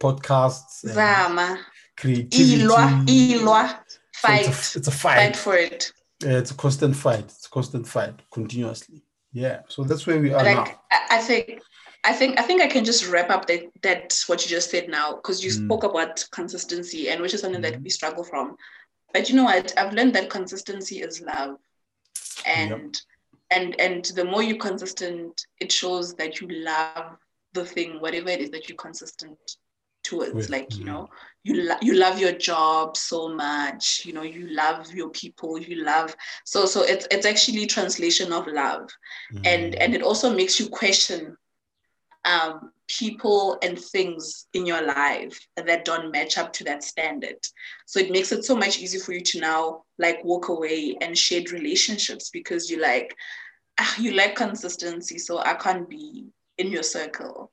podcasts, 0.00 0.74
Zama. 0.98 1.58
creativity. 1.96 2.58
Ilwa. 2.64 2.84
Ilwa. 3.06 3.64
So 4.20 4.28
It's 4.32 4.48
a, 4.48 4.78
it's 4.78 4.88
a 4.88 4.90
Fight 4.90 5.16
fight. 5.18 5.36
for 5.36 5.54
it. 5.56 5.92
Yeah, 6.22 6.38
it's 6.38 6.50
a 6.50 6.54
constant 6.64 6.94
fight. 6.96 7.30
Constant 7.52 7.86
fight 7.86 8.14
continuously. 8.32 9.02
Yeah. 9.32 9.60
So 9.68 9.84
that's 9.84 10.06
where 10.06 10.18
we 10.20 10.32
are 10.32 10.42
now. 10.44 10.64
like 10.64 10.78
I, 10.90 11.18
I 11.18 11.20
think 11.20 11.60
I 12.04 12.12
think 12.12 12.38
I 12.40 12.42
think 12.42 12.62
I 12.62 12.66
can 12.66 12.84
just 12.84 13.08
wrap 13.08 13.30
up 13.30 13.46
that 13.46 13.62
that 13.82 14.18
what 14.26 14.42
you 14.42 14.48
just 14.48 14.70
said 14.70 14.88
now 14.88 15.14
because 15.16 15.44
you 15.44 15.50
Mm. 15.50 15.66
spoke 15.66 15.84
about 15.84 16.24
consistency 16.32 17.08
and 17.10 17.20
which 17.20 17.34
is 17.34 17.40
something 17.42 17.60
that 17.62 17.74
Mhm. 17.74 17.84
we 17.84 17.90
struggle 17.90 18.24
from. 18.24 18.56
But 19.12 19.28
you 19.28 19.36
know 19.36 19.44
what? 19.44 19.72
I've 19.78 19.92
learned 19.92 20.14
that 20.14 20.30
consistency 20.30 21.00
is 21.02 21.20
love. 21.20 21.56
And 22.46 23.00
and 23.50 23.78
and 23.80 24.04
the 24.16 24.24
more 24.24 24.42
you're 24.42 24.56
consistent, 24.68 25.46
it 25.60 25.70
shows 25.70 26.14
that 26.14 26.40
you 26.40 26.48
love 26.48 27.16
the 27.52 27.64
thing, 27.66 28.00
whatever 28.00 28.30
it 28.30 28.40
is 28.40 28.50
that 28.50 28.68
you're 28.68 28.76
consistent 28.76 29.38
towards. 30.02 30.32
With, 30.32 30.48
like, 30.50 30.74
you 30.74 30.84
mhm. 30.84 30.86
know, 30.86 31.10
you 31.44 31.62
lo- 31.68 31.78
you 31.82 31.94
love 31.94 32.18
your 32.18 32.32
job 32.32 32.96
so 32.96 33.28
much, 33.28 34.02
you 34.04 34.12
know, 34.12 34.22
you 34.22 34.48
love 34.54 34.92
your 34.92 35.10
people, 35.10 35.58
you 35.58 35.84
love 35.84 36.14
so 36.44 36.66
so 36.66 36.82
it's 36.82 37.06
it's 37.10 37.26
actually 37.26 37.66
translation 37.66 38.32
of 38.32 38.46
love. 38.46 38.88
And 39.44 39.74
Mm. 39.74 39.78
and 39.80 39.94
it 39.94 40.02
also 40.02 40.34
makes 40.34 40.58
you 40.60 40.68
question 40.68 41.36
um, 42.24 42.72
people 42.88 43.58
and 43.62 43.78
things 43.78 44.46
in 44.52 44.66
your 44.66 44.82
life 44.82 45.46
that 45.56 45.84
don't 45.84 46.10
match 46.12 46.38
up 46.38 46.52
to 46.54 46.64
that 46.64 46.82
standard. 46.84 47.36
So 47.86 47.98
it 48.00 48.10
makes 48.10 48.32
it 48.32 48.44
so 48.44 48.54
much 48.54 48.78
easier 48.78 49.00
for 49.00 49.12
you 49.12 49.20
to 49.20 49.40
now 49.40 49.82
like 49.98 50.22
walk 50.24 50.48
away 50.48 50.96
and 51.00 51.16
shed 51.16 51.50
relationships 51.50 52.30
because 52.30 52.70
you 52.70 52.80
like 52.80 53.14
ah, 53.78 53.94
you 53.98 54.12
like 54.12 54.34
consistency 54.36 55.18
so 55.18 55.38
i 55.38 55.54
can't 55.54 55.88
be 55.88 56.26
in 56.58 56.70
your 56.70 56.82
circle 56.82 57.50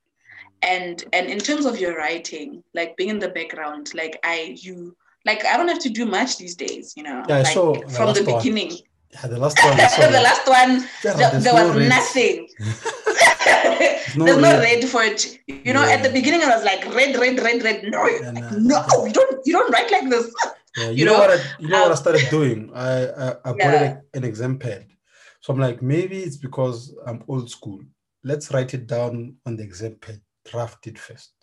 and 0.62 1.06
and 1.14 1.28
in 1.28 1.40
terms 1.40 1.66
of 1.66 1.80
your 1.80 1.96
writing 1.98 2.64
like 2.74 2.96
being 2.98 3.10
in 3.10 3.20
the 3.20 3.30
background 3.30 3.92
like 3.94 4.20
i 4.24 4.56
you 4.60 4.96
like 5.26 5.46
i 5.46 5.56
don't 5.58 5.68
have 5.70 5.80
to 5.80 5.90
do 5.90 6.06
much 6.06 6.38
these 6.38 6.56
days 6.56 6.94
you 6.98 7.04
know 7.04 7.24
Yeah, 7.30 7.38
like 7.42 7.54
the 7.54 7.88
from 7.96 8.14
the 8.14 8.22
last 8.22 8.26
one. 8.28 8.36
beginning 8.38 8.72
Yeah, 9.14 9.28
the 9.28 9.40
last 9.40 9.58
one. 9.64 9.78
The 9.78 10.22
last 10.22 10.48
one 10.48 10.74
Yeah, 11.04 11.14
there, 11.14 11.32
there's 11.32 11.44
there 11.46 11.56
no 11.56 11.74
was 11.74 11.90
nothing. 11.90 12.48
no 14.16 14.26
There's 14.26 14.38
no 14.38 14.60
red. 14.60 14.84
for 14.86 15.04
it. 15.04 15.40
You 15.48 15.74
know, 15.74 15.84
at 15.84 16.04
the 16.04 16.10
beginning 16.10 16.42
I 16.44 16.56
was 16.56 16.64
like 16.64 16.86
red, 16.94 17.16
red, 17.18 17.40
red, 17.40 17.64
red. 17.64 17.84
No, 17.84 18.06
Yeah, 18.06 18.32
nah. 18.32 18.52
no, 18.58 19.06
you 19.06 19.14
don't 19.14 19.46
you 19.46 19.54
don't 19.54 19.72
write 19.74 19.92
like 19.92 20.10
this. 20.10 20.34
Yeah, 20.78 20.90
you, 20.90 20.98
you 21.00 21.06
know, 21.06 21.14
know, 21.14 21.20
what 21.20 21.32
I, 21.32 21.38
you 21.60 21.68
know 21.70 21.80
what 21.82 21.88
I 21.92 21.92
um, 21.92 21.98
started 21.98 22.30
doing? 22.30 22.72
I 22.74 23.08
I, 23.08 23.28
I 23.46 23.52
bought 23.54 23.58
Yeah. 23.60 23.98
an 24.14 24.24
exam 24.24 24.60
pad. 24.60 24.86
So 25.42 25.54
I'm 25.54 25.60
like, 25.60 25.82
maybe 25.82 26.18
it's 26.20 26.38
because 26.38 26.94
I'm 27.08 27.24
old 27.28 27.50
school. 27.50 27.80
Let's 28.24 28.52
write 28.54 28.74
it 28.74 28.86
down 28.88 29.36
on 29.46 29.56
the 29.56 29.64
exam 29.64 29.96
pad, 30.02 30.22
draft 30.52 30.88
it 30.88 30.98
first, 30.98 31.34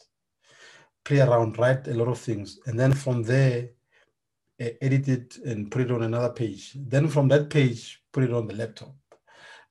play 1.05 1.21
around, 1.21 1.59
write 1.59 1.87
a 1.89 1.95
lot 1.95 2.09
of 2.09 2.19
things, 2.19 2.59
and 2.67 2.79
then 2.79 2.93
from 2.93 3.23
there, 3.23 3.71
eh, 4.59 4.73
edit 4.81 5.09
it 5.09 5.37
and 5.45 5.71
put 5.71 5.83
it 5.83 5.91
on 5.91 6.03
another 6.03 6.33
page. 6.33 6.73
Then 6.75 7.09
from 7.09 7.29
that 7.29 7.51
page, 7.51 8.03
put 8.13 8.25
it 8.25 8.33
on 8.33 8.47
the 8.47 8.55
laptop. 8.55 8.95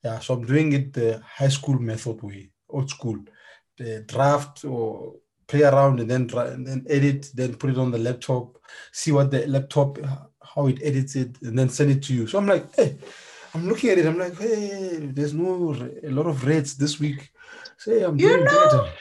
Yeah, 0.04 0.18
so 0.20 0.34
I'm 0.34 0.44
doing 0.46 0.72
it 0.72 0.92
the 0.92 1.20
high 1.38 1.48
school 1.48 1.78
method 1.78 2.22
way, 2.22 2.50
old 2.68 2.90
school. 2.90 3.18
The 3.76 4.04
draft 4.06 4.64
or 4.64 5.14
play 5.46 5.62
around 5.62 6.00
and 6.00 6.10
then 6.10 6.26
dra- 6.26 6.52
and 6.52 6.66
then 6.66 6.86
edit, 6.88 7.30
then 7.34 7.54
put 7.56 7.70
it 7.70 7.78
on 7.78 7.90
the 7.90 7.98
laptop, 7.98 8.58
see 8.92 9.12
what 9.12 9.30
the 9.30 9.46
laptop 9.46 9.98
how 10.42 10.66
it 10.68 10.78
edits 10.82 11.16
it, 11.16 11.36
and 11.42 11.58
then 11.58 11.68
send 11.68 11.90
it 11.90 12.02
to 12.04 12.14
you. 12.14 12.26
So 12.26 12.38
I'm 12.38 12.46
like, 12.46 12.74
hey, 12.74 12.96
I'm 13.54 13.68
looking 13.68 13.90
at 13.90 13.98
it. 13.98 14.06
I'm 14.06 14.18
like, 14.18 14.38
hey, 14.38 15.10
there's 15.12 15.34
no 15.34 15.74
a 16.02 16.10
lot 16.10 16.26
of 16.26 16.46
reds 16.46 16.76
this 16.76 16.98
week. 17.00 17.30
Say 17.78 18.02
I'm 18.02 18.18
You 18.18 18.28
doing 18.28 18.44
know, 18.44 18.50
better. 18.50 18.92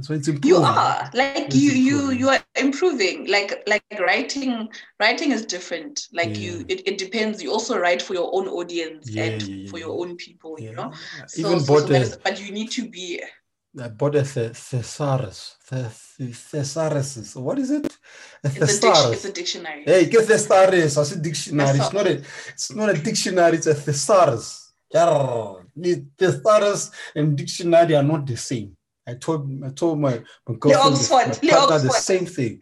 So 0.00 0.14
it's 0.14 0.28
improving. 0.28 0.48
You 0.48 0.64
are 0.64 1.10
like 1.14 1.46
It's 1.46 1.56
you 1.56 1.72
you 1.72 2.10
you 2.10 2.28
are 2.28 2.40
improving. 2.56 3.26
Like 3.28 3.62
like 3.66 3.84
writing 4.00 4.68
writing 4.98 5.32
is 5.32 5.44
different. 5.44 6.08
Like 6.12 6.38
you 6.38 6.64
it, 6.68 6.86
it 6.86 6.98
depends. 6.98 7.42
You 7.42 7.52
also 7.52 7.78
write 7.78 8.00
for 8.02 8.14
your 8.14 8.30
own 8.34 8.48
audience 8.48 9.10
Yeah, 9.10 9.24
and 9.24 9.42
yeah, 9.42 9.54
yeah, 9.56 9.70
for 9.70 9.78
yeah. 9.78 9.86
your 9.86 10.00
own 10.00 10.16
people. 10.16 10.56
You 10.58 10.72
know. 10.74 10.92
So, 11.26 11.40
Even 11.40 11.60
so, 11.60 11.78
so 11.78 11.94
is, 11.94 12.16
but 12.16 12.40
you 12.40 12.52
need 12.52 12.70
to 12.72 12.88
be 12.88 13.20
uh, 13.22 13.84
I 13.84 13.88
bought 13.88 14.16
a 14.16 14.22
the- 14.22 14.50
thesaurus. 14.54 15.56
The- 15.68 15.90
the- 16.18 16.32
Thesaurus. 16.32 17.34
What 17.36 17.58
is 17.58 17.70
it? 17.70 17.86
A 17.86 18.48
it's 18.48 18.56
a, 18.56 18.58
dic- 18.60 18.66
thesaurus. 18.68 19.12
it's 19.12 19.24
a 19.24 19.32
dictionary. 19.32 19.82
Hey, 19.84 20.06
get 20.06 20.26
thesaurus. 20.26 20.98
I 20.98 21.02
said 21.04 21.22
dictionary. 21.22 21.78
It's 21.78 21.92
not 21.92 22.06
a 22.06 22.22
it's 22.48 22.72
not 22.74 22.88
a 22.90 22.94
dictionary, 22.94 23.56
it's 23.56 23.66
a 23.66 23.74
thesaurus. 23.74 24.72
Jarr. 24.94 25.64
The 25.74 26.04
thesaurus 26.18 26.90
and 27.14 27.36
dictionary 27.36 27.94
are 27.96 28.02
not 28.02 28.26
the 28.26 28.36
same. 28.36 28.76
I 29.06 29.14
told 29.14 29.50
I 29.64 29.70
told 29.70 29.98
my, 30.00 30.22
my 30.46 30.54
girlfriend 30.58 30.96
this- 30.96 31.10
Oxford, 31.10 31.42
my 31.42 31.50
partner 31.58 31.78
the 31.78 31.88
same 32.02 32.26
thing. 32.26 32.60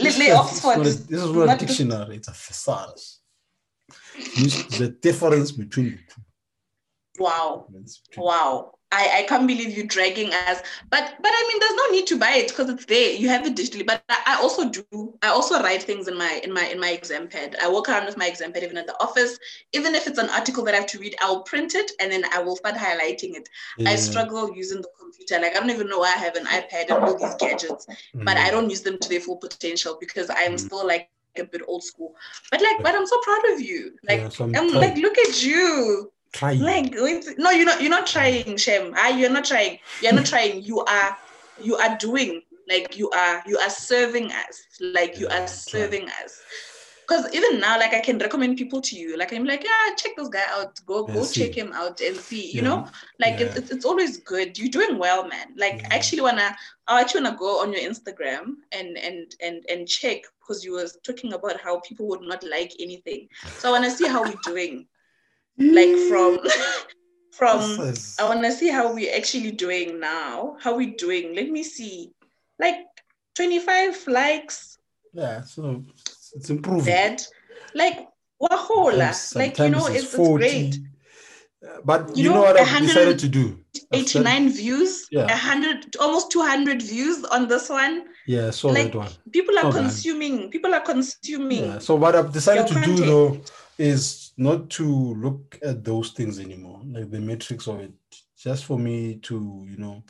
This 0.00 0.18
is- 0.28 0.36
Oxford. 0.36 0.84
This 0.84 0.96
is 0.96 1.04
not 1.04 1.08
a, 1.08 1.10
this 1.10 1.22
is 1.22 1.30
not 1.32 1.42
a 1.54 1.58
dictionary. 1.66 2.16
It's 2.16 2.28
a 2.28 2.32
thesaurus. 2.32 3.20
The 4.78 4.96
difference 5.02 5.52
between 5.52 5.90
the 5.92 6.14
two. 6.14 6.22
Wow. 7.18 7.66
Wow. 8.16 8.74
I, 8.92 9.20
I 9.20 9.22
can't 9.28 9.46
believe 9.46 9.76
you 9.76 9.86
dragging 9.86 10.32
us. 10.34 10.60
But 10.90 11.14
but 11.22 11.30
I 11.32 11.48
mean 11.48 11.60
there's 11.60 11.74
no 11.76 11.86
need 11.90 12.06
to 12.08 12.18
buy 12.18 12.32
it 12.34 12.48
because 12.48 12.68
it's 12.70 12.86
there. 12.86 13.12
You 13.12 13.28
have 13.28 13.46
it 13.46 13.54
digitally. 13.56 13.86
But 13.86 14.02
I, 14.08 14.18
I 14.26 14.40
also 14.42 14.68
do 14.68 15.14
I 15.22 15.28
also 15.28 15.60
write 15.62 15.82
things 15.82 16.08
in 16.08 16.16
my 16.16 16.40
in 16.42 16.52
my 16.52 16.66
in 16.66 16.80
my 16.80 16.90
exam 16.90 17.28
pad. 17.28 17.56
I 17.62 17.68
walk 17.68 17.88
around 17.88 18.06
with 18.06 18.16
my 18.16 18.26
exam 18.26 18.52
pad 18.52 18.64
even 18.64 18.76
at 18.78 18.86
the 18.86 19.00
office. 19.02 19.38
Even 19.72 19.94
if 19.94 20.06
it's 20.06 20.18
an 20.18 20.28
article 20.30 20.64
that 20.64 20.74
I 20.74 20.78
have 20.78 20.86
to 20.88 20.98
read, 20.98 21.14
I'll 21.20 21.42
print 21.42 21.74
it 21.74 21.92
and 22.00 22.10
then 22.10 22.24
I 22.32 22.40
will 22.42 22.56
start 22.56 22.74
highlighting 22.76 23.36
it. 23.36 23.48
I 23.86 23.96
struggle 23.96 24.54
using 24.54 24.82
the 24.82 24.88
computer. 24.98 25.40
Like 25.40 25.56
I 25.56 25.60
don't 25.60 25.70
even 25.70 25.88
know 25.88 25.98
why 26.00 26.14
I 26.14 26.18
have 26.18 26.36
an 26.36 26.46
iPad 26.46 26.90
and 26.90 27.02
all 27.04 27.16
these 27.18 27.34
gadgets, 27.36 27.86
but 28.24 28.36
I 28.36 28.48
Mm. 28.48 28.50
don't 28.50 28.70
use 28.70 28.82
them 28.82 28.98
to 28.98 29.08
their 29.08 29.20
full 29.20 29.36
potential 29.36 29.96
because 30.00 30.30
I 30.30 30.42
am 30.42 30.54
Mm. 30.54 30.58
still 30.58 30.86
like 30.86 31.10
a 31.36 31.44
bit 31.44 31.62
old 31.66 31.84
school. 31.84 32.14
But 32.50 32.60
like, 32.62 32.82
but 32.82 32.94
I'm 32.94 33.06
so 33.06 33.18
proud 33.22 33.44
of 33.54 33.60
you. 33.60 33.96
Like, 34.08 34.18
Yeah, 34.20 34.28
so 34.28 34.44
I'm 34.44 34.54
I'm 34.56 34.72
like, 34.80 34.96
look 34.96 35.18
at 35.18 35.42
you. 35.42 36.12
Trying. 36.32 36.60
Like, 36.60 36.94
wait, 36.96 37.24
no, 37.38 37.50
you're 37.50 37.66
not. 37.66 37.80
You're 37.80 37.90
not 37.90 38.06
trying, 38.06 38.56
Shem. 38.56 38.94
Ah, 38.96 39.08
you're 39.08 39.30
not 39.30 39.44
trying. 39.44 39.78
You're 40.02 40.12
not 40.12 40.26
trying. 40.34 40.62
You 40.62 40.80
are. 40.80 41.16
You 41.62 41.76
are 41.76 41.96
doing. 41.98 42.42
Like 42.68 42.96
you 42.98 43.10
are. 43.10 43.42
You 43.46 43.58
are 43.58 43.70
serving 43.70 44.30
us. 44.32 44.62
Like 44.80 45.18
you 45.18 45.28
are 45.28 45.46
serving 45.46 46.08
us. 46.22 46.40
Because 47.06 47.34
even 47.34 47.58
now, 47.58 47.76
like 47.76 47.92
I 47.92 47.98
can 47.98 48.18
recommend 48.18 48.56
people 48.56 48.80
to 48.82 48.94
you. 48.94 49.16
Like 49.16 49.32
I'm 49.32 49.44
like, 49.44 49.64
yeah, 49.64 49.94
check 49.96 50.12
this 50.16 50.28
guy 50.28 50.44
out. 50.50 50.78
Go, 50.86 51.04
go 51.06 51.24
see. 51.24 51.40
check 51.44 51.56
him 51.56 51.72
out 51.72 52.00
and 52.00 52.16
see. 52.16 52.52
You 52.52 52.62
Yeah. 52.62 52.68
know, 52.68 52.86
like 53.18 53.40
it's, 53.40 53.54
Yeah. 53.56 53.60
it's 53.62 53.70
it's 53.72 53.84
always 53.84 54.18
good. 54.18 54.56
You're 54.56 54.68
doing 54.70 54.96
well, 54.96 55.26
man. 55.26 55.48
Like 55.56 55.80
Yeah. 55.80 55.88
I 55.90 55.94
actually 55.96 56.20
wanna. 56.22 56.56
I 56.86 57.00
actually 57.00 57.22
wanna 57.24 57.36
go 57.36 57.60
on 57.62 57.72
your 57.72 57.82
Instagram 57.82 58.54
and 58.70 58.96
and 58.96 59.34
and 59.42 59.64
and 59.68 59.88
check 59.88 60.22
because 60.38 60.64
you 60.64 60.72
was 60.74 60.98
talking 61.02 61.32
about 61.32 61.60
how 61.60 61.80
people 61.80 62.06
would 62.06 62.22
not 62.22 62.44
like 62.44 62.72
anything. 62.78 63.28
So 63.58 63.70
I 63.70 63.72
wanna 63.72 63.90
see 63.90 64.06
how 64.06 64.22
we're 64.22 64.38
doing. 64.44 64.86
Like 65.60 65.96
from 66.08 66.38
from 67.32 67.60
is- 67.82 68.16
I 68.18 68.24
want 68.28 68.42
to 68.44 68.52
see 68.52 68.68
how 68.70 68.92
we're 68.94 69.14
actually 69.14 69.52
doing 69.52 70.00
now. 70.00 70.56
How 70.60 70.74
we 70.76 70.86
doing? 70.96 71.34
Let 71.36 71.48
me 71.50 71.62
see. 71.62 72.12
Like 72.58 72.76
25 73.36 74.06
likes, 74.08 74.76
yeah, 75.14 75.42
so 75.42 75.82
it's 76.34 76.50
improving. 76.50 76.84
that. 76.84 77.26
Like 77.74 78.08
wahola. 78.42 79.34
Like 79.36 79.58
you 79.58 79.70
know, 79.70 79.86
it's, 79.86 80.14
it's 80.14 80.16
great. 80.16 80.78
But 81.84 82.16
You 82.16 82.24
you, 82.24 82.28
know, 82.30 82.36
know, 82.36 82.40
what 82.42 82.58
I've 82.60 82.82
decided 82.82 83.18
to 83.20 83.28
do? 83.28 83.58
I've 83.92 84.08
said- 84.08 84.22
89 84.26 84.48
views, 84.50 85.06
Yeah. 85.10 85.24
a 85.26 85.36
hundred, 85.36 85.94
almost 85.96 86.30
200 86.32 86.80
views 86.82 87.22
on 87.24 87.48
this 87.48 87.68
one. 87.68 88.04
Yeah, 88.26 88.50
so 88.50 88.68
like, 88.68 88.92
that 88.92 88.94
one. 88.98 89.12
People 89.32 89.56
are 89.58 89.66
Oh, 89.66 89.72
man. 89.72 89.82
consuming. 89.84 90.50
People 90.50 90.74
are 90.74 90.80
consuming. 90.80 91.64
Yeah. 91.64 91.78
So 91.78 91.94
what 91.96 92.14
I've 92.16 92.32
decided 92.32 92.66
to 92.68 92.74
your 92.74 92.84
do 92.84 92.96
though 93.04 93.40
is 93.78 94.19
not 94.40 94.70
to 94.70 95.14
look 95.14 95.58
at 95.62 95.84
those 95.84 96.12
things 96.12 96.38
anymore, 96.40 96.80
like 96.86 97.10
the 97.10 97.20
metrics 97.20 97.66
of 97.68 97.80
it. 97.80 97.92
Just 98.38 98.64
for 98.64 98.78
me 98.78 99.16
to, 99.16 99.66
you 99.68 99.76
know, 99.76 100.02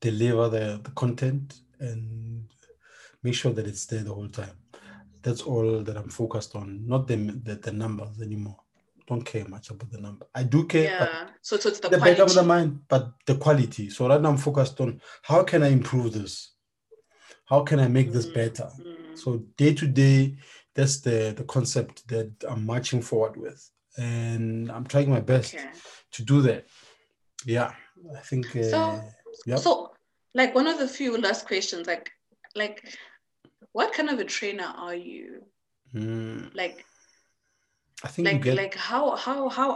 deliver 0.00 0.48
the, 0.48 0.80
the 0.82 0.90
content 0.90 1.60
and 1.78 2.42
make 3.22 3.34
sure 3.34 3.52
that 3.52 3.68
it's 3.68 3.86
there 3.86 4.02
the 4.02 4.12
whole 4.12 4.28
time. 4.28 4.56
That's 5.22 5.42
all 5.42 5.82
that 5.84 5.96
I'm 5.96 6.08
focused 6.08 6.56
on, 6.56 6.86
not 6.88 7.06
the 7.06 7.16
the, 7.44 7.54
the 7.54 7.72
numbers 7.72 8.20
anymore. 8.20 8.58
Don't 9.06 9.24
care 9.24 9.46
much 9.46 9.70
about 9.70 9.92
the 9.92 10.00
number. 10.00 10.26
I 10.34 10.42
do 10.42 10.64
care, 10.66 10.90
Yeah. 10.98 11.28
So, 11.40 11.56
so 11.56 11.68
it's 11.68 11.78
the, 11.78 11.88
the 11.90 11.98
back 11.98 12.18
of 12.18 12.34
the 12.34 12.42
mind, 12.42 12.80
but 12.88 13.12
the 13.26 13.36
quality. 13.36 13.90
So 13.90 14.08
right 14.08 14.20
now 14.20 14.30
I'm 14.30 14.36
focused 14.36 14.80
on 14.80 15.00
how 15.22 15.44
can 15.44 15.62
I 15.62 15.68
improve 15.68 16.12
this? 16.14 16.50
How 17.46 17.62
can 17.62 17.78
I 17.78 17.86
make 17.86 18.12
this 18.12 18.26
Mm, 18.26 18.34
better? 18.34 18.70
mm. 18.80 19.16
So 19.18 19.38
day 19.56 19.72
to 19.74 19.86
day, 19.86 20.36
that's 20.78 21.00
the 21.06 21.18
the 21.40 21.44
concept 21.56 21.94
that 22.12 22.30
I'm 22.50 22.62
marching 22.72 23.02
forward 23.10 23.36
with, 23.44 23.60
and 23.96 24.70
I'm 24.74 24.86
trying 24.92 25.10
my 25.10 25.24
best 25.34 25.54
Okay. 25.54 25.70
to 26.16 26.20
do 26.32 26.36
that. 26.48 26.62
Yeah, 27.54 27.70
I 28.20 28.22
think. 28.28 28.44
Uh, 28.56 28.70
So- 28.74 29.02
yep. 29.50 29.58
So, 29.58 29.70
like 30.40 30.54
one 30.54 30.68
of 30.72 30.78
the 30.78 30.88
few 30.98 31.10
last 31.26 31.42
questions, 31.50 31.86
like, 31.92 32.06
like, 32.62 32.76
what 33.72 33.92
kind 33.96 34.08
of 34.12 34.16
a 34.20 34.24
trainer 34.36 34.70
are 34.86 34.94
you? 35.10 35.26
Mm, 35.94 36.54
Like, 36.54 36.76
I 38.06 38.08
think 38.12 38.24
like, 38.28 38.42
get. 38.42 38.56
like, 38.62 38.74
how, 38.90 39.04
how, 39.16 39.48
how, 39.48 39.70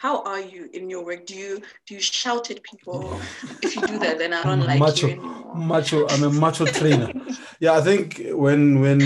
how 0.00 0.22
are 0.22 0.40
you 0.40 0.70
in 0.72 0.88
your 0.88 1.04
work? 1.04 1.26
Do 1.26 1.36
you 1.36 1.60
do 1.86 1.94
you 1.94 2.00
shout 2.00 2.50
at 2.50 2.62
people? 2.62 3.20
If 3.62 3.76
you 3.76 3.82
do 3.86 3.98
that, 3.98 4.16
then 4.18 4.32
I 4.32 4.42
don't 4.42 4.64
like 4.70 4.80
Macho. 4.80 5.06
you 5.08 5.12
anymore. 5.12 5.40
macho 5.54 6.06
i'm 6.08 6.22
a 6.22 6.30
macho 6.30 6.64
trainer 6.64 7.10
yeah 7.58 7.72
i 7.72 7.80
think 7.88 8.04
when 8.44 8.80
when 8.80 9.00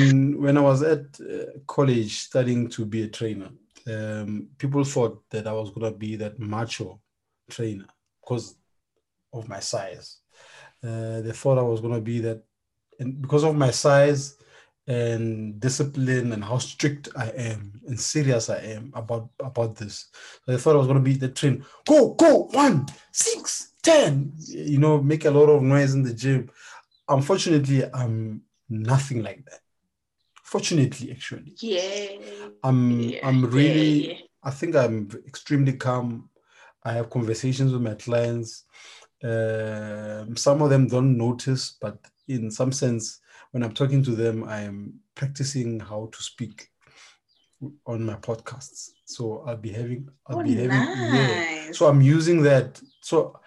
when 0.44 0.56
i 0.58 0.60
was 0.60 0.82
at 0.82 1.04
uh, 1.20 1.46
college 1.66 2.12
studying 2.28 2.68
to 2.68 2.84
be 2.84 3.02
a 3.02 3.08
trainer 3.08 3.50
um, 3.94 4.48
people 4.58 4.84
thought 4.84 5.14
that 5.30 5.46
i 5.46 5.52
was 5.60 5.70
going 5.70 5.90
to 5.92 5.98
be 6.06 6.16
that 6.16 6.38
macho 6.38 7.00
trainer 7.50 7.86
because 8.20 8.56
of 9.32 9.48
my 9.48 9.60
size 9.60 10.18
uh, 10.86 11.20
they 11.24 11.32
thought 11.32 11.58
i 11.58 11.68
was 11.72 11.80
going 11.80 11.94
to 11.94 12.00
be 12.12 12.20
that 12.20 12.40
and 13.00 13.20
because 13.22 13.44
of 13.44 13.54
my 13.56 13.70
size 13.70 14.36
and 14.86 15.59
discipline 15.61 16.32
and 16.32 16.44
how 16.44 16.59
strict 16.59 17.09
i 17.16 17.28
am 17.28 17.81
and 17.86 17.98
serious 17.98 18.51
i 18.51 18.59
am 18.59 18.93
about 18.94 19.31
about 19.40 19.77
this. 19.77 20.11
So 20.44 20.52
they 20.52 20.59
thought 20.59 20.74
i 20.74 20.78
was 20.78 20.86
going 20.86 20.98
to 20.98 21.11
be 21.11 21.15
the 21.15 21.28
train. 21.28 21.65
Go 21.86 22.15
go 22.15 22.48
one 22.52 22.86
six 23.11 23.73
ten. 23.82 24.32
You 24.47 24.78
know 24.78 25.02
make 25.02 25.24
a 25.24 25.31
lot 25.31 25.48
of 25.48 25.62
noise 25.62 25.94
in 25.94 26.02
the 26.02 26.12
gym. 26.12 26.51
Unfortunately 27.09 27.85
i'm 27.94 28.43
nothing 28.69 29.23
like 29.23 29.44
that. 29.47 29.61
Fortunately 30.43 31.11
actually. 31.11 31.55
Yeah. 31.61 32.19
i'm 32.62 33.01
yeah, 33.01 33.27
i'm 33.27 33.47
really 33.47 34.11
yeah. 34.11 34.19
i 34.43 34.51
think 34.51 34.77
i'm 34.77 35.09
extremely 35.27 35.73
calm. 35.73 36.28
I 36.86 36.93
have 36.93 37.09
conversations 37.09 37.73
with 37.73 37.81
my 37.81 37.94
clients. 37.94 38.65
Um, 39.23 40.36
some 40.36 40.61
of 40.61 40.69
them 40.69 40.86
don't 40.86 41.16
notice 41.16 41.78
but 41.81 41.97
in 42.28 42.51
some 42.51 42.73
sense 42.73 43.20
when 43.55 43.62
i'm 43.62 43.72
talking 43.72 44.02
to 44.02 44.10
them 44.22 44.43
i'm 44.44 44.76
practicing 45.14 45.78
how 45.78 46.09
to 46.12 46.20
speak 46.31 46.68
on 47.86 48.05
my 48.05 48.14
podcasts 48.14 48.90
so 49.06 49.44
i'll 49.47 49.56
be 49.56 49.70
having 49.72 50.09
i'll 50.26 50.40
Oh, 50.40 50.43
be 50.43 50.55
having 50.55 50.82
yeah. 51.14 51.70
so 51.72 51.86
i'm 51.86 52.02
using 52.02 52.43
that 52.43 52.81
so 53.01 53.39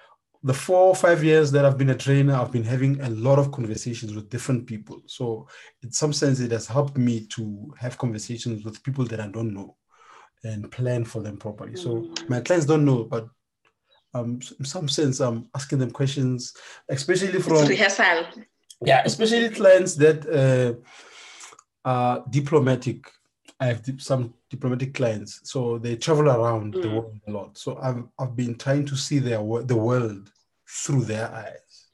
the 0.43 0.53
four 0.53 0.83
or 0.91 0.95
five 0.95 1.23
years 1.23 1.51
that 1.51 1.65
i've 1.65 1.77
been 1.77 1.89
a 1.89 1.95
trainer 2.05 2.33
i've 2.35 2.51
been 2.53 2.63
having 2.63 3.01
a 3.01 3.09
lot 3.09 3.37
of 3.37 3.51
conversations 3.51 4.13
with 4.15 4.29
different 4.29 4.65
people 4.65 5.01
so 5.07 5.45
in 5.83 5.91
some 5.91 6.13
sense 6.13 6.39
it 6.39 6.51
has 6.51 6.67
helped 6.67 6.97
me 6.97 7.25
to 7.35 7.73
have 7.77 7.97
conversations 7.97 8.63
with 8.63 8.81
people 8.83 9.03
that 9.05 9.19
i 9.19 9.27
don't 9.27 9.53
know 9.53 9.75
and 10.45 10.71
plan 10.71 11.03
for 11.03 11.21
them 11.21 11.37
properly 11.37 11.75
so 11.75 11.89
Mm. 11.89 12.29
my 12.29 12.39
clients 12.39 12.65
don't 12.65 12.85
know 12.85 13.03
but 13.03 13.27
um 14.13 14.39
in 14.59 14.65
some 14.65 14.87
sense 14.87 15.19
i'm 15.19 15.49
asking 15.53 15.79
them 15.79 15.91
questions 15.91 16.53
especially 16.89 17.27
it's 17.29 17.45
from 17.47 17.67
rehearsal. 17.67 18.23
Yeah 18.85 19.01
especially 19.05 19.49
clients 19.49 19.95
that 19.95 20.25
uh, 20.27 20.73
are 21.85 22.23
diplomatic. 22.29 23.09
I 23.59 23.65
have 23.67 23.81
some 23.97 24.33
diplomatic 24.51 24.93
clients. 24.93 25.39
So 25.43 25.79
they 25.79 25.95
travel 25.95 26.29
around 26.29 26.73
the 26.75 26.87
Mm. 26.89 26.91
world 26.93 27.19
a 27.27 27.31
lot. 27.31 27.57
So 27.57 27.79
i've, 27.81 28.03
I've 28.19 28.35
been 28.35 28.55
trying 28.55 28.85
to 28.85 28.95
see 28.95 29.19
their 29.19 29.39
the 29.63 29.75
world 29.75 30.31
through 30.69 31.05
their 31.05 31.31
eyes. 31.33 31.87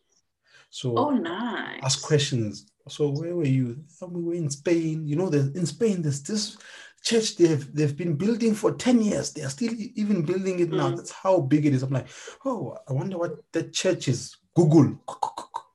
So 0.69 0.97
Oh, 0.97 1.11
nice. 1.11 1.79
ask 1.83 2.01
questions. 2.03 2.65
So 2.89 3.09
where 3.11 3.35
were 3.35 3.45
you? 3.45 3.77
"Oh, 4.01 4.07
we 4.07 4.21
were 4.21 4.33
in 4.33 4.49
spain. 4.49 5.07
You 5.07 5.15
know 5.15 5.27
in 5.31 5.65
spain 5.65 6.01
there's 6.01 6.21
this 6.23 6.57
church 7.01 7.37
they've 7.37 7.73
they've 7.75 7.95
been 7.95 8.15
building 8.15 8.55
for 8.55 8.71
10 8.73 9.01
years. 9.01 9.31
They 9.31 9.43
are 9.43 9.49
still 9.49 9.73
even 9.95 10.23
building 10.23 10.59
it 10.59 10.71
now. 10.71 10.89
Mm. 10.89 10.97
that's 10.97 11.11
how 11.11 11.39
big 11.39 11.65
it 11.65 11.73
is. 11.73 11.83
I'm 11.83 11.91
like 11.93 12.07
oh 12.45 12.77
i 12.89 12.93
wonder 12.93 13.17
what 13.17 13.35
that 13.53 13.71
church 13.73 14.07
is. 14.07 14.35
Google 14.55 14.99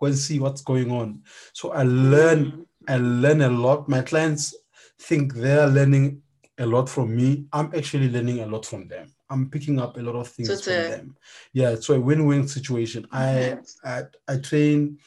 go 0.00 0.06
and 0.06 0.16
see 0.18 0.38
what's 0.38 0.62
going 0.62 0.90
on 0.90 1.20
so 1.52 1.72
i 1.72 1.82
learn 1.82 2.44
Mm. 2.46 2.64
I 2.90 2.96
learn 2.96 3.42
a 3.42 3.50
lot. 3.50 3.86
My 3.86 4.00
clients 4.00 4.54
think 4.98 5.34
they're 5.34 5.66
learning 5.66 6.22
a 6.56 6.64
lot 6.64 6.88
from 6.88 7.14
me. 7.14 7.44
I'm 7.52 7.70
actually 7.76 8.08
learning 8.08 8.40
a 8.40 8.46
lot 8.46 8.64
from 8.64 8.88
them. 8.88 9.12
I'm 9.28 9.50
picking 9.50 9.78
up 9.78 9.98
a 9.98 10.00
lot 10.00 10.14
of 10.16 10.26
things 10.28 10.48
it's 10.48 10.64
from 10.64 10.72
a- 10.72 10.88
them. 10.88 11.16
Yeah, 11.52 11.74
so 11.74 11.92
a 11.94 12.00
win-win 12.00 12.48
situation. 12.48 13.06
I. 13.12 13.58
I 13.84 14.04
I 14.26 14.36
train 14.38 14.98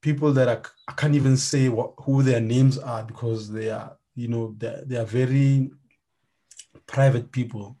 people 0.00 0.32
that 0.32 0.48
I, 0.48 0.58
I 0.88 0.92
can't 0.92 1.14
even 1.14 1.36
say 1.36 1.68
what, 1.68 1.92
who 1.98 2.22
their 2.22 2.40
names 2.40 2.78
are 2.78 3.04
because 3.04 3.52
they 3.52 3.68
are, 3.68 3.98
you 4.14 4.28
know, 4.28 4.54
they 4.56 4.74
they 4.86 4.96
are 4.96 5.04
very 5.04 5.70
private 6.86 7.30
people. 7.30 7.76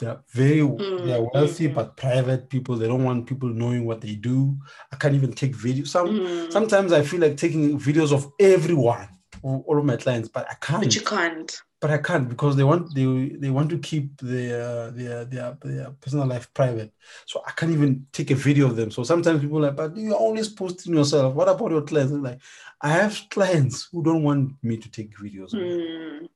They 0.00 0.06
are 0.08 0.22
very 0.32 0.60
Mm, 0.60 1.30
wealthy 1.34 1.68
mm, 1.68 1.70
mm. 1.70 1.74
but 1.74 1.96
private 1.96 2.48
people. 2.48 2.76
They 2.76 2.88
don't 2.88 3.04
want 3.04 3.26
people 3.26 3.48
knowing 3.50 3.84
what 3.86 4.00
they 4.00 4.14
do. 4.16 4.56
I 4.92 4.96
can't 4.96 5.14
even 5.14 5.32
take 5.32 5.54
video. 5.54 5.84
Some 5.84 6.08
Mm. 6.08 6.52
sometimes 6.52 6.92
I 6.92 7.02
feel 7.02 7.20
like 7.20 7.36
taking 7.36 7.78
videos 7.78 8.12
of 8.12 8.32
everyone, 8.40 9.08
all 9.42 9.78
of 9.78 9.84
my 9.84 9.96
clients, 9.96 10.28
but 10.28 10.46
I 10.50 10.54
can't. 10.54 10.82
But 10.84 10.94
you 10.94 11.02
can't. 11.02 11.62
but 11.82 11.90
I 11.90 11.98
can't 11.98 12.28
because 12.28 12.56
they 12.56 12.64
want 12.64 12.94
they 12.94 13.06
they 13.42 13.50
want 13.50 13.70
to 13.70 13.78
keep 13.78 14.06
their 14.20 14.90
their 14.90 15.24
their 15.24 15.56
their 15.62 15.90
personal 16.02 16.26
life 16.26 16.52
private. 16.54 16.92
So 17.26 17.42
I 17.46 17.52
can't 17.52 17.72
even 17.72 18.06
take 18.12 18.30
a 18.30 18.34
video 18.34 18.66
of 18.66 18.76
them. 18.76 18.90
So 18.90 19.02
sometimes 19.02 19.40
people 19.40 19.58
are 19.58 19.68
like, 19.68 19.76
but 19.76 19.96
you're 19.96 20.14
always 20.26 20.48
posting 20.48 20.94
yourself. 20.94 21.34
What 21.34 21.48
about 21.48 21.70
your 21.70 21.82
clients? 21.82 22.12
Like, 22.12 22.40
I 22.82 22.90
have 22.92 23.14
clients 23.30 23.88
who 23.92 24.02
don't 24.02 24.22
want 24.22 24.52
me 24.62 24.76
to 24.76 24.90
take 24.90 25.16
videos. 25.16 25.54
Mm, 25.54 26.28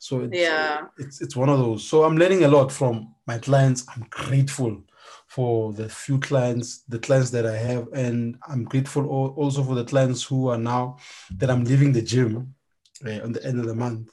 So 0.00 0.20
it's, 0.22 0.36
Yeah. 0.36 0.86
it's 0.98 1.20
it's 1.20 1.36
one 1.36 1.50
of 1.50 1.58
those. 1.58 1.86
So 1.86 2.04
I'm 2.04 2.16
learning 2.16 2.44
a 2.44 2.48
lot 2.48 2.72
from 2.72 3.14
my 3.26 3.38
clients. 3.38 3.84
I'm 3.94 4.06
grateful 4.08 4.82
for 5.26 5.74
the 5.74 5.88
few 5.90 6.18
clients, 6.18 6.82
the 6.88 6.98
clients 6.98 7.30
that 7.30 7.44
I 7.46 7.56
have, 7.56 7.86
and 7.92 8.36
I'm 8.48 8.64
grateful 8.64 9.06
also 9.36 9.62
for 9.62 9.74
the 9.74 9.84
clients 9.84 10.22
who 10.24 10.48
are 10.48 10.58
now 10.58 10.96
that 11.36 11.50
I'm 11.50 11.64
leaving 11.64 11.92
the 11.92 12.00
gym 12.02 12.54
uh, 13.06 13.20
on 13.22 13.32
the 13.32 13.44
end 13.44 13.60
of 13.60 13.66
the 13.66 13.74
month. 13.74 14.10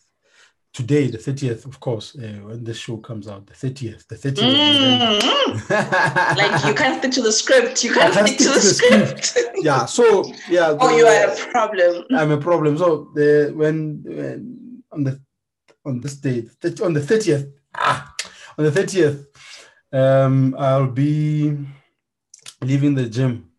Today, 0.74 1.08
the 1.08 1.18
30th, 1.18 1.66
of 1.66 1.80
course, 1.80 2.16
uh, 2.18 2.40
when 2.44 2.64
this 2.66 2.78
show 2.78 2.98
comes 2.98 3.28
out, 3.30 3.48
the 3.48 3.54
30th, 3.54 4.08
the 4.08 4.16
30th. 4.16 4.38
of 4.40 4.44
November. 4.44 5.20
Mm. 5.22 6.38
like 6.38 6.66
you 6.66 6.74
can't 6.76 7.00
stick 7.00 7.14
to 7.14 7.22
the 7.22 7.32
script. 7.32 7.84
You 7.84 7.94
can't, 7.94 8.14
can't 8.14 8.28
stick, 8.28 8.40
to 8.40 8.60
stick 8.60 8.92
the, 8.92 8.98
to 8.98 9.16
the 9.16 9.22
script. 9.24 9.56
yeah. 9.64 9.86
So 9.86 10.26
yeah. 10.50 10.76
oh, 10.82 10.96
you 10.98 11.06
are 11.08 11.30
a 11.32 11.36
problem. 11.52 12.04
I'm 12.12 12.32
a 12.32 12.38
problem. 12.38 12.78
So 12.78 13.10
the 13.16 13.54
when, 13.56 14.04
when 14.06 14.84
on 14.92 15.04
the 15.06 15.20
on 15.88 16.02
this 16.02 16.16
date 16.16 16.50
on 16.82 16.94
the 16.94 17.02
thirtieth, 17.02 17.48
ah, 17.76 18.14
on 18.58 18.66
the 18.66 18.72
thirtieth, 18.72 19.28
um, 19.94 20.56
I'll 20.60 20.88
be 20.92 21.58
leaving 22.62 22.96
the 22.96 23.08
gym 23.10 23.50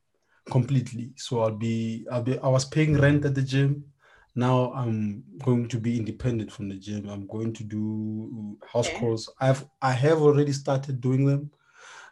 completely. 0.51 1.13
So 1.17 1.41
I'll 1.41 1.51
be 1.67 2.07
I'll 2.11 2.23
be 2.23 2.39
I 2.39 2.49
was 2.49 2.65
paying 2.65 2.99
rent 2.99 3.25
at 3.25 3.35
the 3.35 3.43
gym. 3.43 3.85
Now 4.35 4.73
I'm 4.75 5.25
going 5.45 5.69
to 5.69 5.79
be 5.81 5.97
independent 5.97 6.53
from 6.53 6.69
the 6.69 6.77
gym. 6.77 7.09
I'm 7.09 7.27
going 7.27 7.53
to 7.55 7.65
do 7.65 8.57
house 8.73 8.89
Okay. 8.89 8.99
calls. 9.01 9.23
I've 9.41 9.65
I 9.83 9.93
have 9.93 10.19
already 10.21 10.53
started 10.53 11.01
doing 11.01 11.25
them. 11.27 11.51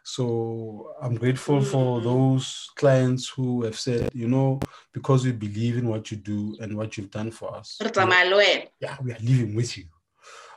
So 0.03 0.93
I'm 1.01 1.15
grateful 1.15 1.61
for 1.61 1.99
Mm. 1.99 2.03
those 2.03 2.69
clients 2.75 3.27
who 3.27 3.63
have 3.65 3.77
said, 3.77 4.09
you 4.13 4.27
know, 4.27 4.59
because 4.93 5.25
we 5.25 5.33
believe 5.33 5.77
in 5.77 5.87
what 5.87 6.11
you 6.11 6.17
do 6.17 6.55
and 6.61 6.77
what 6.77 6.95
you've 6.97 7.11
done 7.11 7.29
for 7.31 7.53
us. 7.59 7.77
Re 7.81 7.89
tsamaya 7.89 8.29
le 8.29 8.35
wena. 8.37 8.67
Yeah, 8.79 8.95
we 9.03 9.11
are 9.11 9.19
living 9.19 9.53
with 9.55 9.77
you. 9.77 9.85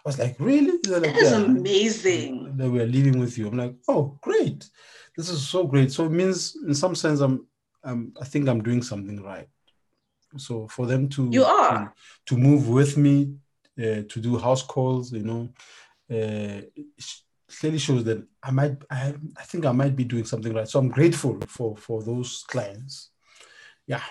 I 0.05 0.09
was 0.09 0.18
like, 0.18 0.36
really? 0.39 0.78
They're 0.82 1.01
like, 1.01 1.12
That 1.14 1.22
is 1.22 1.31
"Yeah." 1.32 1.44
amazing. 1.44 2.56
That 2.56 2.70
we 2.70 2.81
are 2.81 2.86
living 2.86 3.18
with 3.18 3.36
you. 3.36 3.48
I'm 3.48 3.56
like, 3.56 3.77
oh, 3.89 4.18
great. 4.22 4.68
This 5.16 5.28
is 5.28 5.47
so 5.47 5.66
great. 5.66 5.93
So 5.93 6.06
it 6.06 6.12
means, 6.12 6.56
in 6.66 6.74
some 6.74 6.94
sense, 6.94 7.20
I'm, 7.20 7.47
I'm 7.85 8.12
I 8.20 8.24
think 8.24 8.48
I'm 8.48 8.62
doing 8.62 8.82
something 8.82 9.22
right. 9.22 9.48
So 10.36 10.68
for 10.68 10.86
them 10.86 11.09
to 11.10 11.28
You 11.31 11.44
are. 11.44 11.93
to, 12.27 12.35
to 12.35 12.40
move 12.40 12.68
with 12.68 12.97
me, 12.97 13.35
uh, 13.78 14.02
to 14.09 14.20
do 14.20 14.39
house 14.39 14.62
calls, 14.62 15.12
you 15.12 15.24
know, 15.24 15.48
uh, 16.10 16.62
clearly 17.59 17.78
shows 17.78 18.05
that 18.05 18.22
I 18.43 18.51
might, 18.52 18.77
I, 18.90 19.14
I 19.36 19.43
think 19.43 19.66
I 19.66 19.72
might 19.72 19.97
be 19.97 20.05
doing 20.05 20.24
something 20.24 20.55
right. 20.55 20.68
So 20.68 20.78
I'm 20.78 20.89
grateful 20.89 21.39
for 21.48 21.77
for 21.77 22.02
those 22.02 22.44
clients. 22.48 23.10
Yeah, 23.86 24.02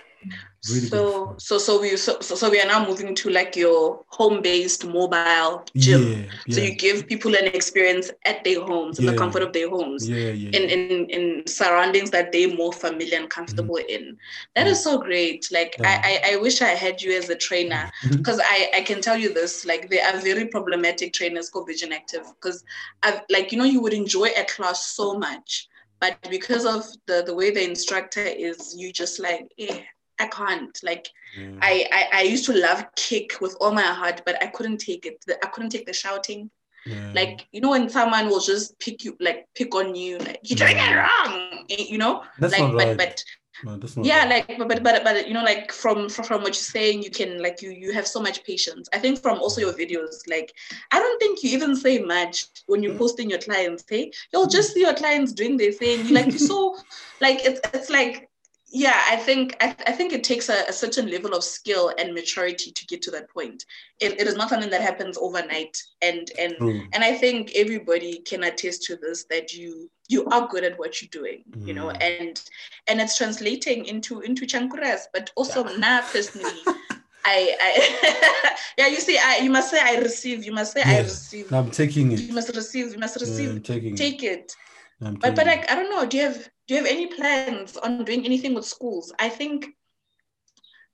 really 0.70 0.88
so 0.88 1.36
so 1.38 1.58
so 1.58 1.80
we 1.82 1.96
so, 1.98 2.20
so 2.20 2.50
we 2.50 2.60
are 2.60 2.68
now 2.68 2.86
moving 2.86 3.16
to 3.16 3.30
like 3.30 3.56
your 3.56 4.04
home-based 4.08 4.86
mobile 4.86 5.64
gym. 5.78 6.02
Yeah, 6.02 6.26
yeah, 6.46 6.56
So 6.56 6.62
you 6.62 6.76
give 6.76 7.08
people 7.08 7.36
an 7.36 7.46
experience 7.48 8.12
at 8.26 8.44
their 8.44 8.62
homes, 8.62 9.00
in 9.00 9.06
the 9.06 9.14
comfort 9.14 9.42
of 9.42 9.54
their 9.54 9.70
homes, 9.70 10.08
yeah, 10.08 10.32
yeah. 10.32 10.50
in, 10.58 10.70
in 10.70 11.10
in 11.10 11.48
surroundings 11.48 12.12
that 12.12 12.32
they're 12.32 12.54
more 12.54 12.74
familiar 12.74 13.18
and 13.18 13.30
comfortable 13.30 13.78
in. 13.78 14.18
That 14.56 14.68
is 14.68 14.84
so 14.84 14.98
great. 15.00 15.48
Like 15.52 15.76
Mm-hmm. 15.80 15.84
Yeah. 15.84 16.02
I, 16.04 16.22
I 16.30 16.34
I 16.34 16.36
wish 16.38 16.62
I 16.62 16.70
had 16.70 17.02
you 17.02 17.18
as 17.18 17.30
a 17.30 17.36
trainer 17.36 17.92
because 18.18 18.40
I, 18.44 18.70
I 18.76 18.82
can 18.82 19.02
tell 19.02 19.18
you 19.18 19.34
this 19.34 19.66
like 19.66 19.90
there 19.90 20.06
are 20.06 20.20
very 20.20 20.48
problematic 20.48 21.14
trainers 21.14 21.50
called 21.50 21.68
Virgin 21.68 21.94
Active 21.94 22.26
because 22.36 22.64
I've 23.04 23.22
like 23.30 23.52
you 23.52 23.58
know 23.58 23.66
you 23.66 23.82
would 23.82 23.94
enjoy 23.94 24.30
a 24.38 24.46
class 24.46 24.88
so 24.88 25.18
much 25.18 25.68
but 26.00 26.18
because 26.30 26.66
of 26.66 26.84
the 27.08 27.24
the 27.26 27.34
way 27.34 27.52
the 27.52 27.64
instructor 27.64 28.22
is 28.22 28.76
you 28.76 28.92
just 28.92 29.20
like 29.20 29.52
eh, 29.60 29.82
I 30.20 30.28
can't 30.28 30.78
like 30.84 31.08
Yeah. 31.38 31.58
I, 31.62 31.74
I 31.98 32.02
I 32.20 32.22
used 32.34 32.46
to 32.46 32.54
love 32.54 32.84
kick 32.96 33.30
with 33.42 33.56
all 33.62 33.72
my 33.72 33.90
heart 34.00 34.22
but 34.26 34.36
I 34.44 34.48
couldn't 34.48 34.80
take 34.80 35.06
it 35.06 35.18
The- 35.28 35.44
I 35.46 35.48
couldn't 35.50 35.72
take 35.76 35.86
the 35.86 35.94
shouting 35.94 36.50
Yeah. 36.86 37.12
like 37.20 37.48
you 37.54 37.62
know 37.62 37.72
when 37.76 37.90
someone 37.90 38.26
will 38.30 38.40
just 38.52 38.78
pick 38.80 39.04
you 39.06 39.12
like 39.20 39.40
pick 39.60 39.76
on 39.76 39.96
you 39.96 40.18
like 40.18 40.40
you're 40.44 40.58
doing 40.64 40.78
it 40.78 40.90
Mm. 40.92 41.00
wrong 41.02 41.66
eh, 41.70 41.86
you 41.94 41.98
know 41.98 42.24
That's 42.40 42.54
like 42.54 42.64
not 42.64 42.78
but 42.78 42.88
right. 42.88 42.98
but 43.04 43.24
No, 43.66 43.78
yeah 44.10 44.20
right. 44.24 44.48
like 44.48 44.58
but, 44.58 44.68
but 44.70 44.84
but 44.84 45.04
but 45.04 45.28
you 45.28 45.34
know 45.34 45.44
like 45.44 45.72
from 45.74 46.08
from 46.08 46.24
from 46.30 46.40
what 46.44 46.54
you're 46.56 46.72
saying 46.78 47.04
you 47.04 47.12
can 47.12 47.42
like 47.46 47.62
you 47.62 47.72
you 47.72 47.92
have 47.92 48.08
so 48.08 48.20
much 48.28 48.38
patience 48.46 48.88
i 48.96 49.00
think 49.04 49.20
from 49.20 49.38
also 49.40 49.60
your 49.66 49.74
videos 49.74 50.16
like 50.36 50.54
i 50.94 50.98
don't 51.02 51.20
think 51.20 51.44
you 51.44 51.50
even 51.58 51.76
say 51.76 52.00
much 52.00 52.46
when 52.68 52.82
you're 52.84 52.96
posting 53.04 53.30
your 53.30 53.40
clients 53.48 53.84
hey 53.90 54.10
you'll 54.32 54.48
just 54.58 54.74
see 54.74 54.80
your 54.88 54.94
clients 54.94 55.34
doing 55.34 55.58
their 55.58 55.74
thing 55.74 56.06
you 56.06 56.14
like 56.16 56.28
you're 56.28 56.48
so 56.54 56.60
like 57.26 57.40
it's 57.44 57.60
it's 57.74 57.90
like 57.90 58.29
yeah 58.72 59.02
i 59.08 59.16
think 59.16 59.56
i, 59.62 59.76
I 59.88 59.92
think 59.92 60.14
it 60.14 60.24
takes 60.24 60.48
a, 60.50 60.64
a 60.68 60.74
certain 60.74 61.10
level 61.10 61.34
of 61.34 61.44
skill 61.44 61.92
and 61.98 62.14
maturity 62.14 62.72
to 62.72 62.86
get 62.86 63.02
to 63.04 63.12
that 63.12 63.30
point 63.30 63.66
it, 64.00 64.20
it 64.20 64.28
is 64.28 64.36
not 64.36 64.50
something 64.50 64.70
that 64.70 64.82
happens 64.82 65.18
overnight 65.18 65.76
and 66.02 66.30
and 66.40 66.56
True. 66.58 66.82
and 66.94 67.04
i 67.04 67.14
think 67.14 67.52
everybody 67.56 68.20
can 68.20 68.44
attest 68.44 68.84
to 68.84 68.96
this 68.98 69.26
that 69.30 69.54
you 69.54 69.90
you 70.08 70.26
are 70.28 70.48
good 70.48 70.64
at 70.64 70.78
what 70.78 71.02
you're 71.02 71.10
doing 71.22 71.44
you 71.66 71.74
know 71.74 71.88
Mm. 71.90 71.98
and 72.02 72.42
and 72.88 73.02
it's 73.02 73.18
translating 73.18 73.86
into 73.86 74.22
into 74.22 74.46
chankuras 74.46 75.02
but 75.14 75.32
also 75.36 75.64
now 75.78 76.02
personally 76.12 76.62
i 77.26 77.56
i 77.68 78.56
yeah 78.78 78.88
you 78.88 78.98
see 78.98 79.18
i 79.18 79.38
you 79.38 79.50
must 79.50 79.70
say 79.72 79.80
i 79.82 79.98
receive 80.00 80.46
you 80.46 80.52
must 80.52 80.74
say 80.74 80.82
i 80.84 81.00
receive 81.00 81.50
No, 81.52 81.60
I'm 81.60 81.72
taking 81.72 82.12
it. 82.12 82.20
you 82.22 82.34
must 82.34 82.56
receive 82.56 82.92
you 82.94 83.00
must 83.00 83.20
receive. 83.20 83.50
Yeah, 83.50 83.56
I'm 83.56 83.62
taking 83.62 83.94
it. 83.94 83.98
take 83.98 84.24
it 84.24 84.56
I'm 85.02 85.16
but 85.16 85.36
but 85.36 85.46
like 85.48 85.70
i 85.72 85.76
don't 85.76 85.90
know 85.90 86.06
do 86.06 86.18
you 86.18 86.24
have 86.24 86.50
do 86.70 86.76
you 86.76 86.84
have 86.84 86.92
any 86.92 87.08
plans 87.08 87.78
on 87.78 88.06
doing 88.06 88.26
anything 88.26 88.54
with 88.54 88.66
schools? 88.66 89.12
I 89.20 89.30
think 89.30 89.66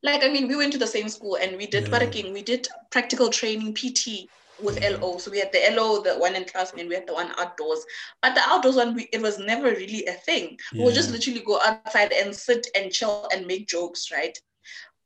like 0.04 0.24
i 0.24 0.30
mean 0.30 0.48
we 0.48 0.56
went 0.56 0.72
to 0.72 0.78
the 0.80 0.88
same 0.88 1.10
school 1.10 1.36
and 1.36 1.58
we 1.58 1.68
did 1.68 1.90
Yeah. 1.92 2.32
we 2.34 2.42
did 2.44 2.68
practical 2.92 3.30
training 3.30 3.74
pt 3.74 4.30
with 4.58 4.82
Yeah. 4.82 4.98
lo 5.02 5.18
so 5.18 5.32
we 5.32 5.40
had 5.40 5.52
the 5.52 5.76
lo 5.76 6.02
the 6.02 6.16
one 6.16 6.36
in 6.36 6.46
class 6.46 6.72
and 6.78 6.88
we 6.88 6.96
had 6.96 7.08
the 7.08 7.14
one 7.14 7.32
outdoors. 7.38 7.86
But 8.22 8.36
the 8.36 8.42
outdoors 8.42 8.78
one 8.78 8.96
we, 8.96 9.10
it 9.12 9.22
was 9.22 9.38
never 9.38 9.70
really 9.72 10.06
a 10.06 10.14
thing. 10.14 10.58
We 10.74 10.86
would 10.86 10.96
just 10.96 11.12
literally 11.12 11.42
go 11.42 11.60
outside 11.60 12.14
and 12.14 12.34
sit 12.34 12.68
and 12.76 12.92
chill 12.92 13.28
and 13.34 13.46
make 13.46 13.68
jokes 13.68 14.12
right? 14.12 14.38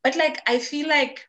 But 0.04 0.16
like 0.16 0.42
i 0.48 0.60
feel 0.60 0.88
like 0.88 1.28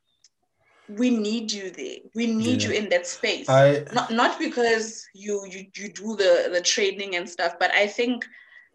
we 0.89 1.11
need 1.11 1.53
you 1.53 1.71
there. 1.71 1.99
We 2.15 2.27
need 2.27 2.63
Yeah. 2.63 2.69
you 2.71 2.75
in 2.75 2.89
that 2.91 3.07
space. 3.07 3.49
I 3.49 3.85
not 3.93 4.11
not 4.11 4.39
because 4.39 5.07
you 5.15 5.47
you 5.47 5.67
you 5.77 5.93
do 5.93 6.17
the 6.17 6.51
the 6.53 6.61
training 6.61 7.17
and 7.17 7.29
stuff 7.29 7.55
but 7.59 7.71
i 7.73 7.87
think 7.87 8.27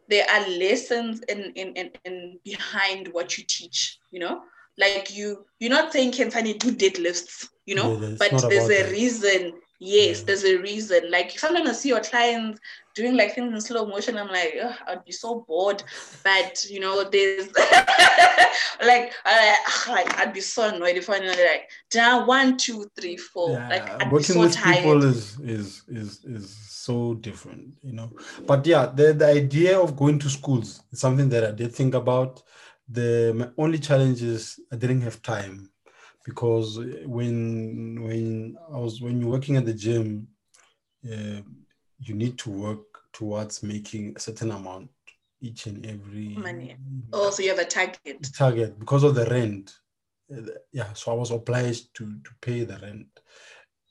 there 0.10 0.26
are 0.30 0.48
lessons 0.50 1.22
in 1.30 1.52
in 1.56 1.74
in, 1.74 1.92
in 2.06 2.40
behind 2.44 3.08
what 3.14 3.38
you 3.38 3.44
teach 3.48 4.00
you 4.12 4.20
know? 4.20 4.42
Like 4.78 5.16
you 5.16 5.46
you're 5.60 5.72
not 5.72 5.92
saying 5.94 6.12
Khensani 6.12 6.58
do 6.60 6.72
deadlifts 6.72 7.48
you 7.66 7.76
know? 7.76 7.98
Yeah, 8.00 8.16
but 8.20 8.32
there's 8.50 8.70
a 8.70 8.84
that. 8.84 8.92
reason. 8.92 9.54
Yes 9.80 10.20
Yeah. 10.20 10.26
there's 10.28 10.46
a 10.46 10.58
reason. 10.58 11.12
Like 11.12 11.32
sometimes 11.38 11.70
i 11.70 11.74
see 11.74 11.90
your 11.90 12.00
clients 12.02 12.60
doing 12.94 13.16
like 13.18 13.36
things 13.36 13.54
in 13.54 13.60
slow 13.60 13.86
motion 13.86 14.18
i'm 14.18 14.30
like 14.30 14.56
i'd 14.88 15.04
be 15.06 15.12
so 15.12 15.44
bored. 15.48 15.84
But 16.24 16.66
you 16.70 16.80
know 16.80 17.04
there's 17.04 17.48
like, 18.86 19.12
uh, 19.26 19.56
like 19.90 20.18
i'd 20.20 20.34
be 20.34 20.40
so 20.42 20.74
annoyed 20.74 20.96
if 20.98 21.10
i 21.10 21.20
know 21.20 21.28
like 21.28 21.70
down 21.92 22.26
one 22.28 22.58
two 22.58 22.90
three 23.00 23.18
four. 23.18 23.52
Yeah, 23.52 23.70
like 23.70 24.02
i'd 24.02 24.12
working 24.12 24.36
so 24.36 24.42
with 24.42 24.54
tired. 24.54 24.78
people 24.78 25.04
is 25.04 25.40
is 25.40 25.84
is 25.90 26.24
is 26.26 26.65
so 26.86 27.16
different, 27.16 27.66
you 27.84 27.94
know. 27.94 28.10
But 28.46 28.66
yeah, 28.66 28.86
the 28.86 29.14
the 29.14 29.28
idea 29.28 29.80
of 29.80 29.96
going 29.96 30.20
to 30.20 30.30
schools 30.30 30.70
is 30.92 31.00
something 31.00 31.30
that 31.30 31.44
I 31.44 31.52
did 31.52 31.72
think 31.74 31.94
about. 31.96 32.44
The 32.98 33.34
my 33.40 33.48
only 33.64 33.80
challenge 33.80 34.22
is 34.22 34.60
I 34.72 34.76
didn't 34.76 35.02
have 35.02 35.22
time 35.22 35.56
because 36.24 36.80
when 37.18 38.04
when 38.08 38.56
I 38.76 38.78
was 38.78 39.02
when 39.02 39.20
you're 39.20 39.36
working 39.38 39.58
at 39.58 39.66
the 39.66 39.74
gym, 39.74 40.28
uh, 41.12 41.42
you 42.00 42.14
need 42.16 42.38
to 42.40 42.50
work 42.50 42.86
towards 43.14 43.64
making 43.64 44.14
a 44.16 44.20
certain 44.20 44.52
amount 44.52 44.90
each 45.42 45.68
and 45.68 45.86
every 45.86 46.36
Money. 46.38 46.76
oh 47.14 47.30
so 47.30 47.42
you 47.44 47.50
have 47.50 47.60
a 47.60 47.66
target 47.66 48.18
target 48.38 48.78
because 48.80 49.04
of 49.04 49.16
the 49.16 49.26
rent. 49.26 49.66
Uh, 50.32 50.42
Yeah, 50.72 50.92
so 50.94 51.12
I 51.12 51.16
was 51.16 51.32
obliged 51.32 51.86
to 51.98 52.04
to 52.26 52.32
pay 52.42 52.60
the 52.66 52.78
rent. 52.86 53.08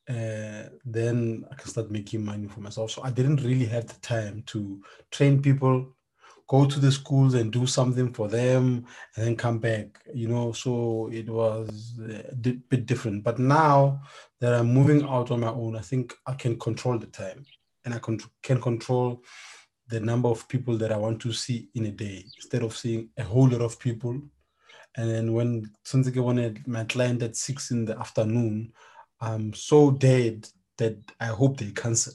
Uh, 0.08 0.68
then 0.84 1.44
I 1.50 1.54
can 1.54 1.68
start 1.68 1.90
making 1.90 2.24
money 2.24 2.46
for 2.46 2.60
myself. 2.60 2.90
So 2.90 3.02
I 3.02 3.10
didn't 3.10 3.42
really 3.42 3.66
have 3.66 3.86
the 3.86 3.98
time 4.00 4.42
to 4.46 4.82
train 5.10 5.40
people, 5.40 5.96
go 6.46 6.66
to 6.66 6.78
the 6.78 6.92
schools 6.92 7.34
and 7.34 7.50
do 7.50 7.66
something 7.66 8.12
for 8.12 8.28
them, 8.28 8.84
and 9.16 9.26
then 9.26 9.36
come 9.36 9.58
back. 9.58 10.00
You 10.12 10.28
know, 10.28 10.52
so 10.52 11.08
it 11.12 11.28
was 11.28 11.98
a 12.02 12.34
di- 12.34 12.60
bit 12.68 12.84
different. 12.84 13.24
But 13.24 13.38
now 13.38 14.02
that 14.40 14.52
I'm 14.52 14.72
moving 14.74 15.04
out 15.04 15.30
on 15.30 15.40
my 15.40 15.48
own, 15.48 15.76
I 15.76 15.80
think 15.80 16.14
I 16.26 16.34
can 16.34 16.58
control 16.58 16.98
the 16.98 17.06
time, 17.06 17.46
and 17.84 17.94
I 17.94 17.98
can 17.98 18.20
can 18.42 18.60
control 18.60 19.22
the 19.88 20.00
number 20.00 20.28
of 20.28 20.48
people 20.48 20.76
that 20.78 20.92
I 20.92 20.96
want 20.96 21.20
to 21.22 21.32
see 21.32 21.68
in 21.74 21.86
a 21.86 21.90
day 21.90 22.24
instead 22.36 22.62
of 22.62 22.76
seeing 22.76 23.08
a 23.18 23.22
whole 23.22 23.48
lot 23.48 23.60
of 23.60 23.78
people. 23.78 24.20
And 24.96 25.10
then 25.10 25.32
when 25.32 25.70
since 25.84 26.08
I 26.08 26.20
wanted 26.20 26.66
my 26.66 26.84
client 26.84 27.22
at 27.22 27.36
six 27.36 27.70
in 27.70 27.84
the 27.84 27.98
afternoon, 27.98 28.72
I'm 29.20 29.52
so 29.54 29.90
dead 29.90 30.48
that 30.78 30.96
I 31.20 31.26
hope 31.26 31.56
they 31.58 31.70
cancel. 31.70 32.12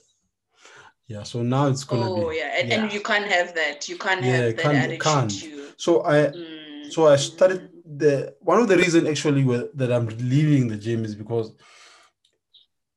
Yeah, 1.08 1.24
so 1.24 1.42
now 1.42 1.68
it's 1.68 1.84
gonna 1.84 2.12
Oh 2.12 2.30
be 2.30 2.38
yeah. 2.38 2.52
And, 2.60 2.72
and 2.72 2.94
you 2.94 3.02
can't 3.02 3.26
have 3.26 3.56
that. 3.56 3.90
You 3.90 3.98
can't 3.98 4.24
Yeah, 4.24 4.32
have 4.38 4.56
that 4.58 4.62
can't- 4.64 4.78
attitude. 4.78 5.02
can't. 5.02 5.44
You. 5.44 5.68
so 5.78 6.04
I 6.06 6.28
Mm. 6.28 6.92
so 6.92 7.08
I 7.08 7.16
started 7.16 7.70
the 7.98 8.36
one 8.40 8.60
of 8.62 8.68
the 8.68 8.78
reason 8.78 9.08
actually 9.08 9.44
that 9.76 9.92
I'm 9.92 10.08
leaving 10.30 10.68
the 10.68 10.78
gym 10.78 11.04
is 11.06 11.16
because 11.16 11.52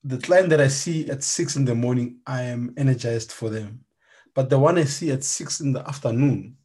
the 0.05 0.19
client 0.19 0.49
that 0.51 0.61
I 0.61 0.69
see 0.69 1.09
at 1.09 1.23
six 1.23 1.57
in 1.57 1.65
the 1.65 1.75
morning, 1.75 2.19
I 2.27 2.43
am 2.43 2.75
energized 2.77 3.31
for 3.33 3.49
them. 3.49 3.85
But 4.35 4.51
the 4.51 4.59
one 4.59 4.77
I 4.79 4.85
see 4.85 5.11
at 5.13 5.23
six 5.25 5.61
in 5.61 5.73
the 5.73 5.87
afternoon, 5.89 6.57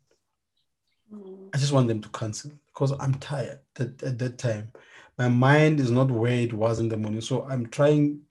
Mm. 1.13 1.49
I 1.53 1.57
just 1.57 1.71
want 1.71 1.87
them 1.87 2.01
to 2.01 2.09
cancel 2.09 2.51
because 2.67 2.91
I'm 2.99 3.13
tired 3.15 3.59
at, 3.79 4.03
at 4.03 4.19
that 4.19 4.37
time. 4.37 4.73
My 5.17 5.27
mind 5.27 5.79
is 5.79 5.91
not 5.91 6.11
where 6.11 6.33
it 6.33 6.53
was 6.53 6.79
in 6.79 6.89
the 6.89 6.97
morning. 6.97 7.21
So 7.21 7.45
I'm 7.45 7.67
trying 7.67 8.21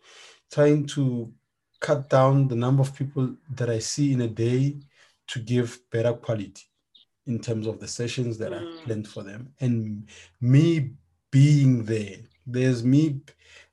trying 0.50 0.86
to 0.86 1.32
cut 1.80 2.08
down 2.08 2.48
the 2.48 2.54
number 2.54 2.82
of 2.82 2.94
people 2.94 3.34
that 3.50 3.68
I 3.68 3.80
see 3.80 4.12
in 4.12 4.20
a 4.22 4.28
day 4.28 4.76
to 5.28 5.40
give 5.40 5.78
better 5.90 6.12
quality 6.12 6.62
in 7.26 7.40
terms 7.40 7.66
of 7.66 7.80
the 7.80 7.88
sessions 7.88 8.38
that 8.38 8.52
Mm. 8.52 8.58
I've 8.58 8.84
planned 8.84 9.08
for 9.08 9.22
them. 9.22 9.52
And 9.60 10.08
me 10.40 10.92
being 11.30 11.84
there, 11.84 12.18
there's 12.46 12.84
me 12.84 13.20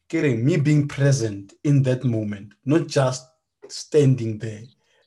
getting 0.10 0.44
me 0.44 0.58
being 0.58 0.88
present 0.88 1.54
in 1.64 1.84
that 1.84 2.04
moment, 2.04 2.54
not 2.66 2.88
just 2.88 3.26
standing 3.68 4.38
there 4.38 4.64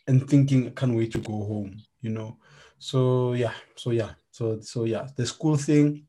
and 0.06 0.28
thinking 0.28 0.66
I 0.68 0.70
can't 0.70 0.96
wait 0.96 1.12
to 1.12 1.18
go 1.18 1.44
home, 1.44 1.82
you 2.00 2.10
know. 2.10 2.38
So 2.78 3.32
yeah, 3.34 3.54
so 3.74 3.90
yeah, 3.90 4.10
so 4.30 4.60
so 4.60 4.84
yeah, 4.84 5.08
the 5.16 5.26
school 5.26 5.56
thing, 5.56 6.06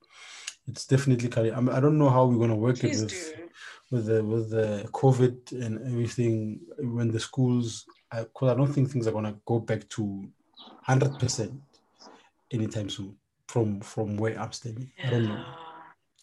it's 0.67 0.85
definitely 0.85 1.29
coming. 1.29 1.53
I, 1.53 1.59
mean, 1.59 1.69
I 1.75 1.79
don't 1.79 1.97
know 1.97 2.09
how 2.09 2.25
we're 2.25 2.39
gonna 2.39 2.55
work 2.55 2.79
Please 2.79 3.01
it 3.01 3.05
with 3.05 3.33
do. 3.35 3.95
with 3.95 4.05
the 4.05 4.23
with 4.23 4.49
the 4.49 4.87
COVID 4.91 5.51
and 5.65 5.79
everything 5.87 6.59
when 6.79 7.09
the 7.11 7.19
schools, 7.19 7.85
because 8.11 8.51
I, 8.51 8.55
don't 8.55 8.71
think 8.73 8.89
things 8.89 9.07
are 9.07 9.11
gonna 9.11 9.35
go 9.45 9.59
back 9.59 9.87
to 9.89 10.27
hundred 10.83 11.17
percent 11.19 11.53
anytime 12.51 12.89
soon 12.89 13.15
from 13.47 13.79
from 13.81 14.17
where 14.17 14.39
I'm 14.39 14.51
standing. 14.51 14.91
I 15.03 15.09
don't 15.09 15.23
know. 15.27 15.45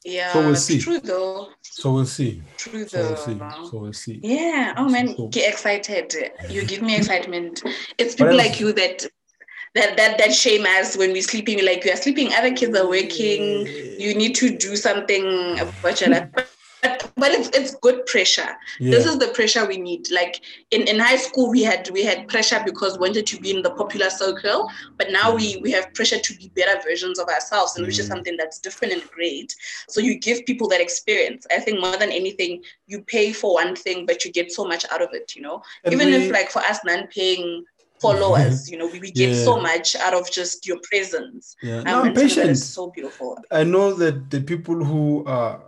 Yeah, 0.07 0.35
So 0.35 0.41
we'll 0.47 0.57
see. 0.57 0.79
true 0.81 1.01
though. 1.01 1.49
So 1.63 1.95
we'll 1.95 2.05
see. 2.05 2.43
True 2.59 2.87
So 2.87 2.99
though. 3.03 3.09
we'll 3.09 3.17
see. 3.17 3.39
So 3.71 3.79
we'll 3.79 3.93
see. 3.95 4.21
Yeah. 4.23 4.75
Oh 4.77 4.87
man, 4.87 5.17
So- 5.17 5.29
get 5.29 5.51
excited. 5.51 6.15
You 6.51 6.67
give 6.67 6.83
me 6.83 6.95
excitement. 6.97 7.63
It's 7.97 8.15
people 8.15 8.37
like 8.37 8.61
you 8.61 8.75
that 8.75 9.07
that 9.75 9.97
that 9.97 10.19
that 10.19 10.33
shame 10.35 10.65
us 10.67 10.97
when 10.97 11.13
we're 11.13 11.23
sleeping. 11.23 11.65
Like 11.65 11.85
you 11.85 11.93
are 11.93 11.97
sleeping, 11.97 12.33
other 12.33 12.53
kids 12.55 12.77
are 12.77 12.89
working. 12.89 13.67
You 13.99 14.15
need 14.15 14.35
to 14.37 14.57
do 14.57 14.77
something 14.77 15.59
about 15.59 16.01
your 16.01 16.11
life. 16.11 16.29
But, 16.83 17.11
but, 17.17 17.31
it's 17.31 17.49
it's 17.57 17.75
good 17.77 18.05
pressure. 18.05 18.51
Yeah. 18.79 18.91
This 18.91 19.07
is 19.07 19.19
the 19.19 19.29
pressure 19.29 19.65
we 19.67 19.79
need. 19.79 20.11
Like 20.11 20.43
in, 20.71 20.83
in 20.87 20.99
high 20.99 21.17
school, 21.17 21.51
we 21.51 21.63
had 21.63 21.89
we 21.91 22.03
had 22.05 22.29
pressure 22.29 22.61
because 22.63 22.99
we 22.99 23.09
wanted 23.09 23.27
to 23.29 23.41
be 23.41 23.51
in 23.51 23.63
the 23.63 23.71
popular 23.71 24.11
circle, 24.11 24.69
but 24.99 25.11
now 25.11 25.35
we 25.35 25.57
we 25.63 25.71
have 25.73 25.95
pressure 25.95 26.19
to 26.19 26.35
be 26.37 26.51
better 26.55 26.79
versions 26.87 27.19
of 27.19 27.27
ourselves, 27.29 27.77
and 27.77 27.87
which 27.87 27.99
is 27.99 28.05
Mm. 28.05 28.09
something 28.11 28.37
that's 28.37 28.59
different 28.59 28.93
and 28.93 29.03
great. 29.11 29.57
So 29.89 30.03
you 30.03 30.19
give 30.19 30.45
people 30.45 30.69
that 30.69 30.83
experience. 30.83 31.47
I 31.51 31.59
think 31.59 31.81
more 31.81 31.97
than 31.97 32.13
anything, 32.13 32.63
you 32.87 33.01
pay 33.01 33.33
for 33.33 33.55
one 33.55 33.75
thing, 33.75 34.05
but 34.05 34.27
you 34.27 34.31
get 34.31 34.53
so 34.53 34.67
much 34.67 34.85
out 34.93 35.01
of 35.01 35.09
it. 35.15 35.35
You 35.35 35.41
know, 35.41 35.63
And 35.85 35.95
even 35.95 36.09
we- 36.09 36.17
if 36.17 36.31
like 36.33 36.51
for 36.51 36.59
us 36.59 36.81
non-paying 36.85 37.65
followers, 38.05 38.71
you 38.71 38.77
know, 38.79 38.87
we, 38.87 38.99
we 39.01 39.11
get 39.11 39.35
so 39.35 39.59
much 39.61 39.97
out 39.97 40.15
of 40.15 40.31
just 40.31 40.67
your 40.67 40.79
presence. 40.89 41.57
yeah. 41.63 41.79
Um, 41.79 41.85
No, 41.85 42.01
I'm 42.01 42.07
and 42.09 42.17
some 42.19 42.29
patient. 42.29 42.51
is 42.51 42.69
so 42.69 42.91
beautiful. 42.91 43.39
I 43.51 43.65
know 43.65 43.93
that 43.95 44.31
the 44.31 44.41
people 44.41 44.85
who 44.85 45.25
are 45.27 45.63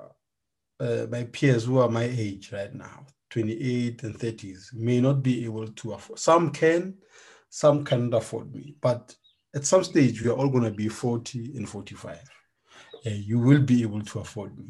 uh, 0.80 1.06
my 1.10 1.24
peers 1.24 1.64
who 1.64 1.78
are 1.78 1.88
my 1.88 2.04
age 2.04 2.52
right 2.52 2.74
now, 2.74 3.06
28 3.30 4.02
and 4.02 4.18
30s, 4.18 4.74
may 4.74 5.00
not 5.00 5.22
be 5.22 5.44
able 5.44 5.66
to 5.68 5.92
afford. 5.94 6.18
Some 6.18 6.50
can, 6.50 6.94
some 7.48 7.84
cannot 7.84 8.18
afford 8.18 8.54
me. 8.54 8.74
But 8.80 9.14
at 9.54 9.64
some 9.64 9.84
stage, 9.84 10.22
we 10.22 10.28
are 10.30 10.34
all 10.34 10.48
going 10.50 10.64
to 10.64 10.70
be 10.70 10.88
40 10.88 11.56
and 11.56 11.68
45. 11.68 12.18
Uh, 13.06 13.10
you 13.10 13.38
will 13.38 13.62
be 13.62 13.82
able 13.82 14.02
to 14.02 14.20
afford 14.20 14.56
me. 14.58 14.66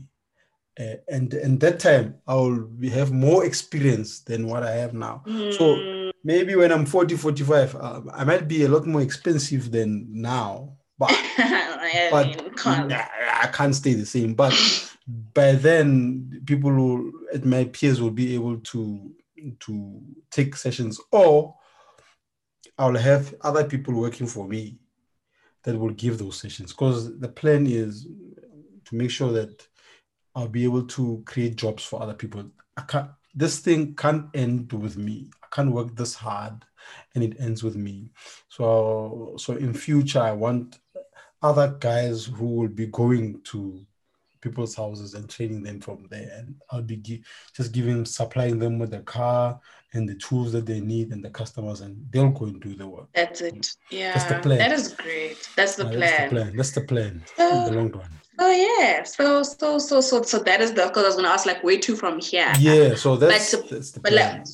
Uh, 0.78 0.96
and 1.08 1.32
and 1.34 1.58
that 1.60 1.80
time, 1.80 2.16
I 2.28 2.34
will 2.34 2.66
be, 2.66 2.90
have 2.90 3.10
more 3.10 3.46
experience 3.46 4.20
than 4.20 4.46
what 4.46 4.62
I 4.62 4.72
have 4.72 4.92
now. 4.94 5.22
So 5.26 5.76
Mm, 5.76 6.05
maybe 6.26 6.56
when 6.56 6.72
I'm 6.72 6.84
40, 6.84 7.16
45, 7.16 7.76
uh, 7.76 8.00
I 8.12 8.24
might 8.24 8.48
be 8.48 8.64
a 8.64 8.68
lot 8.68 8.84
more 8.84 9.00
expensive 9.00 9.70
than 9.70 10.08
now. 10.10 10.76
But 10.98 11.10
I 11.38 12.08
but 12.10 12.26
mean, 12.26 12.54
can't. 12.54 12.92
I 12.92 13.48
can't 13.52 13.74
stay 13.74 13.94
the 13.94 14.04
same. 14.04 14.34
But 14.34 14.52
by 15.06 15.52
then, 15.52 16.42
people 16.44 16.72
will, 16.72 17.12
at 17.32 17.44
my 17.44 17.64
peers 17.64 18.00
will 18.00 18.10
be 18.10 18.34
able 18.34 18.58
to 18.58 19.12
to 19.60 20.02
take 20.30 20.56
sessions, 20.56 21.00
or 21.12 21.54
I'll 22.76 22.96
have 22.96 23.34
other 23.42 23.64
people 23.64 23.94
working 23.94 24.26
for 24.26 24.48
me 24.48 24.78
that 25.62 25.78
will 25.78 25.90
give 25.90 26.18
those 26.18 26.40
sessions. 26.40 26.72
Because 26.72 27.18
the 27.20 27.28
plan 27.28 27.66
is 27.66 28.08
to 28.86 28.94
make 28.96 29.10
sure 29.10 29.32
that 29.32 29.66
I'll 30.34 30.48
be 30.48 30.64
able 30.64 30.86
to 30.86 31.22
create 31.24 31.56
jobs 31.56 31.84
for 31.84 32.02
other 32.02 32.14
people. 32.14 32.50
I 32.76 32.82
can't. 32.82 33.10
This 33.34 33.58
thing 33.58 33.94
can't 33.94 34.26
end 34.34 34.72
with 34.72 34.96
me. 34.96 35.30
I 35.46 35.54
can't 35.54 35.72
work 35.72 35.94
this 35.94 36.14
hard, 36.14 36.64
and 37.14 37.22
it 37.22 37.36
ends 37.38 37.62
with 37.62 37.76
me. 37.76 38.10
So, 38.48 39.34
so 39.38 39.54
in 39.54 39.72
future, 39.72 40.20
I 40.20 40.32
want 40.32 40.78
other 41.42 41.76
guys 41.78 42.24
who 42.24 42.46
will 42.46 42.68
be 42.68 42.86
going 42.86 43.40
to 43.44 43.86
people's 44.40 44.74
houses 44.74 45.14
and 45.14 45.28
training 45.28 45.62
them 45.62 45.80
from 45.80 46.06
there. 46.10 46.30
And 46.36 46.54
I'll 46.70 46.82
be 46.82 46.96
gi- 46.96 47.24
just 47.54 47.72
giving, 47.72 48.04
supplying 48.04 48.58
them 48.58 48.78
with 48.78 48.90
the 48.90 49.00
car 49.00 49.58
and 49.92 50.08
the 50.08 50.14
tools 50.16 50.52
that 50.52 50.66
they 50.66 50.80
need 50.80 51.12
and 51.12 51.24
the 51.24 51.30
customers, 51.30 51.80
and 51.80 52.04
they'll 52.10 52.30
go 52.30 52.46
and 52.46 52.60
do 52.60 52.74
the 52.74 52.86
work. 52.86 53.08
That's 53.14 53.40
it. 53.40 53.74
Yeah. 53.90 54.16
the 54.28 54.40
plan. 54.40 54.58
That 54.58 54.72
is 54.72 54.92
great. 54.94 55.48
That's 55.56 55.76
the 55.76 55.84
plan. 55.84 56.00
That's 56.00 56.22
the 56.22 56.28
plan. 56.28 56.56
That's 56.56 56.70
the 56.72 56.80
plan 56.82 57.24
in 57.38 57.64
the 57.64 57.70
uh, 57.70 57.70
long 57.70 57.90
run. 57.90 58.10
Oh 58.38 58.50
yeah. 58.50 59.02
So 59.04 59.42
so 59.42 59.78
so 59.78 60.00
so 60.00 60.22
so 60.22 60.38
that 60.40 60.60
is 60.60 60.72
the 60.72 60.86
because 60.86 61.04
I 61.04 61.06
was 61.06 61.16
gonna 61.16 61.28
ask 61.28 61.46
like 61.46 61.62
where 61.64 61.78
to 61.78 61.96
from 61.96 62.20
here. 62.20 62.52
Yeah. 62.58 62.94
So 62.94 63.16
that's 63.16 63.54
But- 63.54 63.68
that's 63.70 63.90
the 63.92 64.00
But 64.00 64.12
plan. 64.12 64.44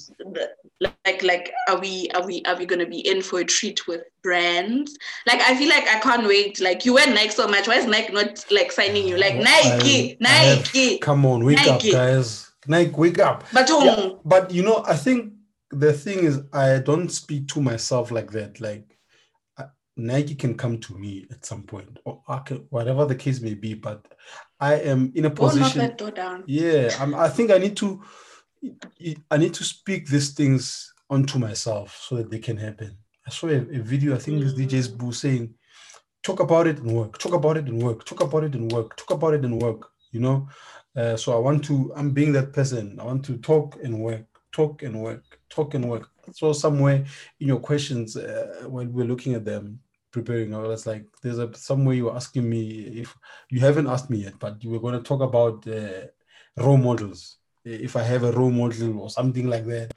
like, 0.81 0.95
like 1.05 1.23
like 1.23 1.53
are 1.69 1.79
we 1.81 2.09
are 2.15 2.25
we 2.27 2.43
are 2.47 2.57
we 2.57 2.67
gonna 2.67 2.87
be 2.87 3.01
in 3.01 3.23
for 3.23 3.41
a 3.41 3.45
treat 3.45 3.87
with 3.89 4.03
brands? 4.23 4.97
Like 5.27 5.41
I 5.41 5.57
feel 5.57 5.69
like 5.69 5.87
I 5.89 5.99
can't 6.01 6.27
wait. 6.27 6.61
Like 6.61 6.85
you 6.85 6.95
wear 6.95 7.07
Nike 7.13 7.31
so 7.31 7.49
much. 7.49 7.67
Why 7.69 7.77
is 7.77 7.87
Nike 7.87 8.13
not 8.13 8.45
like 8.51 8.73
signing 8.73 9.07
you? 9.09 9.17
Like 9.17 9.37
Nike, 9.37 10.19
I- 10.23 10.27
I 10.27 10.29
have- 10.45 10.59
Nike. 10.59 10.99
Come 10.99 11.27
on, 11.27 11.45
wake 11.45 11.57
Nike. 11.59 11.89
up, 11.89 11.93
guys. 11.95 12.51
Nike, 12.69 12.91
wake 12.93 13.19
up. 13.19 13.45
But 13.53 13.69
um, 13.71 13.85
Yeah, 13.85 14.09
but 14.25 14.51
you 14.53 14.63
know, 14.63 14.85
I 14.87 14.95
think 14.97 15.33
the 15.71 15.93
thing 15.93 16.21
is, 16.25 16.41
I 16.53 16.79
don't 16.79 17.09
speak 17.09 17.49
to 17.49 17.61
myself 17.61 18.11
like 18.13 18.31
that. 18.33 18.61
Like 18.61 18.92
Nike 19.97 20.35
can 20.35 20.57
come 20.57 20.79
to 20.79 20.95
me 20.95 21.27
at 21.31 21.45
some 21.45 21.63
point, 21.65 21.99
or 22.05 22.23
I 22.27 22.39
can, 22.39 22.67
whatever 22.71 23.05
the 23.05 23.15
case 23.15 23.41
may 23.41 23.55
be. 23.55 23.75
But 23.75 24.07
I 24.59 24.75
am 24.77 25.13
in 25.15 25.27
a 25.27 25.29
knock 25.29 25.37
position. 25.37 25.81
that 25.81 25.99
door 25.99 26.11
down. 26.11 26.45
Yeah, 26.47 26.91
I'm, 26.99 27.15
I 27.15 27.29
think 27.29 27.51
I 27.51 27.59
need 27.59 27.77
to. 27.79 28.03
I 29.31 29.37
need 29.37 29.55
to 29.55 29.65
speak 29.65 30.07
these 30.09 30.31
things 30.35 30.93
onto 31.11 31.39
myself 31.39 31.99
so 32.09 32.17
that 32.17 32.31
they 32.31 32.39
can 32.39 32.57
happen. 32.57 32.97
I 33.27 33.31
saw 33.31 33.49
a, 33.49 33.57
a 33.57 33.81
video. 33.83 34.15
I 34.15 34.19
think 34.19 34.43
it's 34.43 34.55
DJ's 34.55 34.89
Mm. 34.89 34.99
Boo 34.99 35.13
saying, 35.13 35.55
"Talk 36.23 36.41
about 36.41 36.67
it 36.67 36.79
and 36.79 36.93
work. 36.93 37.19
Talk 37.19 37.35
about 37.35 37.57
it 37.57 37.67
and 37.67 37.83
work. 37.83 38.05
Talk 38.05 38.23
about 38.23 38.45
it 38.45 38.55
and 38.55 38.71
work. 38.73 38.97
Talk 38.97 39.11
about 39.11 39.35
it 39.35 39.45
and 39.45 39.61
work." 39.61 39.89
You 40.11 40.21
know. 40.21 40.49
Uh, 40.97 41.17
so 41.17 41.35
I 41.35 41.39
want 41.39 41.65
to. 41.65 41.93
I'm 41.97 42.11
being 42.13 42.33
that 42.33 42.53
person. 42.53 42.99
I 43.01 43.05
want 43.05 43.25
to 43.27 43.37
talk 43.39 43.79
and 43.83 44.01
work. 44.01 44.27
Talk 44.53 44.83
and 44.83 45.03
work. 45.03 45.25
Talk 45.51 45.75
and 45.75 45.89
work. 45.89 46.09
So 46.33 46.53
somewhere 46.53 47.05
in 47.41 47.49
your 47.49 47.61
questions, 47.61 48.17
uh, 48.17 48.65
when 48.69 48.93
we're 48.93 49.07
looking 49.07 49.35
at 49.35 49.45
them, 49.45 49.81
preparing, 50.13 50.55
I 50.55 50.59
was 50.59 50.87
like, 50.87 51.05
"There's 51.23 51.39
a 51.39 51.53
somewhere 51.55 51.95
you 51.97 52.05
were 52.07 52.15
asking 52.17 52.49
me 52.49 52.63
if 53.03 53.17
you 53.51 53.61
haven't 53.61 53.87
asked 53.89 54.11
me 54.11 54.19
yet, 54.19 54.35
but 54.39 54.63
you 54.63 54.71
were 54.71 54.79
going 54.81 54.95
to 54.95 55.03
talk 55.03 55.21
about 55.21 55.67
uh, 55.67 56.07
role 56.57 56.77
models. 56.77 57.39
If 57.65 57.95
I 57.97 58.03
have 58.03 58.25
a 58.25 58.33
role 58.33 58.51
model 58.51 59.01
or 59.01 59.09
something 59.11 59.47
like 59.49 59.67
that." 59.67 59.93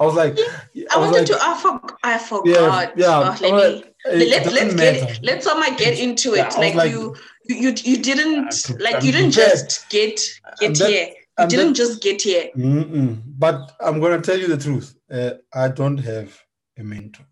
I 0.00 0.04
was 0.04 0.14
like, 0.14 0.38
I 0.38 0.98
was 0.98 1.10
wanted 1.10 1.28
like, 1.30 1.38
to. 1.38 1.38
I, 1.40 1.54
for, 1.60 1.80
I 2.04 2.18
forgot. 2.18 2.96
yeah. 2.96 3.06
Oh, 3.18 3.36
let 3.40 3.52
I 3.52 3.54
was 3.56 3.74
me. 3.82 3.84
it 4.06 4.28
let's 4.28 4.30
let's 4.30 4.44
doesn't 4.44 4.76
get 4.76 5.02
matter. 5.02 5.20
let 5.22 5.42
someone 5.42 5.76
get 5.76 5.98
into 5.98 6.34
it. 6.34 6.40
I 6.42 6.46
was 6.46 6.56
like, 6.58 6.74
like- 6.74 6.90
you, 6.92 7.14
you 7.48 7.56
you 7.56 7.74
you 7.84 7.96
didn't 8.02 8.38
I'm 8.38 8.74
pre- 8.76 8.84
like 8.84 8.96
I'm 8.96 9.04
you 9.04 9.12
didn't 9.12 9.34
prepared. 9.34 9.52
just 9.52 9.88
get 9.90 10.20
I'm 10.44 10.54
get 10.60 10.78
that- 10.78 10.90
here. 10.90 11.06
You 11.08 11.42
I'm 11.42 11.48
didn't 11.48 11.68
that- 11.68 11.74
just 11.76 12.02
get 12.02 12.22
here. 12.22 12.50
Mm-mm. 12.56 13.22
But 13.26 13.72
I'm 13.80 14.00
gonna 14.00 14.20
tell 14.20 14.38
you 14.38 14.46
the 14.48 14.56
truth. 14.56 14.95
Uh, 15.10 15.30
I 15.54 15.68
don't 15.68 15.98
have 15.98 16.36
a 16.78 16.82
mentor. 16.82 17.26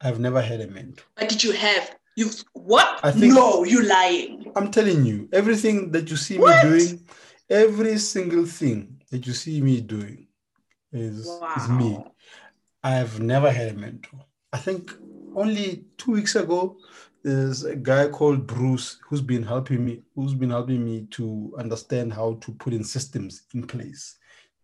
I've 0.00 0.20
never 0.20 0.40
had 0.40 0.60
a 0.60 0.68
mentor. 0.68 1.04
But 1.16 1.28
did 1.28 1.42
you 1.42 1.52
have 1.52 1.96
you 2.16 2.30
what? 2.52 3.00
I 3.02 3.10
think- 3.10 3.34
no, 3.34 3.64
you 3.64 3.82
lying. 3.82 4.52
I'm 4.56 4.70
telling 4.70 5.04
you, 5.04 5.28
everything 5.32 5.90
that 5.92 6.10
you 6.10 6.16
see 6.16 6.38
What? 6.38 6.64
me 6.64 6.70
doing, 6.70 7.08
every 7.48 7.98
single 7.98 8.44
thing 8.46 9.02
that 9.10 9.26
you 9.26 9.32
see 9.32 9.60
me 9.60 9.80
doing 9.80 10.26
is, 10.92 11.28
is 11.56 11.68
me. 11.68 11.98
I've 12.82 13.20
never 13.20 13.50
had 13.50 13.68
a 13.68 13.74
mentor. 13.74 14.20
I 14.52 14.58
think 14.58 14.92
only 15.34 15.84
two 15.96 16.12
weeks 16.12 16.36
ago, 16.36 16.76
there's 17.22 17.64
a 17.64 17.76
guy 17.76 18.08
called 18.08 18.46
Bruce 18.46 18.98
who's 19.08 19.20
been 19.22 19.42
helping 19.44 19.84
me, 19.84 20.02
who's 20.14 20.34
been 20.34 20.50
helping 20.50 20.84
me 20.84 21.06
to 21.12 21.54
understand 21.56 22.12
how 22.12 22.34
to 22.40 22.52
put 22.52 22.72
in 22.72 22.84
systems 22.84 23.42
in 23.54 23.66
place 23.66 24.16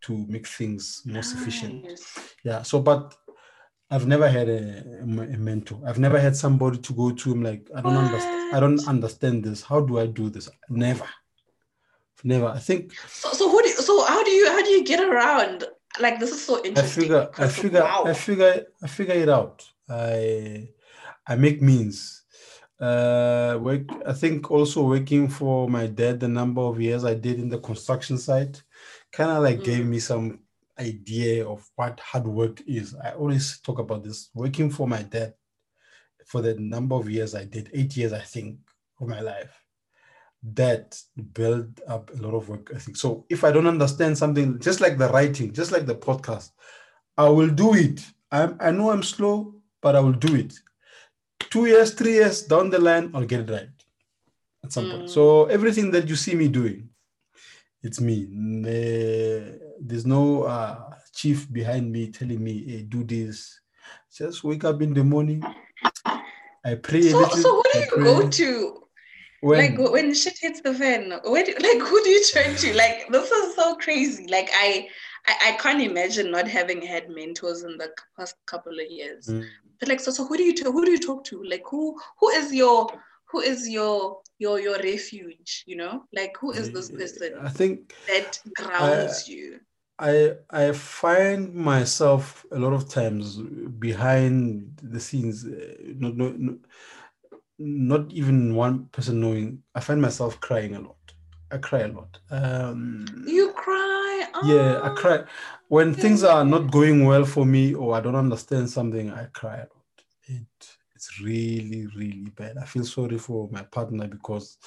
to 0.03 0.27
make 0.29 0.47
things 0.47 1.03
more 1.05 1.23
sufficient. 1.23 1.85
Nice. 1.85 2.19
Yeah. 2.45 2.63
So, 2.63 2.81
but 2.81 3.15
I've 3.91 4.07
never 4.07 4.29
had 4.29 4.49
a, 4.49 5.01
a 5.03 5.07
mentor. 5.07 5.81
I've 5.87 5.99
never 5.99 6.21
had 6.21 6.37
somebody 6.37 6.79
to 6.79 6.93
go 6.93 7.11
to. 7.11 7.33
I'm 7.33 7.43
like, 7.43 7.69
I 7.75 7.81
don't 7.81 7.97
understand. 7.97 8.57
I 8.57 8.61
don't 8.61 8.89
understand 8.89 9.45
this. 9.45 9.63
How 9.63 9.81
do 9.81 9.99
I 9.99 10.07
do 10.07 10.29
this? 10.29 10.49
Never. 10.69 11.07
Never. 12.23 12.49
I 12.49 12.59
think. 12.59 12.95
So, 13.09 13.33
so 13.33 13.51
who 13.51 13.63
do 13.63 13.69
so 13.69 14.05
how 14.05 14.23
do 14.23 14.31
you 14.31 14.49
how 14.49 14.63
do 14.63 14.71
you 14.71 14.85
get 14.85 15.01
around? 15.01 15.65
Like 16.01 16.21
this 16.21 16.31
is 16.31 16.45
so 16.45 16.63
interesting. 16.65 17.05
I 17.05 17.07
figure. 17.07 17.31
I 17.39 17.49
figure. 17.49 17.81
Wow. 17.81 18.05
I 18.07 18.13
figure. 18.13 18.67
I 18.83 18.87
figure 18.87 19.15
it 19.15 19.29
out. 19.29 19.67
I. 19.89 20.69
I 21.27 21.37
make 21.37 21.61
means. 21.63 22.25
Uh, 22.81 23.59
work. 23.61 23.83
I 24.07 24.13
think 24.13 24.51
also 24.51 24.83
working 24.83 25.29
for 25.29 25.69
my 25.69 25.87
dad 25.87 26.21
the 26.21 26.29
number 26.29 26.61
of 26.61 26.81
years 26.81 27.05
I 27.05 27.15
did 27.15 27.41
in 27.41 27.49
the 27.49 27.59
construction 27.59 28.17
site, 28.19 28.63
kind 29.13 29.31
of 29.31 29.43
like 29.43 29.61
mm. 29.61 29.65
gave 29.65 29.87
me 29.87 29.99
some 29.99 30.41
idea 30.79 31.47
of 31.47 31.69
what 31.77 31.99
hard 32.01 32.27
work 32.27 32.63
is. 32.67 32.95
I 33.03 33.13
always 33.13 33.61
talk 33.61 33.79
about 33.79 34.05
this. 34.05 34.31
Working 34.35 34.71
for 34.71 34.87
my 34.87 35.03
dad 35.03 35.35
for 36.27 36.43
the 36.43 36.55
number 36.55 36.95
of 36.95 37.11
years 37.11 37.35
I 37.35 37.45
did, 37.45 37.71
eight 37.73 37.97
years 37.97 38.13
I 38.13 38.21
think 38.21 38.59
of 39.01 39.09
my 39.09 39.21
life, 39.21 39.51
that 40.55 41.01
built 41.33 41.81
up 41.89 42.11
a 42.15 42.23
lot 42.23 42.35
of 42.35 42.49
work 42.49 42.71
ethic. 42.75 42.97
So 42.97 43.25
if 43.29 43.45
I 43.45 43.51
don't 43.51 43.67
understand 43.67 44.17
something, 44.17 44.59
just 44.61 44.81
like 44.81 44.99
the 44.99 45.09
writing, 45.09 45.53
just 45.53 45.73
like 45.73 45.87
the 45.87 45.95
podcast, 45.95 46.51
I 47.17 47.29
will 47.29 47.49
do 47.49 47.75
it. 47.75 48.05
I'm, 48.31 48.57
I 48.61 48.71
know 48.71 48.91
I'm 48.91 49.03
slow, 49.03 49.55
but 49.81 49.97
I 49.97 50.01
will 50.01 50.13
do 50.13 50.35
it. 50.37 50.55
Two 51.41 51.67
years, 51.67 51.95
three 51.95 52.13
years 52.13 52.43
down 52.43 52.71
the 52.71 52.79
line, 52.79 53.11
I'll 53.15 53.25
get 53.25 53.41
it 53.41 53.51
right 53.51 53.69
at 54.63 54.73
some 54.73 54.85
mm. 54.85 54.91
point. 54.91 55.11
So 55.11 55.47
everything 55.47 55.91
that 55.93 56.09
you 56.09 56.15
see 56.15 56.35
me 56.35 56.49
doing, 56.49 56.88
it's 57.89 58.01
me. 58.03 58.27
There's 59.81 60.07
no 60.07 60.43
uh, 60.43 60.91
chief 61.15 61.51
behind 61.51 61.91
me 61.91 62.11
telling 62.11 62.45
me, 62.45 62.65
hey, 62.69 62.83
do 62.83 63.03
this. 63.03 63.61
Just 64.15 64.45
wake 64.45 64.65
up 64.65 64.83
in 64.83 64.93
the 64.93 65.03
morning. 65.03 65.43
I 66.05 66.75
pray. 66.83 67.09
So, 67.09 67.25
so 67.29 67.55
what 67.57 67.73
do 67.73 67.79
you 67.79 68.05
go 68.05 68.29
to? 68.29 68.83
When, 69.41 69.59
like 69.59 69.93
when 69.93 70.13
shit 70.15 70.37
hits 70.39 70.61
the 70.61 70.75
fan, 70.75 71.13
where 71.25 71.45
do, 71.45 71.55
like 71.61 71.81
who 71.81 72.03
do 72.03 72.11
you 72.11 72.25
turn 72.25 72.57
to? 72.57 72.75
Like 72.75 73.09
this 73.11 73.31
is 73.31 73.55
so 73.55 73.77
crazy. 73.77 74.27
Like 74.27 74.51
I, 74.53 74.89
I, 75.27 75.35
I 75.49 75.53
can't 75.53 75.81
imagine 75.81 76.31
not 76.31 76.49
having 76.49 76.83
had 76.83 77.09
mentors 77.09 77.63
in 77.63 77.79
the 77.79 77.91
past 78.19 78.35
couple 78.47 78.73
of 78.73 78.91
years. 78.91 79.29
Mm. 79.29 79.47
But 79.79 79.89
like 79.89 80.01
so, 80.01 80.11
so 80.11 80.27
who 80.27 80.37
do 80.37 80.43
you 80.43 80.73
who 80.73 80.85
do 80.85 80.91
you 80.91 80.99
talk 80.99 81.25
to? 81.27 81.43
Like 81.45 81.63
who 81.65 81.97
who 82.19 82.29
is 82.31 82.53
your 82.53 82.89
who 83.31 83.41
is 83.41 83.69
your 83.69 84.21
your 84.39 84.61
your 84.61 84.79
refuge 84.79 85.65
you 85.67 85.77
know? 85.77 86.05
Like 86.13 86.37
who 86.41 86.53
is 86.53 86.73
this 86.73 86.91
person 86.91 87.35
i 87.43 87.49
think 87.49 87.95
that 88.07 88.39
grounds 88.57 89.25
I, 89.29 89.33
you? 89.33 89.61
I 89.99 90.33
i 90.51 90.73
find 90.73 91.55
myself 91.55 92.47
a 92.53 92.59
lot 92.59 92.73
of 92.73 92.89
times 92.89 93.37
behind 93.79 94.81
the 94.83 95.01
scenes 95.01 95.45
uh, 95.45 95.75
not 95.97 96.17
not, 96.17 96.59
not 97.59 98.13
even 98.13 98.55
one 98.55 98.87
person 98.87 99.21
knowing. 99.21 99.63
I 99.75 99.81
find 99.81 100.01
myself 100.01 100.41
crying 100.41 100.77
a 100.77 100.81
lot. 100.81 100.97
I 101.51 101.59
cry 101.59 101.81
a 101.81 101.89
lot. 101.89 102.19
Um 102.31 103.25
you 103.27 103.53
cry? 103.53 104.27
Oh. 104.35 104.47
yeah 104.47 104.81
i 104.83 104.91
cry. 104.91 105.25
When 105.69 105.95
things 105.95 106.23
are 106.23 106.45
not 106.45 106.71
going 106.71 107.05
well 107.05 107.25
for 107.25 107.45
me 107.45 107.75
or 107.75 107.95
i 107.97 108.01
don't 108.01 108.15
understand 108.15 108.71
something 108.71 109.11
i 109.11 109.25
cry 109.27 109.57
a 109.57 109.61
lot. 109.61 109.97
It 110.25 110.78
it's 110.99 111.21
really 111.21 111.87
really 111.97 112.31
bad. 112.37 112.59
I 112.59 112.65
feel 112.65 112.85
sorry 112.85 113.19
for 113.19 113.49
my 113.53 113.63
partner 113.63 114.09
because 114.09 114.59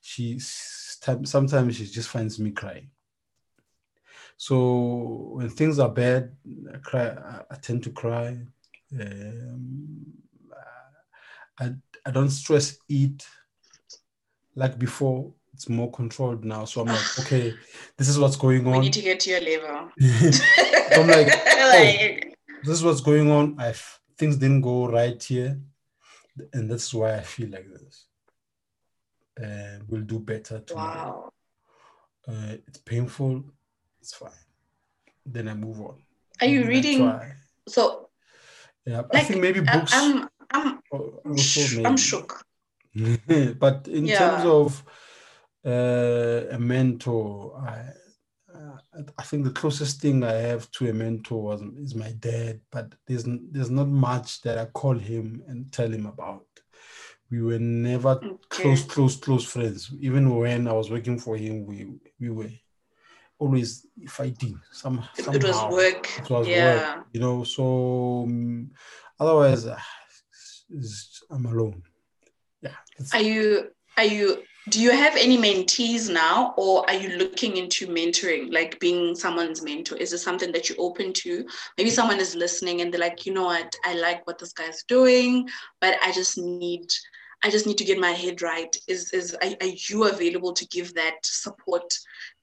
she 0.00 0.38
sometimes 0.38 1.76
she 1.76 1.84
just 1.86 2.08
finds 2.08 2.38
me 2.38 2.52
crying. 2.52 2.90
So 4.36 5.32
when 5.34 5.50
things 5.50 5.80
are 5.80 5.88
bad 5.88 6.32
i 6.72 6.78
cry 6.78 7.08
i, 7.50 7.56
tend 7.56 7.82
to 7.82 7.90
cry. 7.90 8.38
Um, 9.00 10.06
I, 11.58 11.74
I 12.06 12.10
don't 12.12 12.30
stress 12.30 12.78
eat 12.88 13.26
like 14.54 14.78
before 14.78 15.32
it's 15.54 15.68
more 15.68 15.90
controlled 15.90 16.44
now. 16.44 16.66
So 16.66 16.82
i'm 16.82 16.86
like 16.86 17.18
okay 17.18 17.52
this 17.98 18.08
is 18.08 18.16
what's 18.16 18.36
going 18.36 18.64
on. 18.68 18.74
we 18.74 18.78
need 18.78 18.92
to 18.92 19.02
get 19.02 19.18
to 19.20 19.30
your 19.30 19.40
level. 19.40 19.90
I'm 20.96 21.08
like, 21.08 21.28
oh, 21.46 22.30
this 22.62 22.74
is 22.78 22.84
what's 22.84 23.00
going 23.00 23.28
on. 23.28 23.56
I 23.58 23.74
things 24.16 24.36
didn't 24.36 24.60
go 24.60 24.86
right 24.86 25.20
here 25.20 25.58
and 26.52 26.70
that's 26.70 26.92
why 26.92 27.14
I 27.16 27.20
feel 27.20 27.50
like 27.50 27.68
this. 27.68 28.06
Uh, 29.42 29.82
we'll 29.88 30.02
do 30.02 30.18
better 30.18 30.60
tomorrow. 30.60 31.32
Wow. 32.26 32.34
Uh, 32.34 32.56
it's 32.66 32.78
painful. 32.78 33.44
It's 34.00 34.14
fine. 34.14 34.30
Then 35.24 35.48
I 35.48 35.54
move 35.54 35.80
on. 35.80 36.02
Are 36.40 36.46
you 36.46 36.64
reading? 36.66 37.12
So, 37.68 38.08
yeah, 38.84 39.00
like, 39.00 39.14
I 39.14 39.20
think 39.20 39.40
maybe 39.40 39.60
books. 39.60 39.92
I'm, 39.94 40.28
I'm. 40.50 40.80
I'm 40.92 41.96
shook. 41.96 42.44
but 43.58 43.88
in 43.88 44.06
yeah. 44.06 44.18
terms 44.18 44.44
of 44.44 44.84
uh, 45.64 46.54
a 46.54 46.58
mentor, 46.58 47.62
I, 47.64 47.92
I 49.18 49.22
think 49.22 49.44
the 49.44 49.50
closest 49.50 50.00
thing 50.00 50.22
I 50.24 50.32
have 50.32 50.70
to 50.72 50.88
a 50.88 50.92
mentor 50.92 51.42
was, 51.42 51.62
is 51.78 51.94
my 51.94 52.12
dad, 52.18 52.60
but 52.70 52.94
there's 53.06 53.24
there's 53.26 53.70
not 53.70 53.88
much 53.88 54.42
that 54.42 54.58
I 54.58 54.66
call 54.66 54.94
him 54.94 55.42
and 55.46 55.72
tell 55.72 55.90
him 55.90 56.06
about. 56.06 56.46
We 57.30 57.42
were 57.42 57.58
never 57.58 58.10
okay. 58.10 58.36
close, 58.48 58.84
close, 58.84 59.16
close 59.16 59.44
friends. 59.44 59.90
Even 60.00 60.34
when 60.34 60.66
I 60.66 60.72
was 60.72 60.90
working 60.90 61.18
for 61.18 61.36
him, 61.36 61.66
we 61.66 61.92
we 62.18 62.30
were 62.30 62.50
always 63.38 63.86
fighting. 64.08 64.60
Some 64.72 65.04
somehow. 65.14 65.32
it 65.32 65.44
was 65.44 65.72
work. 65.72 66.18
It 66.18 66.30
was 66.30 66.48
yeah. 66.48 66.96
work. 66.96 67.06
You 67.12 67.20
know, 67.20 67.44
so 67.44 68.24
um, 68.26 68.70
otherwise, 69.18 69.66
uh, 69.66 69.78
I'm 71.30 71.46
alone. 71.46 71.82
Yeah. 72.62 72.74
Are 73.12 73.22
you 73.22 73.70
are 73.96 74.04
you 74.04 74.42
do 74.70 74.80
you 74.80 74.92
have 74.92 75.16
any 75.16 75.36
mentees 75.36 76.10
now 76.10 76.54
or 76.56 76.88
are 76.88 76.94
you 76.94 77.16
looking 77.18 77.56
into 77.56 77.86
mentoring 77.86 78.52
like 78.52 78.78
being 78.80 79.14
someone's 79.14 79.62
mentor? 79.62 79.96
Is 79.96 80.12
it 80.12 80.18
something 80.18 80.52
that 80.52 80.68
you're 80.68 80.80
open 80.80 81.12
to? 81.12 81.44
Maybe 81.76 81.90
someone 81.90 82.20
is 82.20 82.34
listening 82.34 82.80
and 82.80 82.92
they're 82.92 83.00
like 83.00 83.26
you 83.26 83.34
know 83.34 83.44
what? 83.44 83.74
I 83.84 83.94
like 83.94 84.26
what 84.26 84.38
this 84.38 84.52
guy's 84.52 84.82
doing 84.84 85.48
but 85.80 85.96
i 86.02 86.12
just 86.12 86.38
need 86.38 86.86
i 87.42 87.50
just 87.50 87.66
need 87.66 87.78
to 87.78 87.84
get 87.84 87.98
my 87.98 88.12
head 88.12 88.42
right 88.42 88.76
is 88.88 89.12
is 89.12 89.34
are, 89.42 89.50
are 89.60 89.74
you 89.88 90.04
available 90.04 90.52
to 90.52 90.66
give 90.68 90.94
that 90.94 91.16
support 91.22 91.98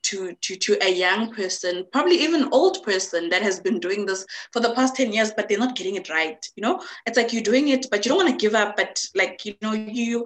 to, 0.07 0.33
to, 0.41 0.55
to 0.55 0.77
a 0.81 0.89
young 0.89 1.33
person, 1.33 1.85
probably 1.91 2.15
even 2.23 2.47
old 2.53 2.81
person 2.83 3.29
that 3.29 3.41
has 3.41 3.59
been 3.59 3.79
doing 3.79 4.05
this 4.05 4.25
for 4.53 4.61
the 4.61 4.73
past 4.73 4.95
10 4.95 5.11
years, 5.11 5.31
but 5.35 5.49
they're 5.49 5.59
not 5.59 5.75
getting 5.75 5.95
it 5.95 6.09
right. 6.09 6.45
You 6.55 6.61
know, 6.61 6.81
it's 7.05 7.17
like 7.17 7.33
you're 7.33 7.43
doing 7.43 7.69
it, 7.69 7.87
but 7.91 8.05
you 8.05 8.09
don't 8.09 8.23
want 8.23 8.29
to 8.29 8.43
give 8.43 8.55
up, 8.55 8.77
but 8.77 9.03
like, 9.15 9.43
you 9.43 9.55
know, 9.61 9.73
you, 9.73 10.25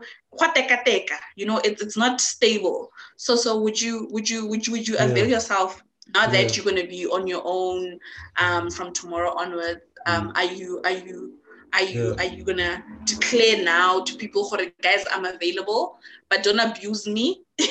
you 1.36 1.46
know, 1.46 1.62
it's, 1.64 1.82
it's 1.82 1.98
not 1.98 2.22
stable. 2.22 2.92
So, 3.18 3.36
so 3.36 3.60
would 3.60 3.82
you, 3.82 4.08
would 4.12 4.30
you, 4.30 4.46
would 4.48 4.68
you, 4.68 4.74
would 4.74 4.88
you 4.88 4.98
avail 5.00 5.26
yeah. 5.26 5.36
yourself 5.36 5.84
now 6.14 6.28
that 6.28 6.44
yeah. 6.44 6.50
you're 6.56 6.66
going 6.66 6.84
to 6.84 6.88
be 6.88 7.08
on 7.08 7.26
your 7.26 7.42
own 7.44 7.98
um, 8.38 8.70
from 8.70 8.94
tomorrow 8.94 9.34
onward? 9.36 9.82
Um, 10.06 10.30
mm. 10.30 10.38
Are 10.38 10.54
you, 10.54 10.82
are 10.84 10.92
you, 10.92 11.40
are 11.74 11.84
you 11.84 12.10
yeah. 12.10 12.24
are 12.24 12.34
you 12.34 12.44
gonna 12.44 12.84
declare 13.06 13.64
now 13.64 14.04
to 14.04 14.16
people 14.16 14.50
guys 14.82 15.06
I'm 15.12 15.26
available, 15.26 16.00
but 16.30 16.44
don't 16.44 16.60
abuse 16.60 17.08
me? 17.08 17.44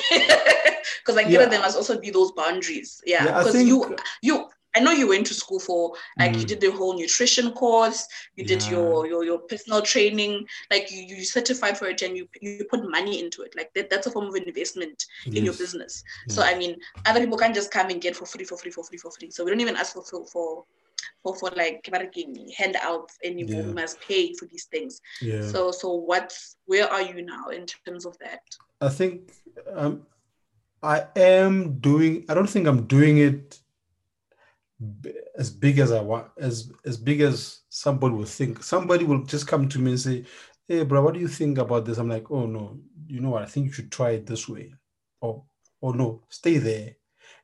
Because 1.01 1.15
like 1.15 1.29
yeah. 1.29 1.45
there 1.45 1.59
must 1.59 1.77
also 1.77 1.99
be 1.99 2.11
those 2.11 2.31
boundaries. 2.33 3.01
Yeah. 3.05 3.25
Because 3.25 3.55
yeah, 3.55 3.61
you 3.61 3.95
you 4.21 4.49
I 4.75 4.79
know 4.79 4.91
you 4.91 5.07
went 5.07 5.27
to 5.27 5.33
school 5.33 5.59
for 5.59 5.93
like 6.17 6.31
mm. 6.31 6.39
you 6.39 6.45
did 6.45 6.61
the 6.61 6.71
whole 6.71 6.97
nutrition 6.97 7.51
course, 7.51 8.07
you 8.35 8.45
did 8.45 8.65
your, 8.67 9.05
your 9.05 9.25
your 9.25 9.39
personal 9.39 9.81
training, 9.81 10.47
like 10.69 10.89
you, 10.91 11.01
you 11.01 11.25
certified 11.25 11.77
for 11.77 11.87
it 11.87 12.01
and 12.01 12.15
you 12.15 12.27
you 12.41 12.65
put 12.69 12.89
money 12.89 13.21
into 13.21 13.41
it. 13.41 13.53
Like 13.55 13.73
that, 13.73 13.89
that's 13.89 14.07
a 14.07 14.11
form 14.11 14.27
of 14.27 14.35
investment 14.35 15.05
yes. 15.25 15.35
in 15.35 15.45
your 15.45 15.53
business. 15.55 16.03
Yes. 16.27 16.35
So 16.35 16.43
I 16.43 16.57
mean 16.57 16.77
other 17.05 17.19
people 17.19 17.37
can't 17.37 17.55
just 17.55 17.71
come 17.71 17.89
and 17.89 18.01
get 18.01 18.15
for 18.15 18.25
free, 18.25 18.45
for 18.45 18.57
free, 18.57 18.71
for 18.71 18.83
free, 18.83 18.97
for 18.97 19.11
free. 19.11 19.31
So 19.31 19.43
we 19.43 19.51
don't 19.51 19.61
even 19.61 19.75
ask 19.75 19.93
for 19.93 20.03
for, 20.03 20.63
for 21.23 21.35
for, 21.35 21.51
like 21.55 21.87
handouts 22.57 23.17
anymore. 23.23 23.61
Yeah. 23.61 23.67
We 23.67 23.73
must 23.73 23.99
pay 24.01 24.33
for 24.33 24.45
these 24.45 24.65
things. 24.65 25.01
Yeah. 25.21 25.47
So 25.47 25.71
so 25.71 25.93
what's 25.93 26.57
where 26.65 26.89
are 26.89 27.01
you 27.01 27.23
now 27.23 27.49
in 27.49 27.65
terms 27.85 28.05
of 28.05 28.17
that? 28.19 28.41
I 28.79 28.89
think 28.89 29.31
um, 29.73 30.05
I 30.83 31.05
am 31.15 31.79
doing. 31.79 32.25
I 32.29 32.33
don't 32.33 32.49
think 32.49 32.67
I'm 32.67 32.87
doing 32.87 33.19
it 33.19 33.59
as 35.37 35.51
big 35.51 35.79
as 35.79 35.91
I 35.91 36.01
want, 36.01 36.27
as 36.39 36.71
as 36.85 36.97
big 36.97 37.21
as 37.21 37.61
somebody 37.69 38.15
will 38.15 38.25
think. 38.25 38.63
Somebody 38.63 39.05
will 39.05 39.23
just 39.23 39.47
come 39.47 39.69
to 39.69 39.79
me 39.79 39.91
and 39.91 39.99
say, 39.99 40.25
"Hey, 40.67 40.83
bro, 40.83 41.03
what 41.03 41.13
do 41.13 41.19
you 41.19 41.27
think 41.27 41.57
about 41.59 41.85
this?" 41.85 41.97
I'm 41.97 42.09
like, 42.09 42.31
"Oh 42.31 42.45
no, 42.47 42.79
you 43.07 43.19
know 43.19 43.29
what? 43.29 43.43
I 43.43 43.45
think 43.45 43.67
you 43.67 43.71
should 43.71 43.91
try 43.91 44.11
it 44.11 44.25
this 44.25 44.49
way." 44.49 44.73
Or, 45.21 45.43
"Oh 45.81 45.91
no, 45.91 46.23
stay 46.29 46.57
there 46.57 46.95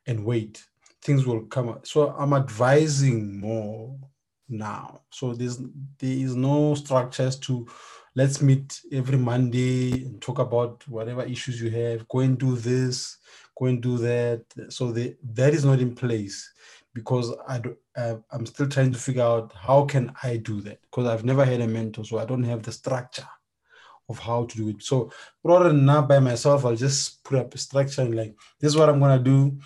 and 0.06 0.24
wait." 0.24 0.64
Things 1.02 1.26
will 1.26 1.42
come 1.42 1.68
up. 1.68 1.86
So 1.86 2.10
I'm 2.10 2.32
advising 2.32 3.38
more 3.38 3.96
now. 4.48 5.02
So 5.10 5.34
there's 5.34 5.58
there 5.58 6.18
is 6.26 6.34
no 6.34 6.74
structures 6.74 7.36
to 7.40 7.66
let's 8.14 8.42
meet 8.42 8.80
every 8.92 9.18
Monday 9.18 10.04
and 10.04 10.20
talk 10.20 10.38
about 10.38 10.86
whatever 10.88 11.22
issues 11.22 11.60
you 11.60 11.70
have. 11.70 12.08
Go 12.08 12.20
and 12.20 12.38
do 12.38 12.56
this, 12.56 13.18
go 13.56 13.66
and 13.66 13.80
do 13.80 13.98
that. 13.98 14.44
So 14.70 14.90
the, 14.90 15.16
that 15.34 15.54
is 15.54 15.64
not 15.64 15.78
in 15.80 15.94
place 15.94 16.50
because 16.94 17.32
I 17.46 17.58
do, 17.58 17.76
uh, 17.96 18.16
I'm 18.32 18.46
still 18.46 18.68
trying 18.68 18.92
to 18.92 18.98
figure 18.98 19.22
out 19.22 19.52
how 19.54 19.84
can 19.84 20.12
I 20.22 20.38
do 20.38 20.60
that 20.62 20.80
because 20.82 21.06
I've 21.06 21.24
never 21.24 21.44
had 21.44 21.60
a 21.60 21.68
mentor, 21.68 22.04
so 22.04 22.18
I 22.18 22.24
don't 22.24 22.42
have 22.42 22.62
the 22.62 22.72
structure 22.72 23.28
of 24.08 24.18
how 24.18 24.46
to 24.46 24.56
do 24.56 24.68
it. 24.70 24.82
So 24.82 25.12
rather 25.44 25.68
than 25.68 25.84
not 25.84 26.08
by 26.08 26.18
myself, 26.18 26.64
I'll 26.64 26.74
just 26.74 27.22
put 27.22 27.38
up 27.38 27.54
a 27.54 27.58
structure 27.58 28.02
and 28.02 28.16
like 28.16 28.34
this 28.58 28.70
is 28.72 28.76
what 28.76 28.88
I'm 28.88 29.00
gonna 29.00 29.22
do. 29.22 29.58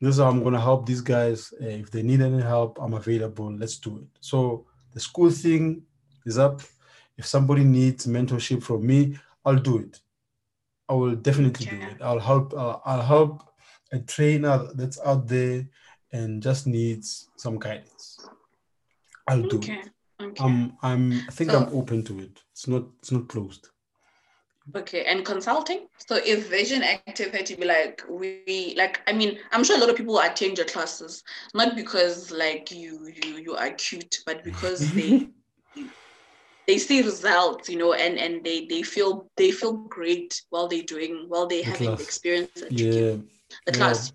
This 0.00 0.14
is 0.14 0.20
how 0.20 0.28
I'm 0.28 0.42
gonna 0.44 0.60
help 0.60 0.86
these 0.86 1.00
guys. 1.00 1.52
Uh, 1.60 1.66
if 1.66 1.90
they 1.90 2.02
need 2.02 2.20
any 2.20 2.42
help, 2.42 2.78
I'm 2.80 2.94
available. 2.94 3.52
Let's 3.52 3.78
do 3.78 3.98
it. 3.98 4.08
So 4.20 4.66
the 4.92 5.00
school 5.00 5.30
thing 5.30 5.82
is 6.24 6.38
up. 6.38 6.62
If 7.16 7.26
somebody 7.26 7.64
needs 7.64 8.06
mentorship 8.06 8.62
from 8.62 8.86
me, 8.86 9.18
I'll 9.44 9.56
do 9.56 9.78
it. 9.78 10.00
I 10.88 10.94
will 10.94 11.16
definitely 11.16 11.66
okay. 11.66 11.76
do 11.76 11.82
it. 11.82 12.02
I'll 12.02 12.20
help. 12.20 12.54
I'll, 12.56 12.82
I'll 12.84 13.02
help 13.02 13.42
a 13.92 13.98
trainer 13.98 14.68
that's 14.74 15.00
out 15.04 15.26
there 15.26 15.66
and 16.12 16.42
just 16.42 16.66
needs 16.66 17.28
some 17.36 17.58
guidance. 17.58 18.18
I'll 19.26 19.42
do 19.42 19.58
okay. 19.58 19.74
it. 19.74 19.90
Okay. 20.20 20.44
I'm 20.44 20.76
I'm 20.82 21.12
I 21.28 21.32
think 21.32 21.50
so, 21.50 21.58
I'm 21.58 21.76
open 21.76 22.02
to 22.04 22.18
it. 22.20 22.42
It's 22.52 22.66
not 22.66 22.84
it's 22.98 23.12
not 23.12 23.28
closed. 23.28 23.68
Okay, 24.76 25.04
and 25.04 25.24
consulting. 25.24 25.86
So 26.06 26.16
if 26.16 26.50
Virgin 26.50 26.82
Active 26.82 27.32
had 27.32 27.46
to 27.46 27.56
be 27.56 27.64
like 27.64 28.02
we 28.08 28.74
like, 28.76 29.00
I 29.06 29.12
mean, 29.12 29.38
I'm 29.50 29.64
sure 29.64 29.76
a 29.76 29.80
lot 29.80 29.88
of 29.88 29.96
people 29.96 30.18
attend 30.18 30.58
your 30.58 30.66
classes 30.66 31.22
not 31.54 31.74
because 31.74 32.30
like 32.30 32.70
you 32.70 33.10
you 33.22 33.36
you 33.38 33.56
are 33.56 33.70
cute, 33.70 34.18
but 34.26 34.44
because 34.44 34.92
they 34.94 35.28
they 36.66 36.76
see 36.76 37.02
results, 37.02 37.68
you 37.70 37.78
know, 37.78 37.94
and 37.94 38.18
and 38.18 38.44
they 38.44 38.66
they 38.66 38.82
feel 38.82 39.30
they 39.36 39.50
feel 39.50 39.72
great 39.72 40.42
while 40.50 40.68
they're 40.68 40.82
doing 40.82 41.24
while 41.28 41.46
they're 41.46 41.62
the 41.62 41.70
having 41.70 41.86
class. 41.88 41.98
the 41.98 42.04
experience. 42.04 42.62
Yeah. 42.70 42.90
The 42.90 43.22
yeah. 43.68 43.72
class. 43.72 44.12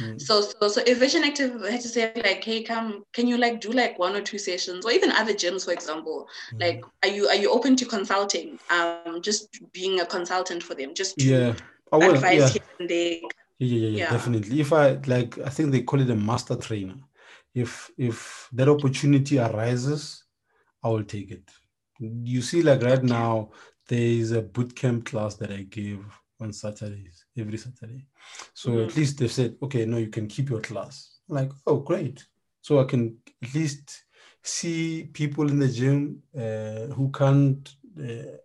Mm. 0.00 0.20
So, 0.20 0.40
so, 0.42 0.68
so 0.68 0.82
if 0.86 0.98
Virgin 0.98 1.24
Active 1.24 1.62
had 1.62 1.80
to 1.80 1.88
say 1.88 2.12
like, 2.16 2.44
hey, 2.44 2.62
come, 2.62 3.04
can 3.12 3.26
you 3.26 3.38
like 3.38 3.60
do 3.60 3.70
like 3.72 3.98
one 3.98 4.14
or 4.14 4.20
two 4.20 4.38
sessions, 4.38 4.84
or 4.84 4.92
even 4.92 5.10
other 5.12 5.32
gyms, 5.32 5.64
for 5.64 5.72
example? 5.72 6.28
Mm. 6.52 6.60
Like, 6.60 6.84
are 7.02 7.08
you 7.08 7.26
are 7.28 7.34
you 7.34 7.50
open 7.50 7.76
to 7.76 7.84
consulting? 7.84 8.58
Um, 8.70 9.20
just 9.22 9.60
being 9.72 10.00
a 10.00 10.06
consultant 10.06 10.62
for 10.62 10.74
them, 10.74 10.94
just 10.94 11.18
to 11.18 11.24
yeah, 11.24 11.54
I 11.92 11.96
will, 11.96 12.14
advise 12.14 12.54
yeah. 12.54 12.86
they. 12.86 13.22
Yeah, 13.58 13.78
yeah, 13.78 13.88
yeah, 13.88 13.98
yeah, 13.98 14.10
definitely. 14.10 14.60
If 14.60 14.72
I 14.72 14.98
like, 15.06 15.38
I 15.38 15.48
think 15.48 15.72
they 15.72 15.82
call 15.82 16.00
it 16.00 16.10
a 16.10 16.16
master 16.16 16.56
trainer. 16.56 16.96
If 17.54 17.90
if 17.96 18.48
that 18.52 18.68
opportunity 18.68 19.38
arises, 19.38 20.24
I 20.82 20.88
will 20.88 21.04
take 21.04 21.30
it. 21.30 21.50
You 21.98 22.42
see, 22.42 22.60
like 22.60 22.82
right 22.82 23.02
now, 23.02 23.50
there 23.88 23.98
is 23.98 24.32
a 24.32 24.42
boot 24.42 24.76
camp 24.76 25.06
class 25.06 25.36
that 25.36 25.50
I 25.50 25.62
give 25.62 26.04
on 26.40 26.52
Saturdays, 26.52 27.24
every 27.36 27.58
Saturday. 27.58 28.06
So 28.54 28.70
mm-hmm. 28.70 28.88
at 28.88 28.96
least 28.96 29.18
they 29.18 29.28
said, 29.28 29.56
okay, 29.62 29.86
no, 29.86 29.96
you 29.96 30.08
can 30.08 30.26
keep 30.26 30.50
your 30.50 30.60
class. 30.60 31.18
I'm 31.28 31.36
like, 31.36 31.52
oh, 31.66 31.78
great. 31.78 32.26
So 32.60 32.80
I 32.80 32.84
can 32.84 33.16
at 33.42 33.54
least 33.54 34.04
see 34.42 35.08
people 35.12 35.48
in 35.48 35.58
the 35.58 35.68
gym 35.68 36.22
uh, 36.36 36.92
who 36.94 37.10
can't 37.10 37.68
uh, 37.98 38.36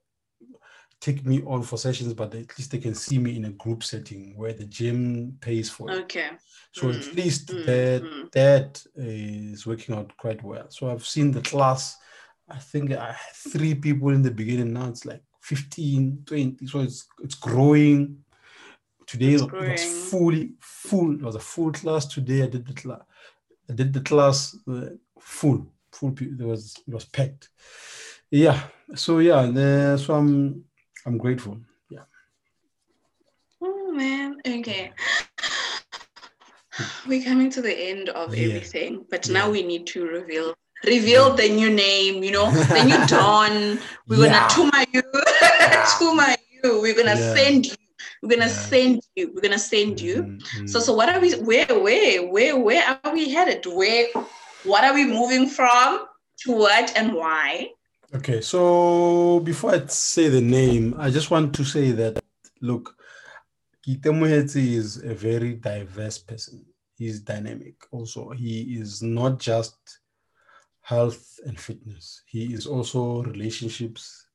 take 1.00 1.26
me 1.26 1.42
on 1.46 1.64
for 1.64 1.78
sessions, 1.78 2.14
but 2.14 2.34
at 2.36 2.58
least 2.58 2.72
they 2.72 2.78
can 2.78 2.94
see 2.94 3.18
me 3.18 3.36
in 3.36 3.46
a 3.46 3.52
group 3.52 3.84
setting 3.84 4.38
where 4.38 4.54
the 4.54 4.66
gym 4.66 5.38
pays 5.42 5.70
for 5.70 5.92
it. 5.92 6.04
Okay. 6.04 6.30
So 6.74 6.88
mm-hmm. 6.88 7.10
at 7.10 7.16
least 7.16 7.48
mm-hmm. 7.48 7.66
that 7.66 8.32
that 8.32 8.84
is 8.96 9.66
working 9.66 9.96
out 9.96 10.16
quite 10.18 10.42
well. 10.44 10.68
So 10.70 10.90
I've 10.90 11.06
seen 11.06 11.32
the 11.32 11.42
class. 11.42 11.98
I 12.50 12.58
think 12.58 12.92
I 12.92 13.08
had 13.08 13.36
three 13.52 13.76
people 13.76 14.10
in 14.10 14.22
the 14.22 14.32
beginning. 14.32 14.74
Now 14.74 14.88
it's 14.88 15.06
like 15.06 15.24
15, 15.42 16.24
20. 16.26 16.68
So 16.68 16.80
it's 16.80 17.08
it's 17.24 17.36
growing. 17.36 18.24
Today 19.06 19.34
it's 19.34 19.44
growing. 19.44 19.72
it 19.72 19.72
was 19.72 20.10
fully 20.10 20.52
full. 20.60 21.16
It 21.16 21.22
was 21.22 21.36
a 21.36 21.40
full 21.40 21.72
class 21.72 22.06
today. 22.06 22.44
I 22.44 22.48
did 22.48 22.66
the 22.66 22.74
class. 22.74 23.02
I 23.70 23.74
did 23.74 23.94
the 23.94 24.02
class 24.02 24.56
uh, 24.70 24.92
full, 25.20 25.68
full. 25.92 26.14
There 26.16 26.48
was 26.48 26.76
it 26.88 26.94
was 26.94 27.06
packed. 27.06 27.50
Yeah. 28.30 28.62
So 28.96 29.20
yeah. 29.20 29.46
The, 29.48 29.98
so 29.98 30.16
I'm 30.16 30.64
I'm 31.06 31.18
grateful. 31.18 31.58
Yeah. 31.90 32.04
Oh 33.62 33.92
man. 33.92 34.38
Okay. 34.48 34.92
We're 37.08 37.24
coming 37.24 37.50
to 37.52 37.62
the 37.62 37.78
end 37.78 38.10
of 38.10 38.36
yeah. 38.36 38.48
everything, 38.48 39.06
but 39.10 39.28
yeah. 39.28 39.34
now 39.34 39.50
we 39.50 39.64
need 39.64 39.88
to 39.88 40.06
reveal 40.06 40.54
reveal 40.86 41.34
the 41.34 41.50
new 41.50 41.70
name, 41.70 42.24
you 42.24 42.32
know, 42.32 42.52
the 42.52 42.84
new 42.84 43.08
Dawn. 43.08 43.80
We're 44.08 44.26
yeah. 44.26 44.48
gonna 44.48 44.72
tuma 44.72 44.86
you, 44.94 45.02
tuma 45.98 46.36
you. 46.64 46.82
We're 46.82 46.96
gonna 46.96 47.20
yeah. 47.20 47.36
send 47.36 47.66
you. 47.68 47.76
We're 48.22 48.38
gonna 48.38 48.46
yeah. 48.48 48.54
send 48.54 49.02
you. 49.16 49.32
We're 49.34 49.42
gonna 49.42 49.60
send 49.60 50.02
you. 50.02 50.24
Mm-hmm. 50.24 50.68
So, 50.68 50.80
so 50.80 50.94
what 50.94 51.10
are 51.10 51.20
we? 51.20 51.34
Where, 51.34 51.68
where, 51.68 52.28
where, 52.28 52.58
where 52.58 53.00
are 53.04 53.14
we 53.14 53.30
headed? 53.30 53.66
Where? 53.66 54.08
What 54.64 54.84
are 54.84 54.94
we 54.94 55.06
moving 55.06 55.48
from? 55.48 56.06
To 56.46 56.54
what 56.54 56.94
and 56.96 57.14
why? 57.14 57.70
Okay, 58.16 58.42
so 58.42 59.40
before 59.42 59.76
I 59.76 59.86
say 59.86 60.28
the 60.28 60.42
name, 60.42 60.96
I 60.98 61.12
just 61.12 61.30
want 61.30 61.54
to 61.56 61.64
say 61.64 61.92
that 61.92 62.22
look, 62.60 62.96
Keitemogetse 63.88 64.56
is 64.56 64.98
a 65.04 65.14
very 65.14 65.54
diverse 65.54 66.18
person. 66.18 66.66
He's 66.98 67.22
dynamic. 67.22 67.76
Also, 67.92 68.30
he 68.32 68.78
is 68.80 69.02
not 69.02 69.40
just 69.40 70.01
health 70.82 71.40
and 71.46 71.60
fitness. 71.60 72.24
He 72.26 72.54
is 72.54 72.66
also 72.68 73.24
relationships. 73.24 74.28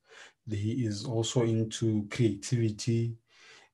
He 0.48 0.86
is 0.86 1.04
also 1.04 1.42
into 1.42 2.06
creativity. 2.10 3.16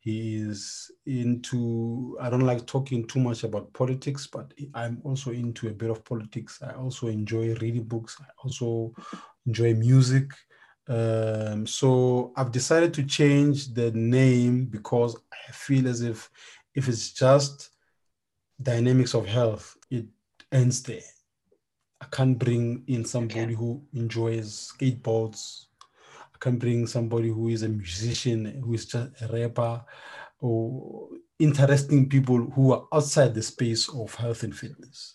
He 0.00 0.36
is 0.36 0.90
into, 1.06 2.18
I 2.20 2.28
don't 2.28 2.40
like 2.40 2.66
talking 2.66 3.06
too 3.06 3.20
much 3.20 3.44
about 3.44 3.72
politics, 3.72 4.26
but 4.26 4.52
I'm 4.74 5.00
also 5.04 5.30
into 5.30 5.68
a 5.68 5.72
bit 5.72 5.90
of 5.90 6.04
politics. 6.04 6.60
I 6.60 6.72
also 6.72 7.06
enjoy 7.06 7.54
reading 7.54 7.84
books. 7.84 8.16
I 8.20 8.26
also 8.42 8.92
enjoy 9.46 9.74
music. 9.74 10.32
Um, 10.88 11.66
so 11.66 12.32
I've 12.36 12.50
decided 12.50 12.92
to 12.94 13.04
change 13.04 13.72
the 13.74 13.92
name 13.92 14.64
because 14.64 15.16
I 15.32 15.52
feel 15.52 15.86
as 15.86 16.02
if 16.02 16.28
if 16.74 16.88
it's 16.88 17.12
just 17.12 17.70
dynamics 18.60 19.14
of 19.14 19.26
health, 19.26 19.76
it 19.90 20.06
ends 20.50 20.82
there. 20.82 21.11
I 22.02 22.06
can't 22.10 22.36
bring 22.36 22.82
in 22.88 23.04
somebody 23.04 23.54
who 23.54 23.80
enjoys 23.94 24.72
skateboards. 24.72 25.66
I 26.34 26.38
can 26.40 26.58
bring 26.58 26.88
somebody 26.88 27.28
who 27.28 27.48
is 27.48 27.62
a 27.62 27.68
musician, 27.68 28.60
who 28.60 28.74
is 28.74 28.86
just 28.86 29.22
a 29.22 29.28
rapper, 29.28 29.84
or 30.40 31.08
interesting 31.38 32.08
people 32.08 32.38
who 32.38 32.72
are 32.72 32.88
outside 32.92 33.34
the 33.34 33.42
space 33.42 33.88
of 33.88 34.12
health 34.16 34.42
and 34.42 34.54
fitness. 34.54 35.14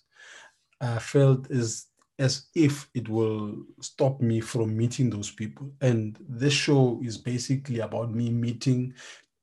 I 0.79 0.99
felt 0.99 1.51
as 1.51 1.87
as 2.19 2.47
if 2.55 2.89
it 2.95 3.07
will 3.09 3.53
stop 3.79 4.21
me 4.21 4.39
from 4.39 4.75
meeting 4.75 5.09
those 5.09 5.29
people. 5.29 5.69
And 5.81 6.17
this 6.27 6.53
show 6.53 6.99
is 7.03 7.15
basically 7.15 7.79
about 7.81 8.11
me 8.11 8.31
meeting 8.31 8.93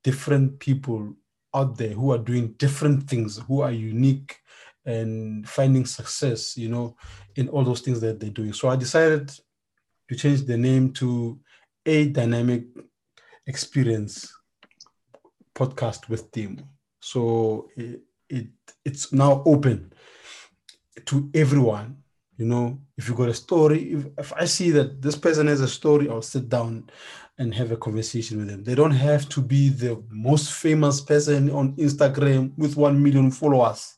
different 0.03 0.59
people 0.59 1.15
out 1.55 1.77
there 1.77 1.91
who 1.91 2.11
are 2.11 2.19
doing 2.19 2.49
different 2.59 3.09
things, 3.09 3.39
who 3.39 3.61
are 3.61 3.71
unique 3.71 4.41
and 4.87 5.49
finding 5.49 5.87
success, 5.87 6.57
you 6.57 6.69
know, 6.69 6.97
in 7.37 7.49
all 7.49 7.65
those 7.65 7.81
things 7.81 8.01
that 8.01 8.21
they're 8.21 8.31
doing. 8.31 8.53
So 8.53 8.69
I 8.69 8.77
decided 8.77 9.31
to 10.09 10.17
change 10.17 10.43
the 10.43 10.57
name 10.57 10.93
to 10.95 11.39
a 11.87 12.09
dynamic 12.09 12.65
experience 13.47 14.33
podcast 15.55 16.09
with 16.09 16.31
Team. 16.31 16.61
So 17.01 17.69
it, 17.77 18.03
it 18.29 18.49
it's 18.85 19.13
now 19.13 19.43
open 19.47 19.93
to 21.07 21.31
everyone. 21.35 21.99
You 22.37 22.47
know, 22.47 22.81
if 22.97 23.09
you 23.09 23.15
got 23.15 23.29
a 23.29 23.35
story, 23.35 23.93
if, 23.93 24.07
if 24.19 24.33
I 24.33 24.45
see 24.47 24.71
that 24.73 25.01
this 25.01 25.17
person 25.17 25.47
has 25.47 25.61
a 25.61 25.69
story, 25.69 26.09
I'll 26.09 26.23
sit 26.23 26.49
down 26.49 26.91
and 27.39 27.55
have 27.55 27.71
a 27.71 27.77
conversation 27.77 28.39
with 28.39 28.49
them. 28.49 28.65
They 28.65 28.75
don't 28.75 28.91
have 28.91 29.29
to 29.31 29.41
be 29.41 29.69
the 29.69 30.03
most 30.11 30.53
famous 30.53 31.01
person 31.01 31.51
on 31.51 31.77
Instagram 31.77 32.53
with 32.57 32.77
1 32.77 33.01
million 33.01 33.31
followers 33.31 33.97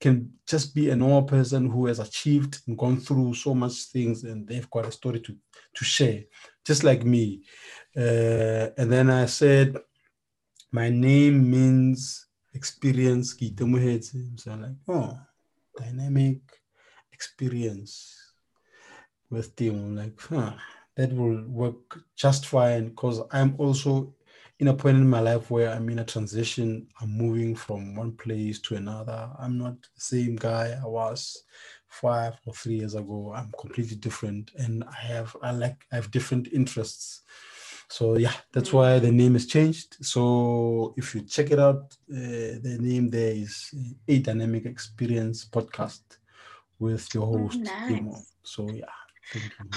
can 0.00 0.30
just 0.46 0.74
be 0.74 0.90
a 0.90 0.96
normal 0.96 1.22
person 1.22 1.70
who 1.70 1.86
has 1.86 1.98
achieved 1.98 2.58
and 2.66 2.76
gone 2.76 2.98
through 3.00 3.34
so 3.34 3.54
much 3.54 3.72
things 3.84 4.24
and 4.24 4.46
they've 4.46 4.70
got 4.70 4.86
a 4.86 4.92
story 4.92 5.20
to, 5.20 5.34
to 5.74 5.84
share, 5.84 6.22
just 6.64 6.84
like 6.84 7.04
me. 7.04 7.42
Uh, 7.96 8.68
and 8.76 8.92
then 8.92 9.10
I 9.10 9.26
said, 9.26 9.76
my 10.70 10.90
name 10.90 11.50
means 11.50 12.26
experience. 12.52 13.34
So 13.38 14.52
I'm 14.52 14.62
like, 14.62 14.72
oh, 14.88 15.18
dynamic 15.78 16.40
experience 17.12 18.32
with 19.30 19.56
team. 19.56 19.74
I'm 19.76 19.96
like, 19.96 20.20
huh, 20.20 20.52
that 20.96 21.12
will 21.12 21.44
work 21.48 22.00
just 22.16 22.46
fine 22.46 22.88
because 22.88 23.22
I'm 23.30 23.54
also 23.58 24.14
in 24.58 24.68
a 24.68 24.74
point 24.74 24.96
in 24.96 25.08
my 25.08 25.20
life 25.20 25.50
where 25.50 25.70
I'm 25.70 25.88
in 25.90 25.98
a 25.98 26.04
transition. 26.04 26.86
I'm 27.00 27.10
moving 27.10 27.54
from 27.54 27.94
one 27.94 28.12
place 28.12 28.58
to 28.62 28.76
another. 28.76 29.30
I'm 29.38 29.58
not 29.58 29.74
the 29.82 30.00
same 30.00 30.36
guy 30.36 30.78
I 30.82 30.86
was 30.86 31.44
five 31.88 32.34
or 32.46 32.54
three 32.54 32.76
years 32.76 32.94
ago. 32.94 33.32
I'm 33.34 33.52
completely 33.60 33.96
different, 33.96 34.52
and 34.58 34.84
I 34.84 35.06
have 35.06 35.36
I 35.42 35.50
like 35.52 35.84
I 35.92 35.96
have 35.96 36.10
different 36.10 36.48
interests. 36.52 37.22
So 37.88 38.16
yeah, 38.16 38.32
that's 38.52 38.72
why 38.72 38.98
the 38.98 39.12
name 39.12 39.34
has 39.34 39.46
changed. 39.46 39.96
So 40.04 40.94
if 40.96 41.14
you 41.14 41.22
check 41.22 41.50
it 41.50 41.58
out, 41.58 41.96
uh, 42.10 42.58
the 42.62 42.78
name 42.80 43.10
there 43.10 43.32
is 43.32 43.72
a 44.08 44.18
dynamic 44.18 44.66
experience 44.66 45.44
podcast 45.44 46.00
with 46.78 47.14
your 47.14 47.26
host. 47.26 47.60
nice. 47.60 48.32
So 48.42 48.68
yeah. 48.70 49.05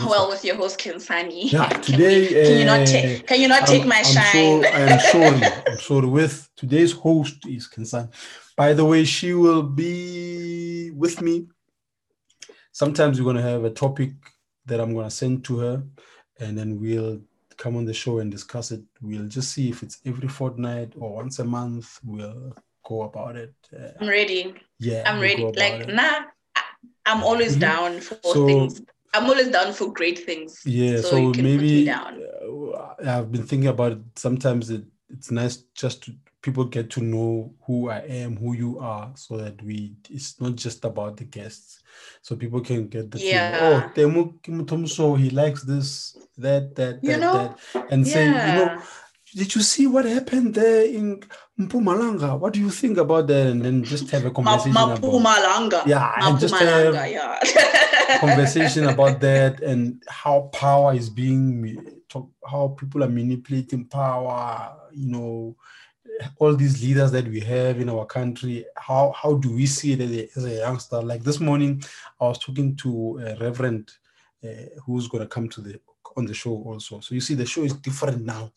Well, 0.05 0.29
with 0.29 0.43
your 0.45 0.55
host 0.55 0.79
Khensani. 0.79 1.51
Yeah, 1.51 1.69
Can 1.69 1.81
today, 1.81 2.21
we- 2.21 2.27
Can, 2.27 2.59
you 2.59 2.65
not 2.65 2.79
uh, 2.81 2.85
take? 2.85 3.27
Can 3.27 3.41
you 3.41 3.47
not 3.47 3.67
take 3.67 3.79
I'm- 3.81 3.89
my 3.89 3.97
I'm 3.97 4.03
shine? 4.05 4.63
So, 4.63 4.69
I'm 4.69 4.99
sorry. 4.99 5.53
I'm 5.67 5.77
sorry. 5.89 6.07
With 6.07 6.49
today's 6.55 6.91
host 6.91 7.37
is 7.47 7.67
Kinsan. 7.67 8.11
By 8.55 8.73
the 8.73 8.85
way, 8.85 9.03
she 9.05 9.33
will 9.33 9.63
be 9.63 10.91
with 10.91 11.21
me. 11.21 11.47
Sometimes 12.71 13.19
we're 13.19 13.25
gonna 13.25 13.41
have 13.41 13.63
a 13.63 13.69
topic 13.71 14.11
that 14.65 14.79
I'm 14.79 14.93
gonna 14.93 15.09
send 15.11 15.43
to 15.45 15.57
her, 15.59 15.83
and 16.39 16.57
then 16.57 16.79
we'll 16.79 17.19
come 17.57 17.75
on 17.75 17.85
the 17.85 17.93
show 17.93 18.19
and 18.19 18.31
discuss 18.31 18.71
it. 18.71 18.81
We'll 19.01 19.27
just 19.27 19.51
see 19.51 19.69
if 19.69 19.83
it's 19.83 19.99
every 20.05 20.27
fortnight 20.27 20.93
or 20.97 21.15
once 21.15 21.39
a 21.39 21.43
month. 21.43 21.99
We'll 22.05 22.55
go 22.85 23.01
about 23.03 23.35
it. 23.35 23.53
Uh, 23.75 23.89
I'm 23.99 24.07
ready. 24.07 24.53
yeah, 24.79 25.03
I'm 25.05 25.19
we'll 25.19 25.29
ready. 25.29 25.43
Like 25.43 25.81
it. 25.89 25.93
nah, 25.93 26.21
I'm 27.05 27.23
always 27.23 27.55
Mhm. 27.57 27.59
down 27.59 27.99
for 28.01 28.17
So- 28.21 28.45
things. 28.45 28.81
I'm 29.13 29.25
always 29.25 29.49
down 29.49 29.73
for 29.73 29.91
great 29.91 30.19
things. 30.19 30.61
Yeah, 30.65 30.97
So 30.97 31.09
so, 31.09 31.17
you 31.17 31.31
can 31.31 31.43
put 31.45 31.51
me 31.51 31.57
maybe 31.57 31.85
down. 31.85 32.21
uh, 32.21 32.93
I've 33.05 33.31
been 33.31 33.43
thinking 33.45 33.67
about 33.69 33.93
it. 33.93 33.99
Sometimes 34.15 34.69
it, 34.69 34.83
it's 35.09 35.31
nice 35.31 35.57
just 35.73 36.03
to 36.03 36.13
people 36.41 36.63
get 36.63 36.89
to 36.91 37.01
know 37.01 37.53
who 37.65 37.89
I 37.89 37.99
am, 37.99 38.37
who 38.37 38.53
you 38.53 38.79
are, 38.79 39.11
so 39.15 39.35
that 39.37 39.61
we 39.61 39.93
it's 40.09 40.39
not 40.39 40.55
just 40.55 40.85
about 40.85 41.17
the 41.17 41.25
guests. 41.25 41.81
So 42.21 42.35
people 42.35 42.61
can 42.61 42.87
get 42.87 43.11
the 43.11 43.19
Yeah. 43.19 43.59
oh, 43.61 43.91
Temo 43.93 44.39
Kimutomso, 44.41 45.17
he 45.19 45.29
likes 45.31 45.63
this, 45.63 46.15
that, 46.37 46.75
that, 46.75 47.03
You 47.03 47.11
that, 47.11 47.19
know? 47.19 47.33
that, 47.73 47.87
and 47.91 48.07
say, 48.07 48.25
you 48.27 48.31
know, 48.31 48.81
did 49.35 49.53
you 49.53 49.61
see 49.61 49.85
what 49.85 50.05
happened 50.05 50.53
there 50.55 50.85
in 50.85 51.21
Mpumalanga? 51.59 52.39
What 52.39 52.53
do 52.53 52.59
you 52.59 52.69
think 52.69 52.97
about 52.97 53.27
that? 53.27 53.47
And 53.47 53.61
then 53.63 53.83
just 53.83 54.09
have 54.11 54.23
a 54.23 54.27
Ma- 54.29 54.33
conversation 54.33 54.71
about 54.71 55.01
Mpumalanga. 55.01 55.85
Yeah, 55.87 56.13
and 56.17 56.39
just 56.39 56.55
have- 56.55 56.93
yeah. 57.11 57.39
conversation 58.17 58.85
about 58.87 59.19
that 59.21 59.61
and 59.61 60.01
how 60.07 60.49
power 60.53 60.93
is 60.93 61.09
being 61.09 62.01
how 62.49 62.69
people 62.79 63.03
are 63.03 63.09
manipulating 63.09 63.85
power 63.85 64.75
you 64.91 65.07
know 65.11 65.55
all 66.37 66.55
these 66.55 66.81
leaders 66.83 67.11
that 67.11 67.27
we 67.27 67.39
have 67.39 67.79
in 67.79 67.89
our 67.89 68.05
country 68.05 68.65
how 68.75 69.13
how 69.15 69.33
do 69.35 69.53
we 69.53 69.65
see 69.65 69.93
it 69.93 70.01
as 70.01 70.11
a, 70.11 70.29
as 70.35 70.45
a 70.45 70.55
youngster? 70.57 71.01
Like 71.01 71.23
this 71.23 71.39
morning 71.39 71.83
i 72.19 72.25
was 72.25 72.39
talking 72.39 72.75
to 72.77 73.19
a 73.25 73.35
reverend 73.39 73.89
uh, 74.43 74.47
who's 74.85 75.07
going 75.07 75.23
to 75.23 75.27
come 75.27 75.47
to 75.49 75.61
the 75.61 75.79
on 76.17 76.25
the 76.25 76.33
show 76.33 76.51
also. 76.65 76.99
So 77.01 77.13
you 77.13 77.21
see 77.21 77.35
the 77.35 77.45
show 77.45 77.63
is 77.63 77.73
different 77.73 78.25
now. 78.25 78.51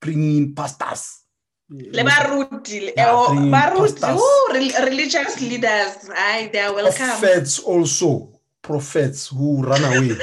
Bringing 0.00 0.54
pastors. 0.54 1.22
Le 1.70 2.04
baruti, 2.04 2.80
le- 2.80 2.92
Yeah, 2.96 3.24
bringing 3.28 3.50
baruti, 3.50 4.00
pastors. 4.00 4.80
religious 4.84 5.40
leaders. 5.40 6.10
They 6.52 6.60
are 6.60 6.74
welcome. 6.74 7.06
prophets 7.06 7.58
also 7.58 8.33
prophets 8.64 9.28
who 9.28 9.62
run 9.62 9.84
away. 9.84 10.16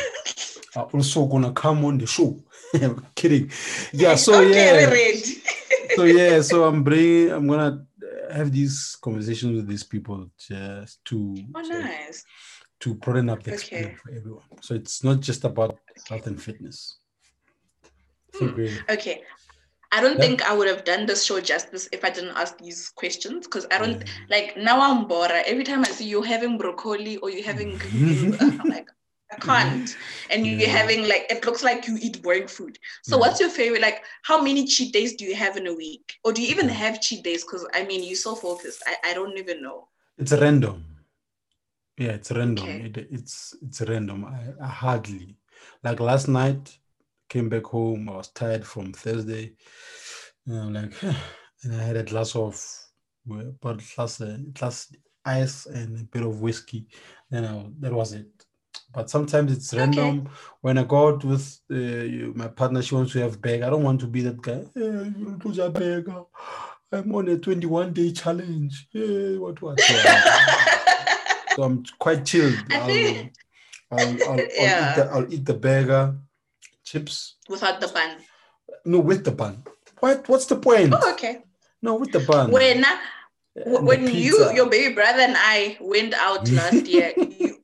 Are 0.76 0.90
also 0.94 1.26
gonna 1.28 1.54
come 1.54 1.86
on 1.86 1.98
the 1.98 2.08
show. 2.08 2.30
I'm 2.74 3.06
kidding. 3.16 3.52
Yeah 3.94 4.16
so 4.16 4.34
okay, 4.42 4.84
yeah. 4.84 5.96
so 5.96 6.04
yeah 6.06 6.42
so 6.42 6.64
i'm 6.64 6.84
bringing 6.84 7.32
i'm 7.36 7.46
gonna 7.48 7.86
uh, 8.02 8.34
have 8.34 8.50
these 8.52 8.96
conversations 9.02 9.54
with 9.58 9.68
these 9.68 9.84
people 9.84 10.30
just 10.40 11.04
to 11.06 11.36
Oh, 11.54 11.62
nice. 11.62 12.24
to 12.80 12.94
broaden 12.96 13.30
up 13.30 13.44
the 13.44 13.52
Okay. 13.52 13.60
experience 13.60 14.00
for 14.02 14.12
everyone. 14.16 14.44
So 14.62 14.74
it's 14.76 15.04
not 15.04 15.20
just 15.20 15.44
about 15.44 15.78
health 16.08 16.28
and 16.28 16.42
fitness. 16.42 16.98
We- 18.40 18.80
Okay. 18.90 19.24
I 19.92 20.02
don't 20.02 20.18
Yeah. 20.18 20.22
think 20.22 20.42
I 20.44 20.54
would 20.54 20.68
have 20.68 20.84
done 20.86 21.06
this 21.06 21.24
show 21.24 21.40
justice 21.42 21.88
if 21.92 22.04
I 22.04 22.10
didn't 22.10 22.36
ask 22.38 22.58
these 22.58 22.90
questions 22.90 23.48
because 23.48 23.66
I 23.72 23.78
don't 23.78 24.02
Yeah. 24.02 24.10
like 24.30 24.58
now 24.58 24.80
I'm 24.82 25.08
bored. 25.08 25.32
Every 25.32 25.64
time 25.64 25.82
I 25.82 25.92
see 25.92 26.06
you 26.06 26.22
having 26.22 26.58
broccoli 26.58 27.18
or 27.18 27.30
you 27.30 27.44
having 27.44 27.80
I'm 28.40 28.70
like 28.70 28.90
I 29.32 29.38
can't. 29.38 29.90
And 30.30 30.46
you're 30.48 30.70
Yeah. 30.70 30.78
having 30.80 31.08
like 31.08 31.26
it 31.30 31.46
looks 31.46 31.64
like 31.64 31.88
you 31.88 31.98
eat 32.02 32.22
boring 32.22 32.48
food. 32.48 32.78
So 33.04 33.18
Yeah. 33.18 33.22
what's 33.22 33.40
your 33.40 33.50
favorite? 33.50 33.82
Like 33.82 34.04
how 34.24 34.42
many 34.42 34.66
cheat 34.68 34.94
days 34.94 35.16
do 35.16 35.26
you 35.26 35.36
have 35.36 35.58
in 35.58 35.68
a 35.68 35.74
week? 35.74 36.16
Or 36.24 36.34
do 36.34 36.42
you 36.42 36.50
even 36.50 36.70
have 36.70 37.02
cheat 37.02 37.24
days? 37.24 37.44
Because 37.44 37.66
I 37.74 37.84
mean 37.86 38.04
you're 38.04 38.16
so 38.16 38.36
focused. 38.36 38.84
I, 38.88 39.12
I 39.12 39.14
don't 39.14 39.38
even 39.38 39.62
know. 39.62 39.88
it's 40.18 40.32
random 40.34 40.84
yeah 41.98 42.12
it's 42.12 42.32
random 42.32 42.70
Okay. 42.70 42.86
it, 42.86 42.98
it's 43.12 43.56
it's 43.62 43.82
random 43.82 44.26
I, 44.26 44.64
I 44.64 44.68
hardly 44.68 45.38
like 45.84 46.00
last 46.00 46.28
night 46.28 46.78
came 47.34 47.48
back 47.50 47.64
home 47.76 48.10
i 48.10 48.16
was 48.18 48.30
tired 48.30 48.66
from 48.66 48.92
thursday. 48.92 49.46
And 50.48 50.56
i'm 50.60 50.74
like 50.74 50.94
and 51.64 51.72
i 51.80 51.82
had 51.90 51.98
a 51.98 52.04
glass 52.04 52.36
of 52.36 52.54
but 53.62 53.78
glass 53.96 54.20
uh, 54.22 54.38
glass 54.54 54.78
ice 55.24 55.66
and 55.68 55.90
a 56.00 56.04
bit 56.04 56.24
of 56.24 56.42
whiskey. 56.42 56.88
Then 57.30 57.46
I, 57.46 57.54
that 57.82 57.94
was 57.94 58.14
it. 58.14 58.26
But 58.92 59.10
sometimes 59.12 59.52
it's 59.56 59.72
Okay. 59.74 59.80
random. 59.82 60.28
When 60.62 60.78
i 60.80 60.84
go 60.84 61.00
out 61.10 61.24
with 61.24 61.46
uh, 61.72 62.32
my 62.42 62.48
partner 62.50 62.82
she 62.82 62.96
wants 62.96 63.14
to 63.14 63.20
have 63.20 63.36
a 63.36 63.38
bag 63.48 63.62
i 63.62 63.70
don't 63.70 63.84
want 63.90 64.00
to 64.02 64.08
be 64.08 64.22
that 64.28 64.42
guy 64.42 64.62
"Eh, 64.76 65.04
you 65.20 65.40
lose 65.46 65.60
a 65.60 65.70
bag 65.70 66.04
i'm 66.92 67.16
on 67.16 67.30
a 67.30 67.38
21 67.38 67.94
day 67.94 68.12
challenge. 68.12 68.88
Eh, 68.96 69.38
what 69.38 69.62
what? 69.62 69.80
So, 69.80 69.94
I'm 71.64 71.84
quite 72.00 72.26
chilled. 72.26 72.60
I'll, 72.74 73.30
I'll, 73.92 74.00
I'll, 74.02 74.18
I'll, 74.60 74.68
Yeah. 74.68 74.92
eat 74.92 74.96
the, 74.98 75.04
I'll 75.14 75.34
eat 75.34 75.46
the 75.46 75.54
burger, 75.54 76.16
chips. 76.92 77.36
Without 77.50 77.80
the 77.80 77.88
bun. 77.88 78.18
No, 78.86 79.00
with 79.00 79.24
the 79.24 79.32
bun. 79.32 79.64
What? 80.00 80.28
What's 80.28 80.46
the 80.46 80.56
point? 80.56 80.94
Oh, 80.96 81.14
okay. 81.14 81.44
No, 81.82 81.96
with 81.96 82.12
the 82.12 82.20
bun. 82.20 82.52
When 82.52 82.84
And 82.84 83.88
when 83.88 84.08
you 84.08 84.52
your 84.54 84.70
baby 84.70 84.94
brother 84.94 85.22
and 85.22 85.36
I 85.38 85.78
went 85.82 86.14
out 86.14 86.50
last 86.60 86.86
year, 86.88 87.14
you 87.18 87.58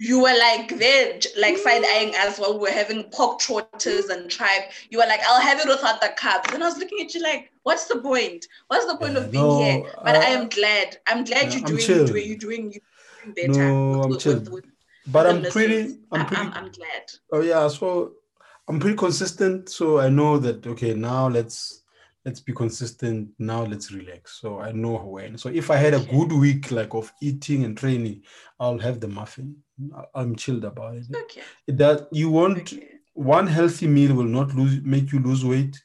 you 0.00 0.20
were 0.20 0.36
like 0.38 0.76
there, 0.78 1.18
like 1.38 1.56
side 1.56 1.84
eyeing 1.84 2.14
us 2.16 2.38
while 2.38 2.54
we 2.54 2.60
were 2.66 2.78
having 2.82 3.04
pork 3.04 3.38
trotters 3.38 4.06
and 4.06 4.30
tribe. 4.30 4.64
You 4.90 4.98
were 4.98 5.06
like, 5.06 5.20
"I'll 5.26 5.40
have 5.40 5.58
it 5.60 5.68
without 5.68 6.00
the 6.00 6.10
carbs," 6.18 6.52
and 6.54 6.62
I 6.62 6.68
was 6.68 6.78
looking 6.78 7.00
at 7.04 7.14
you 7.14 7.22
like, 7.22 7.50
"What's 7.62 7.86
the 7.86 7.98
point? 7.98 8.46
What's 8.68 8.86
the 8.86 8.96
point 8.96 9.14
Yeah, 9.14 9.20
of 9.20 9.30
being 9.30 9.44
no, 9.44 9.62
here?" 9.62 9.82
But 10.04 10.16
I 10.16 10.34
uh, 10.34 10.38
am 10.38 10.48
glad. 10.48 10.98
I'm 11.06 11.24
glad 11.24 11.52
yeah, 11.52 11.58
you're 11.58 11.66
doing, 11.66 11.88
you're 11.88 12.06
doing, 12.06 12.28
you're 12.28 12.36
doing, 12.46 12.72
you're 12.72 13.34
doing 13.34 13.34
better. 13.34 13.68
No, 13.68 14.02
I'm 14.02 14.10
with- 14.10 14.20
chill. 14.20 14.40
with 14.40 14.66
but 15.06 15.26
I'm 15.26 15.42
pretty. 15.42 15.98
I'm 16.12 16.26
pretty. 16.26 16.42
I'm, 16.42 16.52
I'm 16.52 16.70
glad. 16.70 17.04
Oh 17.32 17.40
yeah, 17.40 17.68
so 17.68 18.12
I'm 18.68 18.78
pretty 18.78 18.96
consistent. 18.96 19.68
So 19.68 19.98
I 20.00 20.08
know 20.08 20.38
that 20.38 20.66
okay, 20.66 20.94
now 20.94 21.28
let's 21.28 21.82
let's 22.24 22.40
be 22.40 22.52
consistent. 22.52 23.30
Now 23.38 23.64
let's 23.64 23.92
relax. 23.92 24.40
So 24.40 24.58
I 24.58 24.72
know 24.72 24.96
when. 24.96 25.36
So 25.38 25.48
if 25.50 25.70
I 25.70 25.76
had 25.76 25.94
a 25.94 26.00
good 26.00 26.32
week 26.32 26.70
like 26.70 26.94
of 26.94 27.12
eating 27.20 27.64
and 27.64 27.76
training, 27.76 28.22
I'll 28.58 28.78
have 28.78 29.00
the 29.00 29.08
muffin. 29.08 29.56
I'm 30.14 30.34
chilled 30.36 30.64
about 30.64 30.96
it. 30.96 31.06
Okay. 31.14 31.42
That 31.68 32.08
you 32.12 32.30
won't 32.30 32.58
Okay. 32.58 32.88
one 33.12 33.46
healthy 33.46 33.86
meal 33.86 34.14
will 34.14 34.24
not 34.38 34.54
lose 34.54 34.80
make 34.82 35.12
you 35.12 35.20
lose 35.20 35.44
weight, 35.44 35.82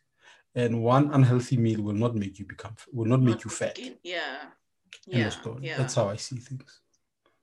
and 0.56 0.82
one 0.84 1.12
unhealthy 1.14 1.58
meal 1.58 1.82
will 1.82 1.94
not 1.94 2.16
make 2.16 2.40
you 2.40 2.46
become 2.46 2.76
will 2.94 3.06
not 3.06 3.22
make 3.22 3.36
Not 3.36 3.46
you 3.46 3.52
fat. 3.52 3.78
Yeah. 4.04 4.38
Yeah. 5.06 5.32
Yeah. 5.62 5.78
That's 5.78 5.96
how 5.96 6.10
I 6.10 6.16
see 6.16 6.38
things. 6.38 6.82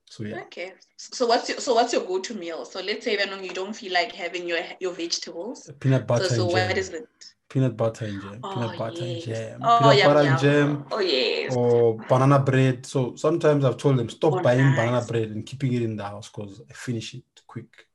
So 0.08 0.24
yeah. 0.24 0.40
Okay. 0.42 0.72
So 0.96 1.26
what's 1.26 1.48
your 1.48 1.58
so 1.60 1.74
what's 1.74 1.92
your 1.92 2.04
go-to 2.04 2.34
meal? 2.34 2.64
So 2.64 2.80
let's 2.80 3.04
say 3.04 3.16
when 3.16 3.42
you 3.44 3.50
don't 3.52 3.74
feel 3.74 3.92
like 3.92 4.12
having 4.12 4.46
your 4.46 4.60
your 4.80 4.92
vegetables. 4.92 5.70
Peanut 5.80 6.02
So, 6.02 6.06
butter 6.06 6.28
so 6.28 6.44
and 6.44 6.52
what 6.52 6.78
is 6.78 6.88
it? 6.90 7.08
Peanut 7.48 7.76
butter 7.76 8.06
and 8.06 8.20
jam. 8.22 8.40
Oh, 8.42 8.54
Peanut 8.54 8.78
butter 8.78 9.02
and 9.02 9.16
yes. 9.16 9.24
jam. 9.24 9.60
Oh, 9.62 9.78
Peanut 9.78 9.96
yum, 9.98 10.06
butter 10.08 10.22
yum. 10.24 10.32
and 10.32 10.40
jam. 10.40 10.84
Oh 10.90 11.00
yes. 11.00 11.54
or 11.56 11.96
banana 12.08 12.38
bread. 12.38 12.86
So 12.86 13.14
sometimes 13.16 13.64
I've 13.64 13.76
told 13.76 13.98
them 13.98 14.08
stop 14.08 14.34
Oh, 14.34 14.40
buying 14.42 14.74
banana 14.74 15.04
bread 15.04 15.30
and 15.30 15.44
keeping 15.44 15.72
it 15.74 15.82
in 15.82 15.96
the 15.96 16.04
house 16.04 16.28
because 16.28 16.62
I 16.68 16.72
finish 16.72 17.14
it 17.14 17.24
quick. 17.46 17.86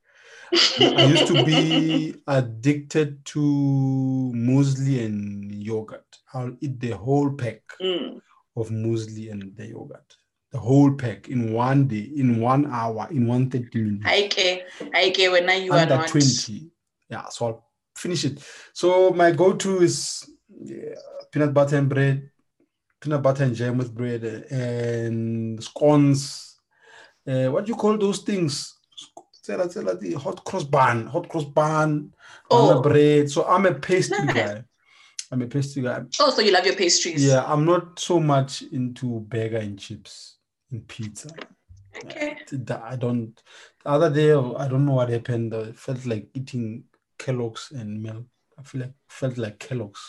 I 0.53 1.05
used 1.05 1.27
to 1.27 1.43
be 1.45 2.15
addicted 2.27 3.23
to 3.25 3.39
muesli 4.35 5.05
and 5.05 5.51
yogurt. 5.53 6.17
I'll 6.33 6.55
eat 6.59 6.79
the 6.79 6.91
whole 6.91 7.31
pack 7.33 7.61
Mm. 7.81 8.21
of 8.55 8.69
muesli 8.69 9.31
and 9.31 9.55
the 9.55 9.67
yogurt. 9.67 10.17
The 10.51 10.59
whole 10.59 10.91
pack 10.95 11.29
in 11.29 11.53
one 11.53 11.87
day, 11.87 12.11
in 12.15 12.41
one 12.41 12.65
hour, 12.69 13.07
in 13.09 13.25
one 13.25 13.49
30 13.49 13.81
minutes. 13.81 14.03
I 14.05 14.27
care. 14.27 14.61
I 14.93 15.09
care 15.11 15.31
when 15.31 15.63
you 15.63 15.71
are 15.71 15.79
Under 15.79 15.95
not. 15.95 16.09
20. 16.09 16.69
Yeah, 17.09 17.29
so 17.29 17.45
I'll 17.45 17.65
finish 17.95 18.25
it. 18.25 18.43
So 18.73 19.11
my 19.11 19.31
go-to 19.31 19.81
is 19.81 20.29
yeah, 20.61 20.95
peanut 21.31 21.53
butter 21.53 21.77
and 21.77 21.87
bread, 21.87 22.29
peanut 22.99 23.21
butter 23.21 23.45
and 23.45 23.55
jam 23.55 23.77
with 23.77 23.95
bread, 23.95 24.23
and 24.51 25.63
scones. 25.63 26.57
Uh, 27.25 27.47
what 27.47 27.65
do 27.65 27.69
you 27.71 27.77
call 27.77 27.97
those 27.97 28.19
things? 28.19 28.75
Tsela, 29.41 29.67
tsela, 29.73 29.97
the 29.97 30.13
hot 30.15 30.43
cross 30.43 30.65
bun, 30.65 31.07
hot 31.07 31.29
cross 31.29 31.45
bun, 31.45 32.13
Oh. 32.49 32.81
bread. 32.81 33.31
So 33.31 33.45
I'm 33.45 33.65
a 33.67 33.73
pastry 33.73 34.25
Nice. 34.25 34.35
guy. 34.35 34.63
I'm 35.31 35.41
a 35.41 35.47
pastry 35.47 35.83
guy. 35.83 36.01
Oh, 36.19 36.29
so 36.29 36.41
you 36.41 36.51
love 36.51 36.65
your 36.65 36.75
pastries. 36.75 37.23
Yeah, 37.25 37.45
I'm 37.47 37.63
not 37.63 37.99
so 37.99 38.19
much 38.19 38.63
into 38.63 39.21
burger 39.21 39.57
and 39.57 39.79
chips 39.79 40.39
and 40.71 40.87
pizza. 40.87 41.29
Okay. 41.97 42.37
I 42.83 42.95
don't. 42.95 43.33
The 43.83 43.89
other 43.89 44.09
day, 44.09 44.31
I 44.31 44.67
don't 44.67 44.85
know 44.85 44.93
what 44.93 45.09
happened. 45.09 45.53
I 45.53 45.71
felt 45.73 46.05
like 46.05 46.29
eating 46.33 46.83
Kellogg's 47.19 47.71
and 47.75 48.01
milk. 48.01 48.25
I 48.57 48.63
feel 48.63 48.81
like 48.81 48.93
felt 49.09 49.37
like 49.37 49.59
Kellogg's 49.59 50.01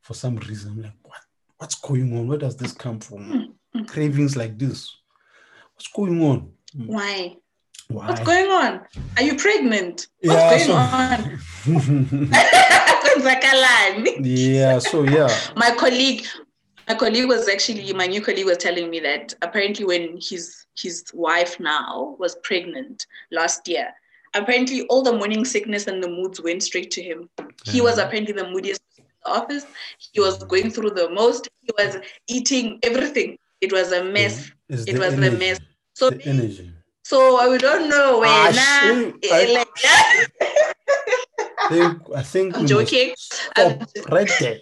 for 0.00 0.14
some 0.14 0.36
reason. 0.36 0.72
I'm 0.72 0.82
like, 0.82 0.92
what? 1.02 1.20
What's 1.58 1.74
going 1.76 2.16
on? 2.16 2.26
Where 2.28 2.38
does 2.38 2.56
this 2.56 2.72
come 2.72 2.98
from? 3.00 3.54
Mm, 3.76 3.86
Cravings 3.88 4.36
like 4.36 4.58
this. 4.58 4.90
What's 5.74 5.88
going 5.88 6.20
on? 6.22 6.52
Why? 6.74 7.36
Why? 7.88 8.08
What's 8.08 8.20
going 8.22 8.50
on? 8.50 8.80
Are 9.16 9.22
you 9.22 9.36
pregnant? 9.36 10.06
What's 10.22 10.66
Yeah, 10.66 10.66
going 10.66 10.66
so- 10.66 10.74
on? 10.74 11.38
Yeah. 14.24 14.78
So 14.78 15.02
yeah. 15.04 15.28
my 15.56 15.74
colleague 15.76 16.24
colleague 16.94 17.28
was 17.28 17.48
actually 17.48 17.92
my 17.92 18.06
new 18.06 18.20
colleague 18.20 18.46
was 18.46 18.58
telling 18.58 18.90
me 18.90 19.00
that 19.00 19.34
apparently 19.42 19.84
when 19.84 20.18
his 20.20 20.66
his 20.76 21.04
wife 21.14 21.58
now 21.60 22.16
was 22.18 22.36
pregnant 22.42 23.06
last 23.30 23.68
year 23.68 23.88
apparently 24.34 24.82
all 24.88 25.02
the 25.02 25.12
morning 25.12 25.44
sickness 25.44 25.86
and 25.86 26.02
the 26.02 26.08
moods 26.08 26.40
went 26.40 26.62
straight 26.62 26.90
to 26.90 27.02
him. 27.02 27.28
He 27.66 27.82
was 27.82 27.98
apparently 27.98 28.32
the 28.32 28.48
moodiest 28.48 28.80
in 28.96 29.04
the 29.24 29.30
office. 29.30 29.66
He 29.98 30.20
was 30.20 30.42
going 30.44 30.70
through 30.70 30.92
the 30.92 31.10
most. 31.10 31.48
He 31.60 31.68
was 31.78 31.98
eating 32.28 32.78
everything. 32.82 33.36
It 33.60 33.70
was 33.72 33.92
a 33.92 34.02
mess. 34.02 34.50
It's 34.70 34.86
it 34.86 34.98
was 34.98 35.12
a 35.14 35.30
mess. 35.32 35.58
So 35.94 36.08
The 36.08 36.24
energy. 36.26 36.72
so 37.04 37.50
we 37.50 37.58
don't 37.58 37.90
know 37.90 38.22
Ah, 38.24 38.44
when 38.46 39.12
shit. 39.12 39.30
I- 39.30 39.66
I 39.84 41.68
think, 41.68 42.02
I 42.16 42.22
think 42.22 42.56
I'm 42.56 42.66
joking. 42.66 43.12
Stop. 43.18 43.82
Right 44.10 44.30
there. 44.40 44.58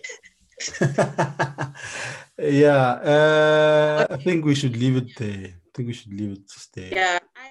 yeah, 2.38 3.00
uh, 3.04 4.06
I 4.10 4.16
think 4.16 4.44
we 4.44 4.54
should 4.54 4.76
leave 4.76 4.96
it 4.96 5.16
there. 5.16 5.46
I 5.56 5.68
think 5.74 5.86
we 5.88 5.92
should 5.94 6.12
leave 6.12 6.32
it 6.32 6.48
just 6.48 6.74
there. 6.74 6.90
yeah 6.92 7.18
I, 7.36 7.48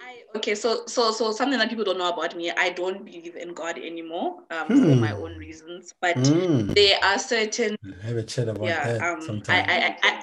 I 0.00 0.22
okay 0.36 0.54
so 0.54 0.86
so 0.86 1.12
so 1.12 1.32
something 1.32 1.58
that 1.58 1.68
people 1.68 1.84
don't 1.84 1.98
know 1.98 2.08
about 2.12 2.34
me 2.36 2.50
i 2.50 2.70
don't 2.70 3.04
believe 3.04 3.36
in 3.36 3.52
god 3.54 3.78
anymore 3.78 4.42
um 4.50 4.66
for 4.68 4.96
Hmm. 4.96 5.00
my 5.00 5.12
own 5.12 5.36
reasons 5.36 5.92
but 6.00 6.16
Mm. 6.16 6.74
there 6.74 6.98
are 7.04 7.18
certain 7.18 7.76
have 8.02 8.16
a 8.16 8.22
chat 8.22 8.48
about 8.48 8.64
yeah 8.64 8.84
that 8.84 9.00
um 9.12 9.20
I, 9.20 9.26
sometime. 9.26 9.64
I 9.68 9.76
i 9.86 10.08
i 10.08 10.22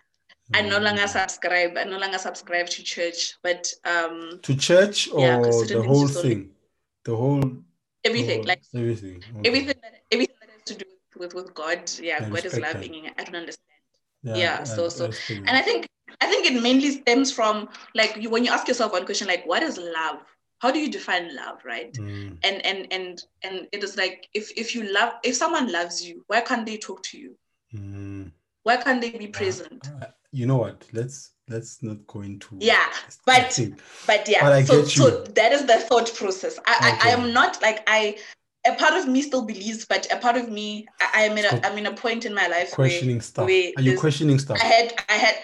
I 0.52 0.62
no 0.64 0.80
longer 0.80 1.04
Mm. 1.04 1.14
subscribe. 1.18 1.78
I 1.78 1.84
no 1.84 2.00
longer 2.00 2.18
subscribe 2.18 2.66
to 2.76 2.82
church, 2.84 3.36
but 3.44 3.72
um, 3.86 4.40
to 4.42 4.56
church 4.56 5.08
or 5.14 5.22
Yeah, 5.22 5.38
the 5.76 5.84
whole 5.84 6.08
thing, 6.08 6.50
the 7.06 7.16
whole 7.16 7.40
the 7.42 7.54
everything, 8.04 8.38
whole- 8.40 8.46
like 8.52 8.64
everything, 8.74 9.24
okay. 9.30 9.48
everything 9.48 9.78
that 9.84 9.94
everything 10.12 10.36
that 10.42 10.50
has 10.50 10.64
to 10.72 10.74
do 10.82 10.86
with 10.90 10.99
with 11.20 11.34
with 11.34 11.54
God. 11.54 11.92
Yeah, 12.02 12.18
I 12.26 12.30
God 12.30 12.38
is 12.40 12.44
respect 12.46 12.62
that. 12.62 12.76
loving. 12.76 13.10
I 13.18 13.24
don't 13.24 13.36
understand. 13.36 13.66
yeah, 14.24 14.64
so- 14.64 14.84
I- 14.84 14.86
I 14.86 14.90
so- 14.90 15.08
respect 15.08 15.30
And 15.48 15.52
I 15.58 15.62
think 15.62 15.88
I 16.22 16.28
think 16.28 16.46
it 16.48 16.62
mainly 16.62 16.92
stems 16.92 17.32
from 17.32 17.70
like 17.96 18.18
you, 18.18 18.30
when 18.30 18.44
you 18.44 18.52
ask 18.52 18.68
yourself 18.68 18.92
one 18.94 19.06
question 19.06 19.28
like, 19.28 19.46
what 19.46 19.62
is 19.64 19.78
love? 19.78 20.18
How 20.62 20.72
do 20.72 20.80
you 20.80 20.90
define 20.92 21.34
love, 21.36 21.60
right? 21.64 21.94
Mm. 21.94 22.38
and 22.44 22.66
and 22.66 22.88
and 22.92 23.24
and 23.44 23.68
it 23.72 23.84
is 23.84 23.96
like 23.96 24.28
if 24.34 24.52
if 24.58 24.76
you 24.76 24.92
love 24.92 25.14
if 25.24 25.36
someone 25.36 25.72
loves 25.72 26.06
you 26.06 26.24
why 26.28 26.42
can't 26.42 26.66
they 26.66 26.78
talk 26.78 27.02
to 27.04 27.18
you 27.18 27.36
Mm. 27.74 28.32
why 28.64 28.78
can't 28.78 29.00
they 29.02 29.12
be 29.12 29.28
present 29.28 29.88
Uh, 30.02 30.08
you 30.32 30.46
know 30.46 30.58
what? 30.58 30.86
Let's 30.92 31.32
let's 31.48 31.82
not 31.82 32.06
go 32.08 32.22
into 32.22 32.56
Yeah, 32.60 32.88
but- 33.26 33.58
but 34.06 34.28
yeah 34.28 34.42
But 34.42 34.54
I 34.54 34.64
so 34.64 34.84
so 34.84 35.24
that 35.40 35.52
is 35.54 35.66
the 35.66 35.78
thought 35.88 36.14
process 36.16 36.60
I, 36.66 36.76
I 37.04 37.10
i 37.10 37.12
am 37.14 37.32
not 37.34 37.62
like 37.62 37.80
i 37.88 38.18
a 38.68 38.74
part 38.76 38.94
of 38.94 39.08
me 39.08 39.22
still 39.22 39.46
believes 39.46 39.86
but 39.86 40.08
a 40.12 40.18
part 40.18 40.36
of 40.36 40.50
me 40.50 40.86
i, 41.16 41.22
am 41.24 41.38
in 41.38 41.46
a 41.46 41.66
i'm 41.66 41.78
in 41.78 41.86
a 41.86 41.94
point 41.94 42.26
in 42.26 42.34
my 42.34 42.48
life 42.48 42.72
questioning 42.72 43.22
stuff. 43.22 43.46
wait, 43.46 43.74
Are 43.78 43.82
you 43.82 43.98
questioning 43.98 44.38
stuff? 44.40 44.58
i 44.62 44.66
had 44.66 44.94
i 45.10 45.14
had 45.14 45.36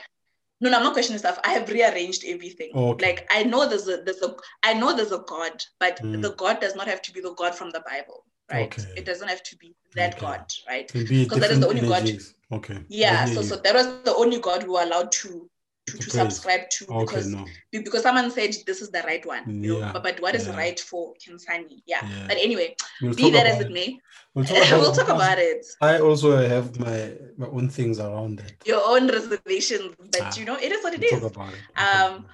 no, 0.62 0.70
no, 0.70 0.78
I'm 0.78 0.84
not 0.84 0.94
questioning 0.94 1.20
stuff. 1.20 1.38
I 1.44 1.50
have 1.50 1.68
rearranged 1.68 2.24
everything. 2.26 2.72
Okay. 2.74 3.06
Like 3.06 3.28
I 3.30 3.44
know 3.44 3.68
there's 3.68 3.90
a 3.90 3.98
there's 3.98 4.22
a 4.22 4.36
I 4.64 4.74
know 4.74 4.96
there's 4.96 5.12
a 5.12 5.24
God, 5.28 5.62
but 5.82 6.00
Mm. 6.02 6.22
the 6.22 6.32
God 6.32 6.62
does 6.62 6.76
not 6.76 6.88
have 6.88 7.02
to 7.04 7.12
be 7.12 7.20
the 7.20 7.34
God 7.34 7.54
from 7.54 7.72
the 7.72 7.82
Bible, 7.82 8.24
right? 8.52 8.66
Okay. 8.68 8.90
It 8.96 9.06
doesn't 9.06 9.28
have 9.28 9.44
to 9.44 9.58
be 9.58 9.76
that 9.96 10.14
Okay. 10.14 10.22
God, 10.22 10.46
right? 10.66 10.92
Because 10.94 11.40
that 11.42 11.52
is 11.52 11.60
the 11.60 11.68
only 11.68 11.82
God- 11.82 12.10
Okay. 12.54 12.80
Yeah, 12.88 13.26
so 13.26 13.42
so 13.42 13.58
that 13.58 13.74
was 13.76 13.86
the 14.06 14.16
only 14.16 14.40
God 14.40 14.64
we 14.64 14.70
were 14.70 14.82
allowed 14.84 15.12
to 15.24 15.50
to, 15.88 15.98
To 15.98 16.10
subscribe 16.10 16.70
to 16.72 16.86
Okay, 16.90 17.06
because 17.06 17.28
no. 17.28 17.46
because 17.72 18.02
someone 18.04 18.32
said 18.32 18.56
this 18.66 18.82
is 18.82 18.90
the 18.90 19.04
right 19.06 19.24
one. 19.26 19.64
You 19.64 19.80
know, 19.80 19.90
but, 19.94 20.04
but 20.04 20.20
what 20.22 20.34
is 20.36 20.48
yeah. 20.48 20.58
right 20.58 20.80
for 20.80 21.14
Khensani? 21.22 21.82
Yeah. 21.86 22.00
Yeah. 22.04 22.26
But 22.28 22.38
anyway, 22.38 22.76
We'll 23.02 23.14
be 23.14 23.30
that 23.32 23.46
as 23.46 23.62
it 23.62 23.72
may, 23.72 24.00
We'll 24.34 24.46
talk 24.46 24.58
about, 24.68 24.80
we'll 24.82 24.94
talk 24.94 25.10
about 25.10 25.38
it. 25.40 25.66
I 25.82 26.00
also 26.00 26.30
have 26.54 26.80
my 26.80 27.14
my 27.38 27.48
own 27.48 27.70
things 27.70 28.00
around 28.00 28.40
it 28.40 28.54
Your 28.66 28.82
own 28.84 29.08
reservations, 29.08 29.94
but 30.00 30.22
Ah, 30.22 30.34
you 30.38 30.46
know, 30.46 30.56
it 30.58 30.72
is 30.72 30.84
what 30.84 30.94
it 30.96 31.02
We'll 31.02 31.14
is. 31.14 31.22
talk 31.22 31.36
about 31.36 31.54
it. 31.54 31.62
Um, 31.86 32.26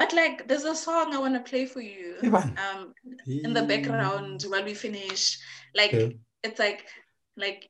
But 0.00 0.12
like, 0.14 0.48
there's 0.48 0.64
a 0.64 0.74
song 0.74 1.12
I 1.14 1.18
want 1.24 1.34
to 1.34 1.44
play 1.50 1.64
for 1.66 1.82
you. 1.82 2.16
Um, 2.64 2.94
in 3.26 3.52
the 3.58 3.64
background 3.72 4.42
while 4.50 4.64
we 4.64 4.72
finish, 4.74 5.38
like 5.80 5.92
Okay. 5.94 6.16
it's 6.42 6.58
like 6.58 6.80
like 7.36 7.68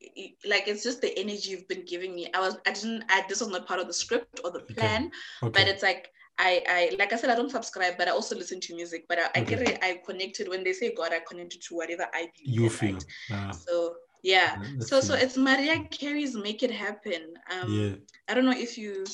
like 0.48 0.66
it's 0.68 0.82
just 0.82 1.00
the 1.00 1.16
energy 1.18 1.50
you've 1.50 1.68
been 1.68 1.84
giving 1.84 2.14
me. 2.14 2.28
I 2.34 2.40
was 2.40 2.56
I 2.66 2.72
didn't 2.72 3.04
I, 3.08 3.24
this 3.28 3.40
was 3.40 3.50
not 3.50 3.66
part 3.66 3.80
of 3.80 3.86
the 3.86 3.92
script 3.92 4.40
or 4.44 4.50
the 4.50 4.60
Okay. 4.60 4.74
plan, 4.74 5.10
but 5.40 5.68
it's 5.68 5.82
like 5.82 6.10
I, 6.38 6.62
I 6.68 6.96
like 6.98 7.12
I 7.12 7.16
said 7.16 7.30
I 7.30 7.34
don't 7.36 7.50
subscribe, 7.50 7.98
but 7.98 8.08
I 8.08 8.12
also 8.12 8.34
listen 8.34 8.60
to 8.60 8.74
music. 8.74 9.04
But 9.08 9.18
I, 9.18 9.40
I 9.40 9.40
get 9.44 9.60
it. 9.60 9.78
I 9.82 10.00
connected 10.06 10.48
when 10.48 10.64
they 10.64 10.72
say 10.72 10.94
God, 10.94 11.12
I 11.12 11.20
connected 11.28 11.60
to 11.62 11.74
whatever 11.74 12.06
I 12.14 12.28
believe. 12.38 12.60
You 12.62 12.70
feel. 12.70 12.94
right? 12.94 13.04
Ah, 13.30 13.50
So 13.50 13.96
yeah. 14.22 14.56
So 14.80 15.00
so 15.00 15.14
it's 15.14 15.36
Mariah 15.36 15.84
Carey's 15.90 16.34
"Make 16.34 16.62
It 16.62 16.70
Happen." 16.70 17.34
Um, 17.50 17.70
yeah. 17.70 17.94
I 18.28 18.34
don't 18.34 18.46
know 18.46 18.52
if 18.56 18.78
you, 18.78 19.04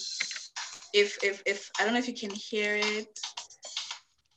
if 0.94 1.18
if 1.22 1.42
if 1.46 1.70
I 1.80 1.84
don't 1.84 1.92
know 1.94 1.98
if 1.98 2.06
you 2.08 2.14
can 2.14 2.30
hear 2.30 2.76
it, 2.76 3.18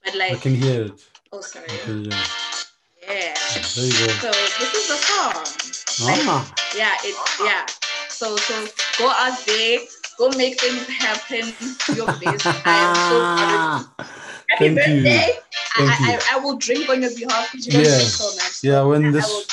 but 0.03 0.15
like 0.15 0.31
I 0.34 0.36
can 0.38 0.56
hear 0.56 0.84
it. 0.84 1.02
oh 1.31 1.41
sorry, 1.41 1.68
can 1.68 2.03
yeah. 2.06 3.34
There 3.76 3.86
you 3.86 3.94
go. 3.94 4.07
So 4.19 4.31
this 4.60 4.73
is 4.73 4.88
the 4.88 4.98
song. 4.98 5.68
Ah, 6.01 6.53
yeah, 6.76 6.95
it 7.03 7.15
yeah. 7.43 7.65
So 8.09 8.38
so 8.38 8.67
go 8.97 9.09
out 9.09 9.38
there, 9.45 9.80
go 10.17 10.30
make 10.38 10.59
things 10.59 10.88
happen. 10.88 11.53
Your 11.95 12.07
best. 12.21 12.45
I 12.65 12.76
am 12.77 12.95
so 12.95 13.17
you. 13.49 14.05
Happy 14.49 14.76
Thank 14.76 14.88
you. 14.88 15.03
birthday. 15.03 15.39
Thank 15.76 16.01
I, 16.01 16.11
you. 16.11 16.19
I, 16.31 16.35
I 16.35 16.39
will 16.39 16.57
drink 16.57 16.89
on 16.89 17.01
your 17.01 17.13
behalf 17.15 17.51
because 17.51 17.67
you 17.67 17.73
don't 17.73 17.84
drink 17.84 18.01
so 18.01 18.35
much. 18.35 18.63
yeah, 18.63 18.81
when 18.84 19.05
I 19.05 19.11
this 19.11 19.47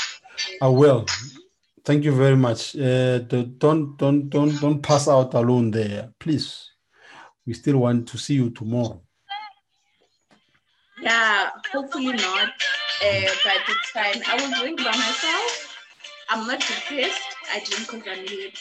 I 0.63 0.69
will. 0.69 1.07
Thank 1.85 2.05
you 2.05 2.13
very 2.13 2.37
much. 2.37 2.77
Uh, 2.77 3.19
don't 3.19 3.97
don't 3.97 3.97
don't 4.29 4.61
don't 4.61 4.83
pass 4.83 5.09
out 5.09 5.35
alone 5.35 5.71
there, 5.71 6.13
please. 6.19 6.71
We 7.47 7.55
still 7.55 7.79
want 7.79 8.09
to 8.09 8.19
see 8.19 8.35
you 8.35 8.51
tomorrow. 8.51 9.03
Yeah, 11.01 11.51
hopefully 11.73 12.13
not. 12.13 12.49
Uh, 13.05 13.29
but 13.45 13.63
it's 13.69 13.91
fine. 13.91 14.23
I 14.27 14.35
will 14.41 14.61
drink 14.61 14.79
by 14.79 14.91
myself. 14.91 15.66
I'm 16.29 16.47
not 16.47 16.61
depressed. 16.61 17.21
I 17.53 17.61
because 17.61 18.03
I'm 18.11 18.25
lit. 18.27 18.59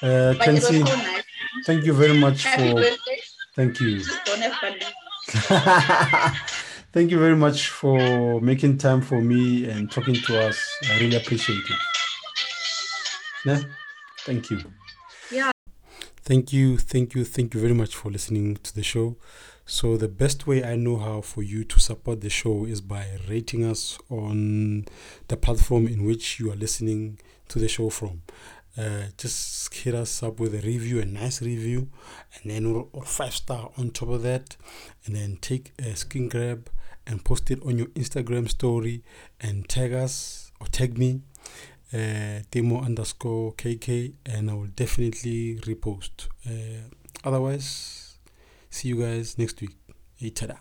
Uh, 0.00 0.34
was 0.38 0.66
so 0.66 0.72
nice. 0.78 1.24
thank 1.66 1.84
you 1.84 1.92
very 1.92 2.16
much 2.18 2.44
Happy 2.44 2.70
for. 2.70 2.76
birthday. 2.76 3.20
Thank 3.56 3.80
you. 3.80 3.98
Just 3.98 4.24
don't 4.24 4.40
have 4.40 4.54
balloons. 4.60 4.94
Thank 6.92 7.10
you 7.10 7.18
very 7.18 7.36
much 7.36 7.68
for 7.68 8.40
making 8.40 8.78
time 8.78 9.02
for 9.02 9.20
me 9.20 9.68
and 9.68 9.90
talking 9.90 10.14
to 10.14 10.46
us. 10.46 10.56
I 10.88 11.00
really 11.00 11.16
appreciate 11.16 11.58
it. 11.58 11.80
Yeah? 13.44 13.60
Thank 14.20 14.50
you. 14.50 14.60
Yeah. 15.30 15.50
Thank 16.22 16.52
you, 16.52 16.78
thank 16.78 17.14
you, 17.14 17.24
thank 17.24 17.54
you 17.54 17.60
very 17.60 17.74
much 17.74 17.94
for 17.94 18.10
listening 18.10 18.56
to 18.62 18.74
the 18.74 18.82
show. 18.82 19.16
So, 19.70 19.98
the 19.98 20.08
best 20.08 20.46
way 20.46 20.64
I 20.64 20.76
know 20.76 20.96
how 20.96 21.20
for 21.20 21.42
you 21.42 21.62
to 21.62 21.78
support 21.78 22.22
the 22.22 22.30
show 22.30 22.64
is 22.64 22.80
by 22.80 23.04
rating 23.28 23.66
us 23.66 23.98
on 24.08 24.86
the 25.28 25.36
platform 25.36 25.86
in 25.86 26.06
which 26.06 26.40
you 26.40 26.50
are 26.50 26.56
listening 26.56 27.20
to 27.48 27.58
the 27.58 27.68
show 27.68 27.90
from. 27.90 28.22
Uh, 28.78 29.08
just 29.18 29.74
hit 29.74 29.94
us 29.94 30.22
up 30.22 30.40
with 30.40 30.54
a 30.54 30.66
review, 30.66 31.00
a 31.00 31.04
nice 31.04 31.42
review, 31.42 31.90
and 32.34 32.50
then 32.50 32.64
or, 32.64 32.88
or 32.94 33.02
five 33.02 33.34
star 33.34 33.70
on 33.76 33.90
top 33.90 34.08
of 34.08 34.22
that, 34.22 34.56
and 35.04 35.14
then 35.14 35.36
take 35.42 35.74
a 35.78 35.94
screen 35.94 36.30
grab 36.30 36.70
and 37.06 37.22
post 37.22 37.50
it 37.50 37.62
on 37.62 37.76
your 37.76 37.88
Instagram 37.88 38.48
story 38.48 39.04
and 39.38 39.68
tag 39.68 39.92
us 39.92 40.50
or 40.62 40.66
tag 40.68 40.96
me, 40.96 41.20
uh, 41.92 42.40
demo 42.50 42.80
underscore 42.80 43.52
KK, 43.52 44.14
and 44.24 44.50
I 44.50 44.54
will 44.54 44.68
definitely 44.68 45.56
repost. 45.56 46.28
Uh, 46.46 46.88
otherwise, 47.22 48.07
see 48.70 48.88
you 48.88 49.00
guys 49.00 49.38
next 49.38 49.60
week. 49.60 49.76
Hey. 50.16 50.58